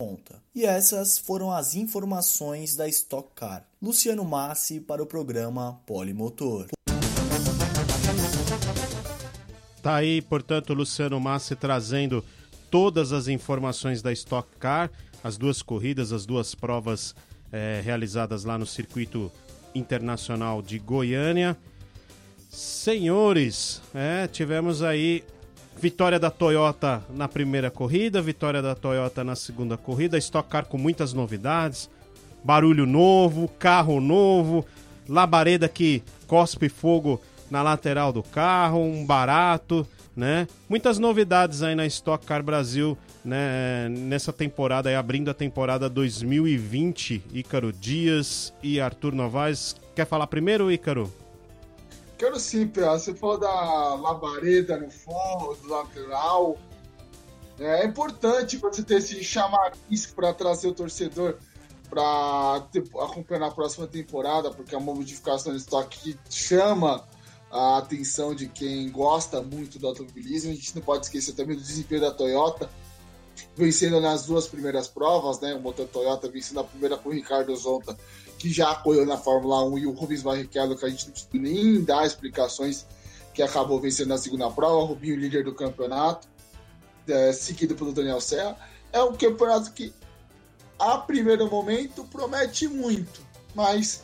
E 0.55 0.63
essas 0.63 1.17
foram 1.17 1.51
as 1.51 1.75
informações 1.75 2.73
da 2.73 2.87
Stock 2.87 3.27
Car. 3.35 3.67
Luciano 3.81 4.23
Massi 4.23 4.79
para 4.79 5.03
o 5.03 5.05
programa 5.05 5.77
Polimotor. 5.85 6.67
Tá 9.81 9.95
aí, 9.95 10.21
portanto, 10.21 10.73
Luciano 10.73 11.19
Massi 11.19 11.53
trazendo 11.53 12.23
todas 12.71 13.11
as 13.11 13.27
informações 13.27 14.01
da 14.01 14.13
Stock 14.13 14.47
Car, 14.57 14.89
as 15.21 15.37
duas 15.37 15.61
corridas, 15.61 16.13
as 16.13 16.25
duas 16.25 16.55
provas 16.55 17.13
é, 17.51 17.81
realizadas 17.83 18.45
lá 18.45 18.57
no 18.57 18.65
circuito 18.65 19.29
internacional 19.75 20.61
de 20.61 20.79
Goiânia. 20.79 21.57
Senhores, 22.53 23.81
é, 23.95 24.27
tivemos 24.27 24.83
aí 24.83 25.23
vitória 25.75 26.19
da 26.19 26.29
Toyota 26.29 27.03
na 27.09 27.27
primeira 27.27 27.71
corrida, 27.71 28.21
vitória 28.21 28.61
da 28.61 28.75
Toyota 28.75 29.23
na 29.23 29.35
segunda 29.35 29.75
corrida, 29.75 30.19
Stock 30.19 30.47
Car 30.47 30.67
com 30.67 30.77
muitas 30.77 31.13
novidades, 31.13 31.89
barulho 32.43 32.85
novo, 32.85 33.47
carro 33.57 33.99
novo, 33.99 34.63
labareda 35.09 35.67
que 35.67 36.03
cospe 36.27 36.69
fogo 36.69 37.19
na 37.49 37.63
lateral 37.63 38.13
do 38.13 38.21
carro, 38.21 38.83
um 38.83 39.03
barato, 39.03 39.87
né? 40.15 40.47
Muitas 40.69 40.99
novidades 40.99 41.63
aí 41.63 41.73
na 41.73 41.87
Stock 41.87 42.23
Car 42.23 42.43
Brasil, 42.43 42.95
né? 43.25 43.89
Nessa 43.89 44.31
temporada 44.31 44.89
aí, 44.89 44.95
abrindo 44.95 45.31
a 45.31 45.33
temporada 45.33 45.89
2020, 45.89 47.23
Ícaro 47.33 47.73
Dias 47.73 48.53
e 48.61 48.79
Arthur 48.79 49.15
Novaes. 49.15 49.75
Quer 49.95 50.05
falar 50.05 50.27
primeiro, 50.27 50.71
Ícaro? 50.71 51.22
Quero 52.23 52.39
sim, 52.39 52.65
Pia. 52.65 52.91
Você 52.91 53.13
falou 53.13 53.37
da 53.37 53.95
labareda 53.95 54.77
no 54.77 54.89
fundo, 54.89 55.57
do 55.61 55.67
lateral. 55.67 56.57
É 57.59 57.85
importante 57.85 58.55
você 58.55 58.81
ter 58.81 58.99
esse 58.99 59.21
chamariz 59.21 60.05
para 60.05 60.33
trazer 60.33 60.69
o 60.69 60.73
torcedor 60.73 61.35
para 61.89 62.65
acompanhar 63.03 63.47
a 63.47 63.51
próxima 63.51 63.87
temporada, 63.87 64.49
porque 64.51 64.73
uma 64.73 64.95
modificação 64.95 65.51
de 65.51 65.57
estoque 65.57 66.15
que 66.15 66.17
chama 66.29 67.05
a 67.51 67.79
atenção 67.79 68.33
de 68.33 68.47
quem 68.47 68.89
gosta 68.89 69.41
muito 69.41 69.77
do 69.77 69.85
automobilismo. 69.85 70.51
A 70.51 70.55
gente 70.55 70.73
não 70.77 70.81
pode 70.81 71.07
esquecer 71.07 71.33
também 71.33 71.57
do 71.57 71.61
desempenho 71.61 71.99
da 71.99 72.11
Toyota, 72.11 72.69
vencendo 73.53 73.99
nas 73.99 74.25
duas 74.25 74.47
primeiras 74.47 74.87
provas, 74.87 75.41
né? 75.41 75.55
O 75.55 75.59
motor 75.59 75.89
Toyota 75.89 76.29
vencendo 76.29 76.61
a 76.61 76.63
primeira 76.63 76.95
com 76.95 77.09
o 77.09 77.11
Ricardo 77.11 77.53
Zonta 77.53 77.97
que 78.43 78.51
já 78.51 78.71
apoiou 78.71 79.05
na 79.05 79.15
Fórmula 79.15 79.63
1, 79.63 79.77
e 79.77 79.87
o 79.87 79.91
Rubens 79.91 80.21
Barrichello, 80.21 80.75
que 80.75 80.85
a 80.85 80.89
gente 80.89 81.05
não 81.05 81.13
precisa 81.13 81.29
nem 81.33 81.81
dar 81.81 82.05
explicações, 82.05 82.85
que 83.33 83.41
acabou 83.41 83.79
vencendo 83.79 84.09
na 84.09 84.17
segunda 84.17 84.51
prova, 84.51 84.85
Rubinho 84.85 85.15
líder 85.15 85.45
do 85.45 85.55
campeonato, 85.55 86.27
é, 87.07 87.31
seguido 87.31 87.73
pelo 87.73 87.93
Daniel 87.93 88.19
Serra. 88.19 88.57
é 88.91 89.01
um 89.01 89.13
campeonato 89.13 89.71
que, 89.71 89.93
a 90.77 90.97
primeiro 90.97 91.49
momento, 91.49 92.03
promete 92.03 92.67
muito, 92.67 93.21
mas 93.55 94.03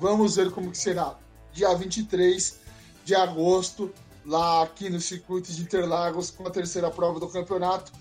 vamos 0.00 0.34
ver 0.34 0.50
como 0.50 0.72
que 0.72 0.78
será. 0.78 1.14
Dia 1.52 1.72
23 1.72 2.58
de 3.04 3.14
agosto, 3.14 3.94
lá 4.26 4.64
aqui 4.64 4.90
no 4.90 5.00
circuito 5.00 5.52
de 5.52 5.62
Interlagos, 5.62 6.32
com 6.32 6.48
a 6.48 6.50
terceira 6.50 6.90
prova 6.90 7.20
do 7.20 7.28
campeonato. 7.28 7.92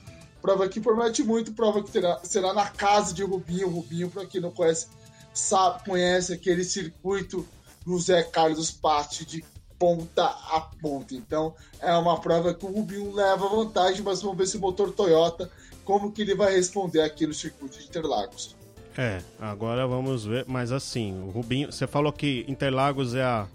Prova 0.41 0.68
que 0.68 0.82
promete 0.82 1.24
muito, 1.24 1.53
prova 1.53 1.84
que 1.84 1.91
terá, 1.91 2.20
será 2.24 2.51
na 2.51 2.68
casa 2.68 3.14
de 3.14 3.24
Rubinho. 3.24 3.70
Rubinho, 3.70 4.09
para 4.09 4.26
quem 4.26 4.41
não 4.41 4.49
conhece, 4.49 4.88
sabe, 5.34 5.84
conhece 5.86 6.34
aquele 6.34 6.63
circuito 6.63 7.47
do 7.86 7.99
Zé 7.99 8.23
Carlos 8.23 8.71
Patti 8.71 9.25
de 9.25 9.43
ponta 9.77 10.25
a 10.25 10.61
ponta. 10.82 11.15
Então 11.15 11.55
é 11.79 11.93
uma 11.95 12.19
prova 12.19 12.53
que 12.53 12.65
o 12.65 12.71
Rubinho 12.71 13.13
leva 13.13 13.49
vantagem, 13.49 14.03
mas 14.03 14.21
vamos 14.21 14.38
ver 14.38 14.47
se 14.47 14.57
o 14.57 14.59
motor 14.59 14.91
Toyota, 14.91 15.49
como 15.84 16.11
que 16.11 16.21
ele 16.21 16.36
vai 16.36 16.53
responder 16.53 17.01
aqui 17.01 17.25
no 17.25 17.34
circuito 17.34 17.79
de 17.79 17.86
Interlagos. 17.86 18.55
É, 18.97 19.21
agora 19.39 19.88
vamos 19.88 20.25
ver, 20.25 20.45
mas 20.47 20.71
assim, 20.71 21.19
o 21.23 21.29
Rubinho, 21.29 21.71
você 21.71 21.88
falou 21.88 22.11
que 22.11 22.45
Interlagos 22.47 23.15
é 23.15 23.23
a, 23.23 23.47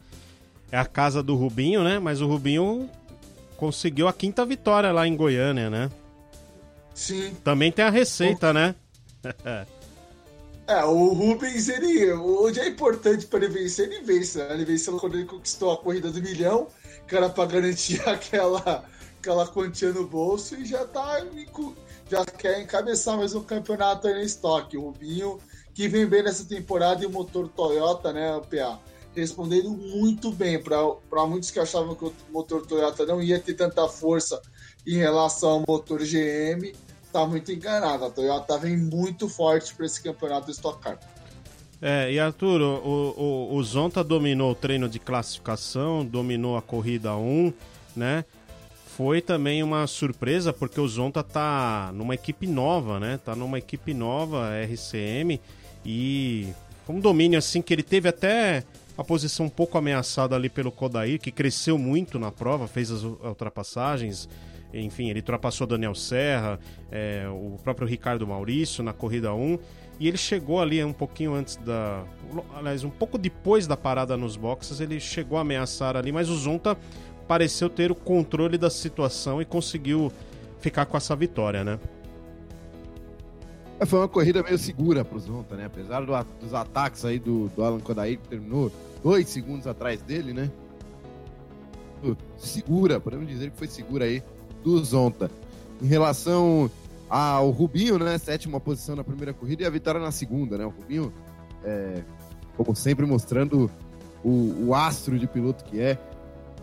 é 0.73 0.79
a 0.79 0.85
casa 0.85 1.23
do 1.23 1.37
Rubinho, 1.37 1.85
né? 1.85 1.99
Mas 1.99 2.21
o 2.21 2.27
Rubinho 2.27 2.91
conseguiu 3.57 4.09
a 4.09 4.13
quinta 4.13 4.45
vitória 4.45 4.91
lá 4.93 5.07
em 5.07 5.15
Goiânia, 5.15 5.71
né? 5.71 5.91
Sim. 6.95 7.35
Também 7.45 7.71
tem 7.71 7.85
a 7.85 7.91
receita, 7.91 8.53
né? 8.53 8.75
É, 10.69 10.85
o 10.85 11.13
Rubens, 11.13 11.69
ele, 11.69 12.13
onde 12.15 12.59
é 12.59 12.67
importante 12.67 13.25
para 13.27 13.45
ele 13.45 13.55
vencer, 13.55 13.89
ele 13.89 14.03
vence. 14.03 14.39
Né? 14.39 14.55
Ele 14.55 14.65
venceu 14.65 14.99
quando 14.99 15.15
ele 15.15 15.25
conquistou 15.25 15.73
a 15.73 15.77
corrida 15.77 16.11
do 16.11 16.21
milhão, 16.21 16.67
que 17.07 17.15
era 17.15 17.29
para 17.29 17.47
garantir 17.47 18.03
aquela, 18.09 18.85
aquela 19.21 19.47
quantia 19.47 19.93
no 19.93 20.07
bolso, 20.07 20.57
e 20.57 20.65
já 20.65 20.85
tá 20.85 21.25
já 22.11 22.25
quer 22.25 22.61
encabeçar 22.61 23.17
mais 23.17 23.35
um 23.35 23.45
campeonato 23.45 24.09
aí 24.09 24.15
no 24.15 24.21
estoque. 24.21 24.77
O 24.77 24.87
Rubinho, 24.87 25.39
que 25.73 25.87
vem 25.87 26.05
bem 26.05 26.25
nessa 26.25 26.45
temporada, 26.45 27.03
e 27.05 27.07
o 27.07 27.11
motor 27.11 27.49
Toyota, 27.49 28.13
né, 28.13 28.41
PA, 28.51 28.81
respondendo 29.15 29.71
muito 29.71 30.33
bem. 30.33 30.61
Para 30.61 31.27
muitos 31.29 31.53
que 31.53 31.61
achavam 31.61 31.95
que 31.95 32.07
o 32.07 32.15
motor 32.33 32.67
Toyota 32.67 33.07
não 33.07 33.23
ia 33.23 33.39
ter 33.39 33.55
tanta 33.55 33.89
força 33.89 34.43
em 34.85 34.97
relação 34.97 35.51
ao 35.51 35.65
motor 35.67 36.01
GM, 36.01 36.73
tá 37.17 37.27
muito 37.27 37.51
enganado. 37.51 38.05
A 38.05 38.11
Toyota 38.11 38.59
vem 38.59 38.77
muito 38.77 39.29
forte 39.29 39.75
para 39.75 39.87
esse 39.87 40.03
campeonato 40.03 40.51
Stock 40.51 40.79
Car. 40.81 40.99
É, 41.81 42.13
e 42.13 42.21
Arthur, 42.21 42.61
o, 42.61 43.15
o, 43.17 43.55
o 43.55 43.63
Zonta 43.63 44.05
dominou 44.05 44.53
o 44.53 44.55
treino 44.55 44.89
de 44.89 44.99
classificação, 44.99 46.05
dominou 46.05 46.57
a 46.57 46.63
corrida 46.63 47.17
1, 47.17 47.53
né? 47.95 48.25
Foi 48.97 49.21
também 49.21 49.63
uma 49.63 49.87
surpresa 49.87 50.53
porque 50.53 50.81
o 50.81 50.89
Zonta 50.89 51.23
tá 51.23 51.91
numa 51.95 52.15
equipe 52.15 52.47
nova, 52.47 52.99
né? 52.99 53.19
Tá 53.23 53.35
numa 53.35 53.59
equipe 53.59 53.93
nova, 53.93 54.51
RCM, 54.65 55.41
e 55.85 56.49
um 56.89 56.99
domínio 56.99 57.39
assim 57.39 57.61
que 57.61 57.75
ele 57.75 57.83
teve 57.83 58.09
até 58.09 58.65
a 58.97 59.05
posição 59.05 59.47
um 59.47 59.51
pouco 59.51 59.77
ameaçada 59.77 60.35
ali 60.35 60.49
pelo 60.49 60.73
Kodair, 60.73 61.21
que 61.21 61.31
cresceu 61.31 61.77
muito 61.77 62.19
na 62.19 62.33
prova, 62.33 62.67
fez 62.67 62.91
as 62.91 63.03
ultrapassagens, 63.03 64.27
enfim, 64.73 65.09
ele 65.09 65.21
ultrapassou 65.21 65.67
Daniel 65.67 65.95
Serra, 65.95 66.59
é, 66.91 67.27
o 67.29 67.57
próprio 67.63 67.87
Ricardo 67.87 68.27
Maurício 68.27 68.83
na 68.83 68.93
corrida 68.93 69.33
1. 69.33 69.59
E 69.99 70.09
ele 70.09 70.19
chegou 70.19 70.61
ali 70.61 70.83
um 70.85 70.93
pouquinho 70.93 71.35
antes 71.35 71.57
da. 71.57 72.05
Aliás, 72.55 72.85
um 72.85 72.91
pouco 72.91 73.17
depois 73.17 73.67
da 73.67 73.77
parada 73.77 74.17
nos 74.17 74.37
boxes, 74.37 74.81
ele 74.81 75.01
chegou 75.01 75.39
a 75.39 75.41
ameaçar 75.41 75.97
ali, 75.97 76.13
mas 76.13 76.29
o 76.29 76.37
Zonta 76.37 76.77
pareceu 77.27 77.71
ter 77.71 77.91
o 77.91 77.95
controle 77.95 78.59
da 78.59 78.69
situação 78.69 79.41
e 79.41 79.45
conseguiu 79.45 80.13
ficar 80.61 80.85
com 80.85 80.97
essa 80.97 81.17
vitória, 81.17 81.65
né? 81.65 81.79
É, 83.81 83.87
foi 83.87 83.99
uma 83.99 84.09
corrida 84.09 84.43
meio 84.43 84.59
segura 84.59 85.05
pro 85.05 85.19
Zonta, 85.19 85.57
né? 85.57 85.67
Apesar 85.67 86.01
do, 86.05 86.13
dos 86.41 86.53
ataques 86.53 87.05
aí 87.05 87.19
do, 87.19 87.49
do 87.49 87.65
Alan 87.65 87.81
Kodair, 87.81 88.19
que 88.19 88.29
terminou 88.29 88.71
dois 89.03 89.29
segundos 89.29 89.67
atrás 89.67 90.03
dele, 90.03 90.35
né? 90.35 90.51
Segura, 92.37 93.01
podemos 93.01 93.27
dizer 93.27 93.51
que 93.51 93.57
foi 93.57 93.67
segura 93.67 94.05
aí 94.05 94.23
do 94.67 94.85
Zonta. 94.85 95.31
Em 95.81 95.87
relação 95.87 96.69
ao 97.09 97.51
Rubinho, 97.51 97.99
né? 97.99 98.19
Sétima 98.19 98.59
posição 98.59 98.97
na 98.97 99.05
primeira 99.05 99.33
corrida 99.33 99.63
e 99.63 99.67
a 99.67 99.71
vitória 99.71 100.01
na 100.01 100.11
segunda, 100.11 100.59
né? 100.59 100.67
O 100.67 100.71
Rubinho, 100.71 101.13
é, 101.65 102.03
como 102.57 102.75
sempre, 102.75 103.07
mostrando 103.07 103.71
o, 104.25 104.67
o, 104.67 104.75
astro 104.75 105.17
de 105.17 105.27
piloto 105.29 105.65
que 105.65 105.81
é. 105.81 105.97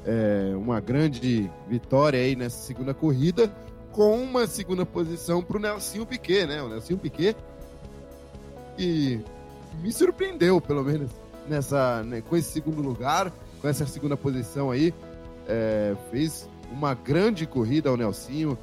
é. 0.06 0.54
Uma 0.58 0.82
grande 0.82 1.49
vitória 1.70 2.20
aí 2.20 2.36
nessa 2.36 2.62
segunda 2.62 2.93
corrida, 2.93 3.49
com 3.93 4.18
uma 4.18 4.47
segunda 4.47 4.86
posição 4.86 5.41
para 5.41 5.56
o 5.56 5.60
Nelsinho 5.62 6.06
Piquet, 6.06 6.45
né? 6.45 6.62
O 6.62 6.68
Nelsinho 6.68 6.99
Piquet 6.99 7.38
e 8.78 9.22
me 9.82 9.93
surpreendeu, 9.93 10.60
pelo 10.60 10.84
menos, 10.84 11.10
nessa, 11.47 12.04
né, 12.04 12.22
com 12.22 12.36
esse 12.36 12.51
segundo 12.51 12.82
lugar, 12.82 13.32
com 13.62 13.68
essa 13.68 13.86
segunda 13.86 14.18
posição 14.18 14.72
aí. 14.72 14.93
É, 15.47 15.95
fez 16.10 16.49
uma 16.74 16.95
grande 16.95 17.45
corrida 17.45 17.89
ao 17.89 17.95
Nelsinho 17.95 18.57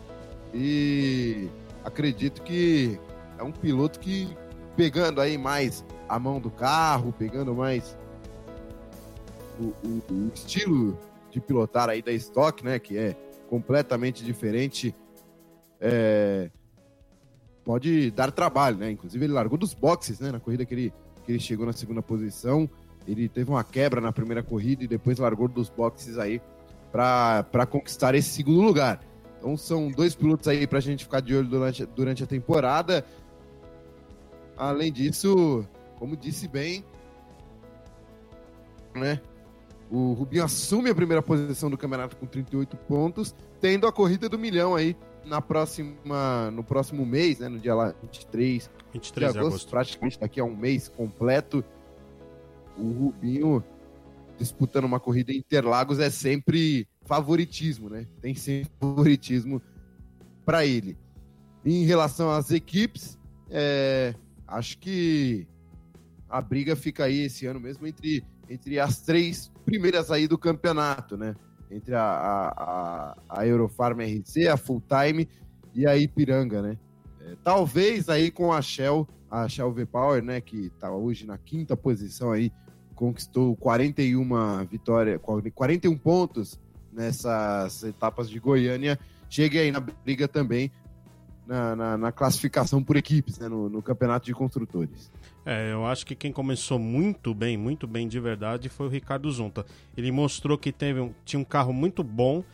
e 0.52 1.48
acredito 1.84 2.42
que 2.42 2.98
é 3.38 3.42
um 3.42 3.52
piloto 3.52 4.00
que 4.00 4.36
pegando 4.76 5.20
aí 5.20 5.38
mais 5.38 5.84
a 6.08 6.18
mão 6.18 6.40
do 6.40 6.50
carro, 6.50 7.14
pegando 7.16 7.54
mais 7.54 7.96
o, 9.58 9.64
o, 9.86 10.02
o 10.11 10.32
estilo 10.34 10.98
de 11.30 11.40
pilotar 11.40 11.88
aí 11.88 12.02
da 12.02 12.12
Stock, 12.12 12.64
né, 12.64 12.78
que 12.80 12.98
é 12.98 13.14
completamente 13.48 14.24
diferente, 14.24 14.94
é, 15.80 16.50
pode 17.64 18.11
dar 18.11 18.32
trabalho, 18.32 18.78
né? 18.78 18.90
Inclusive 18.90 19.24
ele 19.24 19.32
largou 19.32 19.56
dos 19.56 19.72
boxes, 19.72 20.18
né, 20.18 20.32
na 20.32 20.40
corrida 20.40 20.64
que 20.64 20.74
ele, 20.74 20.92
que 21.24 21.32
ele 21.32 21.38
chegou 21.38 21.64
na 21.64 21.72
segunda 21.72 22.02
posição, 22.02 22.68
ele 23.06 23.28
teve 23.28 23.50
uma 23.50 23.62
quebra 23.62 24.00
na 24.00 24.12
primeira 24.12 24.42
corrida 24.42 24.82
e 24.82 24.88
depois 24.88 25.18
largou 25.18 25.46
dos 25.46 25.68
boxes 25.68 26.18
aí 26.18 26.40
para 26.91 27.66
conquistar 27.66 28.14
esse 28.14 28.28
segundo 28.30 28.61
lugar. 28.61 29.01
Então 29.38 29.57
são 29.57 29.88
dois 29.91 30.14
pilotos 30.14 30.49
aí 30.49 30.66
para 30.66 30.78
a 30.78 30.82
gente 30.82 31.05
ficar 31.05 31.20
de 31.20 31.34
olho 31.34 31.49
durante, 31.49 31.86
durante 31.86 32.22
a 32.22 32.26
temporada. 32.26 33.05
Além 34.57 34.93
disso, 34.93 35.64
como 35.99 36.16
disse 36.16 36.47
bem, 36.47 36.84
né? 38.95 39.20
O 39.91 40.12
Rubinho 40.12 40.45
assume 40.45 40.91
a 40.91 40.95
primeira 40.95 41.22
posição 41.22 41.68
do 41.70 41.76
campeonato 41.76 42.16
com 42.16 42.26
38 42.26 42.76
pontos, 42.76 43.34
tendo 43.61 43.86
a 43.86 43.93
corrida 43.93 44.28
do 44.28 44.38
milhão 44.38 44.76
aí 44.76 44.97
na 45.24 45.41
próxima, 45.41 46.51
no 46.53 46.62
próximo 46.62 47.05
mês, 47.05 47.38
né? 47.38 47.49
No 47.49 47.59
dia 47.59 47.74
lá 47.74 47.95
23, 48.03 48.70
23 48.93 49.32
de 49.32 49.38
agosto, 49.38 49.55
agosto, 49.55 49.70
praticamente 49.70 50.20
daqui 50.20 50.38
a 50.38 50.45
um 50.45 50.55
mês 50.55 50.88
completo. 50.88 51.64
O 52.76 52.91
Rubinho 52.91 53.64
disputando 54.41 54.84
uma 54.84 54.99
corrida 54.99 55.32
em 55.32 55.36
Interlagos 55.38 55.99
é 55.99 56.09
sempre 56.09 56.88
favoritismo, 57.05 57.91
né? 57.91 58.07
Tem 58.20 58.34
sempre 58.34 58.72
favoritismo 58.80 59.61
para 60.45 60.64
ele. 60.64 60.97
Em 61.64 61.84
relação 61.84 62.30
às 62.30 62.51
equipes, 62.51 63.18
é, 63.51 64.14
acho 64.49 64.78
que 64.78 65.47
a 66.28 66.41
briga 66.41 66.74
fica 66.74 67.05
aí 67.05 67.24
esse 67.24 67.45
ano 67.45 67.61
mesmo 67.61 67.86
entre, 67.86 68.24
entre 68.49 68.80
as 68.80 69.01
três 69.03 69.53
primeiras 69.64 70.11
aí 70.11 70.26
do 70.26 70.38
campeonato, 70.38 71.16
né? 71.16 71.34
Entre 71.70 71.95
a, 71.95 72.03
a, 72.03 73.16
a 73.28 73.47
Eurofarm 73.47 74.01
RC, 74.01 74.49
a 74.49 74.57
Full 74.57 74.82
Time 74.88 75.28
e 75.74 75.86
a 75.86 75.97
Ipiranga, 75.97 76.62
né? 76.62 76.78
É, 77.20 77.36
talvez 77.45 78.09
aí 78.09 78.30
com 78.30 78.53
a 78.53 78.62
Shell, 78.62 79.07
a 79.30 79.47
Shell 79.47 79.70
V-Power, 79.72 80.22
né? 80.22 80.41
Que 80.41 80.70
tá 80.70 80.91
hoje 80.91 81.26
na 81.26 81.36
quinta 81.36 81.76
posição 81.76 82.32
aí 82.32 82.51
conquistou 83.01 83.57
41 83.57 84.66
vitórias, 84.66 85.18
41 85.55 85.96
pontos 85.96 86.61
nessas 86.92 87.82
etapas 87.82 88.28
de 88.28 88.38
Goiânia, 88.38 88.98
chegue 89.30 89.59
aí 89.59 89.72
na 89.72 89.80
briga 89.80 90.28
também 90.28 90.70
na, 91.46 91.74
na, 91.74 91.96
na 91.96 92.12
classificação 92.12 92.84
por 92.84 92.98
equipes, 92.98 93.38
né, 93.38 93.48
no, 93.48 93.70
no, 93.70 93.80
campeonato 93.80 94.26
de 94.26 94.34
construtores. 94.34 95.11
É, 95.46 95.72
eu 95.72 95.86
acho 95.86 96.05
que 96.05 96.14
quem 96.14 96.30
começou 96.30 96.78
muito 96.78 97.32
bem, 97.32 97.57
muito 97.57 97.86
bem 97.86 98.07
de 98.07 98.20
verdade, 98.20 98.68
foi 98.68 98.86
o 98.86 98.90
Ricardo 98.90 99.32
Zonta. 99.32 99.64
Ele 99.96 100.12
mostrou 100.12 100.59
que 100.59 100.70
teve 100.70 101.01
um, 101.01 101.14
tinha 101.24 101.40
um 101.40 101.44
carro 101.44 101.72
muito 101.72 102.05
bom 102.05 102.44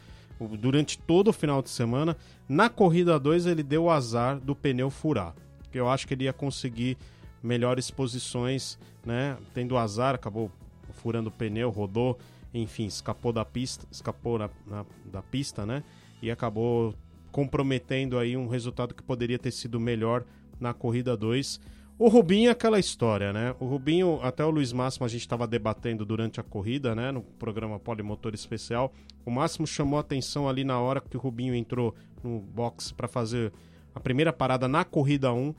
durante 0.61 0.97
todo 0.97 1.27
o 1.29 1.33
final 1.33 1.61
de 1.61 1.71
semana. 1.71 2.17
Na 2.49 2.69
corrida 2.69 3.19
2 3.19 3.47
ele 3.47 3.65
deu 3.65 3.85
o 3.85 3.91
azar 3.91 4.39
do 4.39 4.55
pneu 4.55 4.91
furar, 4.91 5.35
que 5.73 5.81
eu 5.81 5.89
acho 5.89 6.07
que 6.07 6.15
ele 6.15 6.25
ia 6.25 6.33
conseguir 6.33 6.97
melhores 7.43 7.91
posições, 7.91 8.79
né? 9.05 9.37
Tendo 9.55 9.77
azar, 9.77 10.15
acabou 10.15 10.51
furando 10.93 11.29
o 11.29 11.33
pneu, 11.33 11.71
rodou, 11.71 12.19
enfim, 12.53 12.87
escapou 12.87 13.33
da 13.33 13.45
pista, 13.45 13.87
escapou 13.91 14.39
na, 14.39 14.51
na, 14.67 14.87
da 15.05 15.23
pista, 15.23 15.67
né? 15.67 15.83
E 16.23 16.31
acabou 16.31 16.95
comprometendo 17.31 18.19
aí 18.19 18.37
um 18.37 18.49
resultado 18.49 18.95
que 18.95 19.03
poderia 19.03 19.39
ter 19.39 19.51
sido 19.51 19.79
melhor 19.79 20.25
na 20.59 20.73
corrida 20.73 21.17
2. 21.17 21.61
O 21.99 22.09
Rubinho 22.09 22.49
é 22.49 22.53
aquela 22.53 22.79
história, 22.79 23.33
né? 23.33 23.55
O 23.59 23.67
Rubinho, 23.67 24.21
até 24.23 24.45
o 24.45 24.51
Luiz 24.51 24.73
Máximo 24.73 25.07
a 25.07 25.09
gente 25.09 25.23
estava 25.23 25.47
debatendo 25.47 26.05
durante 26.05 26.39
a 26.41 26.43
corrida, 26.43 26.95
né? 26.95 27.11
No 27.11 27.23
programa 27.23 27.79
Polimotor 27.79 28.35
Especial. 28.35 28.93
O 29.25 29.31
Máximo 29.31 29.67
chamou 29.67 29.99
atenção 29.99 30.49
ali 30.49 30.63
na 30.63 30.79
hora 30.79 31.01
que 31.01 31.17
o 31.17 31.21
Rubinho 31.21 31.55
entrou 31.55 31.95
no 32.23 32.41
box 32.41 32.93
para 32.93 33.09
fazer 33.09 33.53
a 33.95 34.01
primeira 34.01 34.31
parada 34.31 34.69
na 34.69 34.85
corrida 34.85 35.33
1, 35.33 35.55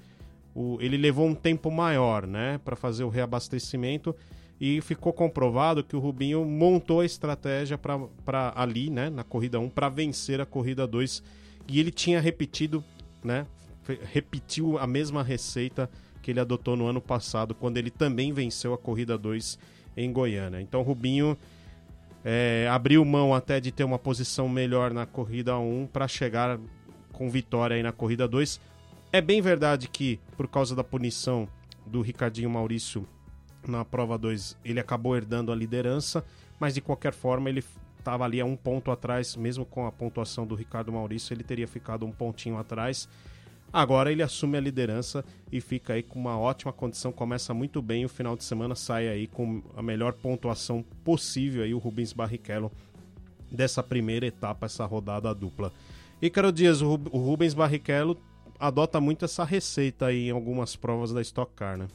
o, 0.57 0.79
ele 0.81 0.97
levou 0.97 1.27
um 1.27 1.35
tempo 1.35 1.69
maior, 1.69 2.25
né, 2.25 2.59
para 2.65 2.75
fazer 2.75 3.03
o 3.03 3.09
reabastecimento 3.09 4.15
e 4.59 4.81
ficou 4.81 5.13
comprovado 5.13 5.83
que 5.83 5.95
o 5.95 5.99
Rubinho 5.99 6.43
montou 6.43 7.01
a 7.01 7.05
estratégia 7.05 7.77
para 7.77 8.53
ali, 8.55 8.89
né, 8.89 9.07
na 9.07 9.23
corrida 9.23 9.59
1, 9.59 9.69
para 9.69 9.87
vencer 9.87 10.41
a 10.41 10.47
corrida 10.47 10.87
2 10.87 11.21
e 11.67 11.79
ele 11.79 11.91
tinha 11.91 12.19
repetido, 12.19 12.83
né, 13.23 13.45
repetiu 14.11 14.79
a 14.79 14.87
mesma 14.87 15.21
receita 15.21 15.87
que 16.23 16.31
ele 16.31 16.39
adotou 16.39 16.75
no 16.75 16.87
ano 16.87 16.99
passado, 16.99 17.53
quando 17.53 17.77
ele 17.77 17.91
também 17.91 18.33
venceu 18.33 18.73
a 18.73 18.79
corrida 18.79 19.15
2 19.15 19.59
em 19.95 20.11
Goiânia. 20.11 20.59
Então, 20.59 20.81
Rubinho 20.81 21.37
é, 22.25 22.67
abriu 22.71 23.05
mão 23.05 23.31
até 23.31 23.59
de 23.59 23.71
ter 23.71 23.83
uma 23.83 23.99
posição 23.99 24.49
melhor 24.49 24.91
na 24.91 25.05
corrida 25.05 25.55
1 25.55 25.87
para 25.93 26.07
chegar 26.07 26.59
com 27.13 27.29
vitória 27.29 27.75
aí 27.75 27.83
na 27.83 27.91
corrida 27.91 28.27
2. 28.27 28.59
É 29.11 29.21
bem 29.21 29.41
verdade 29.41 29.87
que, 29.87 30.19
por 30.35 30.49
causa 30.49 30.75
da 30.75 30.83
punição 30.83 31.47
do 31.85 32.01
Ricardinho 32.01 32.49
Maurício 32.49 33.07
na 33.65 33.85
prova 33.85 34.17
2, 34.17 34.57
ele 34.65 34.81
acabou 34.81 35.15
herdando 35.15 35.49
a 35.49 35.55
liderança, 35.55 36.25
mas 36.59 36.73
de 36.73 36.81
qualquer 36.81 37.13
forma 37.13 37.49
ele 37.49 37.63
estava 37.97 38.25
ali 38.25 38.41
a 38.41 38.45
um 38.45 38.55
ponto 38.55 38.91
atrás, 38.91 39.35
mesmo 39.35 39.65
com 39.65 39.85
a 39.85 39.91
pontuação 39.91 40.45
do 40.45 40.55
Ricardo 40.55 40.91
Maurício, 40.91 41.33
ele 41.33 41.43
teria 41.43 41.67
ficado 41.67 42.05
um 42.05 42.11
pontinho 42.11 42.57
atrás. 42.57 43.07
Agora 43.71 44.11
ele 44.11 44.23
assume 44.23 44.57
a 44.57 44.61
liderança 44.61 45.23
e 45.51 45.61
fica 45.61 45.93
aí 45.93 46.03
com 46.03 46.19
uma 46.19 46.37
ótima 46.37 46.73
condição, 46.73 47.11
começa 47.11 47.53
muito 47.53 47.81
bem 47.81 48.05
o 48.05 48.09
final 48.09 48.35
de 48.35 48.43
semana 48.43 48.75
sai 48.75 49.07
aí 49.07 49.27
com 49.27 49.61
a 49.75 49.81
melhor 49.81 50.13
pontuação 50.13 50.83
possível 51.03 51.63
aí 51.63 51.73
o 51.73 51.77
Rubens 51.77 52.13
Barrichello 52.13 52.71
dessa 53.51 53.81
primeira 53.81 54.25
etapa, 54.25 54.65
essa 54.65 54.85
rodada 54.85 55.33
dupla. 55.33 55.71
Ícaro 56.21 56.51
Dias, 56.51 56.81
o 56.81 56.95
Rubens 56.95 57.53
Barrichello 57.53 58.17
adota 58.59 58.99
muito 58.99 59.25
essa 59.25 59.43
receita 59.43 60.07
aí 60.07 60.27
em 60.27 60.31
algumas 60.31 60.75
provas 60.75 61.11
da 61.11 61.21
Stock 61.21 61.51
Car, 61.55 61.77
né? 61.77 61.87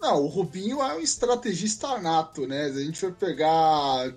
Não, 0.00 0.22
o 0.22 0.26
Rubinho 0.28 0.80
é 0.80 0.96
um 0.96 1.00
estrategista 1.00 1.98
nato, 1.98 2.46
né? 2.46 2.70
Se 2.70 2.78
a 2.78 2.84
gente 2.84 3.00
for 3.00 3.12
pegar 3.12 4.12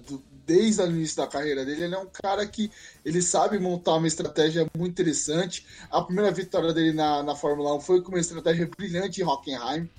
desde 0.46 0.82
o 0.82 0.88
início 0.88 1.18
da 1.18 1.28
carreira 1.28 1.66
dele, 1.66 1.86
ele 1.86 1.96
é 1.96 1.98
um 1.98 2.08
cara 2.08 2.46
que 2.46 2.72
ele 3.04 3.22
sabe 3.22 3.58
montar 3.58 3.96
uma 3.96 4.08
estratégia 4.08 4.68
muito 4.78 4.92
interessante. 4.92 5.66
A 5.90 6.02
primeira 6.02 6.32
vitória 6.32 6.74
dele 6.74 6.94
na, 6.94 7.24
na 7.24 7.36
Fórmula 7.36 7.76
1 7.76 7.82
foi 7.82 8.02
com 8.02 8.10
uma 8.10 8.20
estratégia 8.20 8.70
brilhante 8.78 9.22
em 9.22 9.26
Hockenheim. 9.26 9.90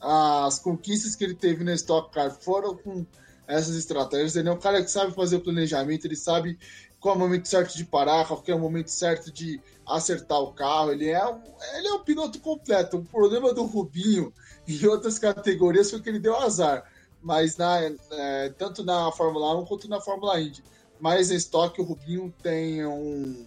As 0.00 0.58
conquistas 0.58 1.14
que 1.14 1.24
ele 1.24 1.34
teve 1.34 1.64
na 1.64 1.74
Stock 1.74 2.12
Car 2.12 2.30
foram 2.30 2.76
com 2.76 3.04
essas 3.46 3.76
estratégias. 3.76 4.36
Ele 4.36 4.48
é 4.48 4.52
um 4.52 4.58
cara 4.58 4.82
que 4.82 4.90
sabe 4.90 5.12
fazer 5.12 5.36
o 5.36 5.40
planejamento, 5.40 6.06
ele 6.06 6.16
sabe 6.16 6.58
qual 6.98 7.14
é 7.14 7.18
o 7.18 7.20
momento 7.20 7.46
certo 7.46 7.76
de 7.76 7.84
parar, 7.84 8.26
qual 8.26 8.42
é 8.46 8.54
o 8.54 8.58
momento 8.58 8.88
certo 8.88 9.32
de 9.32 9.60
acertar 9.86 10.40
o 10.40 10.52
carro. 10.52 10.92
Ele 10.92 11.08
é 11.08 11.26
um, 11.26 11.40
ele 11.76 11.88
é 11.88 11.92
um 11.92 12.04
piloto 12.04 12.38
completo. 12.40 12.98
O 12.98 13.04
problema 13.04 13.52
do 13.54 13.64
Rubinho 13.64 14.32
em 14.66 14.86
outras 14.86 15.18
categorias 15.18 15.90
foi 15.90 16.00
que 16.00 16.08
ele 16.08 16.18
deu 16.18 16.36
azar 16.36 16.84
mas 17.26 17.56
na, 17.56 17.80
é, 18.12 18.50
tanto 18.50 18.84
na 18.84 19.10
Fórmula 19.10 19.58
1 19.58 19.64
quanto 19.64 19.88
na 19.88 20.00
Fórmula 20.00 20.40
Indy. 20.40 20.62
Mas 21.00 21.32
em 21.32 21.34
estoque 21.34 21.80
o 21.80 21.84
Rubinho 21.84 22.32
tem 22.40 22.86
um, 22.86 23.44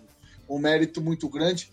um 0.50 0.60
mérito 0.60 1.02
muito 1.02 1.30
grande. 1.30 1.72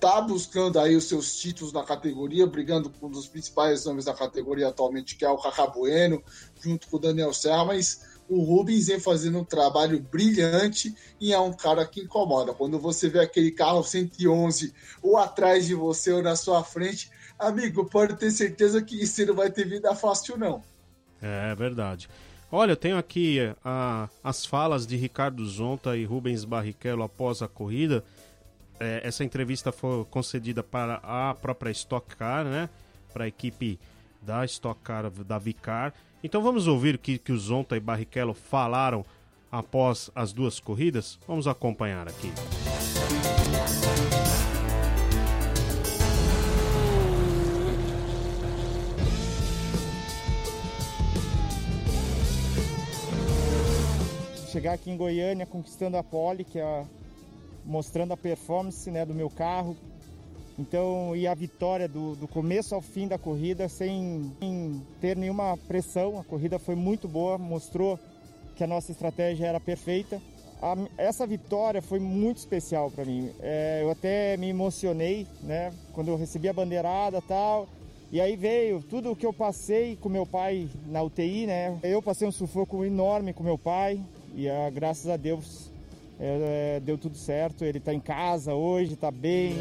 Tá 0.00 0.20
buscando 0.20 0.80
aí 0.80 0.96
os 0.96 1.04
seus 1.04 1.36
títulos 1.36 1.72
na 1.72 1.84
categoria, 1.84 2.44
brigando 2.44 2.90
com 2.90 3.06
um 3.06 3.10
dos 3.10 3.28
principais 3.28 3.84
nomes 3.84 4.06
da 4.06 4.12
categoria 4.12 4.66
atualmente, 4.66 5.14
que 5.14 5.24
é 5.24 5.30
o 5.30 5.38
Cacá 5.38 5.64
Bueno, 5.64 6.20
junto 6.60 6.88
com 6.88 6.96
o 6.96 7.00
Daniel 7.00 7.32
Serra, 7.32 7.66
mas 7.66 8.11
o 8.32 8.42
Rubens 8.42 8.86
vem 8.86 8.98
fazendo 8.98 9.38
um 9.38 9.44
trabalho 9.44 10.00
brilhante 10.00 10.94
e 11.20 11.32
é 11.32 11.38
um 11.38 11.52
cara 11.52 11.86
que 11.86 12.00
incomoda. 12.00 12.54
Quando 12.54 12.78
você 12.78 13.08
vê 13.08 13.20
aquele 13.20 13.50
carro 13.50 13.82
111 13.82 14.72
ou 15.02 15.18
atrás 15.18 15.66
de 15.66 15.74
você 15.74 16.12
ou 16.12 16.22
na 16.22 16.34
sua 16.34 16.64
frente, 16.64 17.10
amigo, 17.38 17.84
pode 17.84 18.16
ter 18.16 18.30
certeza 18.30 18.80
que 18.80 19.02
isso 19.02 19.24
não 19.26 19.34
vai 19.34 19.50
ter 19.50 19.68
vida 19.68 19.94
fácil, 19.94 20.38
não. 20.38 20.62
É 21.20 21.54
verdade. 21.54 22.08
Olha, 22.50 22.72
eu 22.72 22.76
tenho 22.76 22.98
aqui 22.98 23.38
a, 23.64 24.08
as 24.22 24.44
falas 24.44 24.86
de 24.86 24.96
Ricardo 24.96 25.44
Zonta 25.46 25.96
e 25.96 26.04
Rubens 26.04 26.44
Barrichello 26.44 27.02
após 27.02 27.42
a 27.42 27.48
corrida. 27.48 28.04
É, 28.80 29.00
essa 29.04 29.24
entrevista 29.24 29.70
foi 29.70 30.04
concedida 30.06 30.62
para 30.62 30.96
a 31.02 31.34
própria 31.34 31.70
Stock 31.70 32.16
Car, 32.16 32.44
né? 32.44 32.68
Para 33.12 33.24
a 33.24 33.28
equipe 33.28 33.78
da 34.20 34.44
Stock 34.44 34.80
Car, 34.82 35.10
da 35.10 35.38
Vicar. 35.38 35.94
Então 36.24 36.40
vamos 36.40 36.68
ouvir 36.68 36.94
o 36.94 36.98
que, 36.98 37.18
que 37.18 37.32
o 37.32 37.38
Zonta 37.38 37.76
e 37.76 37.80
Barrichello 37.80 38.32
falaram 38.32 39.04
após 39.50 40.08
as 40.14 40.32
duas 40.32 40.60
corridas? 40.60 41.18
Vamos 41.26 41.48
acompanhar 41.48 42.06
aqui. 42.06 42.32
Chegar 54.48 54.74
aqui 54.74 54.92
em 54.92 54.96
Goiânia 54.96 55.44
conquistando 55.44 55.96
a 55.96 56.04
pole, 56.04 56.44
que 56.44 56.60
é 56.60 56.86
mostrando 57.64 58.12
a 58.12 58.16
performance 58.16 58.88
né, 58.92 59.04
do 59.04 59.12
meu 59.12 59.28
carro. 59.28 59.76
Então, 60.58 61.16
e 61.16 61.26
a 61.26 61.34
vitória 61.34 61.88
do, 61.88 62.14
do 62.14 62.28
começo 62.28 62.74
ao 62.74 62.82
fim 62.82 63.08
da 63.08 63.18
corrida 63.18 63.68
sem, 63.68 64.30
sem 64.38 64.82
ter 65.00 65.16
nenhuma 65.16 65.56
pressão. 65.56 66.20
A 66.20 66.24
corrida 66.24 66.58
foi 66.58 66.74
muito 66.74 67.08
boa, 67.08 67.38
mostrou 67.38 67.98
que 68.54 68.62
a 68.62 68.66
nossa 68.66 68.92
estratégia 68.92 69.46
era 69.46 69.58
perfeita. 69.58 70.20
A, 70.60 70.76
essa 70.98 71.26
vitória 71.26 71.80
foi 71.80 71.98
muito 71.98 72.36
especial 72.36 72.90
para 72.90 73.04
mim. 73.04 73.30
É, 73.40 73.80
eu 73.82 73.90
até 73.90 74.36
me 74.36 74.48
emocionei, 74.48 75.26
né, 75.42 75.72
quando 75.92 76.08
eu 76.08 76.16
recebi 76.16 76.48
a 76.48 76.52
bandeirada 76.52 77.20
tal. 77.22 77.66
E 78.12 78.20
aí 78.20 78.36
veio 78.36 78.82
tudo 78.82 79.10
o 79.10 79.16
que 79.16 79.24
eu 79.24 79.32
passei 79.32 79.96
com 79.96 80.10
meu 80.10 80.26
pai 80.26 80.68
na 80.86 81.02
UTI, 81.02 81.46
né? 81.46 81.78
Eu 81.82 82.02
passei 82.02 82.28
um 82.28 82.30
sufoco 82.30 82.84
enorme 82.84 83.32
com 83.32 83.42
meu 83.42 83.56
pai, 83.56 83.98
e 84.34 84.50
ah, 84.50 84.68
graças 84.68 85.08
a 85.08 85.16
Deus 85.16 85.71
é, 86.18 86.80
deu 86.80 86.96
tudo 86.98 87.16
certo. 87.16 87.64
Ele 87.64 87.78
está 87.78 87.92
em 87.92 88.00
casa 88.00 88.54
hoje, 88.54 88.94
está 88.94 89.10
bem. 89.10 89.56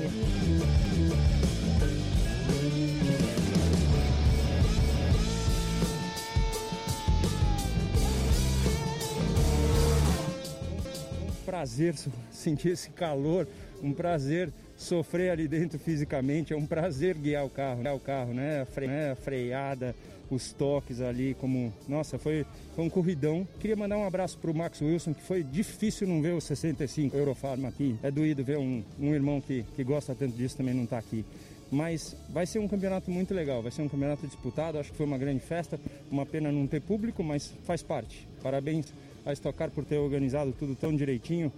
Um 11.22 11.46
prazer 11.46 11.96
sentir 12.30 12.70
esse 12.70 12.90
calor, 12.92 13.48
um 13.84 13.94
prazer 13.94 14.52
sofrer 14.82 15.30
ali 15.30 15.48
dentro 15.48 15.78
fisicamente, 15.78 16.54
é 16.54 16.58
um 16.58 16.66
prazer 16.66 17.16
guiar 17.16 17.46
o 17.46 17.50
carro, 17.50 17.82
guiar 17.82 17.96
o 17.96 18.00
carro, 18.00 18.34
né? 18.34 18.66
Né? 18.82 19.12
a 19.12 19.16
freada, 19.16 19.96
os 20.30 20.52
toques 20.52 21.02
ali, 21.02 21.36
como. 21.40 21.74
Nossa, 21.88 22.18
foi, 22.18 22.46
foi 22.76 22.84
um 22.84 22.90
corridão. 22.90 23.48
Queria 23.60 23.76
mandar 23.76 23.98
um 23.98 24.06
abraço 24.06 24.38
pro 24.38 24.54
Max 24.54 24.82
Wilson, 24.82 25.14
que 25.14 25.22
foi 25.22 25.44
difícil 25.44 26.08
não 26.08 26.22
ver 26.22 26.34
o 26.34 26.42
65 26.42 27.16
Eurofarma 27.16 27.70
aqui. 27.70 27.96
É 28.02 28.10
doído 28.10 28.44
ver 28.44 28.58
um, 28.58 28.84
um 29.00 29.14
irmão 29.14 29.40
que, 29.40 29.64
que 29.76 29.84
gosta 29.84 30.16
tanto 30.16 30.36
disso 30.36 30.58
também 30.58 30.74
não 30.74 30.86
tá 30.86 30.98
aqui. 30.98 31.24
Mas 31.72 32.16
vai 32.30 32.46
ser 32.46 32.60
um 32.60 32.68
campeonato 32.68 33.10
muito 33.10 33.34
legal, 33.34 33.62
vai 33.62 33.72
ser 33.72 33.82
um 33.82 33.88
campeonato 33.88 34.26
disputado. 34.26 34.78
Acho 34.78 34.92
que 34.92 34.98
foi 34.98 35.06
uma 35.06 35.18
grande 35.18 35.42
festa. 35.42 35.80
Uma 36.10 36.26
pena 36.26 36.52
não 36.52 36.66
ter 36.66 36.82
público, 36.82 37.24
mas 37.24 37.54
faz 37.64 37.84
parte. 37.84 38.28
Parabéns 38.42 38.94
a 39.26 39.32
Estocar 39.32 39.70
por 39.70 39.86
ter 39.86 39.98
organizado 39.98 40.52
tudo 40.58 40.76
tão 40.76 40.96
direitinho. 40.96 41.52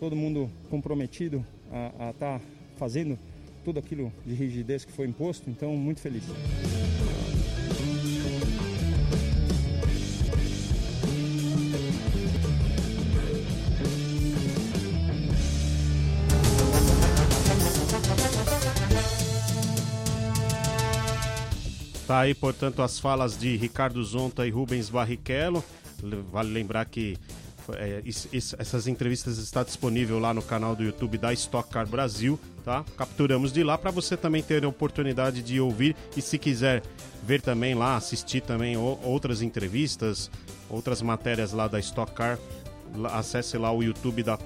Todo 0.00 0.16
mundo 0.16 0.50
comprometido 0.70 1.44
a 1.72 2.10
estar 2.10 2.38
tá 2.38 2.40
fazendo 2.76 3.18
tudo 3.64 3.78
aquilo 3.78 4.12
de 4.26 4.34
rigidez 4.34 4.84
que 4.84 4.92
foi 4.92 5.06
imposto. 5.06 5.48
Então, 5.48 5.74
muito 5.76 6.00
feliz. 6.00 6.24
Tá 22.06 22.20
aí, 22.20 22.34
portanto, 22.34 22.82
as 22.82 22.98
falas 22.98 23.38
de 23.38 23.56
Ricardo 23.56 24.04
Zonta 24.04 24.46
e 24.46 24.50
Rubens 24.50 24.90
Barrichello. 24.90 25.64
Vale 26.30 26.50
lembrar 26.52 26.84
que 26.84 27.16
é, 27.76 28.02
essas 28.58 28.86
entrevistas 28.86 29.38
estão 29.38 29.62
disponíveis 29.64 30.20
lá 30.20 30.32
no 30.32 30.42
canal 30.42 30.74
do 30.74 30.82
YouTube 30.82 31.18
da 31.18 31.32
Stock 31.32 31.70
Car 31.70 31.86
Brasil, 31.86 32.38
tá? 32.64 32.84
Capturamos 32.96 33.52
de 33.52 33.62
lá 33.62 33.76
para 33.78 33.90
você 33.90 34.16
também 34.16 34.42
ter 34.42 34.64
a 34.64 34.68
oportunidade 34.68 35.42
de 35.42 35.60
ouvir 35.60 35.96
e 36.16 36.22
se 36.22 36.38
quiser 36.38 36.82
ver 37.24 37.40
também 37.40 37.74
lá, 37.74 37.96
assistir 37.96 38.40
também 38.40 38.76
outras 38.76 39.42
entrevistas, 39.42 40.30
outras 40.68 41.02
matérias 41.02 41.52
lá 41.52 41.68
da 41.68 41.78
Stock 41.78 42.12
Car, 42.12 42.38
acesse 43.12 43.56
lá 43.56 43.72
o 43.72 43.82
YouTube 43.82 44.22
da 44.22 44.38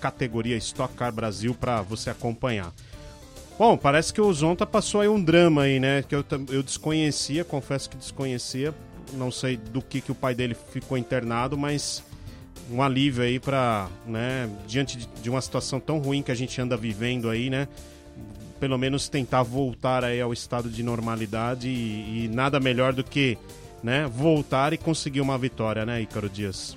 categoria 0.00 0.56
Stock 0.56 0.94
Car 0.94 1.12
Brasil 1.12 1.54
para 1.54 1.82
você 1.82 2.10
acompanhar. 2.10 2.72
Bom, 3.58 3.76
parece 3.76 4.12
que 4.12 4.20
o 4.20 4.32
Zonta 4.32 4.64
passou 4.64 5.00
aí 5.00 5.08
um 5.08 5.20
drama 5.20 5.62
aí, 5.62 5.80
né? 5.80 6.02
Que 6.02 6.14
eu, 6.14 6.24
eu 6.48 6.62
desconhecia, 6.62 7.44
confesso 7.44 7.90
que 7.90 7.96
desconhecia. 7.96 8.72
Não 9.14 9.32
sei 9.32 9.56
do 9.56 9.82
que, 9.82 10.00
que 10.00 10.12
o 10.12 10.14
pai 10.14 10.32
dele 10.32 10.54
ficou 10.54 10.96
internado, 10.96 11.58
mas 11.58 12.04
um 12.70 12.82
alívio 12.82 13.22
aí 13.22 13.38
para, 13.38 13.88
né, 14.06 14.48
diante 14.66 14.98
de, 14.98 15.30
uma 15.30 15.40
situação 15.40 15.80
tão 15.80 15.98
ruim 15.98 16.22
que 16.22 16.30
a 16.30 16.34
gente 16.34 16.60
anda 16.60 16.76
vivendo 16.76 17.30
aí, 17.30 17.48
né? 17.48 17.68
Pelo 18.60 18.76
menos 18.76 19.08
tentar 19.08 19.42
voltar 19.42 20.04
aí 20.04 20.20
ao 20.20 20.32
estado 20.32 20.68
de 20.68 20.82
normalidade 20.82 21.68
e, 21.68 22.24
e 22.24 22.28
nada 22.28 22.58
melhor 22.60 22.92
do 22.92 23.04
que, 23.04 23.38
né, 23.82 24.06
voltar 24.06 24.72
e 24.72 24.78
conseguir 24.78 25.20
uma 25.20 25.38
vitória, 25.38 25.86
né, 25.86 26.00
Ícaro 26.02 26.28
Dias? 26.28 26.76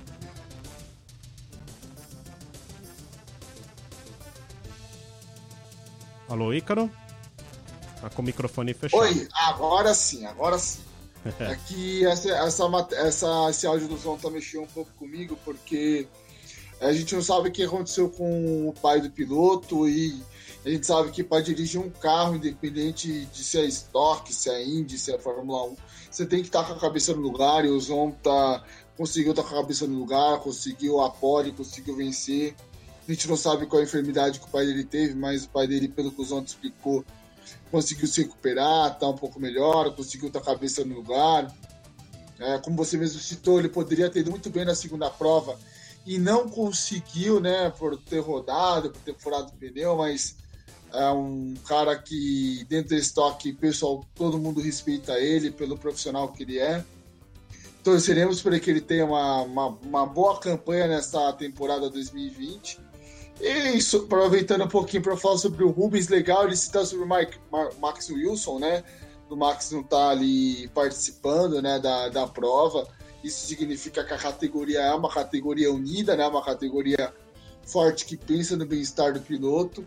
Alô, 6.28 6.54
Ícaro? 6.54 6.90
Tá 8.00 8.08
com 8.08 8.22
o 8.22 8.24
microfone 8.24 8.72
fechado. 8.72 9.02
Oi, 9.02 9.28
agora 9.32 9.92
sim, 9.92 10.24
agora 10.24 10.58
sim. 10.58 10.80
É 11.40 11.56
que 11.66 12.04
essa, 12.04 12.30
essa, 12.30 12.88
essa, 12.92 13.50
esse 13.50 13.66
áudio 13.66 13.88
do 13.88 13.96
Zon 13.96 14.16
tá 14.16 14.30
mexendo 14.30 14.64
um 14.64 14.66
pouco 14.66 14.90
comigo, 14.94 15.38
porque 15.44 16.06
a 16.80 16.92
gente 16.92 17.14
não 17.14 17.22
sabe 17.22 17.48
o 17.48 17.52
que 17.52 17.62
aconteceu 17.62 18.10
com 18.10 18.68
o 18.68 18.72
pai 18.72 19.00
do 19.00 19.10
piloto 19.10 19.88
e 19.88 20.20
a 20.64 20.68
gente 20.68 20.86
sabe 20.86 21.10
que 21.10 21.22
para 21.22 21.42
dirigir 21.42 21.80
um 21.80 21.90
carro, 21.90 22.36
independente 22.36 23.26
de 23.26 23.44
se 23.44 23.58
é 23.58 23.64
estoque, 23.64 24.34
se 24.34 24.50
é 24.50 24.64
Indy, 24.64 24.98
se 24.98 25.12
é 25.12 25.18
Fórmula 25.18 25.64
1, 25.64 25.76
você 26.10 26.26
tem 26.26 26.40
que 26.40 26.48
estar 26.48 26.62
tá 26.62 26.68
com 26.68 26.74
a 26.74 26.80
cabeça 26.80 27.14
no 27.14 27.20
lugar 27.20 27.64
e 27.64 27.68
o 27.68 27.80
Zon 27.80 28.10
tá, 28.10 28.64
conseguiu 28.96 29.30
estar 29.30 29.42
com 29.42 29.54
a 29.56 29.62
cabeça 29.62 29.86
no 29.86 29.98
lugar, 29.98 30.38
conseguiu 30.40 31.00
a 31.00 31.10
pole, 31.10 31.52
conseguiu 31.52 31.96
vencer. 31.96 32.54
A 33.08 33.12
gente 33.12 33.28
não 33.28 33.36
sabe 33.36 33.66
qual 33.66 33.80
a 33.80 33.84
enfermidade 33.84 34.38
que 34.38 34.46
o 34.46 34.50
pai 34.50 34.66
dele 34.66 34.84
teve, 34.84 35.14
mas 35.14 35.44
o 35.44 35.48
pai 35.48 35.66
dele, 35.66 35.88
pelo 35.88 36.12
que 36.12 36.20
o 36.20 36.24
Zon 36.24 36.42
explicou, 36.42 37.04
conseguiu 37.72 38.06
se 38.06 38.22
recuperar, 38.22 38.98
tá 38.98 39.08
um 39.08 39.16
pouco 39.16 39.40
melhor, 39.40 39.96
conseguiu 39.96 40.28
estar 40.28 40.40
a 40.40 40.44
cabeça 40.44 40.84
no 40.84 40.94
lugar. 40.94 41.50
É, 42.38 42.58
como 42.58 42.76
você 42.76 42.98
mesmo 42.98 43.18
citou, 43.18 43.58
ele 43.58 43.70
poderia 43.70 44.10
ter 44.10 44.20
ido 44.20 44.30
muito 44.30 44.50
bem 44.50 44.66
na 44.66 44.74
segunda 44.74 45.08
prova 45.08 45.58
e 46.04 46.18
não 46.18 46.48
conseguiu, 46.48 47.40
né, 47.40 47.70
por 47.70 47.96
ter 47.96 48.20
rodado, 48.20 48.90
por 48.90 49.00
ter 49.00 49.14
furado 49.14 49.48
o 49.48 49.56
pneu, 49.56 49.96
mas 49.96 50.36
é 50.92 51.10
um 51.10 51.54
cara 51.66 51.96
que 51.96 52.66
dentro 52.68 52.90
do 52.90 53.00
estoque, 53.00 53.54
pessoal, 53.54 54.04
todo 54.14 54.38
mundo 54.38 54.60
respeita 54.60 55.18
ele 55.18 55.50
pelo 55.50 55.78
profissional 55.78 56.28
que 56.28 56.42
ele 56.42 56.58
é. 56.58 56.84
Torceremos 57.82 58.42
para 58.42 58.60
que 58.60 58.70
ele 58.70 58.80
tenha 58.80 59.06
uma, 59.06 59.42
uma, 59.42 59.66
uma 59.66 60.06
boa 60.06 60.38
campanha 60.38 60.86
nessa 60.86 61.32
temporada 61.32 61.88
2020 61.88 62.78
e 63.40 63.76
isso, 63.76 63.98
aproveitando 63.98 64.64
um 64.64 64.68
pouquinho 64.68 65.02
para 65.02 65.16
falar 65.16 65.38
sobre 65.38 65.64
o 65.64 65.70
Rubens, 65.70 66.08
legal 66.08 66.44
ele 66.44 66.56
citar 66.56 66.84
sobre 66.86 67.04
o 67.04 67.08
Mike, 67.08 67.38
Max 67.80 68.08
Wilson, 68.10 68.58
né? 68.58 68.84
O 69.28 69.36
Max 69.36 69.70
não 69.70 69.82
tá 69.82 70.10
ali 70.10 70.68
participando, 70.68 71.62
né, 71.62 71.78
da, 71.78 72.08
da 72.08 72.26
prova. 72.26 72.86
Isso 73.24 73.46
significa 73.46 74.04
que 74.04 74.12
a 74.12 74.18
categoria 74.18 74.80
é 74.80 74.94
uma 74.94 75.08
categoria 75.08 75.72
unida, 75.72 76.16
né? 76.16 76.26
Uma 76.26 76.44
categoria 76.44 77.12
forte 77.64 78.04
que 78.04 78.16
pensa 78.16 78.56
no 78.56 78.66
bem-estar 78.66 79.12
do 79.12 79.20
piloto. 79.20 79.84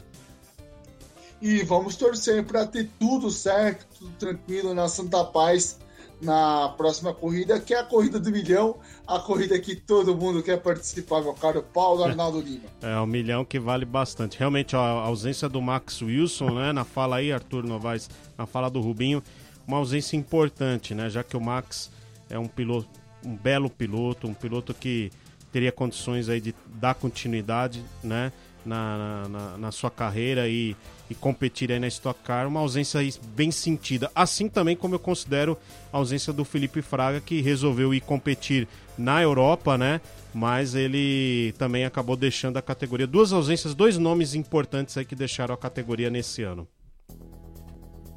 E 1.42 1.62
vamos 1.64 1.96
torcer 1.96 2.44
para 2.44 2.66
ter 2.66 2.90
tudo 3.00 3.30
certo, 3.30 3.86
tudo 4.00 4.12
tranquilo 4.18 4.74
na 4.74 4.88
Santa 4.88 5.24
Paz 5.24 5.78
na 6.22 6.70
próxima 6.70 7.14
corrida, 7.14 7.60
que 7.60 7.74
é 7.74 7.80
a 7.80 7.84
corrida 7.84 8.20
do 8.20 8.32
milhão, 8.32 8.78
a 9.08 9.20
corrida 9.20 9.60
que 9.60 9.76
todo 9.76 10.16
mundo 10.16 10.42
quer 10.42 10.62
participar, 10.62 11.22
meu 11.22 11.34
caro 11.34 11.64
Paulo 11.74 12.04
Arnaldo 12.04 12.40
Lima. 12.40 12.66
É, 12.82 13.00
um 13.00 13.06
milhão 13.06 13.44
que 13.44 13.60
vale 13.60 13.86
bastante. 13.86 14.38
Realmente, 14.38 14.76
a 14.76 14.80
ausência 14.80 15.48
do 15.50 15.62
Max 15.62 16.02
Wilson, 16.02 16.52
né, 16.52 16.74
na 16.74 16.84
fala 16.84 17.18
aí, 17.18 17.32
Arthur 17.32 17.64
Novaes, 17.64 18.10
na 18.38 18.46
fala 18.46 18.70
do 18.70 18.80
Rubinho, 18.80 19.22
uma 19.68 19.78
ausência 19.78 20.16
importante, 20.16 20.94
né, 20.94 21.10
já 21.10 21.24
que 21.24 21.36
o 21.36 21.42
Max 21.42 21.92
é 22.30 22.40
um 22.40 22.48
piloto, 22.48 22.90
um 23.24 23.36
belo 23.36 23.70
piloto, 23.70 24.28
um 24.28 24.34
piloto 24.34 24.74
que 24.74 25.12
teria 25.52 25.72
condições 25.72 26.30
aí 26.30 26.42
de 26.42 26.54
dar 26.68 26.96
continuidade, 26.96 27.84
né, 28.04 28.32
na, 28.66 29.28
na, 29.30 29.58
na 29.58 29.72
sua 29.72 29.92
carreira 29.92 30.48
e 30.48 30.76
e 31.10 31.14
competir 31.14 31.72
aí 31.72 31.80
na 31.80 31.88
Stock 31.88 32.20
Car, 32.24 32.48
uma 32.48 32.60
ausência 32.60 33.00
bem 33.36 33.52
sentida. 33.52 34.10
Assim 34.16 34.50
também 34.50 34.76
como 34.76 34.96
eu 34.96 35.00
considero 35.00 35.58
a 35.94 35.98
ausência 35.98 36.34
do 36.34 36.44
Felipe 36.44 36.82
Fraga, 36.82 37.20
que 37.22 37.42
resolveu 37.42 37.94
ir 37.94 38.02
competir 38.02 38.68
na 38.98 39.22
Europa, 39.22 39.78
né? 39.78 40.02
Mas 40.34 40.74
ele 40.74 41.54
também 41.58 41.86
acabou 41.86 42.16
deixando 42.16 42.58
a 42.58 42.62
categoria. 42.62 43.06
Duas 43.06 43.32
ausências, 43.32 43.76
dois 43.76 43.98
nomes 43.98 44.34
importantes 44.34 44.98
aí 44.98 45.06
que 45.06 45.16
deixaram 45.16 45.54
a 45.54 45.58
categoria 45.58 46.10
nesse 46.10 46.44
ano. 46.44 46.68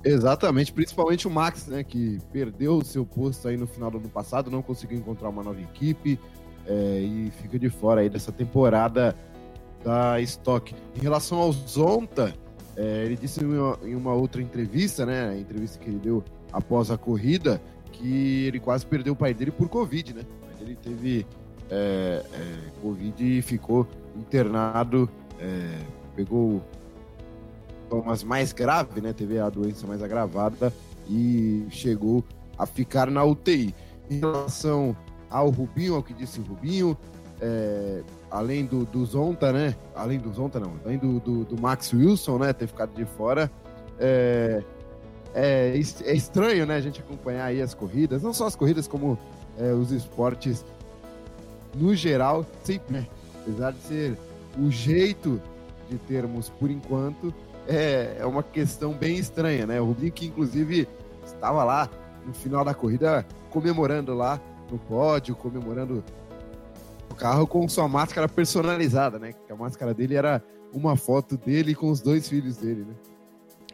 Exatamente, 0.05 0.73
principalmente 0.73 1.27
o 1.27 1.31
Max, 1.31 1.67
né, 1.67 1.83
que 1.83 2.19
perdeu 2.33 2.77
o 2.79 2.85
seu 2.85 3.05
posto 3.05 3.49
aí 3.49 3.57
no 3.57 3.67
final 3.67 3.91
do 3.91 3.99
ano 3.99 4.09
passado, 4.09 4.49
não 4.49 4.63
conseguiu 4.63 4.97
encontrar 4.97 5.29
uma 5.29 5.43
nova 5.43 5.61
equipe 5.61 6.19
é, 6.67 7.01
e 7.01 7.33
fica 7.43 7.59
de 7.59 7.69
fora 7.69 8.01
aí 8.01 8.09
dessa 8.09 8.31
temporada 8.31 9.15
da 9.85 10.21
Stock. 10.21 10.75
Em 10.97 11.01
relação 11.01 11.39
ao 11.39 11.53
Zonta, 11.53 12.35
é, 12.77 13.05
ele 13.05 13.17
disse 13.17 13.43
em 13.43 13.47
uma, 13.47 13.79
em 13.83 13.95
uma, 13.95 14.15
outra 14.15 14.41
entrevista, 14.41 15.05
né? 15.05 15.31
A 15.31 15.37
entrevista 15.37 15.79
que 15.79 15.89
ele 15.89 15.99
deu 15.99 16.25
após 16.53 16.91
a 16.91 16.97
corrida, 16.97 17.61
que 17.93 18.47
ele 18.47 18.61
quase 18.61 18.87
perdeu 18.87 19.13
o 19.13 19.17
pai 19.17 19.35
dele 19.35 19.51
por 19.51 19.69
Covid, 19.69 20.15
né? 20.15 20.23
Ele 20.61 20.77
teve 20.77 21.27
é, 21.71 22.25
é, 22.33 22.81
Covid 22.81 23.39
e 23.39 23.43
ficou 23.43 23.87
internado, 24.17 25.09
é, 25.41 25.79
pegou 26.15 26.63
formas 27.89 28.23
mais 28.23 28.53
grave, 28.53 29.01
né? 29.01 29.13
Teve 29.13 29.39
a 29.39 29.49
doença 29.49 29.87
mais 29.87 30.03
agravada 30.03 30.73
e 31.09 31.67
chegou 31.71 32.25
a 32.57 32.67
ficar 32.67 33.11
na 33.11 33.25
UTI. 33.25 33.75
Em 34.11 34.21
relação 34.21 34.97
ao 35.31 35.51
Rubinho, 35.51 35.95
ao 35.95 36.03
que 36.03 36.15
disse 36.15 36.41
o 36.41 36.43
Rubinho, 36.43 36.97
é, 37.41 38.03
além 38.31 38.65
do, 38.65 38.85
do 38.85 39.05
Zonta, 39.05 39.53
né? 39.53 39.75
Além 39.95 40.19
do 40.19 40.33
Zonta, 40.33 40.61
não. 40.61 40.75
Além 40.85 40.99
do, 40.99 41.21
do, 41.21 41.45
do 41.45 41.61
Max 41.61 41.93
Wilson, 41.93 42.39
né? 42.39 42.53
Ter 42.53 42.67
ficado 42.67 42.95
de 42.95 43.05
fora. 43.05 43.51
É, 43.99 44.63
é, 45.35 45.81
é, 46.05 46.15
estranho, 46.15 46.67
né? 46.67 46.77
A 46.77 46.81
gente 46.81 47.01
acompanhar 47.01 47.47
aí 47.47 47.61
as 47.63 47.75
corridas. 47.75 48.23
Não 48.23 48.33
só 48.33 48.47
as 48.47 48.57
corridas, 48.57 48.87
como 48.87 49.19
é, 49.59 49.73
os 49.73 49.91
esportes 49.91 50.65
no 51.75 51.95
geral. 51.95 52.45
Sempre, 52.63 52.99
né? 52.99 53.07
Apesar 53.43 53.73
de 53.73 53.81
ser 53.81 54.19
o 54.59 54.71
jeito 54.71 55.41
de 55.89 55.97
termos, 55.97 56.49
por 56.49 56.71
enquanto, 56.71 57.33
é, 57.67 58.17
é 58.19 58.27
uma 58.27 58.43
questão 58.43 58.93
bem 58.93 59.17
estranha, 59.17 59.67
né? 59.67 59.81
O 59.81 59.87
Rubinho, 59.87 60.13
que 60.13 60.27
inclusive 60.27 60.89
estava 61.25 61.65
lá 61.65 61.89
no 62.27 62.35
final 62.35 62.65
da 62.65 62.75
corrida 62.75 63.27
comemorando 63.51 64.15
lá 64.15 64.41
no 64.71 64.79
pódio, 64.79 65.35
comemorando 65.35 66.05
carro 67.17 67.47
com 67.47 67.69
sua 67.69 67.89
máscara 67.89 68.29
personalizada, 68.29 69.19
né? 69.19 69.33
Que 69.33 69.53
a 69.53 69.57
máscara 69.57 69.95
dele 69.95 70.15
era 70.15 70.43
uma 70.73 70.97
foto 70.97 71.37
dele 71.37 71.75
com 71.75 71.91
os 71.91 72.01
dois 72.01 72.29
filhos 72.29 72.57
dele, 72.57 72.85
né? 72.85 72.95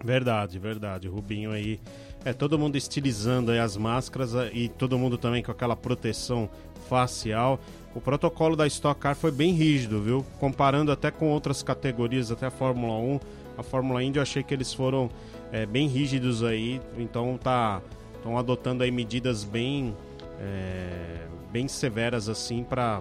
Verdade, 0.03 0.59
verdade. 0.59 1.09
O 1.09 1.13
Rubinho 1.13 1.51
aí. 1.51 1.81
É 2.27 2.33
todo 2.33 2.59
mundo 2.59 2.77
estilizando 2.77 3.53
as 3.53 3.77
máscaras 3.77 4.35
é, 4.35 4.51
e 4.53 4.69
todo 4.69 4.99
mundo 4.99 5.19
também 5.19 5.43
com 5.43 5.51
aquela 5.51 5.77
proteção 5.77 6.49
facial. 6.89 7.61
O 7.95 8.01
protocolo 8.01 8.57
da 8.57 8.67
Stock 8.67 8.99
Car 8.99 9.15
foi 9.15 9.31
bem 9.31 9.53
rígido, 9.53 10.01
viu? 10.01 10.25
Comparando 10.41 10.91
até 10.91 11.11
com 11.11 11.29
outras 11.29 11.63
categorias, 11.63 12.31
até 12.31 12.47
a 12.47 12.51
Fórmula 12.51 12.95
1. 12.95 13.21
A 13.59 13.63
Fórmula 13.63 14.03
Indy 14.03 14.19
eu 14.19 14.23
achei 14.23 14.43
que 14.43 14.55
eles 14.55 14.73
foram 14.73 15.11
é, 15.53 15.67
bem 15.67 15.87
rígidos 15.87 16.43
aí. 16.43 16.81
Então 16.97 17.39
tá. 17.39 17.81
Estão 18.17 18.39
adotando 18.39 18.83
aí 18.83 18.91
medidas 18.91 19.45
bem. 19.45 19.95
É, 20.41 21.27
bem 21.51 21.69
severas 21.69 22.29
assim 22.29 22.65
para 22.65 23.01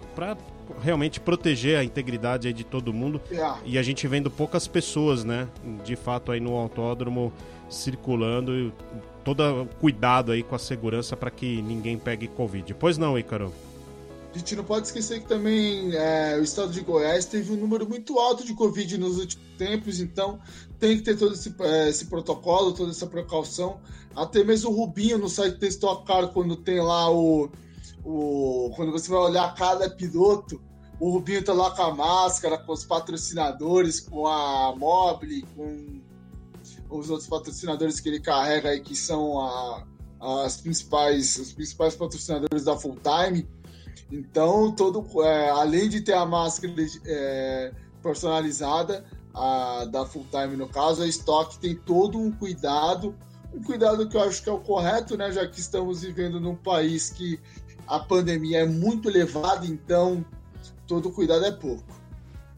realmente 0.82 1.20
proteger 1.20 1.78
a 1.78 1.84
integridade 1.84 2.54
de 2.54 2.64
todo 2.64 2.94
mundo. 2.94 3.20
Yeah. 3.32 3.60
E 3.66 3.78
a 3.78 3.84
gente 3.84 4.08
vendo 4.08 4.30
poucas 4.30 4.68
pessoas, 4.68 5.24
né, 5.24 5.48
de 5.84 5.96
fato 5.96 6.32
aí 6.32 6.40
no 6.40 6.56
autódromo 6.56 7.34
circulando, 7.70 8.72
todo 9.24 9.68
cuidado 9.80 10.32
aí 10.32 10.44
com 10.44 10.54
a 10.56 10.60
segurança 10.60 11.18
para 11.18 11.32
que 11.32 11.62
ninguém 11.62 11.98
pegue 11.98 12.28
covid. 12.28 12.74
Pois 12.76 12.98
não, 12.98 13.18
Ícaro? 13.18 13.52
A 14.34 14.38
gente 14.38 14.56
não 14.56 14.64
pode 14.64 14.88
esquecer 14.88 15.22
que 15.22 15.28
também 15.28 15.96
é, 15.96 16.36
o 16.40 16.42
estado 16.42 16.72
de 16.72 16.82
Goiás 16.82 17.26
teve 17.26 17.54
um 17.54 17.56
número 17.56 17.88
muito 17.88 18.18
alto 18.18 18.44
de 18.44 18.56
Covid 18.56 18.98
nos 18.98 19.20
últimos 19.20 19.46
tempos, 19.60 20.00
então 20.00 20.40
tem 20.80 20.98
que 20.98 21.04
ter 21.04 21.16
todo 21.16 21.36
esse, 21.36 21.54
é, 21.60 21.88
esse 21.88 22.06
protocolo, 22.06 22.74
toda 22.74 22.90
essa 22.90 23.06
precaução. 23.06 23.80
Até 24.16 24.44
mesmo 24.44 24.72
o 24.72 24.74
Rubinho 24.74 25.20
no 25.20 25.30
site 25.30 25.58
do 25.58 25.66
Stock 25.68 26.04
quando 26.34 26.56
tem 26.56 26.82
lá 26.82 27.12
o, 27.12 27.48
o, 28.04 28.72
quando 28.76 28.92
você 28.92 29.08
vai 29.12 29.20
olhar 29.20 29.54
cada 29.54 29.88
piloto, 29.88 30.60
o 31.00 31.12
Rubinho 31.12 31.44
tá 31.44 31.54
lá 31.54 31.70
com 31.70 31.84
a 31.84 31.94
máscara, 31.94 32.58
com 32.58 32.72
os 32.72 32.84
patrocinadores, 32.84 34.00
com 34.00 34.26
a 34.26 34.76
Mobile, 34.76 35.46
com 35.56 36.02
os 36.90 37.12
outros 37.12 37.30
patrocinadores 37.30 38.00
que 38.00 38.10
ele 38.10 38.20
carrega 38.20 38.70
aí, 38.70 38.80
que 38.80 38.96
são 38.96 39.40
a, 39.40 39.86
as 40.44 40.58
principais, 40.58 41.38
os 41.38 41.54
principais 41.54 41.96
patrocinadores 41.96 42.64
da 42.64 42.76
Full 42.76 42.98
Time. 43.04 43.48
Então, 44.12 44.72
todo, 44.72 45.06
é, 45.24 45.50
além 45.50 45.90
de 45.90 46.02
ter 46.02 46.14
a 46.14 46.26
máscara 46.26 46.74
é, 47.06 47.72
personalizada, 48.02 49.06
a, 49.34 49.86
da 49.86 50.06
Full 50.06 50.26
Time 50.30 50.56
no 50.56 50.68
caso, 50.68 51.02
a 51.02 51.08
Stock 51.08 51.58
tem 51.58 51.76
todo 51.76 52.20
um 52.20 52.32
cuidado, 52.32 53.16
um 53.54 53.64
cuidado 53.64 54.08
que 54.08 54.16
eu 54.16 54.22
acho 54.22 54.44
que 54.44 54.50
é 54.50 54.52
o 54.52 54.60
correto, 54.60 55.18
né? 55.18 55.32
Já 55.32 55.48
que 55.48 55.60
estamos 55.60 56.02
vivendo 56.02 56.40
num 56.40 56.56
país 56.56 57.10
que 57.10 57.40
a 57.88 58.00
pandemia 58.00 58.60
é 58.60 58.66
muito 58.66 59.10
elevada, 59.10 59.66
então 59.66 60.24
todo 60.88 61.12
cuidado 61.12 61.46
é 61.46 61.52
pouco. 61.52 62.02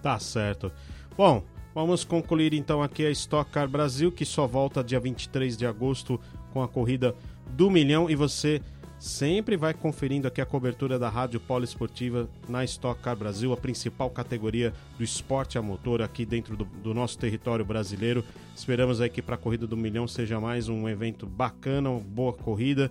Tá 0.01 0.19
certo. 0.19 0.71
Bom, 1.17 1.43
vamos 1.73 2.03
concluir 2.03 2.53
então 2.53 2.81
aqui 2.81 3.05
a 3.05 3.11
Stock 3.11 3.49
Car 3.49 3.67
Brasil, 3.67 4.11
que 4.11 4.25
só 4.25 4.45
volta 4.45 4.83
dia 4.83 4.99
23 4.99 5.57
de 5.57 5.65
agosto 5.65 6.19
com 6.51 6.61
a 6.61 6.67
corrida 6.67 7.15
do 7.51 7.69
milhão 7.69 8.09
e 8.09 8.15
você 8.15 8.61
sempre 9.05 9.55
vai 9.55 9.71
conferindo 9.71 10.27
aqui 10.27 10.41
a 10.41 10.45
cobertura 10.47 10.97
da 10.97 11.07
Rádio 11.09 11.39
Poliesportiva 11.39 12.27
na 12.49 12.63
Stock 12.63 12.99
Car 13.03 13.15
Brasil, 13.15 13.53
a 13.53 13.57
principal 13.57 14.09
categoria 14.09 14.73
do 14.97 15.03
esporte 15.03 15.59
a 15.59 15.61
motor 15.61 16.01
aqui 16.01 16.25
dentro 16.25 16.57
do, 16.57 16.65
do 16.65 16.91
nosso 16.91 17.15
território 17.19 17.63
brasileiro. 17.63 18.25
Esperamos 18.55 18.99
aí 18.99 19.07
que 19.07 19.21
para 19.21 19.35
a 19.35 19.37
corrida 19.37 19.67
do 19.67 19.77
milhão 19.77 20.07
seja 20.07 20.39
mais 20.39 20.69
um 20.69 20.89
evento 20.89 21.27
bacana, 21.27 21.91
uma 21.91 21.99
boa 21.99 22.33
corrida 22.33 22.89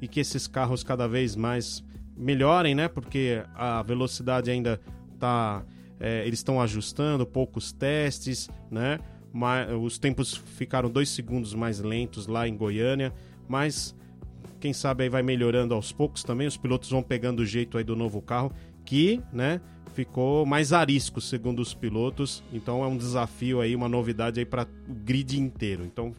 e 0.00 0.08
que 0.08 0.18
esses 0.18 0.46
carros 0.46 0.82
cada 0.82 1.06
vez 1.06 1.36
mais 1.36 1.84
melhorem, 2.16 2.74
né? 2.74 2.88
Porque 2.88 3.44
a 3.54 3.82
velocidade 3.82 4.50
ainda 4.50 4.80
tá. 5.18 5.62
É, 6.00 6.26
eles 6.26 6.38
estão 6.38 6.58
ajustando, 6.58 7.26
poucos 7.26 7.70
testes, 7.70 8.48
né? 8.70 8.98
Mas, 9.30 9.70
os 9.74 9.98
tempos 9.98 10.34
ficaram 10.34 10.88
dois 10.88 11.10
segundos 11.10 11.52
mais 11.52 11.80
lentos 11.80 12.26
lá 12.26 12.48
em 12.48 12.56
Goiânia, 12.56 13.12
mas 13.46 13.94
quem 14.60 14.72
sabe 14.72 15.04
aí 15.04 15.08
vai 15.08 15.22
melhorando 15.22 15.74
aos 15.74 15.90
poucos 15.90 16.22
também. 16.22 16.46
Os 16.46 16.56
pilotos 16.56 16.90
vão 16.90 17.02
pegando 17.02 17.40
o 17.40 17.46
jeito 17.46 17.78
aí 17.78 17.82
do 17.82 17.96
novo 17.96 18.20
carro, 18.20 18.52
que, 18.84 19.20
né? 19.32 19.60
Ficou 19.94 20.46
mais 20.46 20.72
arisco, 20.72 21.20
segundo 21.20 21.60
os 21.60 21.74
pilotos. 21.74 22.44
Então 22.52 22.84
é 22.84 22.86
um 22.86 22.96
desafio 22.96 23.60
aí, 23.60 23.74
uma 23.74 23.88
novidade 23.88 24.38
aí 24.38 24.46
para 24.46 24.62
o 24.62 24.94
grid 24.94 25.40
inteiro. 25.40 25.84
Então 25.84 26.14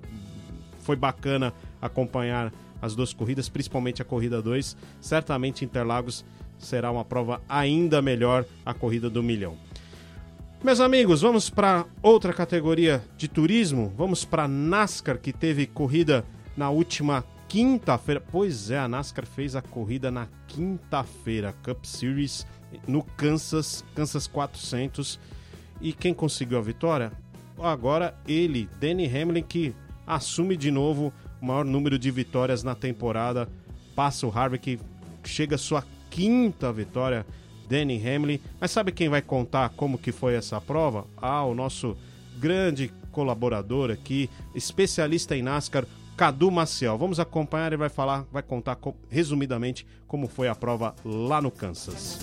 foi 0.79 0.95
bacana 0.95 1.53
acompanhar 1.81 2.51
as 2.81 2.95
duas 2.95 3.13
corridas, 3.13 3.47
principalmente 3.47 4.01
a 4.01 4.05
corrida 4.05 4.41
2. 4.41 4.75
Certamente 4.99 5.63
Interlagos 5.63 6.25
será 6.57 6.91
uma 6.91 7.05
prova 7.05 7.41
ainda 7.47 8.01
melhor 8.01 8.45
a 8.65 8.73
corrida 8.73 9.09
do 9.09 9.23
milhão. 9.23 9.55
Meus 10.63 10.79
amigos, 10.79 11.21
vamos 11.21 11.49
para 11.49 11.85
outra 12.03 12.33
categoria 12.33 13.03
de 13.17 13.27
turismo. 13.27 13.91
Vamos 13.97 14.25
para 14.25 14.47
NASCAR 14.47 15.17
que 15.17 15.33
teve 15.33 15.65
corrida 15.65 16.23
na 16.55 16.69
última 16.69 17.23
quinta-feira. 17.51 18.21
Pois 18.31 18.71
é, 18.71 18.79
a 18.79 18.87
NASCAR 18.87 19.25
fez 19.25 19.57
a 19.57 19.61
corrida 19.61 20.09
na 20.09 20.29
quinta-feira, 20.47 21.53
Cup 21.61 21.83
Series 21.83 22.47
no 22.87 23.03
Kansas, 23.03 23.83
Kansas 23.93 24.25
400. 24.25 25.19
E 25.81 25.91
quem 25.91 26.13
conseguiu 26.13 26.57
a 26.57 26.61
vitória? 26.61 27.11
Agora 27.59 28.15
ele, 28.25 28.69
Danny 28.79 29.05
Hamlin, 29.05 29.43
que 29.43 29.75
assume 30.07 30.55
de 30.55 30.71
novo 30.71 31.11
o 31.41 31.45
maior 31.45 31.65
número 31.65 31.99
de 31.99 32.09
vitórias 32.09 32.63
na 32.63 32.73
temporada. 32.73 33.49
Passa 33.93 34.25
o 34.25 34.31
Harvick, 34.31 34.79
chega 35.25 35.57
sua 35.57 35.83
quinta 36.09 36.71
vitória, 36.71 37.25
Danny 37.67 38.01
Hamlin. 38.07 38.39
Mas 38.61 38.71
sabe 38.71 38.93
quem 38.93 39.09
vai 39.09 39.21
contar 39.21 39.71
como 39.71 39.97
que 39.97 40.13
foi 40.13 40.35
essa 40.35 40.61
prova? 40.61 41.05
Ah, 41.17 41.43
o 41.43 41.53
nosso 41.53 41.97
grande 42.39 42.93
colaborador 43.11 43.91
aqui, 43.91 44.29
especialista 44.55 45.35
em 45.35 45.41
NASCAR, 45.41 45.85
Cadu 46.15 46.51
Maciel. 46.51 46.97
Vamos 46.97 47.19
acompanhar 47.19 47.73
e 47.73 47.77
vai 47.77 47.89
falar, 47.89 48.25
vai 48.31 48.43
contar 48.43 48.77
resumidamente 49.09 49.85
como 50.07 50.27
foi 50.27 50.47
a 50.47 50.55
prova 50.55 50.95
lá 51.03 51.41
no 51.41 51.49
Kansas. 51.49 52.19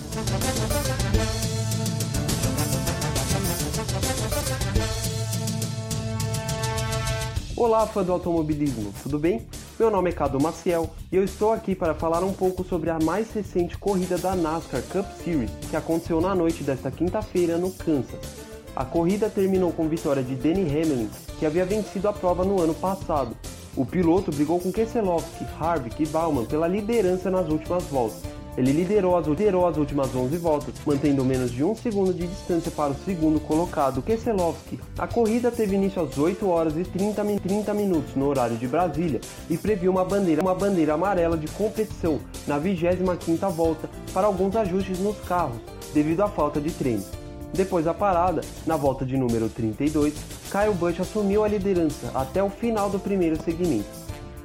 Olá, 7.55 7.85
fã 7.85 8.03
do 8.03 8.13
automobilismo, 8.13 8.93
tudo 9.03 9.19
bem? 9.19 9.45
Meu 9.77 9.91
nome 9.91 10.09
é 10.09 10.13
Cadu 10.13 10.41
Maciel 10.41 10.89
e 11.11 11.17
eu 11.17 11.23
estou 11.23 11.51
aqui 11.51 11.75
para 11.75 11.93
falar 11.93 12.23
um 12.23 12.31
pouco 12.31 12.63
sobre 12.63 12.89
a 12.89 12.97
mais 12.99 13.33
recente 13.33 13.77
corrida 13.77 14.17
da 14.17 14.33
NASCAR 14.33 14.81
Cup 14.83 15.05
Series, 15.23 15.51
que 15.69 15.75
aconteceu 15.75 16.21
na 16.21 16.33
noite 16.33 16.63
desta 16.63 16.89
quinta-feira 16.89 17.57
no 17.57 17.71
Kansas. 17.71 18.49
A 18.75 18.85
corrida 18.85 19.29
terminou 19.29 19.73
com 19.73 19.89
vitória 19.89 20.23
de 20.23 20.35
Denny 20.35 20.61
Hamlin, 20.61 21.09
que 21.37 21.45
havia 21.45 21.65
vencido 21.65 22.07
a 22.07 22.13
prova 22.13 22.45
no 22.45 22.61
ano 22.61 22.73
passado. 22.73 23.35
O 23.75 23.85
piloto 23.85 24.31
brigou 24.31 24.59
com 24.59 24.71
Keselowski, 24.71 25.45
Harvick 25.59 26.03
e 26.03 26.07
Bauman 26.07 26.45
pela 26.45 26.67
liderança 26.67 27.29
nas 27.29 27.49
últimas 27.49 27.83
voltas, 27.85 28.23
ele 28.59 28.73
liderou 28.73 29.15
as, 29.15 29.25
liderou 29.25 29.65
as 29.65 29.77
últimas 29.77 30.13
11 30.13 30.37
voltas, 30.37 30.73
mantendo 30.85 31.23
menos 31.23 31.49
de 31.49 31.63
um 31.63 31.73
segundo 31.73 32.13
de 32.13 32.27
distância 32.27 32.69
para 32.69 32.91
o 32.91 32.95
segundo 33.05 33.39
colocado, 33.39 34.01
Keselowski. 34.01 34.77
A 34.97 35.07
corrida 35.07 35.49
teve 35.49 35.75
início 35.75 36.01
às 36.01 36.17
8 36.17 36.45
horas 36.45 36.75
e 36.75 36.83
30, 36.83 37.23
30 37.41 37.73
minutos 37.73 38.15
no 38.15 38.27
horário 38.27 38.57
de 38.57 38.67
Brasília 38.67 39.21
e 39.49 39.57
previu 39.57 39.91
uma 39.91 40.03
bandeira, 40.03 40.41
uma 40.41 40.53
bandeira 40.53 40.95
amarela 40.95 41.37
de 41.37 41.47
competição 41.47 42.19
na 42.45 42.59
25ª 42.59 43.49
volta 43.49 43.89
para 44.13 44.27
alguns 44.27 44.53
ajustes 44.55 44.99
nos 44.99 45.17
carros, 45.21 45.61
devido 45.93 46.21
à 46.21 46.27
falta 46.27 46.59
de 46.59 46.71
treino. 46.71 47.18
Depois 47.53 47.85
da 47.85 47.93
parada, 47.93 48.41
na 48.65 48.75
volta 48.75 49.05
de 49.05 49.17
número 49.17 49.49
32, 49.49 50.13
Kyle 50.51 50.73
Busch 50.73 50.99
assumiu 50.99 51.43
a 51.43 51.47
liderança 51.47 52.11
até 52.13 52.43
o 52.43 52.49
final 52.49 52.89
do 52.89 52.99
primeiro 52.99 53.41
segmento. 53.41 53.89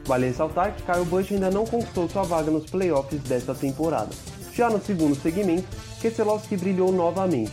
Vale 0.05 0.27
ressaltar 0.27 0.75
que 0.75 0.83
Kyle 0.83 1.05
Busch 1.05 1.33
ainda 1.33 1.51
não 1.51 1.65
conquistou 1.65 2.09
sua 2.09 2.23
vaga 2.23 2.51
nos 2.51 2.67
playoffs 2.67 3.23
desta 3.23 3.55
temporada. 3.55 4.11
Já 4.53 4.69
no 4.69 4.81
segundo 4.81 5.15
segmento, 5.15 5.67
Keselowski 6.01 6.57
brilhou 6.57 6.93
novamente. 6.93 7.53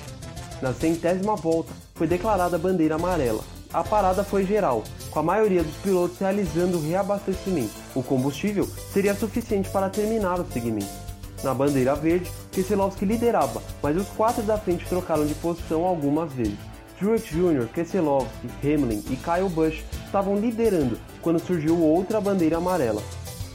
Na 0.62 0.74
centésima 0.74 1.36
volta, 1.36 1.72
foi 1.96 2.08
declarada 2.08 2.56
a 2.56 2.60
bandeira 2.60 2.96
amarela. 2.96 3.44
A 3.74 3.84
parada 3.84 4.24
foi 4.24 4.46
geral, 4.46 4.84
com 5.10 5.20
a 5.20 5.24
maioria 5.24 5.64
dos 5.64 5.76
pilotos 5.78 6.20
realizando 6.20 6.78
o 6.78 6.82
reabastecimento. 6.82 7.72
O 7.96 8.04
combustível 8.04 8.68
seria 8.92 9.16
suficiente 9.16 9.70
para 9.70 9.90
terminar 9.90 10.40
o 10.40 10.46
segmento. 10.52 11.01
Na 11.44 11.54
bandeira 11.54 11.96
verde, 11.96 12.32
Keselowski 12.52 13.06
liderava, 13.06 13.62
mas 13.82 13.98
os 13.98 14.08
quatro 14.10 14.44
da 14.44 14.58
frente 14.58 14.86
trocaram 14.86 15.26
de 15.26 15.34
posição 15.36 15.86
algumas 15.86 16.32
vezes. 16.34 16.58
Truex 17.00 17.26
Jr., 17.26 17.68
Keselowski, 17.74 18.48
Hamlin 18.64 19.04
e 19.10 19.16
Kyle 19.16 19.50
Busch 19.50 19.84
estavam 20.06 20.36
liderando 20.36 21.00
quando 21.20 21.40
surgiu 21.40 21.82
outra 21.82 22.22
bandeira 22.22 22.58
amarela. 22.58 23.02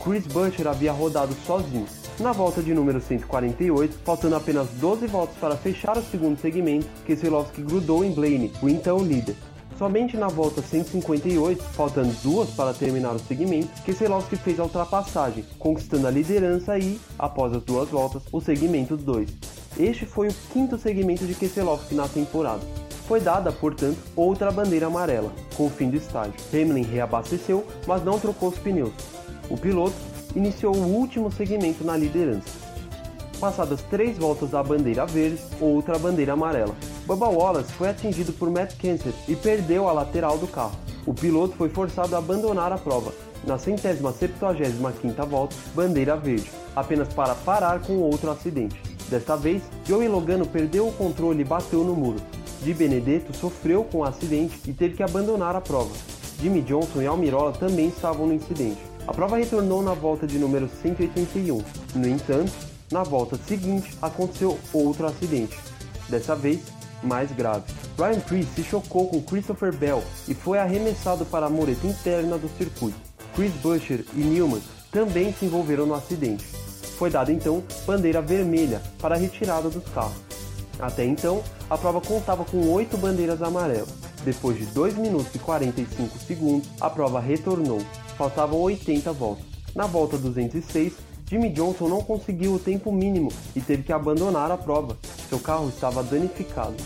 Chris 0.02 0.26
Buescher 0.26 0.66
havia 0.66 0.92
rodado 0.92 1.34
sozinho. 1.46 1.86
Na 2.18 2.32
volta 2.32 2.62
de 2.62 2.72
número 2.72 3.00
148, 3.00 3.98
faltando 4.04 4.36
apenas 4.36 4.68
12 4.80 5.06
voltas 5.06 5.36
para 5.36 5.56
fechar 5.56 5.96
o 5.96 6.02
segundo 6.02 6.40
segmento, 6.40 6.86
Keselowski 7.04 7.62
grudou 7.62 8.04
em 8.04 8.10
Blaney, 8.10 8.52
o 8.62 8.68
então 8.68 8.98
líder. 8.98 9.36
Somente 9.78 10.16
na 10.16 10.28
volta 10.28 10.62
158, 10.62 11.62
faltando 11.62 12.10
duas 12.22 12.48
para 12.50 12.72
terminar 12.72 13.14
o 13.14 13.18
segmento, 13.18 13.68
Keselowski 13.82 14.34
fez 14.36 14.58
a 14.58 14.62
ultrapassagem, 14.62 15.44
conquistando 15.58 16.06
a 16.06 16.10
liderança 16.10 16.78
e, 16.78 16.98
após 17.18 17.52
as 17.52 17.62
duas 17.62 17.90
voltas, 17.90 18.22
o 18.32 18.40
segmento 18.40 18.96
2. 18.96 19.28
Este 19.78 20.06
foi 20.06 20.28
o 20.28 20.34
quinto 20.50 20.78
segmento 20.78 21.26
de 21.26 21.34
Keselowski 21.34 21.94
na 21.94 22.08
temporada. 22.08 22.62
Foi 23.06 23.20
dada, 23.20 23.52
portanto, 23.52 23.98
outra 24.16 24.50
bandeira 24.50 24.86
amarela, 24.86 25.30
com 25.54 25.66
o 25.66 25.70
fim 25.70 25.90
do 25.90 25.96
estágio. 25.98 26.32
Hamlin 26.54 26.82
reabasteceu, 26.82 27.66
mas 27.86 28.02
não 28.02 28.18
trocou 28.18 28.48
os 28.48 28.58
pneus. 28.58 28.94
O 29.50 29.58
piloto 29.58 29.94
iniciou 30.34 30.74
o 30.74 30.86
último 30.86 31.30
segmento 31.30 31.84
na 31.84 31.98
liderança. 31.98 32.65
Passadas 33.40 33.82
três 33.90 34.16
voltas 34.16 34.50
da 34.50 34.62
bandeira 34.62 35.04
verde, 35.04 35.38
outra 35.60 35.98
bandeira 35.98 36.32
amarela. 36.32 36.74
Bubba 37.06 37.28
Wallace 37.28 37.72
foi 37.72 37.88
atingido 37.88 38.32
por 38.32 38.50
Matt 38.50 38.76
Kenseth 38.76 39.14
e 39.28 39.36
perdeu 39.36 39.88
a 39.88 39.92
lateral 39.92 40.38
do 40.38 40.46
carro. 40.46 40.76
O 41.04 41.12
piloto 41.12 41.54
foi 41.56 41.68
forçado 41.68 42.14
a 42.14 42.18
abandonar 42.18 42.72
a 42.72 42.78
prova. 42.78 43.12
Na 43.46 43.58
centésima 43.58 44.12
septuagésima 44.12 44.90
quinta 44.92 45.24
volta, 45.24 45.54
bandeira 45.74 46.16
verde, 46.16 46.50
apenas 46.74 47.12
para 47.12 47.34
parar 47.34 47.80
com 47.80 47.98
outro 47.98 48.30
acidente. 48.30 48.80
Desta 49.08 49.36
vez, 49.36 49.62
Joey 49.84 50.08
Logano 50.08 50.46
perdeu 50.46 50.88
o 50.88 50.92
controle 50.92 51.42
e 51.42 51.44
bateu 51.44 51.84
no 51.84 51.94
muro. 51.94 52.20
Di 52.62 52.74
Benedetto 52.74 53.36
sofreu 53.36 53.84
com 53.84 53.98
o 53.98 54.04
acidente 54.04 54.58
e 54.66 54.72
teve 54.72 54.96
que 54.96 55.02
abandonar 55.02 55.54
a 55.54 55.60
prova. 55.60 55.94
Jimmy 56.40 56.62
Johnson 56.62 57.02
e 57.02 57.06
Almirola 57.06 57.52
também 57.52 57.88
estavam 57.88 58.26
no 58.26 58.34
incidente. 58.34 58.80
A 59.06 59.12
prova 59.12 59.36
retornou 59.36 59.82
na 59.82 59.94
volta 59.94 60.26
de 60.26 60.38
número 60.38 60.68
181. 60.82 61.62
No 61.94 62.08
entanto, 62.08 62.52
na 62.90 63.02
volta 63.02 63.38
seguinte 63.46 63.96
aconteceu 64.00 64.58
outro 64.72 65.06
acidente, 65.06 65.58
dessa 66.08 66.34
vez 66.34 66.60
mais 67.02 67.30
grave. 67.32 67.64
Ryan 67.98 68.20
Preece 68.20 68.54
se 68.54 68.64
chocou 68.64 69.08
com 69.08 69.22
Christopher 69.22 69.74
Bell 69.74 70.02
e 70.28 70.34
foi 70.34 70.58
arremessado 70.58 71.24
para 71.26 71.46
a 71.46 71.50
mureta 71.50 71.86
interna 71.86 72.36
do 72.38 72.48
circuito. 72.56 72.98
Chris 73.34 73.52
Buescher 73.54 74.04
e 74.14 74.20
Newman 74.20 74.62
também 74.90 75.32
se 75.32 75.44
envolveram 75.44 75.86
no 75.86 75.94
acidente. 75.94 76.44
Foi 76.98 77.10
dada 77.10 77.30
então 77.30 77.62
bandeira 77.86 78.22
vermelha 78.22 78.80
para 78.98 79.14
a 79.14 79.18
retirada 79.18 79.68
dos 79.68 79.84
carros. 79.92 80.16
Até 80.78 81.04
então, 81.04 81.42
a 81.70 81.76
prova 81.76 82.00
contava 82.00 82.44
com 82.44 82.70
8 82.70 82.96
bandeiras 82.96 83.42
amarelas. 83.42 83.92
Depois 84.24 84.58
de 84.58 84.64
2 84.66 84.96
minutos 84.96 85.34
e 85.34 85.38
45 85.38 86.18
segundos, 86.18 86.68
a 86.80 86.90
prova 86.90 87.20
retornou. 87.20 87.80
Faltavam 88.16 88.60
80 88.60 89.12
voltas. 89.12 89.44
Na 89.74 89.86
volta 89.86 90.16
206, 90.16 90.94
Jimmy 91.28 91.50
Johnson 91.50 91.88
não 91.88 92.02
conseguiu 92.02 92.54
o 92.54 92.58
tempo 92.58 92.92
mínimo 92.92 93.32
e 93.54 93.60
teve 93.60 93.82
que 93.82 93.92
abandonar 93.92 94.50
a 94.52 94.56
prova. 94.56 94.96
Seu 95.28 95.40
carro 95.40 95.68
estava 95.68 96.02
danificado. 96.02 96.76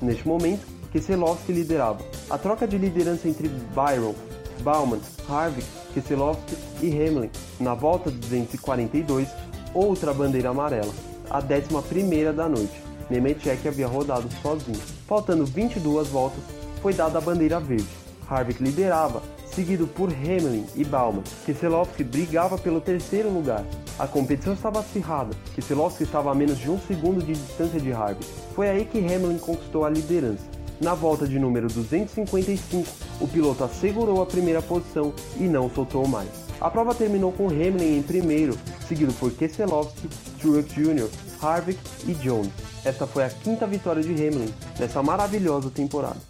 Neste 0.00 0.26
momento, 0.26 0.66
Keselowski 0.90 1.52
liderava. 1.52 2.02
A 2.30 2.38
troca 2.38 2.66
de 2.66 2.78
liderança 2.78 3.28
entre 3.28 3.48
Byron, 3.48 4.14
Bauman, 4.62 5.00
Harvick, 5.28 5.68
Keselowski 5.92 6.56
e 6.80 6.88
Hamlin. 6.88 7.30
Na 7.60 7.74
volta 7.74 8.10
242, 8.10 9.28
outra 9.74 10.14
bandeira 10.14 10.48
amarela, 10.48 10.92
a 11.28 11.38
11 11.38 11.86
primeira 11.86 12.32
da 12.32 12.48
noite. 12.48 12.82
Nemechek 13.10 13.68
havia 13.68 13.86
rodado 13.86 14.28
sozinho. 14.40 14.80
Faltando 15.06 15.44
22 15.44 16.08
voltas, 16.08 16.42
foi 16.80 16.94
dada 16.94 17.18
a 17.18 17.20
bandeira 17.20 17.60
verde. 17.60 17.86
Harvick 18.26 18.62
liderava, 18.62 19.22
seguido 19.54 19.86
por 19.86 20.10
Hamlin 20.10 20.66
e 20.74 20.84
Bauman. 20.84 21.22
Keselowski 21.44 22.04
brigava 22.04 22.56
pelo 22.56 22.80
terceiro 22.80 23.30
lugar. 23.30 23.64
A 23.98 24.06
competição 24.06 24.54
estava 24.54 24.80
acirrada. 24.80 25.34
Keselowski 25.54 26.04
estava 26.04 26.30
a 26.30 26.34
menos 26.34 26.58
de 26.58 26.70
um 26.70 26.78
segundo 26.78 27.24
de 27.24 27.32
distância 27.32 27.80
de 27.80 27.92
Harvick. 27.92 28.24
Foi 28.54 28.68
aí 28.68 28.84
que 28.84 28.98
Hamlin 28.98 29.38
conquistou 29.38 29.84
a 29.84 29.90
liderança. 29.90 30.44
Na 30.80 30.94
volta 30.94 31.28
de 31.28 31.38
número 31.38 31.68
255, 31.68 32.88
o 33.20 33.28
piloto 33.28 33.64
assegurou 33.64 34.22
a 34.22 34.26
primeira 34.26 34.62
posição 34.62 35.12
e 35.36 35.42
não 35.42 35.68
soltou 35.68 36.08
mais. 36.08 36.30
A 36.58 36.70
prova 36.70 36.94
terminou 36.94 37.32
com 37.32 37.48
Hamlin 37.48 37.98
em 37.98 38.02
primeiro, 38.02 38.56
seguido 38.88 39.12
por 39.14 39.30
Keselowski, 39.32 40.08
Truex 40.40 40.72
Jr., 40.72 41.08
Harvick 41.42 41.80
e 42.06 42.14
Jones. 42.14 42.50
Esta 42.84 43.06
foi 43.06 43.24
a 43.24 43.30
quinta 43.30 43.66
vitória 43.66 44.02
de 44.02 44.12
Hamlin 44.12 44.52
nessa 44.78 45.02
maravilhosa 45.02 45.70
temporada. 45.70 46.29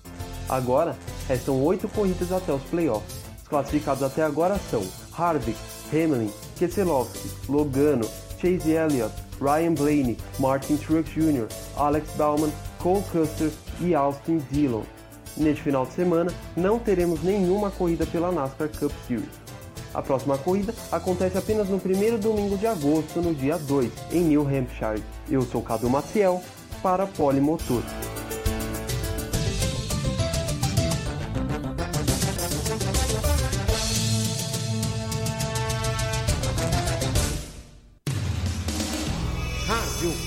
Agora, 0.51 0.96
restam 1.28 1.62
oito 1.62 1.88
corridas 1.88 2.32
até 2.32 2.53
os 2.53 2.62
playoffs. 2.64 3.20
Os 3.40 3.46
classificados 3.48 4.03
até 4.03 4.24
agora 4.24 4.59
são 4.68 4.82
Harvick, 5.16 5.57
Hamlin, 5.92 6.28
Keselowski, 6.59 7.30
Logano, 7.48 8.05
Chase 8.36 8.72
Elliott, 8.72 9.14
Ryan 9.40 9.74
Blaney, 9.74 10.18
Martin 10.40 10.76
Truex 10.76 11.09
Jr., 11.11 11.46
Alex 11.76 12.11
Bauman, 12.16 12.51
Cole 12.80 13.05
Custer 13.12 13.53
e 13.80 13.94
Austin 13.94 14.38
Dillon. 14.51 14.82
Neste 15.36 15.62
final 15.62 15.86
de 15.86 15.92
semana, 15.92 16.32
não 16.57 16.80
teremos 16.80 17.22
nenhuma 17.22 17.70
corrida 17.70 18.05
pela 18.05 18.32
NASCAR 18.32 18.68
Cup 18.70 18.90
Series. 19.07 19.28
A 19.94 20.03
próxima 20.03 20.36
corrida 20.36 20.74
acontece 20.90 21.38
apenas 21.38 21.68
no 21.68 21.78
primeiro 21.78 22.18
domingo 22.18 22.57
de 22.57 22.66
agosto, 22.66 23.20
no 23.20 23.32
dia 23.32 23.57
2, 23.57 23.92
em 24.11 24.22
New 24.22 24.42
Hampshire. 24.42 25.03
Eu 25.30 25.42
sou 25.42 25.62
Cadu 25.62 25.88
Maciel, 25.88 26.42
para 26.82 27.07
Polimotor. 27.07 27.82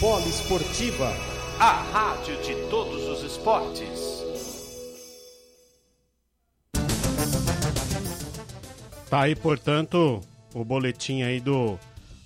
Rádio 0.04 0.12
Polo 0.12 0.28
Esportiva, 0.28 1.14
a 1.58 1.72
rádio 1.72 2.36
de 2.41 2.56
todos 2.70 3.08
os 3.08 3.24
esportes. 3.24 4.22
Tá 9.10 9.22
aí, 9.22 9.34
portanto, 9.34 10.20
o 10.54 10.66
boletim 10.66 11.22
aí 11.22 11.39
do, 11.39 11.80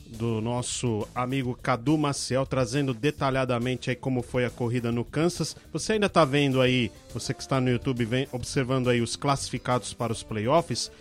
do 0.07 0.41
nosso 0.41 1.07
amigo 1.13 1.55
Cadu 1.61 1.99
Maciel, 1.99 2.47
trazendo 2.47 2.95
detalhadamente 2.95 3.91
aí 3.91 3.95
como 3.95 4.23
foi 4.23 4.43
a 4.43 4.49
corrida 4.49 4.91
no 4.91 5.05
Kansas. 5.05 5.55
Você 5.71 5.93
ainda 5.93 6.09
tá 6.09 6.25
vendo 6.25 6.59
aí, 6.59 6.91
você 7.13 7.31
que 7.31 7.41
está 7.41 7.61
no 7.61 7.69
YouTube, 7.69 8.05
vem 8.05 8.27
observando 8.31 8.89
aí 8.89 9.01
os 9.01 9.15
classificados 9.15 9.93
para 9.93 10.11
os 10.11 10.23
playoffs. 10.23 10.91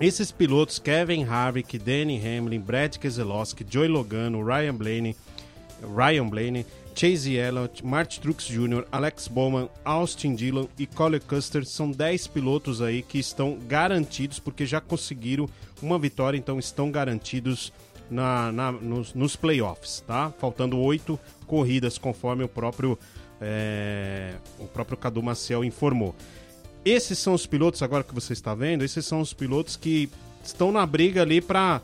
Esses 0.00 0.32
pilotos, 0.32 0.80
Kevin 0.80 1.22
Harvick, 1.22 1.78
Danny 1.78 2.18
Hamlin, 2.18 2.58
Brad 2.58 2.96
Keselowski, 2.96 3.64
Joey 3.68 3.86
Logano, 3.86 4.44
Ryan 4.44 4.74
Blaney, 4.74 5.16
Ryan 5.84 6.28
Blaney, 6.28 6.66
Chase 6.94 7.34
Elliott, 7.34 7.84
Martin 7.84 8.20
Truex 8.20 8.46
Jr., 8.46 8.84
Alex 8.92 9.26
Bowman, 9.28 9.68
Austin 9.84 10.34
Dillon 10.34 10.66
e 10.78 10.86
Colin 10.86 11.18
Custer 11.20 11.64
são 11.66 11.90
10 11.90 12.28
pilotos 12.28 12.80
aí 12.80 13.02
que 13.02 13.18
estão 13.18 13.58
garantidos 13.66 14.38
porque 14.38 14.64
já 14.64 14.80
conseguiram 14.80 15.48
uma 15.82 15.98
vitória, 15.98 16.38
então 16.38 16.58
estão 16.58 16.90
garantidos 16.90 17.72
na, 18.10 18.52
na 18.52 18.70
nos, 18.70 19.14
nos, 19.14 19.34
playoffs, 19.34 20.04
tá? 20.06 20.32
Faltando 20.38 20.78
oito 20.78 21.18
corridas, 21.46 21.98
conforme 21.98 22.44
o 22.44 22.48
próprio 22.48 22.98
é, 23.40 24.34
o 24.58 24.66
próprio 24.66 24.96
Cadu 24.96 25.22
Maciel 25.22 25.64
informou. 25.64 26.14
Esses 26.84 27.18
são 27.18 27.32
os 27.32 27.46
pilotos 27.46 27.82
agora 27.82 28.04
que 28.04 28.14
você 28.14 28.32
está 28.34 28.54
vendo. 28.54 28.84
Esses 28.84 29.04
são 29.06 29.20
os 29.20 29.32
pilotos 29.32 29.74
que 29.74 30.08
estão 30.44 30.70
na 30.70 30.84
briga 30.84 31.22
ali 31.22 31.40
para 31.40 31.80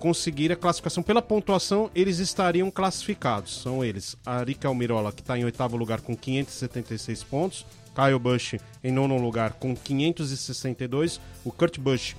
conseguir 0.00 0.50
a 0.50 0.56
classificação. 0.56 1.02
Pela 1.02 1.22
pontuação, 1.22 1.90
eles 1.94 2.18
estariam 2.18 2.70
classificados. 2.70 3.60
São 3.62 3.84
eles: 3.84 4.16
Arica 4.26 4.66
Almirola, 4.66 5.12
que 5.12 5.20
está 5.20 5.38
em 5.38 5.44
oitavo 5.44 5.76
lugar 5.76 6.00
com 6.00 6.16
576 6.16 7.22
pontos, 7.22 7.64
Kyle 7.94 8.18
Busch 8.18 8.54
em 8.82 8.90
nono 8.90 9.16
lugar 9.18 9.52
com 9.52 9.76
562, 9.76 11.20
o 11.44 11.52
Kurt 11.52 11.78
Busch 11.78 12.16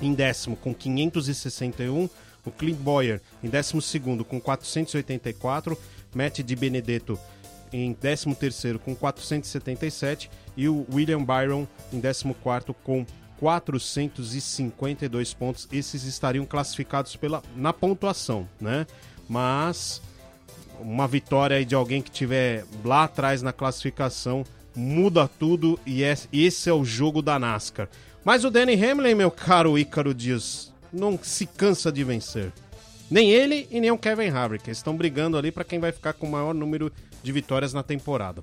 em 0.00 0.14
décimo 0.14 0.56
com 0.56 0.72
561, 0.72 2.08
o 2.46 2.50
Clint 2.52 2.78
Boyer 2.78 3.20
em 3.42 3.48
décimo 3.48 3.82
segundo 3.82 4.24
com 4.24 4.40
484, 4.40 5.76
Matt 6.14 6.40
Di 6.40 6.54
Benedetto 6.54 7.18
em 7.72 7.92
13 7.92 8.34
terceiro 8.34 8.78
com 8.78 8.94
477 8.94 10.30
e 10.56 10.68
o 10.68 10.86
William 10.90 11.22
Byron 11.22 11.66
em 11.92 12.00
14 12.00 12.32
quarto 12.42 12.72
com 12.72 13.04
452 13.38 15.34
pontos. 15.34 15.68
Esses 15.72 16.04
estariam 16.04 16.44
classificados 16.44 17.16
pela, 17.16 17.42
na 17.56 17.72
pontuação, 17.72 18.48
né? 18.60 18.86
Mas 19.28 20.02
uma 20.80 21.08
vitória 21.08 21.64
de 21.64 21.74
alguém 21.74 22.00
que 22.02 22.10
tiver 22.10 22.64
lá 22.84 23.04
atrás 23.04 23.42
na 23.42 23.52
classificação 23.52 24.44
muda 24.74 25.28
tudo 25.28 25.78
e 25.84 26.04
é, 26.04 26.16
esse 26.32 26.70
é 26.70 26.72
o 26.72 26.84
jogo 26.84 27.20
da 27.20 27.38
NASCAR. 27.38 27.88
Mas 28.24 28.44
o 28.44 28.50
Danny 28.50 28.74
Hamlin, 28.74 29.14
meu 29.14 29.30
caro 29.30 29.78
Ícaro 29.78 30.14
Dias, 30.14 30.72
não 30.92 31.18
se 31.20 31.46
cansa 31.46 31.90
de 31.90 32.04
vencer. 32.04 32.52
Nem 33.10 33.30
ele 33.30 33.66
e 33.70 33.80
nem 33.80 33.90
o 33.90 33.98
Kevin 33.98 34.28
Harvick. 34.28 34.70
Estão 34.70 34.96
brigando 34.96 35.36
ali 35.36 35.50
para 35.50 35.64
quem 35.64 35.78
vai 35.78 35.92
ficar 35.92 36.12
com 36.12 36.26
o 36.26 36.30
maior 36.30 36.54
número 36.54 36.92
de 37.22 37.32
vitórias 37.32 37.72
na 37.72 37.82
temporada. 37.82 38.42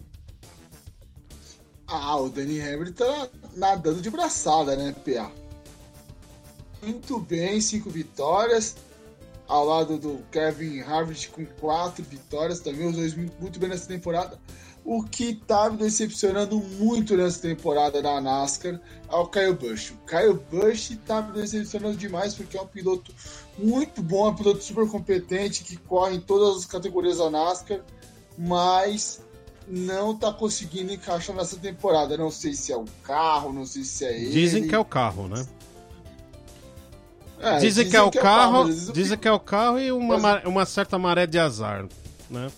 Ah, 1.87 2.17
o 2.17 2.29
Danny 2.29 2.59
Hamlin 2.61 2.93
tá 2.93 3.29
nadando 3.55 4.01
de 4.01 4.09
braçada, 4.09 4.75
né, 4.75 4.93
PA? 5.05 5.31
Muito 6.81 7.19
bem, 7.19 7.61
cinco 7.61 7.89
vitórias. 7.89 8.75
Ao 9.47 9.63
lado 9.63 9.97
do 9.97 10.23
Kevin 10.31 10.81
Harvick 10.81 11.27
com 11.27 11.45
quatro 11.45 12.03
vitórias 12.03 12.59
também, 12.59 12.87
os 12.87 12.95
dois 12.95 13.15
muito 13.15 13.59
bem 13.59 13.69
nessa 13.69 13.87
temporada. 13.87 14.39
O 14.83 15.03
que 15.03 15.33
tá 15.33 15.69
me 15.69 15.77
decepcionando 15.77 16.59
muito 16.59 17.15
nessa 17.15 17.41
temporada 17.41 18.01
da 18.01 18.21
NASCAR 18.21 18.79
é 19.09 19.15
o 19.15 19.27
Kyle 19.27 19.53
Busch. 19.53 19.91
O 19.91 19.97
Kyle 20.05 20.39
Busch 20.51 20.95
tá 21.05 21.21
me 21.21 21.33
decepcionando 21.33 21.97
demais 21.97 22.35
porque 22.35 22.57
é 22.57 22.61
um 22.61 22.67
piloto 22.67 23.13
muito 23.57 24.01
bom, 24.01 24.27
é 24.27 24.29
um 24.29 24.35
piloto 24.35 24.63
super 24.63 24.87
competente 24.87 25.63
que 25.63 25.77
corre 25.77 26.15
em 26.15 26.19
todas 26.19 26.57
as 26.57 26.65
categorias 26.65 27.17
da 27.17 27.29
NASCAR, 27.29 27.81
mas 28.37 29.21
não 29.67 30.15
tá 30.15 30.31
conseguindo 30.31 30.93
encaixar 30.93 31.35
nessa 31.35 31.57
temporada. 31.57 32.17
Não 32.17 32.31
sei 32.31 32.53
se 32.53 32.71
é 32.71 32.77
o 32.77 32.85
carro, 33.03 33.51
não 33.51 33.65
sei 33.65 33.83
se 33.83 34.05
é 34.05 34.15
ele. 34.15 34.31
Dizem 34.31 34.67
que 34.67 34.75
é 34.75 34.79
o 34.79 34.85
carro, 34.85 35.27
né? 35.27 35.45
É, 37.39 37.57
dizem, 37.57 37.83
dizem, 37.83 37.89
que 37.89 37.97
é 37.97 38.01
o 38.01 38.11
que 38.11 38.19
carro, 38.19 38.57
é 38.57 38.61
o 38.61 38.67
carro 38.67 38.93
dizem 38.93 39.17
que 39.17 39.27
é 39.27 39.31
o 39.31 39.39
carro 39.39 39.79
e 39.79 39.91
uma, 39.91 40.17
mas... 40.17 40.45
uma 40.45 40.65
certa 40.65 40.97
maré 40.97 41.27
de 41.27 41.37
azar, 41.37 41.85
né? 42.29 42.49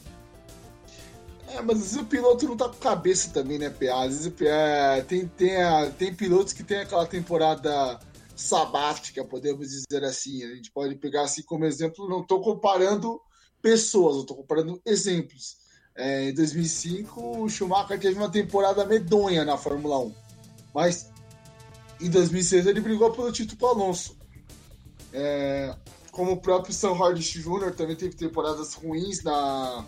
É, 1.49 1.62
mas 1.62 1.78
às 1.78 1.84
vezes 1.84 1.97
o 1.97 2.05
piloto 2.05 2.47
não 2.47 2.55
tá 2.55 2.70
com 2.70 2.76
cabeça 2.76 3.32
também, 3.32 3.58
né, 3.58 3.70
PA? 3.70 4.03
Às 4.03 4.18
vezes 4.18 4.34
é, 4.41 5.01
tem, 5.01 5.28
tem, 5.28 5.51
tem 5.97 6.14
pilotos 6.14 6.53
que 6.53 6.64
tem 6.64 6.80
aquela 6.80 7.05
temporada 7.05 7.99
sabática, 8.36 9.26
podemos 9.26 9.70
dizer 9.70 10.03
assim. 10.03 10.43
A 10.43 10.55
gente 10.55 10.72
pode 10.72 10.95
pegar 10.95 11.24
assim 11.24 11.41
como 11.41 11.66
exemplo, 11.66 12.08
não 12.08 12.24
tô 12.24 12.39
comparando 12.39 13.20
pessoas, 13.62 14.18
eu 14.18 14.24
tô 14.26 14.36
comparando 14.36 14.80
exemplos. 14.86 15.58
É, 15.98 16.30
em 16.30 16.34
2005, 16.34 17.41
o 17.41 17.50
Schumacher 17.50 18.00
teve 18.00 18.16
uma 18.18 18.30
temporada 18.30 18.86
medonha 18.86 19.43
na 19.43 19.58
Fórmula 19.58 20.00
1. 20.00 20.14
Mas 20.74 21.10
em 22.00 22.10
2006 22.10 22.68
ele 22.68 22.80
brigou 22.80 23.12
pelo 23.12 23.32
título 23.32 23.58
com 23.60 23.66
Alonso. 23.66 24.16
É, 25.12 25.76
como 26.12 26.34
o 26.34 26.38
próprio 26.38 26.74
Sam 26.74 26.93
Hardish 26.93 27.34
Jr. 27.34 27.74
também 27.76 27.95
teve 27.95 28.16
temporadas 28.16 28.76
ruins 28.76 29.24
na, 29.24 29.84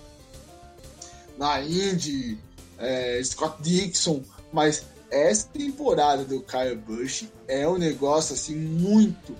na 1.38 1.62
Indy, 1.62 2.40
é, 2.80 3.22
Scott 3.24 3.62
Dixon, 3.62 4.24
mas 4.52 4.86
essa 5.12 5.48
temporada 5.48 6.24
do 6.24 6.42
Kyle 6.42 6.76
Busch 6.76 7.28
é 7.48 7.68
um 7.68 7.78
negócio 7.78 8.34
assim 8.34 8.56
muito, 8.56 9.36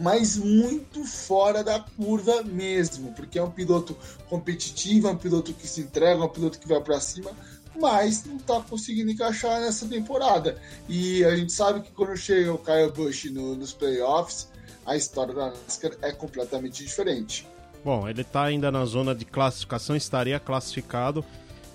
mas 0.00 0.38
muito 0.38 1.04
fora 1.04 1.62
da 1.62 1.78
curva 1.78 2.42
mesmo, 2.42 3.12
porque 3.12 3.38
é 3.38 3.42
um 3.42 3.50
piloto 3.50 3.94
competitivo, 4.30 5.08
é 5.08 5.10
um 5.10 5.16
piloto 5.16 5.52
que 5.52 5.68
se 5.68 5.82
entrega, 5.82 6.22
é 6.22 6.24
um 6.24 6.28
piloto 6.28 6.58
que 6.58 6.66
vai 6.66 6.80
para 6.80 6.98
cima, 6.98 7.30
mas 7.78 8.24
não 8.24 8.36
está 8.36 8.60
conseguindo 8.62 9.10
encaixar 9.10 9.60
nessa 9.60 9.86
temporada. 9.86 10.58
E 10.88 11.22
a 11.22 11.36
gente 11.36 11.52
sabe 11.52 11.82
que 11.82 11.90
quando 11.90 12.16
chega 12.16 12.52
o 12.52 12.58
Kyle 12.58 12.90
Busch 12.90 13.26
no, 13.26 13.54
nos 13.54 13.74
playoffs, 13.74 14.48
a 14.86 14.96
história 14.96 15.34
da 15.34 15.50
NASCAR 15.50 15.92
é 16.00 16.12
completamente 16.12 16.82
diferente. 16.82 17.46
Bom, 17.84 18.08
ele 18.08 18.22
está 18.22 18.44
ainda 18.44 18.70
na 18.70 18.84
zona 18.86 19.14
de 19.14 19.26
classificação, 19.26 19.94
estaria 19.94 20.40
classificado, 20.40 21.24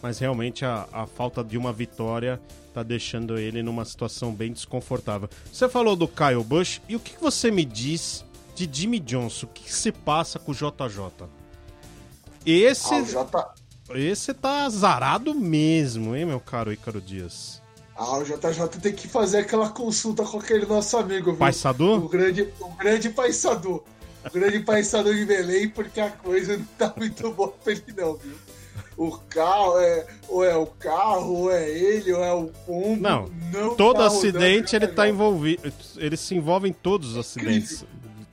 mas 0.05 0.19
realmente 0.19 0.63
a, 0.63 0.87
a 0.93 1.07
falta 1.07 1.43
de 1.43 1.57
uma 1.57 1.73
vitória 1.73 2.39
tá 2.71 2.83
deixando 2.83 3.39
ele 3.39 3.63
numa 3.63 3.83
situação 3.83 4.31
bem 4.31 4.53
desconfortável. 4.53 5.27
Você 5.51 5.67
falou 5.67 5.95
do 5.95 6.07
Kyle 6.07 6.43
Busch, 6.43 6.79
e 6.87 6.95
o 6.95 6.99
que 6.99 7.19
você 7.19 7.49
me 7.49 7.65
diz 7.65 8.23
de 8.53 8.69
Jimmy 8.71 8.99
Johnson? 8.99 9.47
O 9.47 9.49
que 9.49 9.73
se 9.73 9.91
passa 9.91 10.37
com 10.37 10.51
o 10.51 10.53
JJ? 10.53 11.27
Esse. 12.45 12.93
Ah, 12.93 13.01
J... 13.01 13.55
esse 13.95 14.31
tá 14.35 14.65
azarado 14.65 15.33
mesmo, 15.33 16.15
hein, 16.15 16.25
meu 16.25 16.39
caro 16.39 16.71
Ícaro 16.71 17.01
Dias? 17.01 17.59
Ah, 17.95 18.19
o 18.19 18.23
JJ 18.23 18.79
tem 18.79 18.93
que 18.93 19.07
fazer 19.07 19.39
aquela 19.39 19.69
consulta 19.69 20.23
com 20.23 20.37
aquele 20.37 20.67
nosso 20.67 20.95
amigo, 20.97 21.31
viu? 21.31 21.39
Paissador? 21.39 22.05
O 22.05 22.07
grande, 22.07 22.47
o 22.59 22.69
grande 22.75 23.09
Paissador. 23.09 23.83
O 24.23 24.29
grande 24.31 24.59
Paissador 24.59 25.15
de 25.15 25.25
Belém, 25.25 25.67
porque 25.67 25.99
a 25.99 26.11
coisa 26.11 26.55
não 26.55 26.65
tá 26.77 26.93
muito 26.95 27.31
boa 27.31 27.51
pra 27.63 27.73
ele 27.73 27.83
não, 27.97 28.13
viu? 28.17 28.35
O 28.97 29.11
carro 29.29 29.77
é. 29.79 30.05
Ou 30.29 30.43
é 30.43 30.55
o 30.55 30.65
carro, 30.65 31.33
ou 31.33 31.51
é 31.51 31.69
ele, 31.69 32.13
ou 32.13 32.23
é 32.23 32.33
o 32.33 32.45
pombo. 32.65 33.01
Não, 33.01 33.29
não 33.51 33.75
todo 33.75 33.97
tá 33.97 34.07
acidente 34.07 34.73
rodando, 34.73 34.85
ele 34.85 34.87
tá 34.87 35.09
envolvido. 35.09 35.73
Ele 35.97 36.15
se 36.17 36.33
envolve 36.35 36.69
em 36.69 36.73
todos 36.73 37.11
os 37.11 37.17
acidentes. 37.17 37.85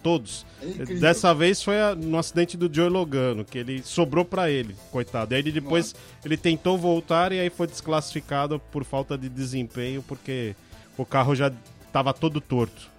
Todos. 0.02 0.44
É. 0.60 0.84
Dessa 0.96 1.32
vez 1.32 1.62
foi 1.62 1.80
a- 1.80 1.94
no 1.94 2.18
acidente 2.18 2.56
do 2.56 2.72
Joey 2.72 2.90
Logano, 2.90 3.44
que 3.44 3.56
ele 3.58 3.82
sobrou 3.84 4.24
pra 4.24 4.50
ele, 4.50 4.74
coitado. 4.90 5.32
Aí 5.34 5.40
ele 5.40 5.52
depois 5.52 5.94
ele 6.24 6.36
tentou 6.36 6.76
voltar 6.76 7.30
e 7.32 7.38
aí 7.38 7.48
foi 7.50 7.68
desclassificado 7.68 8.58
por 8.72 8.82
falta 8.84 9.16
de 9.16 9.28
desempenho, 9.28 10.02
porque 10.06 10.56
o 10.98 11.04
carro 11.04 11.34
já 11.36 11.52
tava 11.92 12.12
todo 12.12 12.40
torto. 12.40 12.90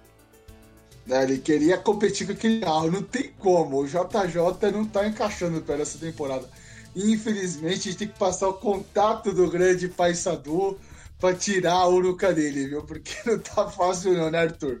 né, 1.06 1.22
ele 1.24 1.36
queria 1.36 1.76
competir 1.76 2.26
com 2.26 2.32
aquele 2.32 2.60
carro, 2.60 2.90
não 2.90 3.02
tem 3.02 3.30
como. 3.38 3.78
O 3.82 3.86
JJ 3.86 4.72
não 4.72 4.86
tá 4.86 5.06
encaixando 5.06 5.60
para 5.60 5.76
essa 5.82 5.98
temporada. 5.98 6.48
Infelizmente, 6.94 7.88
a 7.88 7.92
gente 7.92 7.96
tem 7.96 8.08
que 8.08 8.18
passar 8.18 8.48
o 8.48 8.54
contato 8.54 9.32
do 9.32 9.50
grande 9.50 9.88
Paissador 9.88 10.76
pra 11.18 11.34
tirar 11.34 11.72
a 11.72 11.88
uruca 11.88 12.32
dele, 12.32 12.68
viu? 12.68 12.82
Porque 12.82 13.12
não 13.26 13.38
tá 13.38 13.68
fácil 13.68 14.14
não, 14.14 14.30
né, 14.30 14.38
Arthur? 14.38 14.80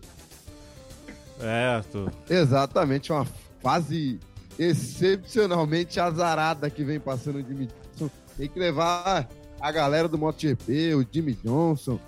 É, 1.40 1.76
Arthur. 1.76 2.12
Exatamente, 2.28 3.12
uma 3.12 3.26
fase 3.60 4.20
excepcionalmente 4.58 5.98
azarada 5.98 6.70
que 6.70 6.84
vem 6.84 7.00
passando 7.00 7.36
o 7.36 7.42
Jimmy 7.42 7.68
Johnson. 7.96 8.10
Tem 8.36 8.48
que 8.48 8.58
levar 8.58 9.28
a 9.60 9.72
galera 9.72 10.08
do 10.08 10.18
MotoGP, 10.18 10.94
o 10.94 11.06
Jimmy 11.10 11.34
Johnson, 11.42 11.98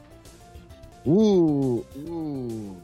o. 1.04 1.84
o. 1.94 2.76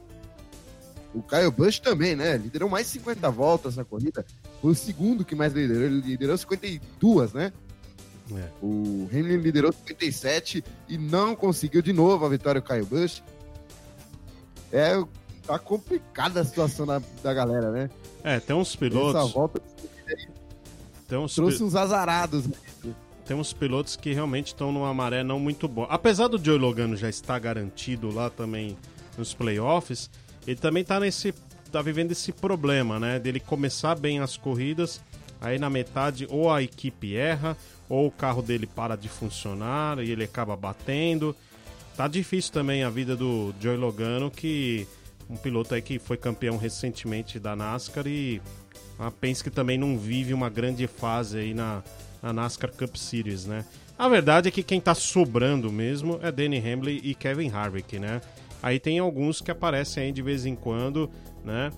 O 1.15 1.23
Kyle 1.23 1.51
Busch 1.51 1.79
também, 1.79 2.17
né? 2.17 2.39
Liderou 2.39 2.71
mais 2.71 2.87
50 2.87 3.31
voltas 3.31 3.77
na 3.77 3.85
corrida. 3.85 4.25
Foi 4.63 4.71
o 4.73 4.75
segundo 4.75 5.25
que 5.25 5.35
mais 5.35 5.53
liderou. 5.53 5.83
Ele 5.83 6.01
liderou 6.01 6.39
52, 6.39 7.33
né? 7.35 7.53
É. 8.35 8.49
O 8.63 9.09
Hamlin 9.13 9.37
liderou 9.39 9.73
57 9.73 10.65
e 10.89 10.97
não 10.97 11.35
conseguiu 11.37 11.83
de 11.83 11.93
novo 11.93 12.25
a 12.25 12.29
vitória 12.31 12.61
o 12.61 12.63
Kyle 12.63 12.85
Busch. 12.87 13.21
É, 14.73 14.93
tá 15.47 15.59
complicada 15.59 16.41
a 16.41 16.45
situação 16.45 16.87
da, 16.87 17.03
da 17.23 17.35
galera, 17.35 17.71
né? 17.71 17.91
É, 18.25 18.41
tem 18.41 18.57
uns 18.57 18.69
Essa 18.71 18.79
pilotos. 18.79 19.33
volta 19.33 19.61
Tem 21.09 21.19
uns, 21.19 21.35
trouxe 21.35 21.59
pi- 21.59 21.65
uns 21.65 21.75
azarados. 21.75 22.45
tem 23.27 23.37
uns 23.37 23.53
pilotos 23.53 23.97
que 23.97 24.15
realmente 24.15 24.47
estão 24.49 24.73
numa 24.73 24.95
maré 24.95 25.23
não 25.23 25.39
muito 25.39 25.67
boa. 25.69 25.89
Apesar 25.91 26.29
do 26.29 26.43
Joey 26.43 26.59
Logano 26.59 26.97
já 26.97 27.09
estar 27.11 27.39
garantido 27.39 28.15
lá 28.15 28.31
também 28.31 28.79
nos 29.19 29.35
playoffs, 29.35 30.09
ele 30.47 30.57
também 30.57 30.85
tá 30.85 30.99
nesse. 31.01 31.35
Tá 31.73 31.83
vivendo 31.83 32.13
esse 32.13 32.33
problema, 32.33 33.01
né? 33.01 33.19
Dele 33.19 33.41
começar 33.41 33.99
bem 33.99 34.21
as 34.21 34.37
corridas, 34.37 35.01
aí 35.41 35.59
na 35.59 35.71
metade 35.71 36.27
ou 36.31 36.51
a 36.51 36.63
equipe 36.63 37.17
erra, 37.17 37.57
ou 37.89 38.07
o 38.07 38.11
carro 38.11 38.43
dele 38.43 38.67
para 38.67 38.97
de 38.97 39.09
funcionar 39.09 39.99
e 39.99 40.11
ele 40.11 40.25
acaba 40.25 40.57
batendo. 40.57 41.35
Tá 41.97 42.07
difícil 42.07 42.53
também 42.53 42.85
a 42.85 42.91
vida 42.91 43.17
do 43.17 43.55
Joey 43.61 43.77
Logano, 43.77 44.31
que 44.31 44.87
um 45.29 45.37
piloto 45.37 45.75
aí 45.75 45.83
que 45.83 45.99
foi 45.99 46.17
campeão 46.17 46.57
recentemente 46.57 47.39
da 47.39 47.57
NASCAR 47.57 48.07
e 48.07 48.41
a 48.99 49.11
Penske 49.11 49.51
também 49.51 49.79
não 49.79 49.99
vive 49.99 50.33
uma 50.33 50.49
grande 50.49 50.87
fase 50.87 51.39
aí 51.39 51.55
na, 51.55 51.83
na 52.23 52.33
NASCAR 52.33 52.71
Cup 52.73 52.97
Series, 52.97 53.47
né? 53.47 53.65
A 53.99 54.09
verdade 54.09 54.49
é 54.49 54.51
que 54.51 54.63
quem 54.63 54.81
tá 54.81 54.95
sobrando 54.95 55.71
mesmo 55.71 56.19
é 56.23 56.33
Danny 56.33 56.59
Hamlin 56.59 57.01
e 57.03 57.15
Kevin 57.15 57.51
Harvick, 57.51 57.99
né? 57.99 58.21
Aí 58.63 58.79
tem 58.79 58.99
alguns 58.99 59.41
que 59.41 59.51
aparecem 59.51 60.05
aí 60.05 60.13
de 60.13 60.23
vez 60.23 60.47
em 60.47 60.55
quando, 60.55 61.11
né? 61.45 61.71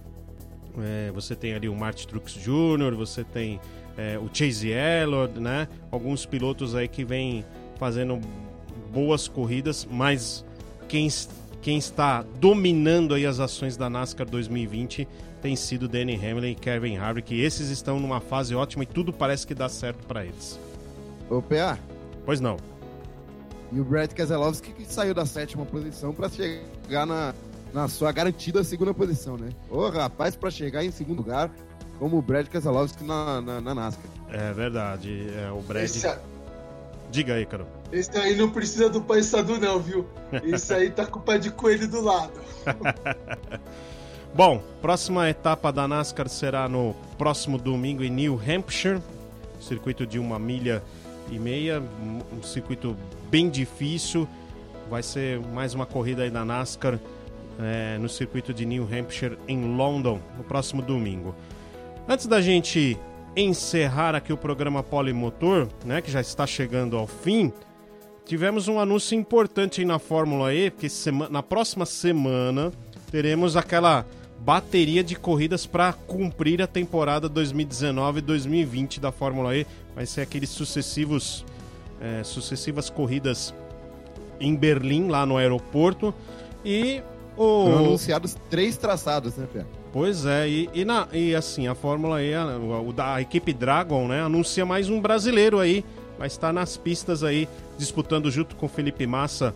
É, 0.79 1.11
você 1.13 1.35
tem 1.35 1.55
ali 1.55 1.69
o 1.69 1.75
Martin 1.75 2.07
Truex 2.09 2.33
Jr., 2.35 2.95
você 2.97 3.23
tem 3.25 3.61
é, 3.97 4.19
o 4.19 4.29
Chase 4.33 4.69
Elliott, 4.71 5.39
né? 5.41 5.69
Alguns 5.91 6.27
pilotos 6.27 6.75
aí 6.75 6.89
que 6.89 7.05
vêm 7.05 7.45
fazendo 7.79 8.21
boas 8.93 9.27
corridas, 9.29 9.87
mas 9.91 10.45
quem, 10.89 11.09
quem 11.63 11.79
está 11.79 12.23
dominando 12.41 13.15
aí 13.15 13.25
as 13.25 13.41
ações 13.41 13.77
da 13.77 13.89
NASCAR 13.89 14.29
2020 14.29 15.07
tem 15.41 15.55
sido 15.57 15.87
Danny 15.89 16.15
Hamlin 16.17 16.53
e 16.53 16.55
Kevin 16.55 16.97
Harvick. 16.97 17.35
E 17.35 17.41
esses 17.43 17.69
estão 17.71 18.01
numa 18.01 18.21
fase 18.21 18.55
ótima 18.55 18.83
e 18.83 18.87
tudo 18.87 19.13
parece 19.13 19.47
que 19.47 19.55
dá 19.55 19.69
certo 19.69 20.07
para 20.07 20.25
eles. 20.25 20.59
Ô, 21.31 21.41
PA, 21.41 21.79
Pois 22.25 22.41
não. 22.41 22.57
e 23.73 23.79
o 23.81 23.85
Brad 23.85 24.11
Keselowski 24.13 24.73
que 24.73 24.85
saiu 24.87 25.13
da 25.15 25.27
sétima 25.27 25.65
posição 25.67 26.13
para 26.15 26.29
chegar 26.29 26.63
na, 26.89 27.35
na 27.73 27.89
sua 27.89 28.13
garantida 28.13 28.63
segunda 28.65 28.95
posição, 28.95 29.37
né? 29.37 29.51
Ô, 29.71 29.89
rapaz, 29.89 30.37
para 30.37 30.51
chegar 30.51 30.85
em 30.85 30.91
segundo 30.91 31.19
lugar, 31.19 31.51
como 31.99 32.19
o 32.19 32.23
Brad 32.23 32.47
Keselowski 32.47 33.05
na, 33.05 33.41
na, 33.41 33.61
na 33.61 33.75
NASCAR. 33.75 34.05
É 34.31 34.53
verdade. 34.53 35.29
É, 35.37 35.51
o 35.51 35.61
Brad. 35.61 35.85
Esse, 35.85 36.07
Diga 37.11 37.35
aí, 37.35 37.47
Carol. 37.47 37.69
esse 37.93 38.11
aí 38.19 38.35
não 38.35 38.51
precisa 38.51 38.89
do 38.89 39.01
Paissador 39.01 39.61
não, 39.61 39.79
viu? 39.79 40.05
Esse 40.43 40.75
aí 40.75 40.91
tá 40.91 41.07
com 41.07 41.21
o 41.21 41.23
pé 41.23 41.39
de 41.39 41.49
coelho 41.49 41.87
do 41.87 42.01
lado. 42.01 42.33
Bom, 44.35 44.61
próxima 44.83 45.31
etapa 45.31 45.73
da 45.73 45.87
NASCAR 45.87 46.29
será 46.29 46.69
no 46.69 46.93
próximo 47.17 47.57
domingo 47.57 48.03
em 48.03 48.11
New 48.11 48.35
Hampshire, 48.41 49.01
circuito 49.61 50.05
de 50.05 50.19
uma 50.19 50.41
milha 50.41 50.83
e 51.31 51.39
meia, 51.39 51.81
um 52.37 52.43
circuito 52.43 52.97
bem 53.31 53.49
difícil. 53.49 54.29
Vai 54.91 55.03
ser 55.03 55.41
mais 55.41 55.75
uma 55.75 55.87
corrida 55.87 56.23
aí 56.23 56.31
da 56.31 56.45
NASCAR 56.45 56.99
é, 57.59 57.99
no 57.99 58.09
circuito 58.09 58.53
de 58.53 58.67
New 58.67 58.85
Hampshire 58.85 59.39
em 59.49 59.77
London 59.77 60.21
no 60.37 60.45
próximo 60.45 60.83
domingo. 60.83 61.35
Antes 62.09 62.27
da 62.27 62.41
gente 62.41 62.99
encerrar 63.37 64.15
aqui 64.15 64.33
o 64.33 64.37
programa 64.37 64.83
Polimotor, 64.83 65.69
né, 65.85 66.01
que 66.01 66.11
já 66.11 66.21
está 66.21 66.47
chegando 66.47 66.97
ao 66.97 67.07
fim, 67.07 67.53
tivemos 68.25 68.69
um 68.69 68.79
anúncio 68.79 69.19
importante 69.19 69.81
aí 69.81 69.87
na 69.87 69.99
Fórmula 69.99 70.55
E, 70.55 70.71
porque 70.71 70.89
na 71.31 71.43
próxima 71.43 71.87
semana 71.87 72.73
teremos 73.11 73.57
aquela 73.57 74.07
bateria 74.41 75.03
de 75.03 75.17
corridas 75.17 75.67
para 75.67 75.93
cumprir 75.93 76.61
a 76.61 76.67
temporada 76.67 77.31
2019-2020 77.31 79.01
da 79.01 79.11
Fórmula 79.11 79.57
E. 79.57 79.67
Vai 79.95 80.05
ser 80.05 80.21
aqueles 80.21 80.51
sucessivos 80.51 81.45
é, 82.01 82.23
sucessivas 82.23 82.91
corridas 82.91 83.55
em 84.41 84.55
Berlim, 84.55 85.09
lá 85.09 85.25
no 85.27 85.37
aeroporto. 85.37 86.15
E 86.65 87.03
o. 87.37 87.65
Foram 87.67 87.79
anunciados 87.87 88.37
três 88.51 88.77
traçados, 88.77 89.37
né, 89.37 89.47
PA? 89.53 89.65
Pois 89.93 90.27
é, 90.27 90.49
e, 90.49 90.69
e, 90.75 90.85
na, 90.85 91.07
e 91.13 91.37
assim, 91.37 91.69
a 91.69 91.75
Fórmula 91.75 92.21
E, 92.21 92.35
a, 92.35 92.45
o 92.57 92.93
da- 92.93 93.15
a 93.15 93.21
equipe 93.21 93.53
Dragon, 93.53 94.09
né, 94.09 94.23
anuncia 94.23 94.67
mais 94.67 94.89
um 94.89 95.01
brasileiro 95.01 95.61
aí, 95.61 95.85
vai 96.19 96.27
estar 96.27 96.53
nas 96.53 96.77
pistas 96.77 97.23
aí, 97.23 97.49
disputando 97.79 98.29
junto 98.29 98.57
com 98.57 98.67
Felipe 98.67 99.07
Massa, 99.07 99.55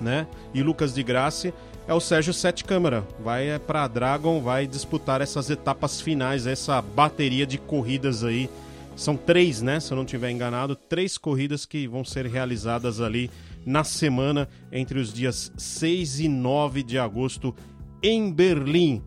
né, 0.00 0.26
e 0.52 0.64
Lucas 0.64 0.92
de 0.92 1.00
Grassi, 1.04 1.54
é 1.86 1.94
o 1.94 2.00
Sérgio 2.00 2.34
Sete 2.34 2.64
Câmara, 2.64 3.04
vai 3.22 3.48
é, 3.50 3.58
pra 3.60 3.86
Dragon, 3.86 4.40
vai 4.40 4.66
disputar 4.66 5.20
essas 5.20 5.48
etapas 5.48 6.00
finais, 6.00 6.44
essa 6.44 6.82
bateria 6.82 7.46
de 7.46 7.56
corridas 7.56 8.24
aí, 8.24 8.50
são 8.96 9.16
três, 9.16 9.62
né, 9.62 9.78
se 9.78 9.92
eu 9.92 9.96
não 9.96 10.02
estiver 10.02 10.30
enganado, 10.32 10.74
três 10.74 11.16
corridas 11.16 11.64
que 11.64 11.86
vão 11.86 12.04
ser 12.04 12.26
realizadas 12.26 13.00
ali 13.00 13.30
na 13.66 13.82
semana 13.82 14.48
entre 14.70 14.98
os 14.98 15.12
dias 15.12 15.52
6 15.56 16.20
e 16.20 16.28
9 16.28 16.84
de 16.84 16.98
agosto 16.98 17.54
em 18.02 18.32
Berlim. 18.32 19.02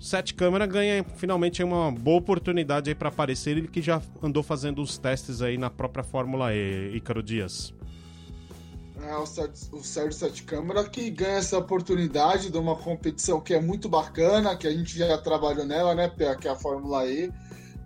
Sete 0.00 0.34
Câmara 0.34 0.66
ganha 0.66 1.02
finalmente 1.16 1.62
uma 1.62 1.90
boa 1.90 2.18
oportunidade 2.18 2.90
aí 2.90 2.94
para 2.94 3.08
aparecer, 3.08 3.56
ele 3.56 3.68
que 3.68 3.80
já 3.80 4.02
andou 4.22 4.42
fazendo 4.42 4.82
os 4.82 4.98
testes 4.98 5.40
aí 5.40 5.56
na 5.56 5.70
própria 5.70 6.04
Fórmula 6.04 6.52
E, 6.52 6.94
Ícaro 6.94 7.22
Dias. 7.22 7.72
É 9.02 9.16
o 9.16 9.26
Sérgio, 9.26 9.54
o 9.72 9.82
Sérgio 9.82 10.12
Sete 10.12 10.42
Câmara 10.42 10.84
que 10.84 11.10
ganha 11.10 11.38
essa 11.38 11.58
oportunidade 11.58 12.50
de 12.50 12.58
uma 12.58 12.76
competição 12.76 13.40
que 13.40 13.54
é 13.54 13.60
muito 13.60 13.88
bacana, 13.88 14.56
que 14.56 14.66
a 14.66 14.70
gente 14.70 14.98
já 14.98 15.16
trabalhou 15.18 15.64
nela, 15.64 15.94
né? 15.94 16.10
Que 16.40 16.48
é 16.48 16.50
a 16.50 16.56
Fórmula 16.56 17.06
E. 17.06 17.30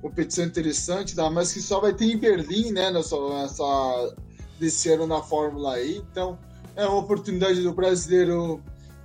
Competição 0.01 0.45
interessante, 0.45 1.11
ainda 1.11 1.31
mais 1.31 1.53
que 1.53 1.61
só 1.61 1.81
vai 1.81 1.93
ter 1.93 2.05
em 2.05 2.17
Berlim, 2.17 2.71
né, 2.71 2.91
nessa, 2.91 3.17
nessa, 3.31 4.17
desse 4.59 4.91
ano 4.91 5.07
na 5.07 5.23
Fórmula 5.23 5.81
E. 5.81 5.99
Então, 5.99 6.39
é 6.77 6.87
uma 6.87 6.99
oportunidade 6.99 7.63
do 7.63 7.73
brasileiro 7.73 8.63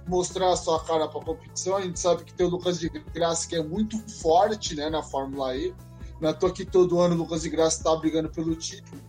mostrar 0.08 0.52
a 0.52 0.56
sua 0.56 0.84
cara 0.84 1.08
para 1.08 1.22
a 1.22 1.24
competição. 1.24 1.78
A 1.78 1.82
gente 1.82 2.00
sabe 2.00 2.24
que 2.24 2.34
tem 2.34 2.46
o 2.46 2.50
Lucas 2.50 2.80
de 2.80 2.90
Graça, 2.90 3.48
que 3.48 3.56
é 3.56 3.64
muito 3.64 3.98
forte, 4.22 4.76
né, 4.76 4.90
na 4.90 5.02
Fórmula 5.02 5.56
E. 5.56 5.74
Não 6.20 6.30
é 6.30 6.34
que 6.52 6.66
todo 6.66 7.00
ano 7.00 7.16
o 7.16 7.18
Lucas 7.18 7.42
de 7.42 7.50
Graça 7.50 7.78
está 7.78 7.96
brigando 7.96 8.30
pelo 8.30 8.56
título. 8.56 9.02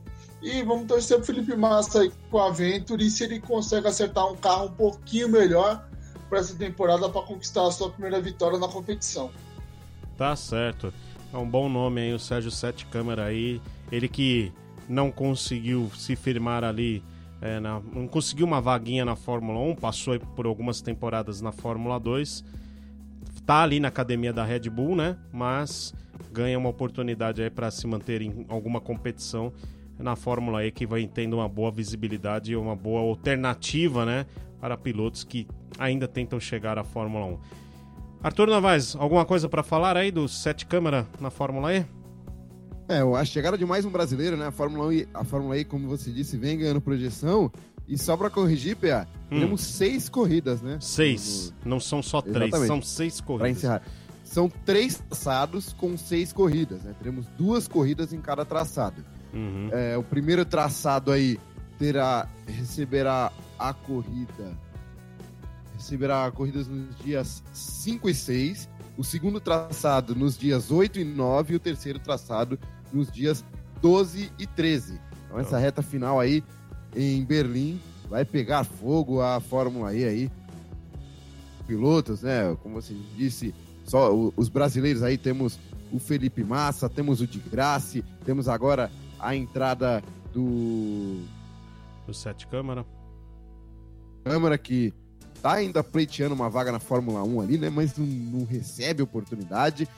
E 0.42 0.62
vamos 0.62 0.86
torcer 0.86 1.16
pro 1.16 1.26
Felipe 1.26 1.56
Massa 1.56 2.00
aí 2.00 2.12
com 2.30 2.38
a 2.38 2.50
Venturi 2.50 3.08
se 3.08 3.24
ele 3.24 3.40
consegue 3.40 3.86
acertar 3.86 4.30
um 4.30 4.36
carro 4.36 4.66
um 4.66 4.72
pouquinho 4.72 5.28
melhor 5.28 5.88
para 6.28 6.40
essa 6.40 6.54
temporada 6.54 7.08
para 7.08 7.22
conquistar 7.22 7.66
a 7.66 7.70
sua 7.70 7.90
primeira 7.90 8.20
vitória 8.20 8.58
na 8.58 8.68
competição. 8.68 9.30
Tá 10.18 10.36
certo. 10.36 10.92
É 11.32 11.36
um 11.36 11.48
bom 11.48 11.68
nome 11.68 12.00
aí, 12.00 12.12
o 12.12 12.18
Sérgio 12.18 12.50
Sete 12.50 12.86
Câmara 12.86 13.24
aí. 13.24 13.60
Ele 13.90 14.08
que 14.08 14.52
não 14.88 15.10
conseguiu 15.10 15.90
se 15.96 16.16
firmar 16.16 16.64
ali, 16.64 17.02
é, 17.40 17.60
na, 17.60 17.80
não 17.92 18.06
conseguiu 18.06 18.46
uma 18.46 18.60
vaguinha 18.60 19.04
na 19.04 19.16
Fórmula 19.16 19.60
1, 19.60 19.76
passou 19.76 20.18
por 20.18 20.46
algumas 20.46 20.80
temporadas 20.80 21.40
na 21.40 21.52
Fórmula 21.52 21.98
2, 21.98 22.44
tá 23.46 23.62
ali 23.62 23.80
na 23.80 23.88
academia 23.88 24.32
da 24.32 24.44
Red 24.44 24.70
Bull, 24.70 24.96
né? 24.96 25.16
Mas 25.32 25.94
ganha 26.32 26.58
uma 26.58 26.68
oportunidade 26.68 27.42
aí 27.42 27.50
para 27.50 27.70
se 27.70 27.86
manter 27.86 28.22
em 28.22 28.46
alguma 28.48 28.80
competição 28.80 29.52
na 29.98 30.16
Fórmula 30.16 30.64
E 30.64 30.72
que 30.72 30.86
vai 30.86 31.06
tendo 31.06 31.36
uma 31.36 31.48
boa 31.48 31.70
visibilidade 31.70 32.52
e 32.52 32.56
uma 32.56 32.74
boa 32.74 33.00
alternativa, 33.00 34.04
né, 34.04 34.26
para 34.60 34.76
pilotos 34.76 35.22
que 35.24 35.46
ainda 35.78 36.08
tentam 36.08 36.40
chegar 36.40 36.78
à 36.78 36.84
Fórmula 36.84 37.26
1. 37.26 37.38
Arthur 38.22 38.48
Novaes, 38.48 38.96
alguma 38.96 39.24
coisa 39.24 39.48
para 39.48 39.62
falar 39.62 39.96
aí 39.96 40.10
do 40.10 40.26
sete 40.26 40.66
câmara 40.66 41.06
na 41.20 41.30
Fórmula 41.30 41.74
E? 41.74 41.84
É, 42.88 43.00
a 43.00 43.24
chegada 43.24 43.56
de 43.56 43.64
mais 43.64 43.84
um 43.84 43.90
brasileiro, 43.90 44.36
né? 44.36 44.46
A 44.46 44.50
Fórmula 44.50 44.94
E, 44.94 45.08
a 45.14 45.24
Fórmula 45.24 45.56
E, 45.56 45.64
como 45.64 45.88
você 45.88 46.10
disse, 46.10 46.36
vem 46.36 46.58
ganhando 46.58 46.80
projeção. 46.80 47.50
E 47.86 47.98
só 47.98 48.16
para 48.16 48.30
corrigir, 48.30 48.76
PA, 48.76 49.06
hum. 49.30 49.40
temos 49.40 49.60
seis 49.62 50.08
corridas, 50.08 50.62
né? 50.62 50.78
Seis. 50.80 51.52
No... 51.64 51.72
Não 51.72 51.80
são 51.80 52.02
só 52.02 52.20
três, 52.20 52.48
Exatamente. 52.48 52.66
são 52.66 52.82
seis 52.82 53.20
corridas. 53.20 53.40
Para 53.40 53.50
encerrar. 53.50 53.82
São 54.22 54.48
três 54.48 54.98
traçados 54.98 55.72
com 55.74 55.96
seis 55.96 56.32
corridas, 56.32 56.82
né? 56.82 56.94
Teremos 56.98 57.26
duas 57.38 57.68
corridas 57.68 58.12
em 58.12 58.20
cada 58.20 58.44
traçado. 58.44 59.04
Uhum. 59.32 59.68
É, 59.72 59.96
o 59.96 60.02
primeiro 60.02 60.44
traçado 60.44 61.12
aí 61.12 61.38
terá, 61.78 62.28
receberá 62.46 63.32
a 63.58 63.72
corrida. 63.72 64.58
Receberá 65.74 66.30
corridas 66.30 66.68
nos 66.68 66.96
dias 66.98 67.42
5 67.52 68.08
e 68.08 68.14
6. 68.14 68.68
O 68.96 69.04
segundo 69.04 69.40
traçado 69.40 70.14
nos 70.14 70.38
dias 70.38 70.70
8 70.70 71.00
e 71.00 71.04
9. 71.04 71.52
E 71.52 71.56
o 71.56 71.60
terceiro 71.60 71.98
traçado 71.98 72.58
nos 72.94 73.10
dias 73.10 73.44
12 73.82 74.32
e 74.38 74.46
13. 74.46 75.00
Então, 75.26 75.38
essa 75.38 75.58
reta 75.58 75.82
final 75.82 76.20
aí 76.20 76.42
em 76.94 77.24
Berlim 77.24 77.80
vai 78.08 78.24
pegar 78.24 78.64
fogo 78.64 79.20
a 79.20 79.40
Fórmula 79.40 79.94
E 79.94 80.04
aí. 80.04 80.30
Pilotos, 81.66 82.22
né? 82.22 82.54
Como 82.62 82.74
você 82.74 82.94
disse, 83.16 83.54
só 83.84 84.12
os 84.36 84.48
brasileiros 84.50 85.02
aí 85.02 85.16
temos 85.16 85.58
o 85.90 85.98
Felipe 85.98 86.44
Massa, 86.44 86.90
temos 86.90 87.22
o 87.22 87.26
de 87.26 87.38
Grace, 87.38 88.04
temos 88.24 88.48
agora 88.48 88.90
a 89.18 89.34
entrada 89.34 90.02
do. 90.32 91.22
Do 92.06 92.12
Sete 92.12 92.46
Câmara. 92.46 92.84
Câmara 94.24 94.58
que 94.58 94.92
tá 95.40 95.54
ainda 95.54 95.82
pleiteando 95.82 96.34
uma 96.34 96.50
vaga 96.50 96.70
na 96.70 96.80
Fórmula 96.80 97.22
1 97.22 97.40
ali, 97.40 97.58
né? 97.58 97.70
Mas 97.70 97.96
não, 97.96 98.06
não 98.06 98.44
recebe 98.44 99.02
oportunidade. 99.02 99.88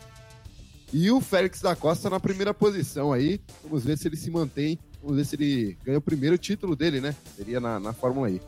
E 0.93 1.11
o 1.11 1.21
Félix 1.21 1.61
da 1.61 1.75
Costa 1.75 2.09
na 2.09 2.21
primeira 2.21 2.55
posição 2.55 3.13
aí. 3.13 3.41
Vamos 3.63 3.85
ver 3.85 3.99
se 3.99 4.07
ele 4.07 4.17
se 4.17 4.31
mantém. 4.31 4.79
Vamos 5.03 5.17
ver 5.17 5.25
se 5.25 5.37
ele 5.37 5.77
ganha 5.85 5.99
o 5.99 6.03
primeiro 6.03 6.39
título 6.39 6.77
dele, 6.77 7.01
né? 7.01 7.15
Seria 7.37 7.61
na, 7.61 7.79
na 7.81 7.93
Fórmula 7.93 8.31
E. 8.31 8.41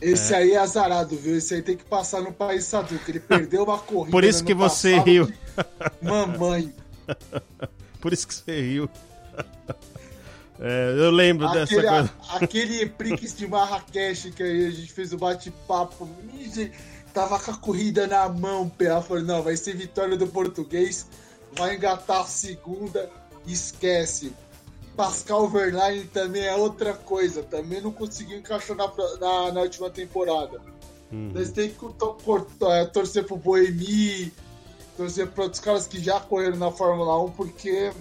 Esse 0.00 0.34
é. 0.34 0.36
aí 0.36 0.52
é 0.52 0.58
azarado, 0.58 1.16
viu? 1.16 1.36
Esse 1.36 1.54
aí 1.54 1.62
tem 1.62 1.76
que 1.76 1.84
passar 1.84 2.20
no 2.20 2.32
país 2.32 2.64
Sadu, 2.64 2.98
que 2.98 3.10
ele 3.10 3.20
perdeu 3.20 3.64
uma 3.64 3.78
corrida. 3.78 4.10
Por 4.10 4.24
isso 4.24 4.44
que 4.44 4.54
você 4.54 4.98
riu. 4.98 5.32
Mamãe. 6.02 6.72
Por 8.00 8.12
isso 8.12 8.26
que 8.26 8.34
você 8.34 8.60
riu. 8.60 8.88
É, 10.60 10.94
eu 10.96 11.10
lembro 11.10 11.48
aquele, 11.48 11.82
dessa 11.82 11.88
coisa. 11.88 12.14
Aquele 12.30 12.86
Prix 12.86 13.36
de 13.36 13.44
Marrakech 13.44 14.30
que 14.30 14.42
a 14.42 14.70
gente 14.70 14.92
fez 14.92 15.12
o 15.12 15.18
bate-papo. 15.18 16.08
Tava 17.12 17.40
com 17.40 17.50
a 17.50 17.56
corrida 17.56 18.06
na 18.06 18.28
mão, 18.28 18.68
PA. 18.68 19.02
Falei, 19.02 19.24
não, 19.24 19.42
vai 19.42 19.56
ser 19.56 19.74
vitória 19.74 20.16
do 20.16 20.28
português. 20.28 21.08
Vai 21.56 21.76
engatar 21.76 22.20
a 22.20 22.26
segunda. 22.26 23.10
Esquece. 23.46 24.32
Pascal 24.96 25.48
Verlaine 25.48 26.04
também 26.04 26.44
é 26.44 26.54
outra 26.54 26.94
coisa. 26.94 27.42
Também 27.42 27.80
não 27.80 27.92
conseguiu 27.92 28.38
encaixar 28.38 28.76
na, 28.76 28.86
na, 29.20 29.52
na 29.52 29.60
última 29.60 29.90
temporada. 29.90 30.60
Uhum. 31.12 31.32
Nós 31.34 31.50
temos 31.50 31.74
que 31.76 32.64
é, 32.66 32.84
torcer 32.86 33.24
pro 33.24 33.36
Boemi, 33.36 34.32
torcer 34.96 35.26
para 35.28 35.44
outros 35.44 35.60
caras 35.60 35.86
que 35.86 36.00
já 36.00 36.20
correram 36.20 36.56
na 36.56 36.70
Fórmula 36.70 37.22
1, 37.24 37.30
porque 37.32 37.92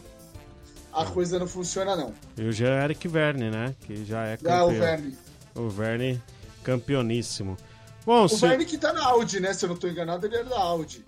a 0.92 1.06
coisa 1.06 1.40
não 1.40 1.48
funciona, 1.48 1.96
não. 1.96 2.14
E 2.38 2.44
o 2.44 2.52
já 2.52 2.84
Eric 2.84 3.08
Verne, 3.08 3.50
né? 3.50 3.76
Que 3.86 4.06
já 4.06 4.26
é 4.26 4.38
campeão. 4.38 4.58
Ah, 4.58 4.66
o 4.66 4.70
Verne. 4.72 5.18
O 5.56 5.70
Verne, 5.70 6.24
campeoníssimo. 6.64 7.58
Bom, 8.06 8.26
o 8.26 8.30
se... 8.30 8.42
Verne 8.42 8.66
que 8.66 8.78
tá 8.78 8.94
na 8.94 9.04
Audi, 9.06 9.40
né? 9.40 9.54
Se 9.54 9.66
eu 9.66 9.70
não 9.70 9.78
tô 9.78 9.88
enganado, 9.88 10.26
ele 10.26 10.38
é 10.38 10.44
da 10.44 10.60
Audi. 10.60 11.04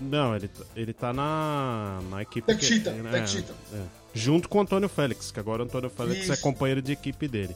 Não, 0.00 0.34
ele, 0.34 0.48
tá, 0.48 0.64
ele 0.74 0.92
tá 0.92 1.12
na, 1.12 2.00
na 2.10 2.22
equipe. 2.22 2.46
Tech 2.46 2.64
Cheetah, 2.64 2.90
né, 2.90 3.10
é, 3.14 3.76
é, 3.76 3.82
junto 4.12 4.48
com 4.48 4.58
o 4.58 4.60
Antônio 4.60 4.88
Félix, 4.88 5.30
que 5.30 5.38
agora 5.38 5.62
o 5.62 5.64
Antônio 5.64 5.90
Félix 5.90 6.20
é 6.20 6.22
Isso. 6.22 6.32
é 6.32 6.36
companheiro 6.36 6.82
de 6.82 6.92
equipe 6.92 7.28
dele. 7.28 7.54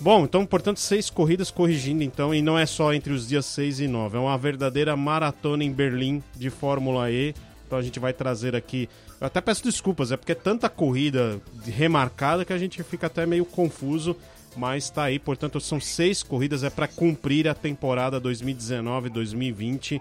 Bom, 0.00 0.24
então, 0.24 0.44
portanto, 0.44 0.80
seis 0.80 1.08
corridas 1.08 1.50
corrigindo, 1.50 2.02
então, 2.02 2.34
e 2.34 2.42
não 2.42 2.58
é 2.58 2.66
só 2.66 2.92
entre 2.92 3.12
os 3.12 3.28
dias 3.28 3.46
6 3.46 3.80
e 3.80 3.88
9, 3.88 4.16
é 4.16 4.20
uma 4.20 4.36
verdadeira 4.36 4.96
maratona 4.96 5.62
em 5.62 5.72
Berlim 5.72 6.22
de 6.36 6.50
Fórmula 6.50 7.10
E. 7.10 7.34
Então 7.66 7.78
a 7.78 7.82
gente 7.82 7.98
vai 7.98 8.12
trazer 8.12 8.54
aqui. 8.54 8.88
Eu 9.20 9.26
até 9.26 9.40
peço 9.40 9.62
desculpas, 9.62 10.12
é 10.12 10.16
porque 10.16 10.32
é 10.32 10.34
tanta 10.34 10.68
corrida 10.68 11.40
remarcada 11.64 12.44
que 12.44 12.52
a 12.52 12.58
gente 12.58 12.82
fica 12.82 13.06
até 13.06 13.24
meio 13.24 13.44
confuso. 13.44 14.16
Mas 14.54 14.90
tá 14.90 15.04
aí, 15.04 15.18
portanto, 15.18 15.58
são 15.60 15.80
seis 15.80 16.22
corridas, 16.22 16.62
é 16.62 16.68
para 16.68 16.86
cumprir 16.86 17.48
a 17.48 17.54
temporada 17.54 18.20
2019-2020. 18.20 20.00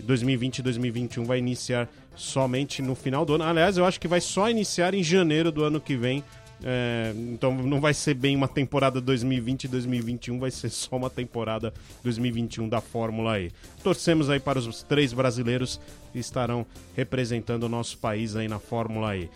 2020 0.00 0.58
e 0.58 0.62
2021 0.62 1.24
vai 1.24 1.38
iniciar 1.38 1.88
somente 2.14 2.80
no 2.80 2.94
final 2.94 3.24
do 3.24 3.34
ano. 3.34 3.44
Aliás, 3.44 3.76
eu 3.76 3.84
acho 3.84 4.00
que 4.00 4.08
vai 4.08 4.20
só 4.20 4.48
iniciar 4.48 4.94
em 4.94 5.02
janeiro 5.02 5.50
do 5.50 5.64
ano 5.64 5.80
que 5.80 5.96
vem, 5.96 6.22
é, 6.64 7.12
então 7.16 7.52
não 7.54 7.80
vai 7.80 7.92
ser 7.92 8.14
bem 8.14 8.36
uma 8.36 8.46
temporada 8.46 9.00
2020 9.00 9.64
e 9.64 9.68
2021, 9.68 10.38
vai 10.38 10.50
ser 10.50 10.70
só 10.70 10.96
uma 10.96 11.10
temporada 11.10 11.74
2021 12.04 12.68
da 12.68 12.80
Fórmula 12.80 13.38
E. 13.40 13.50
Torcemos 13.82 14.30
aí 14.30 14.38
para 14.38 14.58
os 14.58 14.82
três 14.82 15.12
brasileiros 15.12 15.80
que 16.12 16.18
estarão 16.18 16.64
representando 16.94 17.64
o 17.64 17.68
nosso 17.68 17.98
país 17.98 18.36
aí 18.36 18.46
na 18.46 18.60
Fórmula 18.60 19.16
E. 19.16 19.28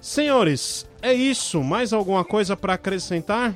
Senhores, 0.00 0.86
é 1.00 1.12
isso. 1.12 1.62
Mais 1.62 1.92
alguma 1.92 2.24
coisa 2.24 2.56
para 2.56 2.74
acrescentar? 2.74 3.54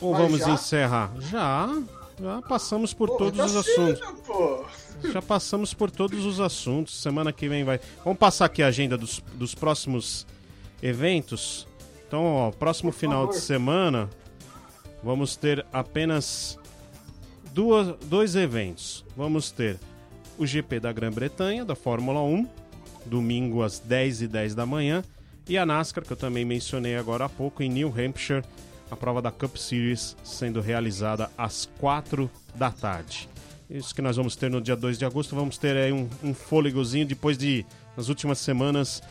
Ou 0.00 0.12
Mas 0.12 0.20
vamos 0.20 0.40
já? 0.40 0.50
encerrar? 0.50 1.12
Já, 1.20 1.82
já 2.20 2.42
passamos 2.42 2.92
por 2.92 3.08
pô, 3.08 3.16
todos 3.16 3.40
os 3.40 3.56
assuntos. 3.56 4.00
Pô. 4.26 4.64
Já 5.12 5.22
passamos 5.22 5.74
por 5.74 5.90
todos 5.90 6.24
os 6.24 6.40
assuntos. 6.40 7.00
Semana 7.00 7.32
que 7.32 7.48
vem 7.48 7.64
vai. 7.64 7.80
Vamos 8.04 8.18
passar 8.18 8.46
aqui 8.46 8.62
a 8.62 8.68
agenda 8.68 8.96
dos, 8.96 9.22
dos 9.34 9.54
próximos 9.54 10.26
eventos. 10.82 11.66
Então, 12.06 12.24
ó, 12.24 12.50
próximo 12.50 12.92
final 12.92 13.28
de 13.28 13.36
semana 13.36 14.08
vamos 15.02 15.36
ter 15.36 15.64
apenas 15.72 16.58
duas, 17.52 17.96
dois 18.06 18.34
eventos. 18.34 19.04
Vamos 19.16 19.50
ter 19.50 19.78
o 20.38 20.46
GP 20.46 20.80
da 20.80 20.92
Grã-Bretanha, 20.92 21.64
da 21.64 21.74
Fórmula 21.74 22.20
1, 22.22 22.48
domingo 23.06 23.62
às 23.62 23.78
10 23.78 24.22
e 24.22 24.28
10 24.28 24.54
da 24.54 24.66
manhã, 24.66 25.04
e 25.48 25.58
a 25.58 25.64
NASCAR, 25.66 26.04
que 26.04 26.12
eu 26.12 26.16
também 26.16 26.44
mencionei 26.44 26.96
agora 26.96 27.26
há 27.26 27.28
pouco, 27.28 27.62
em 27.62 27.68
New 27.68 27.88
Hampshire, 27.88 28.42
a 28.90 28.96
prova 28.96 29.20
da 29.20 29.30
Cup 29.30 29.56
Series 29.56 30.16
sendo 30.24 30.60
realizada 30.60 31.30
às 31.36 31.68
4 31.78 32.30
da 32.54 32.70
tarde. 32.70 33.28
Isso 33.68 33.94
que 33.94 34.02
nós 34.02 34.16
vamos 34.16 34.36
ter 34.36 34.50
no 34.50 34.60
dia 34.60 34.76
2 34.76 34.98
de 34.98 35.04
agosto. 35.04 35.34
Vamos 35.34 35.56
ter 35.58 35.76
aí 35.76 35.92
um, 35.92 36.08
um 36.22 36.34
fôlegozinho 36.34 37.06
depois 37.06 37.38
de, 37.38 37.64
nas 37.96 38.08
últimas 38.08 38.38
semanas, 38.38 39.02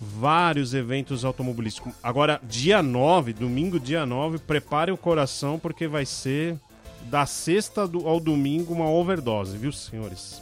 vários 0.00 0.72
eventos 0.72 1.24
automobilísticos. 1.24 1.92
Agora, 2.02 2.40
dia 2.42 2.82
9, 2.82 3.34
domingo, 3.34 3.78
dia 3.78 4.06
9, 4.06 4.38
prepare 4.38 4.90
o 4.90 4.96
coração 4.96 5.58
porque 5.58 5.86
vai 5.86 6.06
ser 6.06 6.56
da 7.02 7.26
sexta 7.26 7.82
ao 7.82 8.20
domingo 8.20 8.72
uma 8.72 8.88
overdose, 8.88 9.56
viu, 9.56 9.72
senhores? 9.72 10.40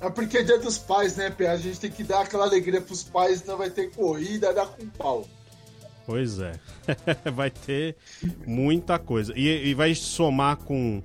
É 0.00 0.10
porque 0.10 0.38
é 0.38 0.42
dia 0.42 0.58
dos 0.58 0.76
pais, 0.76 1.16
né, 1.16 1.30
Pé? 1.30 1.48
A 1.48 1.56
gente 1.56 1.80
tem 1.80 1.90
que 1.90 2.04
dar 2.04 2.20
aquela 2.20 2.44
alegria 2.44 2.80
pros 2.80 3.02
pais, 3.02 3.42
não 3.44 3.56
vai 3.56 3.70
ter 3.70 3.90
corrida, 3.90 4.52
dá 4.52 4.66
com 4.66 4.86
pau. 4.88 5.26
Pois 6.06 6.38
é. 6.38 6.52
vai 7.32 7.50
ter 7.50 7.96
muita 8.46 8.98
coisa. 8.98 9.32
E, 9.36 9.68
e 9.68 9.74
vai 9.74 9.94
somar 9.94 10.56
com 10.56 11.02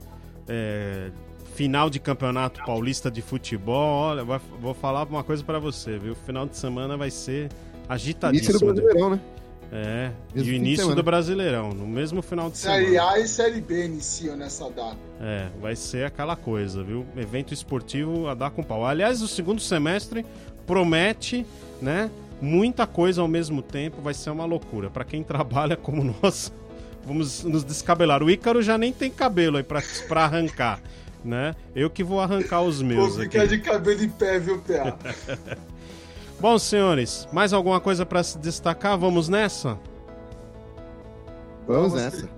é, 0.48 1.12
final 1.54 1.90
de 1.90 2.00
campeonato 2.00 2.64
paulista 2.66 3.12
de 3.12 3.22
futebol, 3.22 4.12
olha, 4.12 4.24
vou 4.24 4.74
falar 4.74 5.06
uma 5.08 5.24
coisa 5.24 5.44
para 5.44 5.60
você, 5.60 5.98
viu? 5.98 6.16
Final 6.16 6.46
de 6.46 6.58
semana 6.58 6.96
vai 6.96 7.12
ser 7.12 7.50
agitadíssimo. 7.88 8.52
Início 8.52 8.60
do 8.60 8.74
Brasileirão, 8.74 9.10
né? 9.10 9.20
É, 9.72 10.12
mesmo 10.34 10.50
e 10.50 10.54
o 10.54 10.56
início 10.56 10.96
do 10.96 11.04
Brasileirão, 11.04 11.70
no 11.70 11.86
mesmo 11.86 12.24
final 12.24 12.50
de 12.50 12.58
semana. 12.58 12.82
Série 12.82 12.98
A 12.98 13.20
e 13.20 13.28
Série 13.28 13.62
B 13.62 13.86
iniciam 13.86 14.36
nessa 14.36 14.68
data. 14.70 14.98
É, 15.22 15.48
vai 15.62 15.76
ser 15.76 16.06
aquela 16.06 16.36
coisa, 16.36 16.84
viu? 16.84 17.06
Evento 17.16 17.54
esportivo 17.54 18.28
a 18.28 18.34
dar 18.34 18.50
com 18.50 18.64
pau. 18.64 18.84
Aliás, 18.84 19.22
o 19.22 19.28
segundo 19.28 19.62
semestre 19.62 20.26
promete, 20.66 21.46
né? 21.80 22.10
Muita 22.42 22.88
coisa 22.88 23.22
ao 23.22 23.28
mesmo 23.28 23.62
tempo, 23.62 24.02
vai 24.02 24.14
ser 24.14 24.30
uma 24.30 24.46
loucura. 24.46 24.90
Para 24.90 25.04
quem 25.04 25.22
trabalha 25.24 25.76
como 25.76 26.16
nós, 26.22 26.52
vamos 27.06 27.44
nos 27.44 27.64
descabelar. 27.64 28.24
O 28.24 28.30
Ícaro 28.30 28.62
já 28.62 28.78
nem 28.78 28.94
tem 28.94 29.10
cabelo 29.10 29.58
aí 29.58 29.64
pra, 29.64 29.82
pra 30.08 30.26
arrancar 30.26 30.82
né? 31.24 31.56
Eu 31.76 31.90
que 31.90 32.04
vou 32.04 32.20
arrancar 32.20 32.62
os 32.62 32.82
meus 32.82 33.16
vou 33.16 33.24
ficar 33.24 33.44
aqui. 33.44 33.58
de 33.58 33.60
cabelo 33.60 34.04
em 34.04 34.10
pé, 34.10 34.40
viu, 34.40 34.62
Pé? 34.62 34.96
Bom, 36.40 36.58
senhores, 36.58 37.28
mais 37.34 37.52
alguma 37.52 37.82
coisa 37.82 38.06
para 38.06 38.24
se 38.24 38.38
destacar? 38.38 38.98
Vamos 38.98 39.28
nessa? 39.28 39.78
Vamos, 41.68 41.92
Vamos 41.92 41.94
nessa. 41.94 42.30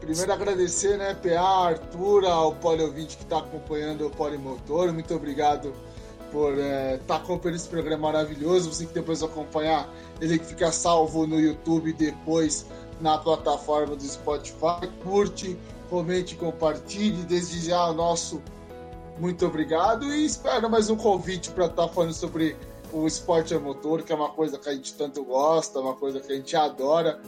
Primeiro 0.00 0.32
agradecer, 0.32 0.98
né, 0.98 1.14
PA, 1.14 1.68
Arthur, 1.68 2.26
ao 2.26 2.54
Poliovinte 2.56 3.16
que 3.16 3.22
está 3.22 3.38
acompanhando 3.38 4.06
o 4.06 4.10
Polimotor. 4.10 4.92
Muito 4.92 5.14
obrigado 5.14 5.72
por 6.34 6.52
estar 6.54 6.64
é, 6.64 6.96
tá 7.06 7.16
acompanhando 7.16 7.56
esse 7.56 7.68
programa 7.68 8.10
maravilhoso. 8.10 8.72
Você 8.72 8.86
que 8.86 8.92
depois 8.92 9.22
acompanhar, 9.22 9.88
ele 10.20 10.36
fica 10.40 10.72
salvo 10.72 11.28
no 11.28 11.38
YouTube 11.38 11.92
depois 11.92 12.66
na 13.00 13.16
plataforma 13.16 13.94
do 13.94 14.02
Spotify. 14.02 14.88
Curte, 15.04 15.56
comente, 15.88 16.34
compartilhe. 16.34 17.22
Desde 17.22 17.68
já 17.68 17.88
o 17.88 17.94
nosso 17.94 18.42
muito 19.16 19.46
obrigado 19.46 20.12
e 20.12 20.24
espero 20.24 20.68
mais 20.68 20.90
um 20.90 20.96
convite 20.96 21.52
para 21.52 21.66
estar 21.66 21.86
tá 21.86 21.88
falando 21.88 22.12
sobre 22.12 22.56
o 22.92 23.06
esporte 23.06 23.54
a 23.54 23.60
motor, 23.60 24.02
que 24.02 24.12
é 24.12 24.16
uma 24.16 24.30
coisa 24.30 24.58
que 24.58 24.68
a 24.68 24.74
gente 24.74 24.92
tanto 24.94 25.22
gosta, 25.22 25.78
uma 25.78 25.94
coisa 25.94 26.18
que 26.18 26.32
a 26.32 26.34
gente 26.34 26.56
adora. 26.56 27.20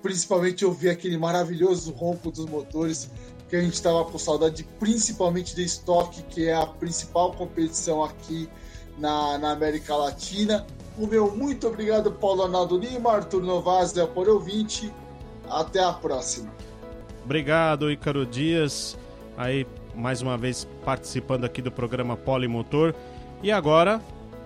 Principalmente 0.00 0.64
ouvir 0.64 0.90
aquele 0.90 1.18
maravilhoso 1.18 1.90
ronco 1.90 2.30
dos 2.30 2.46
motores 2.46 3.10
que 3.54 3.58
a 3.58 3.62
gente 3.62 3.74
estava 3.74 4.04
com 4.04 4.18
saudade, 4.18 4.66
principalmente 4.80 5.54
de 5.54 5.62
estoque, 5.62 6.24
que 6.24 6.48
é 6.48 6.54
a 6.56 6.66
principal 6.66 7.32
competição 7.34 8.02
aqui 8.02 8.48
na, 8.98 9.38
na 9.38 9.52
América 9.52 9.94
Latina. 9.94 10.66
O 10.98 11.06
meu 11.06 11.30
muito 11.30 11.68
obrigado, 11.68 12.10
Paulo 12.10 12.42
Arnaldo 12.42 12.76
Lima, 12.76 13.12
Arthur 13.12 13.44
Novaz, 13.44 13.92
por 14.12 14.28
ouvinte. 14.28 14.92
Até 15.48 15.78
a 15.78 15.92
próxima. 15.92 16.52
Obrigado, 17.24 17.92
Ícaro 17.92 18.26
Dias, 18.26 18.98
aí 19.36 19.64
mais 19.94 20.20
uma 20.20 20.36
vez 20.36 20.66
participando 20.84 21.44
aqui 21.44 21.62
do 21.62 21.70
programa 21.70 22.16
Polimotor. 22.16 22.92
E 23.40 23.52
agora 23.52 24.00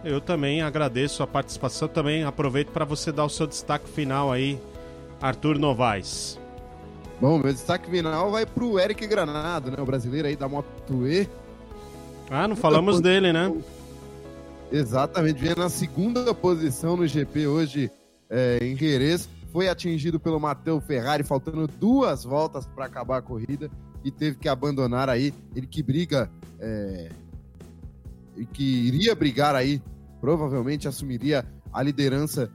eu 0.05 0.21
também 0.21 0.61
agradeço 0.61 1.23
a 1.23 1.27
participação, 1.27 1.89
também 1.89 2.25
aproveito 2.25 2.73
para 2.73 2.85
você 2.85 3.11
dar 3.11 3.25
o 3.25 3.31
seu 3.31 3.47
destaque 3.47 3.89
final 3.89 4.31
aí, 4.31 4.61
Arthur 5.19 5.59
Novaes. 5.59 6.38
Bom, 7.20 7.36
meu 7.36 7.53
destaque 7.53 7.90
final 7.90 8.31
vai 8.31 8.47
para 8.47 8.65
o 8.65 8.78
Eric 8.78 9.05
Granado, 9.07 9.73
né? 9.73 9.77
O 9.81 9.85
brasileiro 9.85 10.28
aí 10.28 10.36
da 10.36 10.49
Moto 10.49 11.05
E. 11.05 11.28
Ah, 12.31 12.47
não 12.47 12.55
falamos 12.55 13.01
dele, 13.01 13.32
né? 13.32 13.53
Exatamente, 14.70 15.40
vinha 15.40 15.57
na 15.57 15.69
segunda 15.69 16.32
posição 16.32 16.97
no 16.97 17.07
GP 17.07 17.49
hoje 17.49 17.90
é, 18.31 18.59
em 18.62 18.77
Jerez. 18.77 19.28
Foi 19.53 19.69
atingido 19.69 20.20
pelo 20.20 20.39
Matheus 20.39 20.85
Ferrari, 20.85 21.24
faltando 21.24 21.66
duas 21.66 22.23
voltas 22.23 22.66
para 22.66 22.85
acabar 22.85 23.19
a 23.19 23.23
corrida 23.23 23.69
e 24.05 24.12
teve 24.12 24.36
que 24.36 24.49
abandonar 24.49 25.09
aí. 25.09 25.35
Ele 25.57 25.66
que 25.66 25.82
briga, 25.82 26.31
é, 26.61 27.09
que 28.53 28.62
iria 28.62 29.15
brigar 29.16 29.57
aí, 29.57 29.82
provavelmente 30.20 30.86
assumiria 30.86 31.45
a 31.73 31.82
liderança 31.82 32.49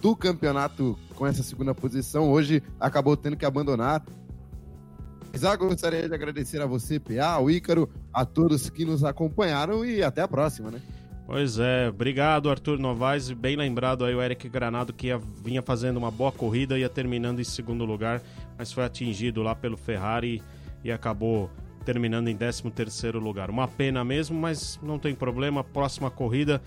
do 0.00 0.14
campeonato 0.14 0.98
com 1.14 1.26
essa 1.26 1.42
segunda 1.42 1.74
posição. 1.74 2.30
Hoje 2.30 2.62
acabou 2.78 3.16
tendo 3.16 3.36
que 3.36 3.44
abandonar. 3.44 4.04
Mas 5.32 5.42
gostaria 5.56 6.08
de 6.08 6.14
agradecer 6.14 6.60
a 6.60 6.66
você, 6.66 7.00
PA, 7.00 7.26
ao 7.26 7.50
Ícaro, 7.50 7.90
a 8.12 8.24
todos 8.24 8.70
que 8.70 8.84
nos 8.84 9.02
acompanharam 9.02 9.84
e 9.84 10.02
até 10.02 10.22
a 10.22 10.28
próxima, 10.28 10.70
né? 10.70 10.80
Pois 11.26 11.58
é, 11.58 11.88
obrigado 11.88 12.50
Arthur 12.50 12.78
Novaes, 12.78 13.30
bem 13.30 13.56
lembrado 13.56 14.04
aí 14.04 14.14
o 14.14 14.20
Eric 14.20 14.46
Granado 14.46 14.92
que 14.92 15.06
ia, 15.06 15.18
vinha 15.42 15.62
fazendo 15.62 15.96
uma 15.96 16.10
boa 16.10 16.30
corrida, 16.30 16.78
ia 16.78 16.88
terminando 16.88 17.40
em 17.40 17.44
segundo 17.44 17.86
lugar, 17.86 18.22
mas 18.58 18.70
foi 18.70 18.84
atingido 18.84 19.42
lá 19.42 19.54
pelo 19.54 19.74
Ferrari 19.74 20.42
e 20.84 20.92
acabou 20.92 21.50
terminando 21.82 22.28
em 22.28 22.36
13 22.36 22.70
terceiro 22.70 23.18
lugar. 23.18 23.48
Uma 23.48 23.66
pena 23.66 24.04
mesmo, 24.04 24.38
mas 24.38 24.78
não 24.82 24.98
tem 24.98 25.14
problema, 25.14 25.64
próxima 25.64 26.10
corrida 26.10 26.60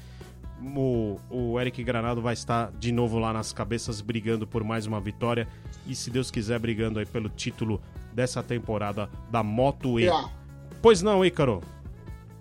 o, 0.61 1.19
o 1.29 1.59
Eric 1.59 1.83
Granado 1.83 2.21
vai 2.21 2.33
estar 2.33 2.71
de 2.71 2.91
novo 2.91 3.19
lá 3.19 3.31
nas 3.31 3.53
cabeças 3.53 4.01
brigando 4.01 4.47
por 4.47 4.63
mais 4.63 4.85
uma 4.85 4.99
vitória 4.99 5.47
e 5.85 5.95
se 5.95 6.09
Deus 6.09 6.31
quiser 6.31 6.59
brigando 6.59 6.99
aí 6.99 7.05
pelo 7.05 7.29
título 7.29 7.81
dessa 8.13 8.41
temporada 8.41 9.09
da 9.29 9.43
Moto 9.43 9.99
E. 9.99 10.07
Pois 10.81 11.01
não, 11.01 11.23
Ícaro? 11.23 11.61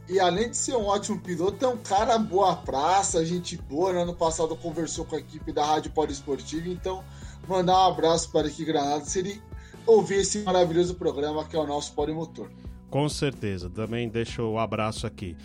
E 0.08 0.20
além 0.20 0.50
de 0.50 0.56
ser 0.56 0.76
um 0.76 0.86
ótimo 0.86 1.20
piloto, 1.20 1.64
é 1.64 1.68
um 1.68 1.76
cara 1.76 2.16
boa 2.16 2.54
praça, 2.54 3.24
gente 3.26 3.56
boa. 3.56 3.92
No 3.92 4.00
ano 4.02 4.14
passado 4.14 4.54
conversou 4.56 5.04
com 5.04 5.16
a 5.16 5.18
equipe 5.18 5.52
da 5.52 5.66
Rádio 5.66 5.90
Poliesportiva, 5.90 6.68
então 6.68 7.02
mandar 7.48 7.74
um 7.74 7.92
abraço 7.92 8.30
para 8.30 8.46
Eric 8.46 8.64
Granado 8.64 9.04
se 9.04 9.18
ele 9.18 9.42
ouvir 9.84 10.16
esse 10.16 10.42
maravilhoso 10.42 10.94
programa 10.94 11.44
que 11.44 11.56
é 11.56 11.58
o 11.58 11.66
nosso 11.66 11.92
Polimotor. 11.92 12.48
Com 12.88 13.08
certeza, 13.08 13.68
também 13.68 14.08
deixo 14.08 14.42
o 14.42 14.58
abraço 14.58 15.06
aqui. 15.06 15.36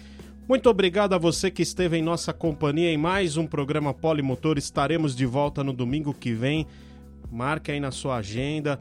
Muito 0.51 0.69
obrigado 0.69 1.13
a 1.13 1.17
você 1.17 1.49
que 1.49 1.61
esteve 1.61 1.95
em 1.95 2.01
nossa 2.01 2.33
companhia 2.33 2.91
em 2.91 2.97
mais 2.97 3.37
um 3.37 3.47
programa 3.47 3.93
Polimotor. 3.93 4.57
Estaremos 4.57 5.15
de 5.15 5.25
volta 5.25 5.63
no 5.63 5.71
domingo 5.71 6.13
que 6.13 6.33
vem. 6.33 6.67
Marque 7.31 7.71
aí 7.71 7.79
na 7.79 7.89
sua 7.89 8.17
agenda 8.17 8.77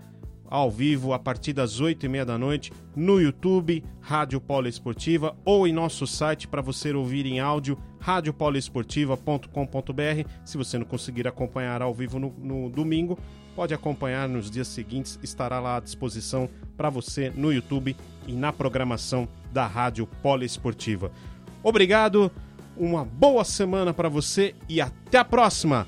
ao 0.51 0.69
vivo 0.69 1.13
a 1.13 1.19
partir 1.19 1.53
das 1.53 1.79
8 1.79 2.05
e 2.05 2.09
meia 2.09 2.27
da 2.27 2.37
noite 2.37 2.73
no 2.97 3.21
YouTube, 3.21 3.85
Rádio 4.01 4.41
Poliesportiva, 4.41 5.37
ou 5.45 5.65
em 5.65 5.73
nosso 5.73 6.09
site 6.09 6.49
para 6.49 6.61
você 6.61 6.93
ouvir 6.93 7.25
em 7.25 7.39
áudio, 7.39 7.79
radiopoliesportiva.com.br. 8.01 10.29
Se 10.45 10.59
você 10.59 10.77
não 10.77 10.85
conseguir 10.85 11.29
acompanhar 11.29 11.83
ao 11.83 11.95
vivo 11.95 12.19
no, 12.19 12.35
no 12.37 12.69
domingo, 12.69 13.17
pode 13.55 13.73
acompanhar 13.73 14.29
nos 14.29 14.51
dias 14.51 14.67
seguintes, 14.67 15.21
estará 15.23 15.61
lá 15.61 15.77
à 15.77 15.81
disposição 15.81 16.51
para 16.77 16.91
você 16.91 17.31
no 17.31 17.53
YouTube 17.53 17.97
e 18.27 18.33
na 18.33 18.53
programação 18.53 19.29
da 19.53 19.69
Rádio 19.69 20.09
Poliesportiva. 20.21 21.13
Obrigado, 21.63 22.31
uma 22.77 23.05
boa 23.05 23.45
semana 23.45 23.93
para 23.93 24.09
você 24.09 24.55
e 24.69 24.81
até 24.81 25.19
a 25.19 25.25
próxima. 25.25 25.87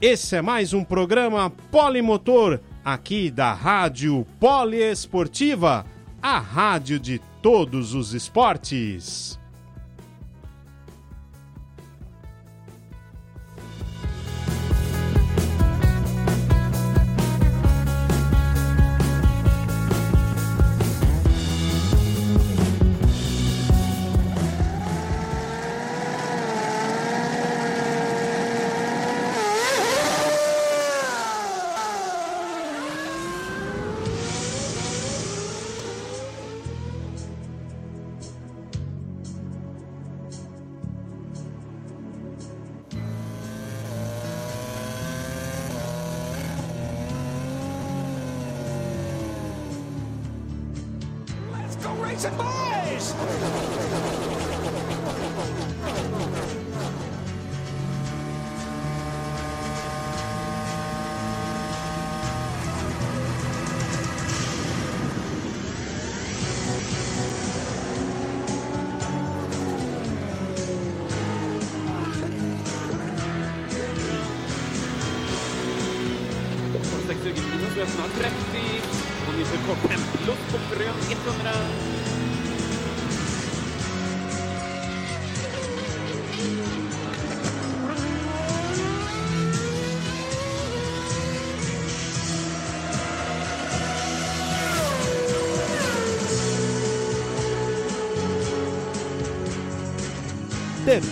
Esse 0.00 0.36
é 0.36 0.42
mais 0.42 0.72
um 0.72 0.84
programa 0.84 1.50
Polimotor 1.70 2.60
aqui 2.84 3.30
da 3.30 3.52
Rádio 3.52 4.24
Poliesportiva, 4.38 5.84
a 6.22 6.38
rádio 6.38 7.00
de 7.00 7.20
todos 7.42 7.94
os 7.94 8.14
esportes. 8.14 9.37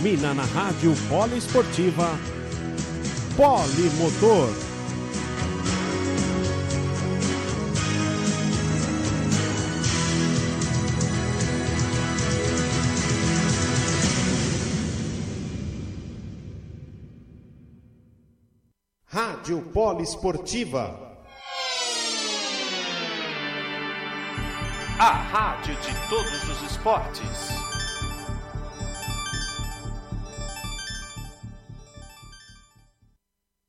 Termina 0.07 0.33
na 0.35 0.45
Rádio 0.45 0.95
Poliesportiva 1.09 2.16
Polimotor. 3.37 4.49
Rádio 19.07 19.62
Poliesportiva. 19.73 21.16
A 24.99 25.11
rádio 25.11 25.74
de 25.74 26.09
todos 26.09 26.49
os 26.49 26.70
esportes. 26.70 27.56